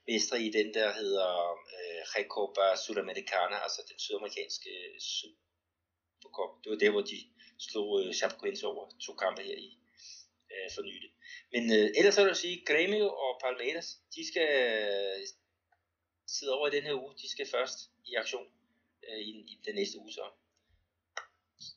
mestre 0.08 0.42
i 0.46 0.50
den 0.58 0.68
der 0.74 0.88
hedder 1.00 1.30
øh, 1.76 2.00
Recopa 2.14 2.66
Sudamericana, 2.82 3.56
altså 3.66 3.80
den 3.88 3.98
sydamerikanske 3.98 4.70
øh, 4.70 4.96
Supercup. 5.16 6.52
Det 6.62 6.68
var 6.72 6.78
der, 6.84 6.90
hvor 6.90 7.04
de 7.12 7.18
slog 7.66 7.88
øh, 8.00 8.14
Chapecoense 8.18 8.66
over 8.66 8.84
to 9.06 9.12
kampe 9.22 9.42
her 9.42 9.58
i 9.68 9.70
øh, 10.52 10.68
for 10.74 10.82
nylig. 10.82 11.10
Men 11.52 11.62
øh, 11.76 11.86
ellers 11.98 12.14
så 12.14 12.20
vil 12.20 12.32
jeg 12.34 12.42
sige, 12.44 12.64
Grêmio 12.70 13.06
og 13.24 13.32
Palmeiras, 13.42 13.88
de 14.14 14.22
skal 14.30 14.48
øh, 14.70 15.26
sidde 16.34 16.52
over 16.56 16.66
i 16.68 16.74
den 16.76 16.82
her 16.82 16.94
uge. 17.02 17.12
De 17.22 17.30
skal 17.30 17.46
først 17.56 17.78
i 18.10 18.14
aktion 18.14 18.46
øh, 19.08 19.20
i, 19.28 19.30
i 19.52 19.54
den 19.66 19.74
næste 19.74 19.98
uge 19.98 20.12
så. 20.12 20.26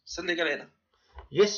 Sådan 0.06 0.28
ligger 0.28 0.46
landet. 0.46 0.68
Yes, 1.40 1.54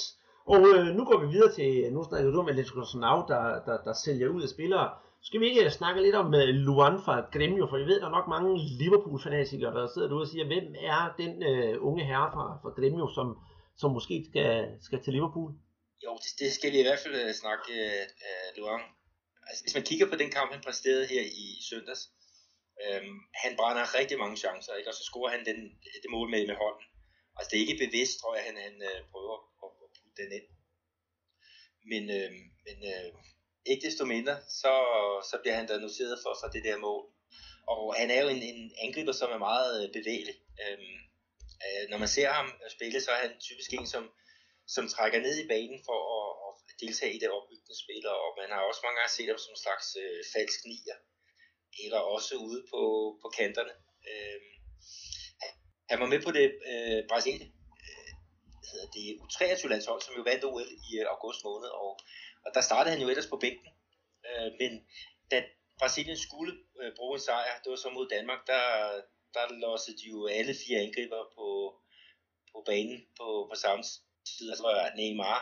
og 0.46 0.60
øh, 0.70 0.86
nu 0.98 1.06
går 1.06 1.18
vi 1.24 1.28
videre 1.28 1.54
til, 1.58 1.94
nu 1.94 2.04
snakker 2.04 2.32
du 2.32 2.40
om 2.40 2.50
Atletico 2.50 2.80
Nacional, 2.80 3.20
der, 3.32 3.44
der, 3.68 3.84
der 3.84 3.94
sælger 4.06 4.28
ud 4.36 4.44
af 4.44 4.50
spillere. 4.50 4.88
Skal 5.28 5.40
vi 5.40 5.46
ikke 5.50 5.78
snakke 5.80 6.02
lidt 6.02 6.16
om 6.16 6.28
øh, 6.40 6.50
Luan 6.66 6.98
fra 7.06 7.16
Gremio, 7.34 7.66
for 7.70 7.78
jeg 7.78 7.88
ved, 7.88 8.00
der 8.00 8.08
er 8.08 8.18
nok 8.18 8.28
mange 8.36 8.52
Liverpool-fanatikere, 8.82 9.76
der 9.78 9.88
sidder 9.94 10.08
derude 10.08 10.28
og 10.28 10.32
siger, 10.34 10.46
hvem 10.52 10.68
er 10.92 11.02
den 11.22 11.34
øh, 11.50 11.74
unge 11.88 12.04
herre 12.10 12.30
fra, 12.36 12.46
fra 12.62 12.72
Gremio, 12.78 13.08
som, 13.18 13.28
som 13.82 13.90
måske 13.98 14.16
skal, 14.30 14.50
skal 14.88 15.00
til 15.02 15.14
Liverpool? 15.18 15.50
Jo, 16.06 16.12
det, 16.24 16.32
det 16.42 16.50
skal 16.58 16.72
vi 16.74 16.80
i 16.80 16.88
hvert 16.88 17.02
fald 17.04 17.16
øh, 17.24 17.34
snakke 17.44 17.70
øh, 18.28 18.48
Luan. 18.58 18.84
Altså, 19.48 19.62
hvis 19.64 19.78
man 19.78 19.88
kigger 19.90 20.08
på 20.10 20.18
den 20.22 20.32
kamp, 20.36 20.50
han 20.56 20.66
præsterede 20.68 21.06
her 21.14 21.24
i 21.46 21.48
søndags, 21.70 22.04
øhm, 22.84 23.18
han 23.44 23.52
brænder 23.60 23.96
rigtig 24.00 24.18
mange 24.24 24.38
chancer, 24.44 24.74
ikke? 24.80 24.90
og 24.92 24.96
så 25.00 25.04
scorer 25.10 25.32
han 25.36 25.44
den, 25.50 25.60
det 26.04 26.10
mål 26.16 26.28
med, 26.34 26.42
med 26.52 26.58
hånden. 26.64 26.86
Altså, 27.36 27.48
det 27.50 27.56
er 27.58 27.66
ikke 27.66 27.84
bevidst, 27.86 28.16
tror 28.20 28.36
jeg, 28.36 28.44
han, 28.50 28.58
han 28.68 28.76
øh, 28.90 29.00
prøver 29.12 29.36
at, 29.64 29.72
at 29.84 29.90
putte 29.96 30.18
den 30.22 30.32
ind. 30.38 30.48
Men, 31.92 32.04
øh, 32.18 32.32
men 32.66 32.78
øh, 32.92 33.10
ikke 33.66 33.86
desto 33.88 34.06
mindre, 34.06 34.36
så, 34.62 34.74
så 35.30 35.36
bliver 35.42 35.56
han 35.56 35.68
da 35.68 35.78
noteret 35.78 36.20
for, 36.24 36.38
for 36.42 36.48
det 36.48 36.64
der 36.64 36.78
mål. 36.78 37.06
Og 37.68 37.96
han 38.00 38.12
er 38.12 38.22
jo 38.24 38.30
en, 38.30 38.44
en 38.52 38.72
angriber, 38.86 39.12
som 39.12 39.30
er 39.32 39.48
meget 39.50 39.72
øh, 39.80 39.88
bevægelig. 39.98 40.36
Øhm, 40.64 40.98
øh, 41.66 41.84
når 41.90 41.98
man 42.04 42.08
ser 42.16 42.30
ham 42.38 42.48
spille, 42.76 43.02
så 43.02 43.12
er 43.12 43.22
han 43.26 43.34
typisk 43.48 43.74
en, 43.74 43.88
som, 43.88 44.04
som 44.76 44.88
trækker 44.88 45.20
ned 45.22 45.36
i 45.40 45.48
banen 45.54 45.80
for 45.88 46.00
at, 46.18 46.30
at 46.48 46.52
deltage 46.82 47.14
i 47.16 47.20
det 47.24 47.30
opbyggende 47.38 47.78
spil, 47.84 48.06
og 48.08 48.30
man 48.40 48.50
har 48.56 48.62
også 48.70 48.82
mange 48.84 48.98
gange 49.00 49.14
set 49.14 49.30
ham 49.32 49.40
som 49.44 49.54
en 49.54 49.64
slags 49.66 49.88
øh, 50.04 50.22
falsk 50.34 50.60
nier, 50.72 50.98
eller 51.84 52.00
også 52.16 52.34
ude 52.48 52.62
på, 52.72 52.82
på 53.22 53.28
kanterne. 53.40 53.74
Øhm, 54.12 54.52
han 55.90 55.98
var 56.02 56.10
med 56.14 56.22
på 56.26 56.32
det 56.38 56.48
øh, 56.72 57.00
brasilianske 57.10 57.58
øh, 57.88 58.12
hvad 58.60 58.70
hedder 58.74 58.90
det 58.98 59.08
U23-landshold, 59.24 60.02
som 60.02 60.18
jo 60.18 60.24
vandt 60.30 60.44
OL 60.50 60.70
i 60.88 60.90
øh, 61.00 61.06
august 61.14 61.42
måned, 61.48 61.70
og, 61.84 61.92
og 62.46 62.52
der 62.54 62.62
startede 62.62 62.94
han 62.94 63.04
jo 63.04 63.10
ellers 63.10 63.28
på 63.28 63.38
bænken. 63.38 63.72
Øh, 64.28 64.52
men 64.60 64.86
da 65.32 65.44
Brasilien 65.80 66.18
skulle 66.18 66.54
øh, 66.82 66.92
bruge 66.96 67.16
en 67.16 67.22
sejr, 67.22 67.62
det 67.64 67.70
var 67.70 67.76
så 67.76 67.90
mod 67.90 68.08
Danmark, 68.10 68.48
der, 68.48 68.64
der 69.34 69.54
lossede 69.64 69.98
de 69.98 70.10
jo 70.10 70.28
alle 70.28 70.56
fire 70.64 70.80
angriber 70.80 71.24
på, 71.36 71.48
på 72.52 72.64
banen 72.66 73.08
på, 73.18 73.48
på 73.50 73.56
samme 73.56 73.84
side. 74.26 74.50
Altså, 74.52 74.64
det 74.64 74.76
var 74.76 74.96
Neymar, 74.96 75.42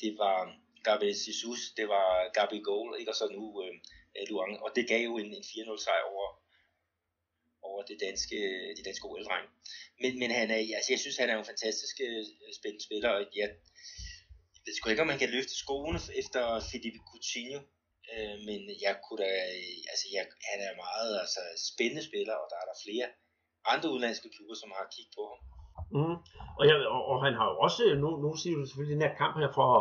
det 0.00 0.18
var 0.18 0.38
Gabriel 0.84 1.16
Jesus, 1.28 1.60
det 1.76 1.88
var 1.88 2.30
Gabi 2.36 2.58
Goal, 2.60 2.98
ikke? 2.98 3.10
og 3.10 3.16
så 3.16 3.28
nu 3.32 3.62
øh, 3.64 3.74
Luang. 4.30 4.62
Og 4.62 4.70
det 4.76 4.88
gav 4.88 5.00
jo 5.04 5.18
en, 5.18 5.34
en 5.34 5.42
4-0 5.42 5.84
sejr 5.84 6.02
over, 6.12 6.28
over 7.62 7.82
det 7.82 8.00
danske, 8.00 8.36
de 8.76 8.82
danske 8.84 9.06
ol 9.06 9.22
-dreng. 9.26 9.46
Men, 10.00 10.18
men 10.18 10.30
han 10.30 10.50
er, 10.50 10.60
altså, 10.76 10.92
jeg 10.92 11.00
synes, 11.00 11.16
han 11.16 11.30
er 11.30 11.38
en 11.38 11.50
fantastisk 11.52 11.96
øh, 12.06 12.24
spændende 12.58 12.84
spiller, 12.84 13.10
og 13.10 13.20
jeg, 13.20 13.28
jeg 13.36 13.50
ved 14.66 14.74
sgu 14.74 14.84
ikke, 14.90 15.04
om 15.04 15.12
man 15.12 15.22
kan 15.22 15.34
løfte 15.36 15.54
skoene 15.64 16.00
efter 16.20 16.42
Felipe 16.70 17.00
Coutinho, 17.08 17.58
øh, 18.12 18.36
men 18.46 18.60
jeg 18.84 18.94
kunne 19.04 19.20
da, 19.24 19.30
altså 19.92 20.06
jeg, 20.14 20.24
han 20.50 20.58
er 20.68 20.82
meget 20.86 21.12
altså, 21.22 21.42
spændende 21.70 22.04
spiller, 22.08 22.34
og 22.42 22.46
der 22.52 22.58
er 22.62 22.66
der 22.70 22.82
flere 22.86 23.08
andre 23.72 23.88
udenlandske 23.92 24.28
klubber, 24.34 24.56
som 24.62 24.70
har 24.76 24.84
kigget 24.94 25.14
på 25.18 25.24
ham. 25.30 25.40
Mm. 25.96 26.16
Og, 26.58 26.64
jeg, 26.68 26.76
og, 26.94 27.02
og, 27.10 27.16
han 27.26 27.34
har 27.38 27.46
jo 27.50 27.56
også, 27.66 27.82
nu, 28.02 28.08
nu 28.24 28.30
siger 28.40 28.54
du 28.56 28.64
selvfølgelig 28.66 28.96
den 28.96 29.06
her 29.06 29.16
kamp 29.22 29.34
her 29.42 29.50
for, 29.58 29.72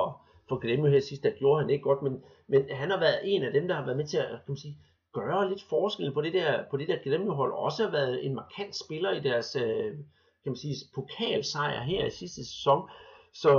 for 0.50 0.58
Glemme 0.64 0.90
her 0.94 1.02
sidst, 1.10 1.24
der 1.24 1.40
gjorde 1.40 1.62
han 1.62 1.70
ikke 1.74 1.88
godt, 1.90 2.02
men, 2.06 2.14
men 2.52 2.62
han 2.82 2.90
har 2.94 3.00
været 3.06 3.20
en 3.32 3.44
af 3.44 3.52
dem, 3.58 3.68
der 3.68 3.76
har 3.76 3.86
været 3.86 3.98
med 4.02 4.08
til 4.08 4.18
at 4.18 4.30
kan 4.30 4.54
man 4.54 4.64
sige, 4.66 4.78
gøre 5.14 5.50
lidt 5.50 5.64
forskel 5.70 6.14
på 6.14 6.22
det 6.22 6.34
der, 6.34 6.64
på 6.72 6.78
det 6.78 6.88
der 6.88 7.04
Glemme-hold, 7.04 7.54
også 7.54 7.84
har 7.84 7.92
været 7.92 8.26
en 8.26 8.36
markant 8.36 8.76
spiller 8.84 9.12
i 9.12 9.20
deres 9.20 9.56
øh, 9.56 9.92
kan 10.44 10.52
man 10.54 10.56
sige, 10.56 10.76
pokalsejr 10.96 11.84
her 11.84 12.06
i 12.06 12.10
sidste 12.10 12.46
sæson. 12.46 12.90
Så 13.42 13.52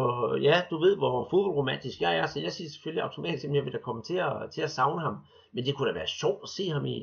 ja, 0.42 0.56
du 0.70 0.76
ved, 0.84 0.96
hvor 0.96 1.28
fodboldromantisk 1.30 2.00
jeg 2.00 2.16
er, 2.18 2.26
så 2.26 2.40
jeg 2.40 2.52
siger 2.52 2.70
selvfølgelig 2.70 3.02
automatisk, 3.02 3.44
at 3.44 3.54
jeg 3.54 3.64
vil 3.64 3.72
da 3.72 3.78
komme 3.78 4.02
til 4.02 4.18
at, 4.28 4.36
til 4.54 4.62
at 4.62 4.70
savne 4.70 5.00
ham. 5.00 5.16
Men 5.54 5.64
det 5.64 5.76
kunne 5.76 5.88
da 5.88 5.94
være 5.94 6.16
sjovt 6.20 6.42
at 6.42 6.48
se 6.48 6.64
ham 6.68 6.84
i, 6.84 6.96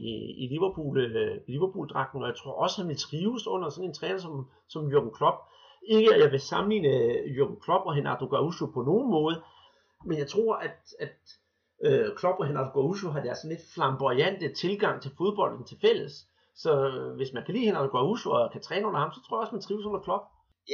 i 0.43 0.45
Liverpool, 0.53 0.97
øh, 0.97 1.35
Liverpool-dragten, 1.47 2.21
og 2.21 2.27
jeg 2.27 2.37
tror 2.37 2.53
også, 2.63 2.81
han 2.81 2.89
vil 2.89 2.97
trives 2.97 3.47
under 3.47 3.69
sådan 3.69 3.89
en 3.89 3.93
træner 3.93 4.19
som, 4.19 4.33
som 4.73 4.87
Jürgen 4.91 5.17
Klopp. 5.17 5.37
Ikke 5.95 6.13
at 6.13 6.19
jeg 6.23 6.31
vil 6.31 6.39
sammenligne 6.39 6.87
øh, 6.87 7.37
Jürgen 7.37 7.59
Klopp 7.63 7.83
og 7.85 7.95
Renato 7.97 8.25
Gaucho 8.25 8.65
på 8.65 8.81
nogen 8.81 9.07
måde, 9.17 9.35
men 10.07 10.17
jeg 10.17 10.27
tror, 10.27 10.55
at, 10.55 10.77
at 10.99 11.17
øh, 11.85 12.15
Klopp 12.19 12.37
og 12.39 12.45
Renato 12.49 12.71
Gaucho 12.77 13.07
har 13.09 13.21
deres 13.23 13.37
sådan 13.37 13.55
lidt 13.55 13.65
flamboyante 13.73 14.53
tilgang 14.53 15.01
til 15.01 15.11
fodbolden 15.17 15.65
til 15.65 15.77
fælles. 15.81 16.13
Så 16.63 16.71
øh, 16.87 17.15
hvis 17.17 17.33
man 17.33 17.43
kan 17.45 17.53
lide 17.55 17.69
Renato 17.69 17.89
Gaucho 17.97 18.29
og 18.37 18.51
kan 18.51 18.61
træne 18.61 18.87
under 18.87 18.99
ham, 18.99 19.11
så 19.15 19.19
tror 19.21 19.35
jeg 19.37 19.41
også, 19.43 19.55
man 19.55 19.65
trives 19.65 19.85
under 19.89 20.01
Klopp. 20.05 20.23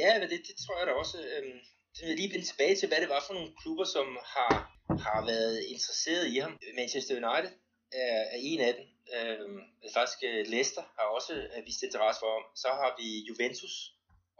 Ja, 0.00 0.10
men 0.20 0.26
det, 0.32 0.38
det 0.48 0.56
tror 0.62 0.76
jeg 0.78 0.86
da 0.88 0.92
også. 1.02 1.18
Øhm, 1.32 1.60
så 1.94 2.00
vil 2.00 2.08
jeg 2.08 2.18
lige 2.18 2.32
vende 2.32 2.46
tilbage 2.46 2.76
til, 2.76 2.88
hvad 2.88 3.00
det 3.00 3.08
var 3.08 3.22
for 3.26 3.34
nogle 3.34 3.52
klubber, 3.62 3.84
som 3.84 4.06
har, 4.34 4.54
har 5.06 5.20
været 5.32 5.56
interesseret 5.74 6.26
i 6.34 6.36
ham. 6.38 6.58
Manchester 6.80 7.14
United 7.20 7.52
er, 7.92 8.16
er 8.34 8.40
en 8.50 8.60
af 8.60 8.74
dem. 8.74 8.86
Øhm, 9.16 9.60
faktisk 9.96 10.20
øh, 10.30 10.46
Leicester 10.52 10.82
har 10.98 11.06
også 11.16 11.32
øh, 11.34 11.66
vist 11.66 11.82
interesse 11.82 12.20
for 12.20 12.32
ham. 12.36 12.44
Så 12.62 12.68
har 12.80 12.90
vi 12.98 13.08
Juventus 13.28 13.74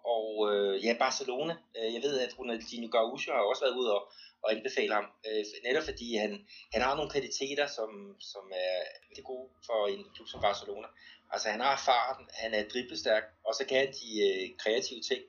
og 0.05 0.27
øh, 0.53 0.85
ja, 0.85 0.93
Barcelona. 0.99 1.55
Øh, 1.77 1.95
jeg 1.95 2.03
ved, 2.03 2.21
at 2.21 2.39
Ronaldinho 2.39 2.89
Gaucho 2.97 3.33
har 3.33 3.41
også 3.41 3.65
været 3.65 3.79
ude 3.81 3.95
og, 3.97 4.03
og 4.43 4.53
anbefale 4.53 4.95
ham. 4.95 5.07
Øh, 5.27 5.45
netop 5.65 5.85
fordi 5.91 6.17
han, 6.17 6.33
han 6.73 6.83
har 6.83 6.97
nogle 6.97 7.11
kvaliteter, 7.11 7.67
som, 7.67 7.91
som 8.33 8.45
er 8.67 8.77
rigtig 9.09 9.25
gode 9.25 9.49
for 9.67 9.87
en 9.87 10.05
klub 10.15 10.29
som 10.29 10.41
Barcelona. 10.41 10.89
Altså 11.33 11.49
han 11.49 11.61
har 11.61 11.83
farten, 11.89 12.27
han 12.43 12.55
er 12.55 12.69
driblestærk, 12.73 13.25
og 13.47 13.55
så 13.55 13.63
kan 13.69 13.79
han 13.79 13.93
de 14.01 14.09
øh, 14.29 14.57
kreative 14.63 15.03
ting. 15.11 15.23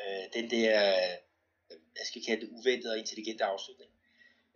Øh, 0.00 0.24
den 0.36 0.50
der, 0.50 0.70
øh, 1.70 1.78
jeg 1.98 2.06
skal 2.06 2.24
kalde 2.24 2.40
det, 2.40 2.52
uventede 2.52 2.92
og 2.92 2.98
intelligente 2.98 3.44
afslutning. 3.44 3.90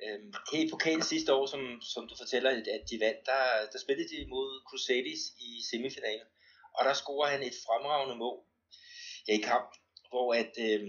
Øh, 0.03 0.21
her 0.53 0.61
i 0.67 0.71
pokalen 0.71 1.03
sidste 1.03 1.35
år, 1.35 1.47
som, 1.47 1.81
som 1.95 2.09
du 2.09 2.15
fortæller, 2.17 2.51
at 2.51 2.91
de 2.91 3.01
vandt, 3.01 3.27
der, 3.27 3.43
der 3.73 3.79
spillede 3.79 4.09
de 4.09 4.27
mod 4.29 4.49
Crusaders 4.69 5.25
i 5.47 5.51
semifinalen. 5.71 6.29
Og 6.77 6.85
der 6.85 6.95
scorer 6.95 7.29
han 7.29 7.43
et 7.43 7.57
fremragende 7.67 8.17
mål 8.17 8.39
ja, 9.29 9.33
i 9.35 9.43
kamp, 9.51 9.71
hvor 10.11 10.35
at, 10.35 10.53
øh, 10.67 10.81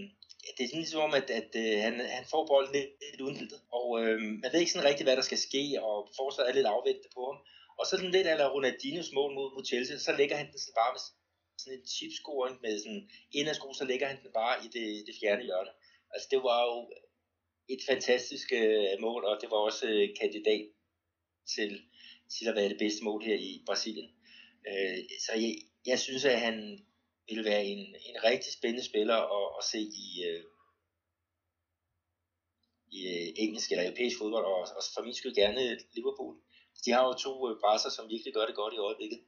det 0.55 0.63
er 0.63 0.67
sådan 0.67 0.85
ligesom 0.85 1.01
om, 1.07 1.13
at, 1.13 1.29
at 1.39 1.51
øh, 1.63 1.75
han, 1.85 1.93
han 1.99 2.25
får 2.31 2.47
bolden 2.47 2.73
lidt, 2.73 2.91
lidt 3.03 3.21
uden 3.21 3.51
og 3.71 3.87
øh, 4.01 4.19
man 4.41 4.49
ved 4.51 4.59
ikke 4.59 4.71
sådan 4.71 4.89
rigtigt, 4.89 5.05
hvad 5.07 5.17
der 5.17 5.29
skal 5.29 5.37
ske, 5.37 5.63
og 5.81 5.95
forsvaret 6.17 6.49
er 6.49 6.53
lidt 6.53 6.73
afventet 6.75 7.09
på 7.15 7.21
ham. 7.29 7.37
Og 7.79 7.85
så 7.85 7.97
den 7.97 8.11
lidt 8.11 8.27
af 8.27 8.49
Ronaldinhos 8.53 9.11
mål 9.17 9.31
mod, 9.37 9.47
mod 9.55 9.65
Chelsea, 9.65 9.97
så 9.97 10.11
lægger 10.19 10.35
han 10.35 10.47
den 10.51 10.59
sådan 10.59 10.79
bare 10.81 10.93
med 10.95 11.03
sådan 11.59 11.79
en 11.79 11.87
chipscoring 11.95 12.55
med 12.61 12.79
sådan 12.79 13.09
indadsko, 13.31 13.73
så 13.73 13.85
lægger 13.85 14.07
han 14.07 14.19
den 14.23 14.31
bare 14.33 14.55
i 14.65 14.67
det, 14.75 14.87
det 15.07 15.15
fjerne 15.21 15.43
hjørne. 15.43 15.71
Altså 16.13 16.27
det 16.31 16.39
var 16.43 16.59
jo 16.69 16.77
et 17.73 17.81
fantastisk 17.89 18.47
øh, 18.61 18.99
mål, 18.99 19.25
og 19.25 19.35
det 19.41 19.51
var 19.51 19.57
også 19.57 19.87
øh, 19.87 20.09
kandidat 20.21 20.65
til, 21.55 21.71
til 22.33 22.45
at 22.49 22.55
være 22.55 22.69
det 22.69 22.79
bedste 22.83 23.03
mål 23.03 23.23
her 23.23 23.37
i 23.49 23.63
Brasilien. 23.65 24.09
Øh, 24.69 24.97
så 25.25 25.31
jeg, 25.33 25.53
jeg 25.85 25.99
synes, 25.99 26.25
at 26.25 26.39
han 26.39 26.85
ville 27.27 27.43
være 27.43 27.65
en, 27.65 27.95
en 28.09 28.17
rigtig 28.23 28.53
spændende 28.53 28.85
spiller 28.85 29.17
at, 29.37 29.47
at 29.59 29.63
se 29.71 29.79
i, 30.05 30.07
øh, 30.29 30.43
i 32.91 32.99
øh, 33.13 33.27
engelsk 33.43 33.71
eller 33.71 33.85
europæisk 33.85 34.17
fodbold, 34.17 34.45
og, 34.45 34.59
og 34.77 34.83
for 34.95 35.03
min 35.03 35.13
skyld 35.13 35.35
gerne 35.35 35.79
Liverpool. 35.95 36.35
De 36.85 36.91
har 36.91 37.03
jo 37.07 37.13
to 37.13 37.49
øh, 37.49 37.55
brasser, 37.61 37.89
som 37.89 38.09
virkelig 38.09 38.33
gør 38.33 38.45
det 38.45 38.55
godt 38.55 38.73
i 38.73 38.77
øjeblikket, 38.87 39.19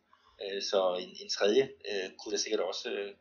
øh, 0.42 0.62
så 0.62 0.80
en, 1.04 1.12
en 1.22 1.30
tredje 1.30 1.64
øh, 1.89 2.10
kunne 2.18 2.34
da 2.34 2.38
sikkert 2.38 2.60
også 2.60 2.89
øh, 2.92 3.16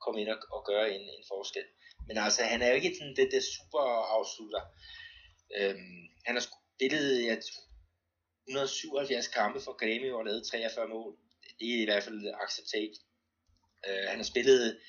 komme 0.00 0.20
ind 0.20 0.28
og, 0.28 0.38
og 0.52 0.64
gøre 0.70 0.94
en, 0.94 1.00
en 1.00 1.24
forskel. 1.28 1.64
Men 2.08 2.18
altså, 2.18 2.42
han 2.42 2.62
er 2.62 2.68
jo 2.68 2.74
ikke 2.74 2.96
den, 3.00 3.16
den 3.16 3.30
der 3.30 3.40
super 3.40 3.84
afslutter. 4.16 4.62
Øhm, 5.56 6.02
han 6.26 6.34
har 6.36 6.44
spillet 6.76 7.24
ja, 7.24 7.36
177 8.48 9.28
kampe 9.28 9.60
for 9.60 9.74
Grêmio 9.82 10.14
og 10.18 10.24
lavet 10.24 10.46
43 10.46 10.88
mål. 10.88 11.16
Det 11.58 11.68
er 11.74 11.82
i 11.82 11.84
hvert 11.84 12.02
fald 12.02 12.34
acceptabelt. 12.44 13.00
Øh, 13.86 14.04
han 14.08 14.16
har 14.16 14.24
spillet 14.24 14.80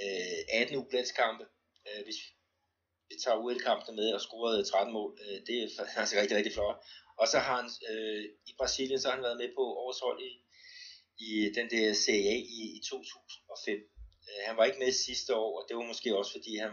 øh, 0.00 0.60
18 0.60 0.76
ulandskampe, 0.76 1.44
øh, 1.88 2.04
hvis 2.04 2.18
vi 3.08 3.14
tager 3.24 3.42
UL-kampene 3.44 3.96
med 3.96 4.12
og 4.12 4.20
scoret 4.20 4.66
13 4.66 4.92
mål. 4.92 5.18
Øh, 5.24 5.38
det 5.46 5.54
er 5.62 5.66
altså 6.00 6.16
rigtig, 6.20 6.36
rigtig 6.36 6.52
flot. 6.52 6.76
Og 7.16 7.28
så 7.28 7.38
har 7.38 7.56
han 7.60 7.70
øh, 7.90 8.24
i 8.50 8.52
Brasilien, 8.58 9.00
så 9.00 9.08
har 9.08 9.14
han 9.14 9.24
været 9.24 9.40
med 9.42 9.48
på 9.56 9.62
årets 9.82 10.00
hold 10.00 10.20
i, 10.22 10.32
i 11.18 11.30
den 11.56 11.66
der 11.70 11.92
Serie 12.04 12.30
A 12.34 12.36
i, 12.58 12.60
i 12.78 12.80
2005. 12.90 13.74
Øh, 14.28 14.40
han 14.46 14.56
var 14.56 14.64
ikke 14.64 14.82
med 14.84 14.92
sidste 14.92 15.30
år, 15.36 15.52
og 15.58 15.62
det 15.68 15.76
var 15.76 15.86
måske 15.92 16.18
også 16.18 16.32
fordi 16.36 16.52
han, 16.64 16.72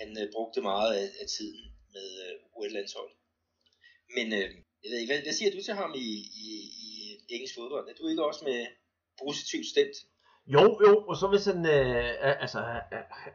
han 0.00 0.08
øh, 0.20 0.26
brugte 0.34 0.60
meget 0.70 0.90
af, 1.00 1.06
af 1.22 1.26
tiden 1.36 1.62
med 1.94 2.08
øh, 2.24 2.34
UL-landshold. 2.56 3.12
Men 4.16 4.26
øh, 4.38 4.48
jeg 4.82 4.88
ved 4.90 4.98
ikke, 4.98 5.12
hvad, 5.12 5.22
hvad 5.22 5.36
siger 5.38 5.50
du 5.50 5.62
til 5.62 5.74
ham 5.74 5.92
i, 6.06 6.08
i, 6.44 6.46
i 6.84 6.86
engelsk 7.34 7.54
fodbold? 7.58 7.88
Er 7.88 7.94
du 7.94 8.08
ikke 8.08 8.24
også 8.30 8.42
med 8.44 8.60
positivt 9.24 9.66
stemt? 9.72 9.96
Jo, 10.46 10.64
jo, 10.86 10.92
og 11.08 11.16
så 11.16 11.26
hvis 11.28 11.44
han, 11.50 11.60
øh, 11.66 12.42
altså, 12.44 12.60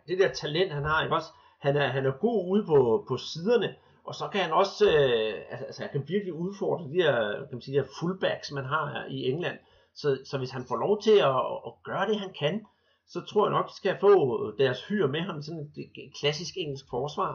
det 0.08 0.20
der 0.20 0.32
talent, 0.34 0.72
han 0.72 0.84
har, 0.84 1.04
ikke 1.04 1.16
også, 1.16 1.32
han 1.60 1.78
er, 1.78 1.88
han 1.88 2.06
er 2.06 2.22
god 2.28 2.40
ude 2.52 2.66
på, 2.66 3.06
på 3.08 3.18
siderne, 3.18 3.76
og 4.04 4.16
så 4.16 4.30
kan 4.32 4.42
han 4.42 4.52
også, 4.52 4.86
øh, 4.86 5.34
altså, 5.52 5.66
altså 5.66 5.82
han 5.82 5.92
kan 5.92 6.08
virkelig 6.08 6.34
udfordre 6.34 6.90
de 6.90 6.98
der, 7.04 7.14
kan 7.48 7.56
man 7.56 7.62
sige, 7.62 7.76
de 7.76 7.82
her 7.82 7.94
fullbacks, 8.00 8.52
man 8.52 8.66
har 8.66 9.06
i 9.10 9.30
England. 9.32 9.58
Så, 9.96 10.08
så 10.30 10.38
hvis 10.38 10.56
han 10.58 10.66
får 10.68 10.78
lov 10.86 11.02
til 11.02 11.18
at, 11.32 11.42
at 11.68 11.74
gøre 11.84 12.08
det, 12.10 12.20
han 12.20 12.34
kan, 12.42 12.66
så 13.14 13.20
tror 13.30 13.46
jeg 13.46 13.56
nok, 13.58 13.70
de 13.70 13.76
skal 13.76 13.98
få 14.00 14.14
deres 14.58 14.80
hyr 14.88 15.08
med 15.08 15.22
ham 15.22 15.42
sådan 15.42 15.72
et 15.78 16.14
klassisk 16.20 16.54
engelsk 16.58 16.86
forsvar. 16.90 17.32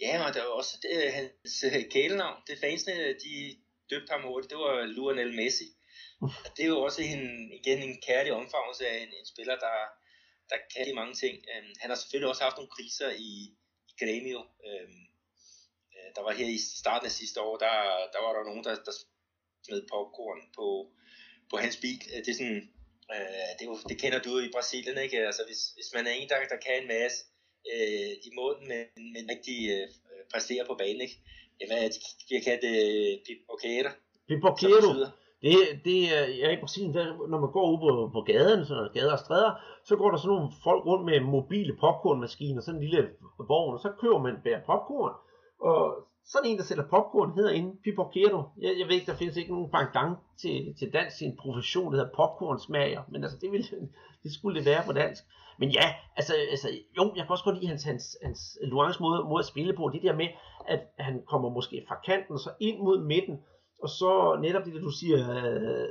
Ja, 0.00 0.14
og 0.26 0.34
der 0.34 0.42
var 0.46 0.54
også 0.62 0.74
det, 0.82 1.12
hans 1.12 1.64
øh, 1.64 1.90
kælenavn. 1.90 2.38
Det 2.46 2.58
fansene, 2.64 2.96
de 3.24 3.34
døbte 3.90 4.12
ham 4.12 4.22
hurtigt. 4.28 4.50
Det 4.50 4.58
var 4.58 4.86
Lionel 4.96 5.34
Messi. 5.40 5.68
det 6.54 6.62
er 6.64 6.72
jo 6.76 6.80
også 6.88 7.02
en, 7.02 7.24
igen 7.60 7.78
en 7.88 7.96
kærlig 8.08 8.32
omfavnelse 8.32 8.86
af 8.86 8.96
en, 9.04 9.12
en 9.20 9.26
spiller, 9.32 9.56
der, 9.66 9.76
der 10.50 10.58
kan 10.72 10.86
de 10.86 10.94
mange 11.00 11.14
ting. 11.22 11.34
Um, 11.52 11.68
han 11.80 11.90
har 11.90 11.98
selvfølgelig 11.98 12.28
også 12.30 12.44
haft 12.44 12.56
nogle 12.56 12.74
kriser 12.76 13.10
i, 13.10 13.32
i 13.90 13.92
Grêmio. 14.00 14.40
Uh, 14.68 15.02
der 16.16 16.22
var 16.22 16.32
her 16.32 16.48
i 16.58 16.58
starten 16.82 17.06
af 17.06 17.12
sidste 17.20 17.40
år, 17.40 17.56
der, 17.64 17.74
der 18.12 18.20
var 18.24 18.32
der 18.36 18.44
nogen, 18.48 18.64
der, 18.64 18.74
der 18.86 18.94
smed 19.66 19.82
popcorn 19.92 20.42
på, 20.58 20.66
på 21.52 21.56
hans 21.64 21.76
bil. 21.84 22.00
Uh, 22.12 22.18
det 22.24 22.30
er 22.32 22.38
sådan, 22.40 22.62
uh, 23.14 23.50
det, 23.56 23.64
jo, 23.70 23.74
det 23.90 23.96
kender 24.02 24.20
du 24.26 24.32
i 24.46 24.54
Brasilien, 24.56 24.98
ikke? 25.04 25.18
Altså 25.30 25.42
hvis, 25.48 25.62
hvis 25.76 25.90
man 25.96 26.04
er 26.10 26.14
en, 26.20 26.28
der, 26.28 26.36
der 26.54 26.60
kan 26.66 26.76
en 26.82 26.88
masse 26.94 27.18
uh, 27.72 28.12
i 28.28 28.30
måden, 28.38 28.62
men, 28.72 28.84
men 29.14 29.22
rigtig 29.32 29.58
uh, 29.76 29.86
præsterer 30.32 30.64
på 30.66 30.74
banen, 30.82 31.00
ikke? 31.06 31.16
Jamen, 31.60 31.92
vi 32.30 32.36
kan 32.46 32.58
det 32.66 32.76
pipoquera. 33.26 33.90
Pipoquero. 34.28 34.90
Det, 35.42 35.54
det 35.84 35.98
er 36.16 36.24
ja, 36.42 36.48
i 36.56 36.60
Brasilien, 36.60 36.94
der, 36.94 37.28
når 37.32 37.40
man 37.44 37.52
går 37.56 37.66
ud 37.72 37.78
på, 37.84 37.90
på 38.16 38.20
gaden, 38.32 38.66
så 38.66 38.76
gader 38.94 39.12
og 39.12 39.18
stræder, 39.18 39.52
så 39.88 39.96
går 39.96 40.10
der 40.10 40.18
sådan 40.18 40.34
nogle 40.34 40.52
folk 40.66 40.82
rundt 40.86 41.04
med 41.04 41.20
mobile 41.20 41.74
popcornmaskiner, 41.82 42.60
sådan 42.60 42.80
en 42.80 42.84
lille 42.86 43.02
vogn, 43.50 43.74
og 43.74 43.80
så 43.84 43.90
køber 44.00 44.18
man 44.26 44.42
bære 44.44 44.62
popcorn. 44.66 45.14
Og 45.70 45.82
sådan 46.24 46.50
en, 46.50 46.58
der 46.58 46.64
sælger 46.64 46.88
popcorn, 46.88 47.34
hedder 47.34 47.50
inde 47.50 47.76
pipoquero. 47.84 48.42
Jeg, 48.60 48.72
jeg 48.78 48.86
ved 48.86 48.94
ikke, 48.94 49.10
der 49.10 49.16
findes 49.16 49.36
ikke 49.36 49.50
nogen 49.50 49.70
pangdang 49.70 50.16
til, 50.42 50.74
til 50.78 50.92
dansk 50.92 51.22
en 51.22 51.36
profession, 51.36 51.92
der 51.92 51.98
hedder 51.98 52.16
popcornsmager, 52.16 53.02
men 53.08 53.22
altså, 53.22 53.38
det, 53.40 53.52
ville, 53.52 53.66
det 54.22 54.32
skulle 54.32 54.58
det 54.58 54.66
være 54.66 54.82
på 54.86 54.92
dansk. 54.92 55.22
Men 55.58 55.70
ja, 55.70 55.94
altså, 56.16 56.34
altså 56.50 56.68
jo, 56.96 57.12
jeg 57.16 57.24
kan 57.24 57.30
også 57.30 57.44
godt 57.44 57.56
lide 57.56 57.68
hans, 57.68 57.84
hans, 57.84 58.16
hans 58.22 58.58
Luans 58.62 59.00
måde, 59.00 59.24
måde 59.24 59.40
at 59.40 59.46
spille 59.46 59.76
på, 59.76 59.90
det 59.92 60.02
der 60.02 60.16
med, 60.16 60.28
at 60.68 60.80
han 60.98 61.22
kommer 61.28 61.48
måske 61.48 61.84
fra 61.88 61.96
kanten, 62.06 62.32
og 62.32 62.38
så 62.38 62.50
ind 62.60 62.78
mod 62.78 63.04
midten, 63.04 63.36
og 63.82 63.88
så 63.88 64.38
netop 64.42 64.64
det, 64.64 64.82
du 64.82 64.90
siger, 65.00 65.18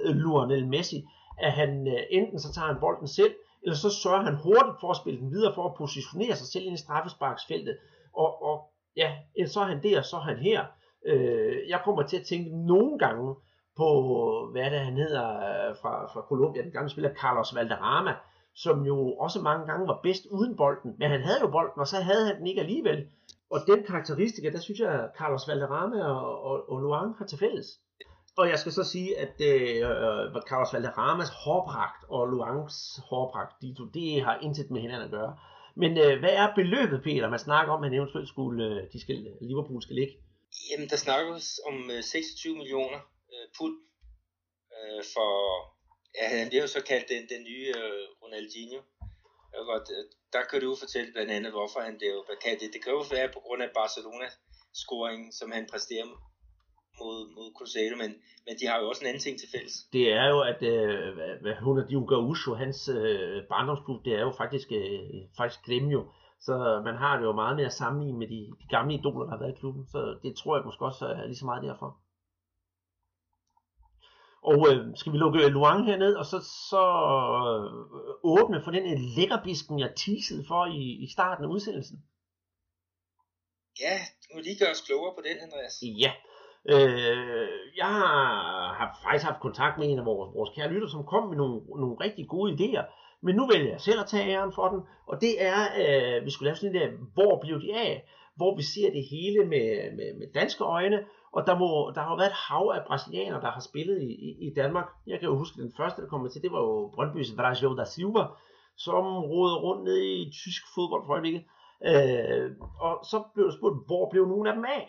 uh, 0.10 0.16
Lionel 0.16 0.68
Messi, 0.68 1.06
at 1.40 1.52
han 1.52 1.88
uh, 1.88 2.04
enten 2.10 2.40
så 2.40 2.54
tager 2.54 2.68
han 2.68 2.80
bolden 2.80 3.08
selv, 3.08 3.34
eller 3.64 3.76
så 3.76 3.90
sørger 3.90 4.24
han 4.24 4.36
hurtigt 4.36 4.80
for 4.82 4.90
at 4.92 4.98
spille 4.98 5.20
den 5.20 5.32
videre, 5.32 5.54
for 5.56 5.70
at 5.70 5.76
positionere 5.78 6.36
sig 6.36 6.48
selv 6.48 6.66
ind 6.66 6.74
i 6.74 6.84
straffesparksfeltet. 6.86 7.78
Og, 8.14 8.44
og 8.44 8.71
ja, 8.96 9.12
så 9.48 9.60
er 9.60 9.66
han 9.66 9.84
der, 9.84 10.02
så 10.02 10.16
er 10.16 10.22
han 10.22 10.38
her. 10.38 10.66
Øh, 11.06 11.70
jeg 11.70 11.82
kommer 11.86 12.04
til 12.04 12.18
at 12.18 12.26
tænke 12.26 12.66
nogle 12.68 13.00
gange 13.00 13.36
på, 13.78 13.90
hvad 14.52 14.72
det 14.72 14.80
han 14.80 14.98
hedder 14.98 15.28
øh, 15.36 15.76
fra, 15.82 16.08
fra 16.14 16.22
Colombia, 16.22 16.62
den 16.62 16.72
gamle 16.72 16.90
spiller 16.90 17.14
Carlos 17.14 17.56
Valderrama, 17.56 18.14
som 18.56 18.86
jo 18.86 19.14
også 19.14 19.42
mange 19.42 19.66
gange 19.66 19.88
var 19.88 20.00
bedst 20.04 20.26
uden 20.26 20.58
bolden, 20.58 20.96
men 21.00 21.12
han 21.12 21.22
havde 21.22 21.40
jo 21.42 21.48
bolden, 21.48 21.80
og 21.80 21.88
så 21.88 21.98
havde 22.02 22.26
han 22.28 22.38
den 22.38 22.48
ikke 22.48 22.62
alligevel. 22.62 23.08
Og 23.52 23.60
den 23.68 23.84
karakteristika, 23.84 24.50
der 24.50 24.60
synes 24.60 24.80
jeg, 24.80 25.10
Carlos 25.18 25.48
Valderrama 25.48 26.04
og, 26.04 26.44
og, 26.44 26.72
og 26.72 26.82
Luang 26.82 27.16
har 27.18 27.26
til 27.26 27.40
fælles. 27.40 27.68
Og 28.38 28.50
jeg 28.50 28.60
skal 28.60 28.72
så 28.72 28.84
sige, 28.84 29.18
at 29.18 29.36
øh, 29.52 30.42
Carlos 30.50 30.74
Valderramas 30.74 31.30
hårpragt 31.30 32.04
og 32.10 32.28
Luangs 32.28 33.00
hårpragt, 33.10 33.62
de 33.62 33.76
to, 33.78 33.84
det 33.86 34.24
har 34.24 34.38
intet 34.42 34.72
med 34.72 34.82
hinanden 34.82 35.06
at 35.06 35.12
gøre. 35.12 35.38
Men 35.76 35.98
øh, 35.98 36.20
hvad 36.20 36.34
er 36.42 36.56
beløbet, 36.56 37.04
Peter, 37.04 37.30
man 37.30 37.40
snakker 37.40 37.74
om, 37.74 37.84
at 37.84 37.94
eventuelt 37.94 38.28
skulle, 38.28 38.66
øh, 38.66 38.92
de 38.94 39.02
skal, 39.02 39.16
Liverpool 39.42 39.82
skal 39.82 39.96
ligge? 39.96 40.14
Jamen, 40.70 40.90
der 40.90 40.96
snakkes 40.96 41.60
om 41.68 41.92
øh, 41.92 42.04
26 42.04 42.58
millioner 42.58 43.00
øh, 43.34 43.48
pund 43.58 43.76
øh, 44.76 45.04
for, 45.14 45.32
ja, 46.18 46.26
han 46.40 46.48
bliver 46.50 46.62
jo 46.62 46.68
så 46.68 46.84
kaldt 46.92 47.10
den, 47.10 47.24
den 47.34 47.44
nye 47.50 47.68
øh, 47.78 48.04
Ronaldinho. 48.22 48.80
Jeg 49.52 49.60
godt, 49.74 49.88
øh, 49.96 50.04
der 50.34 50.44
kan 50.50 50.62
du 50.62 50.76
fortælle 50.76 51.12
blandt 51.14 51.32
andet, 51.32 51.52
hvorfor 51.52 51.80
han 51.80 51.98
blev 51.98 52.26
kaldt 52.46 52.62
det. 52.62 52.74
Det 52.74 52.84
kan 52.84 52.94
jo 52.94 53.04
være 53.16 53.30
på 53.36 53.40
grund 53.46 53.62
af 53.64 53.70
Barcelona-scoringen, 53.80 55.32
som 55.40 55.52
han 55.52 55.66
præsterer 55.72 56.08
mod, 57.00 57.18
mod 57.36 57.48
Cruzeiro, 57.58 57.96
men, 58.04 58.12
men 58.46 58.54
de 58.60 58.66
har 58.70 58.78
jo 58.80 58.90
også 58.90 59.02
en 59.02 59.08
anden 59.08 59.26
ting 59.26 59.40
til 59.40 59.50
fælles. 59.54 59.76
Det 59.94 60.06
er 60.22 60.28
jo, 60.34 60.40
at 60.52 60.62
øh, 60.74 61.16
hvad, 61.42 61.56
Ronaldinho 61.66 62.04
Gaúcho, 62.14 62.52
hans 62.64 62.80
øh, 62.98 63.44
barndomsklub, 63.52 64.06
det 64.06 64.14
er 64.14 64.24
jo 64.28 64.32
faktisk, 64.42 64.68
øh, 64.72 65.00
faktisk 65.38 65.62
Gremio. 65.66 66.02
Så 66.48 66.82
man 66.88 66.96
har 66.96 67.18
det 67.18 67.24
jo 67.24 67.34
meget 67.34 67.56
mere 67.56 67.72
at 67.72 67.80
sammenligne 67.82 68.20
med 68.20 68.28
de, 68.28 68.40
de 68.62 68.68
gamle 68.70 68.94
idoler, 68.94 69.26
der 69.26 69.32
har 69.32 69.40
været 69.44 69.56
i 69.56 69.60
klubben. 69.60 69.84
Så 69.94 70.00
det 70.24 70.36
tror 70.36 70.56
jeg 70.56 70.66
måske 70.66 70.86
også 70.86 71.06
er 71.06 71.26
lige 71.26 71.42
så 71.42 71.46
meget 71.46 71.64
derfor. 71.64 71.90
Og 74.44 74.60
øh, 74.70 74.98
skal 75.00 75.14
vi 75.14 75.18
lukke 75.18 75.48
Luang 75.48 75.86
herned, 75.86 76.14
og 76.16 76.26
så, 76.26 76.40
så 76.70 76.84
øh, 77.42 77.66
åbne 78.24 78.64
for 78.64 78.72
den 78.72 78.86
lækkerbisken, 79.18 79.80
jeg 79.80 79.92
teasede 80.04 80.44
for 80.48 80.66
i, 80.66 80.84
i 81.06 81.08
starten 81.16 81.46
af 81.46 81.50
udsendelsen? 81.50 81.98
Ja, 83.84 83.96
du 84.22 84.28
må 84.34 84.40
lige 84.42 84.60
gøre 84.60 84.72
os 84.76 84.86
klogere 84.88 85.16
på 85.18 85.22
den, 85.28 85.38
Andreas. 85.46 85.76
Ja. 86.04 86.14
Øh, 86.70 87.48
jeg 87.78 87.86
har, 87.86 88.16
har 88.74 89.00
faktisk 89.04 89.26
haft 89.26 89.40
kontakt 89.40 89.78
med 89.78 89.88
en 89.90 90.00
af 90.00 90.06
vores, 90.06 90.36
vores 90.36 90.50
kære 90.56 90.72
lytter, 90.74 90.88
som 90.88 91.06
kom 91.06 91.28
med 91.28 91.38
nogle, 91.38 91.62
nogle 91.84 91.96
rigtig 92.06 92.28
gode 92.28 92.54
idéer. 92.54 92.86
Men 93.24 93.36
nu 93.36 93.48
vælger 93.48 93.72
jeg 93.72 93.82
selv 93.82 94.00
at 94.00 94.06
tage 94.06 94.30
æren 94.34 94.54
for 94.54 94.68
den, 94.68 94.82
og 95.08 95.22
det 95.22 95.34
er, 95.52 95.62
øh, 95.82 96.26
vi 96.26 96.32
skulle 96.32 96.48
lave 96.48 96.56
sådan 96.56 96.76
en 96.76 96.82
der, 96.82 96.90
hvor 97.14 97.40
blev 97.42 97.62
de 97.62 97.76
af? 97.76 97.94
Hvor 98.36 98.56
vi 98.56 98.64
ser 98.64 98.90
det 98.92 99.04
hele 99.14 99.46
med, 99.46 99.68
med, 99.98 100.10
med 100.20 100.28
danske 100.34 100.64
øjne, 100.64 101.00
og 101.34 101.48
der, 101.48 101.56
må, 101.58 101.92
der 101.96 102.02
har 102.02 102.16
været 102.18 102.30
et 102.30 102.44
hav 102.48 102.66
af 102.76 102.86
brasilianere, 102.88 103.42
der 103.42 103.52
har 103.52 103.64
spillet 103.70 104.02
i, 104.02 104.12
i, 104.28 104.30
i 104.48 104.54
Danmark. 104.56 104.88
Jeg 105.08 105.20
kan 105.20 105.30
jo 105.30 105.38
huske, 105.38 105.62
den 105.62 105.74
første, 105.78 106.02
der 106.02 106.08
kom 106.08 106.30
til, 106.30 106.42
det 106.42 106.52
var 106.52 106.60
jo 106.60 106.92
Brøndby's 106.96 107.36
Vrajo 107.38 107.76
da 107.76 107.86
Silva, 107.86 108.24
som 108.78 109.04
rådede 109.32 109.60
rundt 109.66 109.84
ned 109.84 109.98
i 109.98 110.32
tysk 110.42 110.64
fodbold 110.76 111.04
for 111.06 111.14
øjeblikket. 111.14 111.44
Øh, 111.90 112.52
og 112.80 112.94
så 113.12 113.24
blev 113.34 113.46
der 113.46 113.58
spurgt, 113.58 113.86
hvor 113.88 114.10
blev 114.12 114.26
nogen 114.28 114.48
af 114.48 114.54
dem 114.54 114.66
af? 114.66 114.84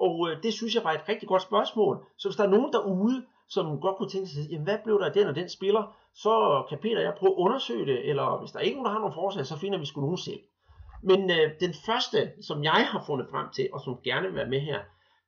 Og 0.00 0.30
øh, 0.30 0.42
det 0.42 0.52
synes 0.54 0.74
jeg 0.74 0.84
var 0.84 0.92
et 0.92 1.08
rigtig 1.08 1.28
godt 1.28 1.42
spørgsmål. 1.42 2.06
Så 2.18 2.28
hvis 2.28 2.36
der 2.36 2.44
er 2.44 2.50
nogen 2.50 2.72
derude, 2.72 3.24
som 3.48 3.80
godt 3.80 3.96
kunne 3.96 4.08
tænke 4.08 4.28
sig, 4.28 4.50
jamen 4.50 4.64
hvad 4.64 4.78
blev 4.84 4.98
der 4.98 5.06
af 5.06 5.12
den 5.12 5.26
og 5.26 5.34
den 5.34 5.48
spiller, 5.48 5.96
så 6.14 6.64
kan 6.68 6.78
Peter 6.78 6.96
og 6.96 7.02
jeg 7.02 7.14
prøve 7.18 7.32
at 7.32 7.36
undersøge 7.44 7.86
det, 7.86 8.08
eller 8.10 8.38
hvis 8.38 8.50
der 8.50 8.58
er 8.58 8.62
ikke 8.62 8.76
nogen, 8.76 8.86
der 8.86 8.92
har 8.92 8.98
nogle 8.98 9.14
forslag, 9.14 9.46
så 9.46 9.58
finder 9.58 9.78
vi 9.78 9.86
sgu 9.86 10.00
nogen 10.00 10.16
selv. 10.16 10.40
Men 11.02 11.30
øh, 11.30 11.50
den 11.60 11.74
første, 11.86 12.32
som 12.42 12.64
jeg 12.64 12.86
har 12.92 13.04
fundet 13.06 13.26
frem 13.30 13.46
til, 13.52 13.68
og 13.72 13.80
som 13.80 13.98
gerne 14.04 14.26
vil 14.26 14.36
være 14.36 14.48
med 14.48 14.60
her, 14.60 14.80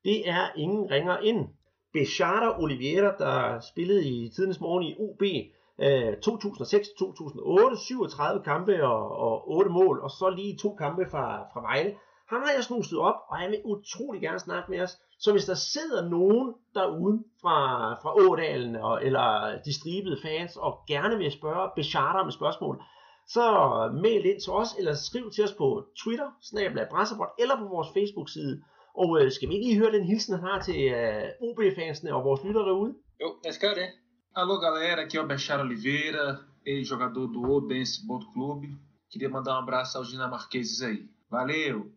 det 0.05 0.29
er 0.29 0.45
ingen 0.57 0.91
ringer 0.91 1.19
ind. 1.19 1.49
Bechata 1.93 2.49
Oliveira, 2.59 3.17
der 3.19 3.61
spillede 3.61 4.09
i 4.09 4.29
tidens 4.37 4.61
morgen 4.61 4.83
i 4.83 4.95
UB, 4.99 5.23
2006-2008, 5.81 7.77
37 7.85 8.43
kampe 8.45 8.85
og, 8.85 9.17
og 9.19 9.51
8 9.51 9.71
mål, 9.71 10.01
og 10.01 10.11
så 10.11 10.31
lige 10.31 10.57
to 10.57 10.75
kampe 10.75 11.07
fra, 11.11 11.43
fra 11.53 11.61
Vejle. 11.61 11.95
Han 12.31 12.41
har 12.45 12.53
jeg 12.57 12.65
snuset 12.65 12.99
op, 12.99 13.19
og 13.29 13.37
han 13.37 13.51
vil 13.51 13.61
utrolig 13.65 14.21
gerne 14.21 14.39
snakke 14.39 14.71
med 14.71 14.81
os. 14.81 14.93
Så 15.19 15.33
hvis 15.33 15.45
der 15.45 15.55
sidder 15.55 16.09
nogen 16.09 16.55
derude 16.75 17.25
fra, 17.43 17.57
fra 18.03 18.11
Ådalen 18.23 18.77
og, 18.77 19.05
eller 19.07 19.27
de 19.65 19.73
stribede 19.79 20.19
fans, 20.23 20.57
og 20.57 20.73
gerne 20.89 21.17
vil 21.19 21.33
spørge 21.33 21.71
Bechata 21.77 22.23
med 22.23 22.33
spørgsmål, 22.33 22.83
så 23.35 23.45
mail 24.03 24.25
ind 24.27 24.41
til 24.41 24.53
os, 24.53 24.71
eller 24.79 24.95
skriv 24.95 25.31
til 25.31 25.45
os 25.45 25.55
på 25.61 25.85
Twitter, 26.03 26.29
snabla 26.43 26.83
eller 27.43 27.57
på 27.63 27.67
vores 27.75 27.89
Facebook-side. 27.97 28.63
Og 28.95 29.09
øh, 29.21 29.31
skal 29.33 29.49
vi 29.49 29.55
ikke 29.55 29.67
lige 29.69 29.79
høre 29.79 29.93
den 29.93 30.05
hilsen, 30.11 30.35
han 30.35 30.45
har 30.49 30.61
til 30.61 30.81
øh, 30.99 31.47
OB-fansene 31.47 32.15
og 32.15 32.25
vores 32.25 32.45
lytter 32.45 32.65
derude? 32.69 32.95
Jo, 33.23 33.29
lad 33.45 33.53
os 33.53 33.59
gøre 33.59 33.75
det. 33.75 33.89
Alô 34.35 34.57
galera, 34.67 35.03
aqui 35.03 35.17
é 35.19 35.21
o 35.21 35.27
Bechara 35.27 35.63
Oliveira, 35.63 36.39
ex-jogador 36.67 37.27
do 37.35 37.41
Odense 37.53 38.01
Boto 38.09 38.27
Clube. 38.33 38.69
Queria 39.11 39.29
mandar 39.29 39.59
um 39.59 39.63
abraço 39.63 39.99
aos 39.99 40.09
dinamarqueses 40.09 40.81
aí. 40.81 41.07
Valeu! 41.31 41.93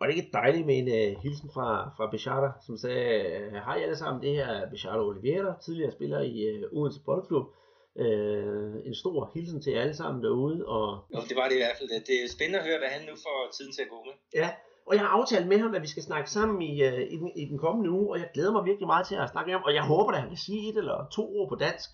Var 0.00 0.06
det 0.06 0.16
ikke 0.16 0.30
dejligt 0.32 0.66
med 0.66 0.78
en 0.78 0.88
uh, 0.88 1.22
hilsen 1.22 1.50
fra, 1.54 1.90
fra 1.96 2.10
Bechata, 2.10 2.50
som 2.66 2.76
sagde, 2.76 3.04
hej 3.50 3.78
alle 3.82 3.96
sammen, 3.96 4.22
det 4.22 4.30
her 4.30 4.46
er 4.46 4.70
Bechata 4.70 4.98
Oliveira, 4.98 5.60
tidligere 5.64 5.92
spiller 5.92 6.20
i 6.20 6.64
uh, 6.64 6.78
Odense 6.78 7.00
Boldklub. 7.04 7.46
Uh, 7.94 8.74
en 8.88 8.94
stor 8.94 9.30
hilsen 9.34 9.62
til 9.62 9.72
jer 9.72 9.80
alle 9.80 9.94
sammen 9.94 10.22
derude. 10.22 10.66
Og... 10.66 11.04
Jo, 11.14 11.20
det 11.28 11.36
var 11.36 11.48
det 11.48 11.54
i 11.54 11.58
hvert 11.58 11.76
fald. 11.78 11.88
Det 11.88 12.16
er 12.24 12.28
spændende 12.36 12.58
at 12.58 12.66
høre, 12.66 12.78
hvad 12.78 12.88
han 12.88 13.02
nu 13.08 13.14
får 13.26 13.38
tiden 13.56 13.72
til 13.72 13.82
at 13.82 13.88
gå 13.88 13.98
med. 14.06 14.14
Ja, 14.34 14.48
og 14.86 14.94
jeg 14.94 15.02
har 15.02 15.08
aftalt 15.08 15.46
med 15.46 15.58
ham, 15.58 15.74
at 15.74 15.82
vi 15.82 15.86
skal 15.86 16.02
snakke 16.02 16.30
sammen 16.30 16.62
i, 16.62 16.72
uh, 16.88 17.00
i, 17.14 17.16
den, 17.16 17.30
i 17.36 17.44
den 17.44 17.58
kommende 17.58 17.90
uge, 17.90 18.10
og 18.12 18.18
jeg 18.18 18.28
glæder 18.34 18.52
mig 18.52 18.64
virkelig 18.64 18.86
meget 18.86 19.06
til 19.06 19.14
at 19.14 19.30
snakke 19.30 19.48
med 19.48 19.54
ham, 19.54 19.62
og 19.64 19.74
jeg 19.74 19.82
håber, 19.82 20.12
at 20.12 20.20
han 20.20 20.28
kan 20.28 20.38
sige 20.38 20.68
et 20.68 20.76
eller 20.76 21.06
to 21.12 21.22
ord 21.36 21.48
på 21.48 21.56
dansk. 21.56 21.90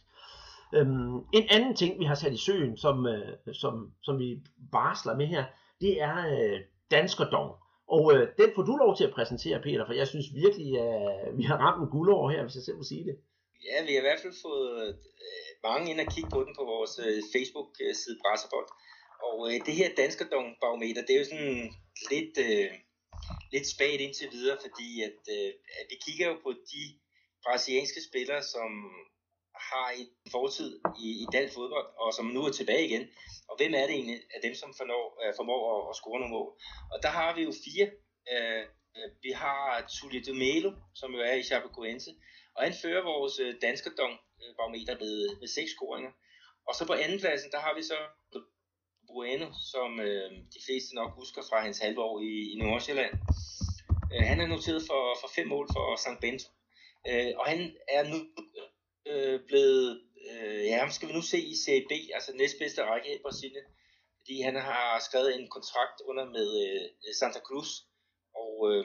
Um, 0.80 1.26
en 1.32 1.46
anden 1.50 1.74
ting, 1.76 1.98
vi 2.00 2.05
har 2.05 2.14
sat 2.14 2.32
i 2.32 2.44
søen, 2.46 2.76
som, 2.76 3.07
uh, 3.07 3.53
som, 3.53 3.92
som 4.03 4.18
vi 4.18 4.28
barsler 4.72 5.16
med 5.16 5.26
her, 5.26 5.44
det 5.80 6.03
er 6.03 6.16
uh, 6.16 6.61
danskerdom. 6.90 7.50
Og 7.89 8.03
øh, 8.14 8.22
den 8.41 8.51
får 8.55 8.62
du 8.62 8.74
lov 8.76 8.97
til 8.97 9.05
at 9.05 9.14
præsentere, 9.16 9.62
Peter, 9.62 9.87
for 9.87 9.93
jeg 9.93 10.09
synes 10.09 10.28
virkelig, 10.45 10.70
at 10.78 11.39
vi 11.39 11.45
har 11.51 11.57
ramt 11.64 11.83
en 11.83 11.93
guldår 11.95 12.30
her, 12.30 12.43
hvis 12.43 12.55
jeg 12.59 12.66
selv 12.66 12.76
må 12.80 12.85
sige 12.93 13.05
det. 13.09 13.16
Ja, 13.68 13.76
vi 13.87 13.93
har 13.93 14.03
i 14.03 14.07
hvert 14.09 14.22
fald 14.22 14.37
fået 14.47 14.89
øh, 15.24 15.53
mange 15.68 15.91
ind 15.91 16.01
og 16.05 16.09
kigge 16.14 16.30
på 16.35 16.41
den 16.47 16.55
på 16.59 16.64
vores 16.74 16.95
øh, 17.07 17.18
Facebook-side 17.35 18.18
Brasserbold. 18.22 18.68
Og 19.28 19.39
øh, 19.49 19.57
det 19.66 19.74
her 19.80 19.89
danskerdom-barometer, 20.01 21.03
det 21.07 21.12
er 21.14 21.20
jo 21.22 21.30
sådan 21.33 21.59
lidt, 22.12 22.35
øh, 22.49 22.70
lidt 23.55 23.66
spagt 23.74 24.01
indtil 24.07 24.28
videre, 24.37 24.59
fordi 24.64 24.89
at, 25.09 25.20
øh, 25.37 25.51
at 25.80 25.87
vi 25.93 25.97
kigger 26.07 26.26
jo 26.30 26.37
på 26.47 26.51
de 26.72 26.83
brasilianske 27.45 28.01
spillere, 28.09 28.43
som 28.55 28.70
har 29.55 29.88
en 29.98 30.07
fortid 30.30 30.80
i, 31.05 31.09
i 31.22 31.24
dansk 31.32 31.55
fodbold, 31.55 31.86
og 32.03 32.14
som 32.14 32.26
nu 32.26 32.40
er 32.44 32.53
tilbage 32.53 32.86
igen. 32.88 33.05
Og 33.48 33.57
hvem 33.57 33.74
er 33.74 33.86
det 33.86 33.94
egentlig 33.98 34.20
af 34.34 34.40
dem, 34.42 34.55
som 34.55 34.74
fornår, 34.80 35.05
øh, 35.22 35.32
formår 35.38 35.61
at, 35.72 35.90
at 35.90 35.96
score 35.96 36.20
nogle 36.20 36.34
mål? 36.36 36.50
Og 36.92 36.98
der 37.03 37.09
har 37.09 37.34
vi 37.36 37.42
jo 37.42 37.53
fire. 37.66 37.86
Øh, 38.32 38.62
øh 38.96 39.09
vi 39.24 39.30
har 39.42 39.62
Tulio 39.94 40.20
de 40.26 40.34
Melo, 40.42 40.70
som 41.00 41.14
jo 41.16 41.20
er 41.20 41.34
i 41.34 41.48
Chapecoense, 41.50 42.11
og 42.55 42.61
han 42.66 42.74
fører 42.82 43.03
vores 43.12 43.38
øh, 43.38 43.48
uh, 43.48 43.61
danskerdom 43.62 44.12
øh, 44.42 44.53
barometer 44.59 44.94
med, 45.03 45.16
med 45.40 45.48
seks 45.57 45.70
scoringer. 45.76 46.12
Og 46.68 46.74
så 46.74 46.82
på 46.86 46.92
andenpladsen, 46.92 47.50
der 47.55 47.61
har 47.66 47.74
vi 47.74 47.82
så 47.82 47.98
Bueno, 49.12 49.46
som 49.72 50.00
øh, 50.00 50.30
de 50.55 50.61
fleste 50.66 50.94
nok 50.94 51.11
husker 51.20 51.42
fra 51.48 51.62
hans 51.66 51.78
halve 51.78 52.00
år 52.09 52.20
i, 52.20 52.53
i 52.53 52.57
Nordsjælland. 52.62 53.14
Øh, 54.14 54.24
han 54.30 54.40
er 54.40 54.46
noteret 54.46 54.82
for, 54.90 55.03
for 55.20 55.28
fem 55.36 55.46
mål 55.48 55.66
for 55.74 55.84
St. 56.05 56.20
Bento. 56.20 56.48
Øh, 57.08 57.33
og 57.38 57.45
han 57.46 57.58
er 57.88 58.03
nu 58.12 58.18
øh, 59.07 59.41
blevet, 59.49 60.03
øh, 60.30 60.64
ja, 60.64 60.88
skal 60.91 61.08
vi 61.08 61.12
nu 61.12 61.22
se 61.22 61.38
i 61.41 61.54
Serie 61.64 61.87
B, 61.91 61.92
altså 62.14 62.33
næstbedste 62.34 62.84
række 62.84 63.14
i 63.14 63.22
Brasilien. 63.22 63.64
Fordi 64.18 64.41
han 64.41 64.57
har 64.57 65.03
skrevet 65.07 65.34
en 65.34 65.49
kontrakt 65.49 65.99
under 66.04 66.24
med 66.24 66.49
øh, 66.66 67.14
Santa 67.20 67.41
Cruz. 67.46 67.70
Og 68.34 68.54
øh, 68.70 68.84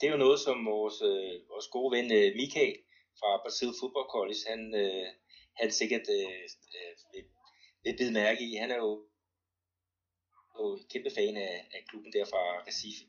det 0.00 0.06
er 0.06 0.12
jo 0.12 0.24
noget, 0.26 0.40
som 0.40 0.66
vores, 0.66 0.98
øh, 1.02 1.34
vores 1.52 1.68
gode 1.74 1.90
ven 1.96 2.12
øh, 2.12 2.36
Michael 2.40 2.76
fra 3.20 3.30
Brasil 3.44 3.72
Football 3.80 4.08
College, 4.14 4.42
han, 4.50 4.60
øh, 4.82 5.06
han 5.60 5.70
sikkert 5.70 6.06
øh, 6.18 6.44
øh, 6.78 6.94
vil, 7.12 7.24
vil 7.84 7.96
bide 7.98 8.12
mærke 8.12 8.42
i. 8.48 8.54
Han 8.54 8.70
er 8.70 8.76
jo 8.76 8.92
jo 10.58 10.78
kæmpe 10.92 11.10
fan 11.10 11.36
af, 11.36 11.54
af 11.74 11.80
klubben 11.88 12.12
der 12.12 12.24
fra 12.24 12.42
Recife. 12.68 13.04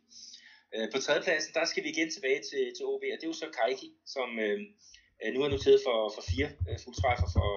Øh, 0.75 0.91
på 0.91 0.97
tredjepladsen, 0.99 1.53
der 1.53 1.65
skal 1.65 1.83
vi 1.83 1.89
igen 1.89 2.11
tilbage 2.11 2.41
til, 2.49 2.63
til 2.75 2.85
OB, 2.85 3.03
og 3.13 3.17
det 3.17 3.23
er 3.23 3.33
jo 3.33 3.41
så 3.43 3.49
Kaiki, 3.59 3.89
som 4.05 4.39
øh, 4.39 4.59
Øh, 5.21 5.29
nu 5.33 5.39
er 5.43 5.49
noteret 5.49 5.81
for, 5.87 5.97
for 6.15 6.23
fire 6.31 6.49
øh, 6.69 6.77
fuldtræffer 6.83 7.29
for, 7.35 7.51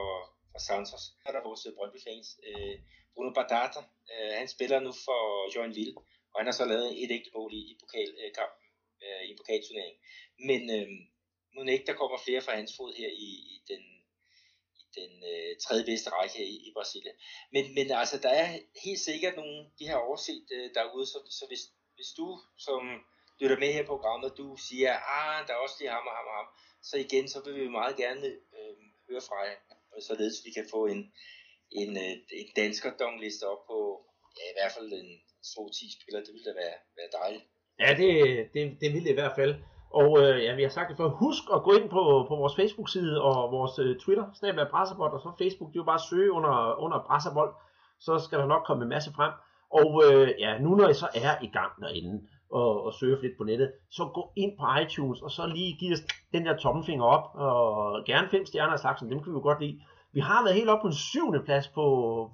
for 0.53 0.61
Santos. 0.69 1.05
Så 1.21 1.27
er 1.29 1.33
der 1.35 1.49
vores 1.49 1.63
øh, 1.67 1.73
Brøndby-fans. 1.77 2.29
Øh, 2.49 2.77
Bruno 3.15 3.31
Badata, 3.39 3.81
øh, 4.13 4.33
han 4.41 4.49
spiller 4.55 4.79
nu 4.87 4.93
for 5.07 5.21
Joinville, 5.55 5.95
og 6.33 6.37
han 6.41 6.47
har 6.49 6.57
så 6.61 6.65
lavet 6.73 6.91
et 7.03 7.11
ægte 7.17 7.31
mål 7.37 7.51
i, 7.61 7.63
i 7.73 7.75
pokalkampen, 7.83 8.65
øh, 9.03 9.15
øh, 9.19 9.23
i 9.27 9.31
en 9.33 9.39
pokalturnering. 9.41 9.97
Men 10.49 10.61
øh, 10.77 10.89
nu 11.55 11.59
ikke, 11.73 11.89
der 11.91 12.01
kommer 12.01 12.19
flere 12.27 12.43
fra 12.47 12.57
hans 12.61 12.73
fod 12.77 12.93
her 13.01 13.11
i, 13.29 13.31
i 13.55 13.57
den 13.71 13.83
den 14.99 15.13
øh, 15.33 15.51
tredje 15.65 15.85
bedste 15.91 16.11
række 16.11 16.45
i, 16.55 16.57
i 16.69 16.71
Brasilien. 16.77 17.17
Men, 17.55 17.65
men 17.77 17.87
altså, 18.03 18.17
der 18.19 18.33
er 18.43 18.49
helt 18.85 19.03
sikkert 19.11 19.37
nogle, 19.37 19.59
de 19.79 19.85
har 19.91 19.99
overset 20.07 20.45
øh, 20.57 20.69
derude, 20.75 21.07
så, 21.07 21.19
så 21.39 21.45
hvis, 21.51 21.63
hvis 21.97 22.11
du 22.19 22.29
som 22.67 22.81
lytter 23.41 23.59
med 23.59 23.73
her 23.73 23.85
på 23.87 23.95
programmet, 23.97 24.39
du 24.41 24.57
siger, 24.69 24.93
ah, 25.19 25.47
der 25.47 25.53
er 25.55 25.63
også 25.67 25.77
lige 25.79 25.91
ham 25.97 26.07
og 26.11 26.15
ham 26.19 26.27
og 26.33 26.37
ham, 26.41 26.49
så 26.83 26.97
igen, 27.05 27.29
så 27.29 27.39
vil 27.45 27.55
vi 27.63 27.69
meget 27.69 27.97
gerne 27.97 28.27
øh, 28.57 28.75
høre 29.09 29.23
fra 29.29 29.39
jer, 29.47 29.57
således 30.09 30.37
vi 30.47 30.51
kan 30.59 30.67
få 30.75 30.81
en, 30.87 31.01
en, 31.81 31.91
øh, 32.05 32.15
en 32.43 32.49
dansker 32.57 32.91
dongliste 33.01 33.45
op 33.53 33.63
på, 33.71 33.79
ja, 34.39 34.45
i 34.53 34.57
hvert 34.59 34.73
fald 34.77 34.89
en 34.93 35.11
2-10 35.45 35.97
spiller, 35.97 36.21
det 36.25 36.33
ville 36.35 36.49
da 36.51 36.55
være, 36.63 36.77
være 36.99 37.11
dejligt. 37.21 37.45
Ja, 37.83 37.91
det, 38.01 38.11
det, 38.55 38.63
det 38.81 38.89
ville 38.93 39.07
det 39.09 39.15
i 39.15 39.21
hvert 39.21 39.37
fald. 39.41 39.55
Og 39.91 40.11
øh, 40.23 40.45
ja, 40.45 40.55
vi 40.55 40.63
har 40.63 40.69
sagt 40.69 40.89
det 40.89 40.97
før. 40.97 41.09
Husk 41.09 41.45
at 41.55 41.63
gå 41.63 41.73
ind 41.79 41.89
på, 41.91 42.03
på 42.29 42.35
vores 42.43 42.57
Facebook-side 42.61 43.23
og 43.23 43.53
vores 43.53 43.79
øh, 43.79 43.99
Twitter, 44.03 44.27
snabel 44.39 44.61
af 44.61 44.71
Brasserbold, 44.71 45.13
og 45.13 45.21
så 45.21 45.31
Facebook. 45.43 45.71
Det 45.71 45.77
er 45.77 45.85
jo 45.85 45.93
bare 45.93 46.03
at 46.03 46.09
søge 46.11 46.33
under, 46.33 46.55
under 46.85 46.99
Brasserbold. 47.07 47.53
Så 48.01 48.19
skal 48.19 48.39
der 48.39 48.47
nok 48.47 48.63
komme 48.67 48.83
en 48.83 48.95
masse 48.97 49.11
frem. 49.19 49.33
Og 49.81 49.91
øh, 50.07 50.29
ja, 50.39 50.59
nu 50.59 50.71
når 50.75 50.89
I 50.89 50.95
så 50.95 51.09
er 51.15 51.35
i 51.47 51.51
gang 51.59 51.73
derinde 51.83 52.29
og, 52.51 52.85
og 52.85 52.93
surfe 52.93 53.23
lidt 53.23 53.39
på 53.39 53.45
nettet, 53.45 53.73
så 53.91 54.03
gå 54.15 54.23
ind 54.37 54.53
på 54.59 54.65
iTunes 54.83 55.23
og 55.23 55.31
så 55.31 55.47
lige 55.47 55.77
give 55.81 55.93
os 55.93 56.03
den 56.33 56.47
der 56.47 56.57
tommelfinger 56.57 57.05
op. 57.05 57.27
Og 57.35 58.05
gerne 58.07 58.29
fem 58.29 58.47
stjerner 58.47 58.73
af 58.73 58.79
slagsen, 58.79 59.11
dem 59.11 59.23
kan 59.23 59.33
vi 59.33 59.37
jo 59.37 59.43
godt 59.43 59.61
lide. 59.61 59.81
Vi 60.13 60.21
har 60.21 60.43
været 60.45 60.57
helt 60.57 60.71
op 60.71 60.81
på 60.83 60.87
en 60.87 61.03
syvende 61.11 61.43
plads 61.45 61.69
på, 61.69 61.85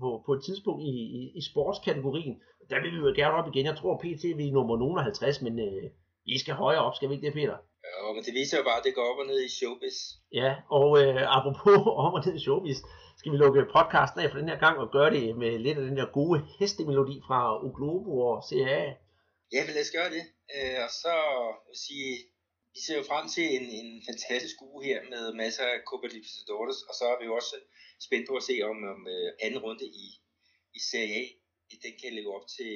på, 0.00 0.22
på 0.26 0.32
et 0.32 0.42
tidspunkt 0.44 0.82
i, 0.82 0.94
i, 1.18 1.32
i 1.38 1.42
sportskategorien. 1.50 2.34
Der 2.70 2.80
vil 2.82 2.92
vi 2.92 2.96
jo 2.96 3.12
gerne 3.16 3.34
op 3.34 3.48
igen. 3.48 3.66
Jeg 3.66 3.76
tror 3.76 3.96
PT 4.02 4.24
vi 4.38 4.48
er 4.48 4.52
nummer 4.52 4.76
nogen 4.78 4.98
50, 4.98 5.42
men 5.42 5.58
øh, 5.58 5.84
I 6.26 6.38
skal 6.38 6.54
højere 6.54 6.84
op, 6.86 6.94
skal 6.94 7.08
vi 7.08 7.14
ikke 7.14 7.26
det, 7.26 7.34
Peter? 7.34 7.56
Ja, 7.84 8.12
men 8.14 8.22
det 8.26 8.34
viser 8.40 8.56
jo 8.58 8.64
bare, 8.68 8.78
at 8.80 8.86
det 8.86 8.94
går 8.94 9.06
op 9.12 9.18
og 9.22 9.26
ned 9.30 9.40
i 9.48 9.50
showbiz. 9.58 9.96
Ja, 10.40 10.50
og 10.78 10.88
øh, 11.02 11.36
apropos 11.36 11.78
om 12.04 12.12
og 12.16 12.22
ned 12.26 12.34
i 12.34 12.44
showbiz, 12.46 12.78
skal 13.18 13.32
vi 13.32 13.36
lukke 13.36 13.66
podcasten 13.76 14.20
af 14.20 14.30
for 14.30 14.38
den 14.38 14.48
her 14.48 14.58
gang 14.64 14.76
og 14.78 14.88
gøre 14.96 15.10
det 15.16 15.36
med 15.36 15.58
lidt 15.58 15.78
af 15.78 15.84
den 15.88 15.96
der 15.96 16.06
gode 16.18 16.38
hestemelodi 16.58 17.16
fra 17.26 17.40
Oglobo 17.66 18.12
og 18.28 18.42
CA. 18.48 18.80
Ja, 19.52 19.60
men 19.64 19.74
lad 19.74 19.84
os 19.86 19.96
gøre 19.98 20.10
det. 20.16 20.24
Øh, 20.54 20.78
og 20.86 20.90
så 21.02 21.14
vil 21.68 21.78
sige, 21.86 22.10
vi 22.74 22.80
ser 22.86 22.96
jo 23.00 23.04
frem 23.10 23.26
til 23.36 23.46
en, 23.56 23.66
en 23.80 23.90
fantastisk 24.08 24.56
uge 24.68 24.80
her 24.88 24.98
med 25.12 25.24
masser 25.42 25.64
af 25.74 25.78
Copa 25.88 26.06
Libertadores, 26.06 26.78
og 26.88 26.94
så 26.98 27.04
er 27.12 27.18
vi 27.20 27.24
jo 27.30 27.34
også 27.40 27.56
spændt 28.06 28.26
på 28.28 28.34
at 28.40 28.46
se 28.48 28.56
om, 28.70 28.76
om 28.94 29.00
uh, 29.16 29.30
anden 29.44 29.60
runde 29.66 29.86
i, 30.04 30.06
i 30.78 30.80
Serie 30.90 31.14
A, 31.20 31.24
den 31.84 31.94
kan 32.00 32.12
leve 32.18 32.34
op 32.36 32.46
til 32.56 32.74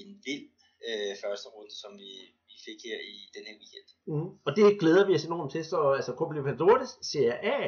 en 0.00 0.08
vild 0.26 0.46
uh, 0.88 1.12
første 1.22 1.48
runde, 1.54 1.74
som 1.82 1.92
vi, 2.02 2.10
vi 2.50 2.56
fik 2.66 2.78
her 2.88 2.98
i 3.12 3.14
den 3.34 3.44
her 3.48 3.56
weekend. 3.60 3.88
Mm. 4.12 4.30
Og 4.46 4.50
det 4.56 4.80
glæder 4.82 5.04
vi 5.06 5.14
os 5.18 5.24
enormt 5.24 5.52
til, 5.52 5.64
så 5.72 5.78
altså 5.98 6.12
Copa 6.18 6.32
Libertadores, 6.34 6.90
Serie 7.10 7.36
A, 7.54 7.58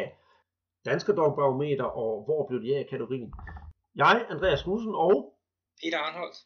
Danske 0.89 1.13
Dogbarometer 1.19 1.89
og 2.03 2.13
Hvor 2.27 2.47
blev 2.49 2.61
de 2.65 2.77
af 2.77 2.87
kategorien. 2.93 3.31
Jeg, 3.95 4.27
Andreas 4.35 4.63
Knudsen 4.63 4.95
og 5.07 5.15
Peter 5.81 5.99
Arnholdt. 5.99 6.39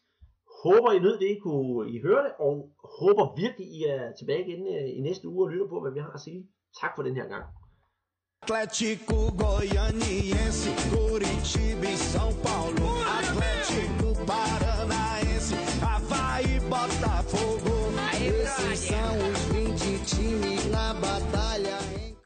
Håber 0.63 0.91
I 0.91 0.99
nød 0.99 1.19
det, 1.19 1.29
I 1.35 1.39
kunne 1.39 1.91
I 1.91 2.01
høre 2.01 2.23
det, 2.23 2.31
og 2.39 2.53
håber 2.99 3.35
virkelig, 3.43 3.67
I 3.67 3.83
er 3.83 4.11
tilbage 4.19 4.41
igen 4.47 4.61
øh, 4.67 4.97
i 4.97 5.01
næste 5.01 5.27
uge 5.27 5.45
og 5.45 5.49
lytter 5.51 5.67
på, 5.67 5.81
hvad 5.81 5.91
vi 5.91 5.99
har 5.99 6.11
at 6.11 6.19
sige. 6.19 6.47
Tak 6.81 6.91
for 6.95 7.03
den 7.03 7.15
her 7.15 7.27
gang. 7.27 7.45
Atlético 8.45 9.19
Goianiense, 9.43 10.69
Curitiba 10.91 11.89
e 11.95 11.97
São 12.11 12.31
Paulo. 12.47 12.85
Atlético 13.19 14.06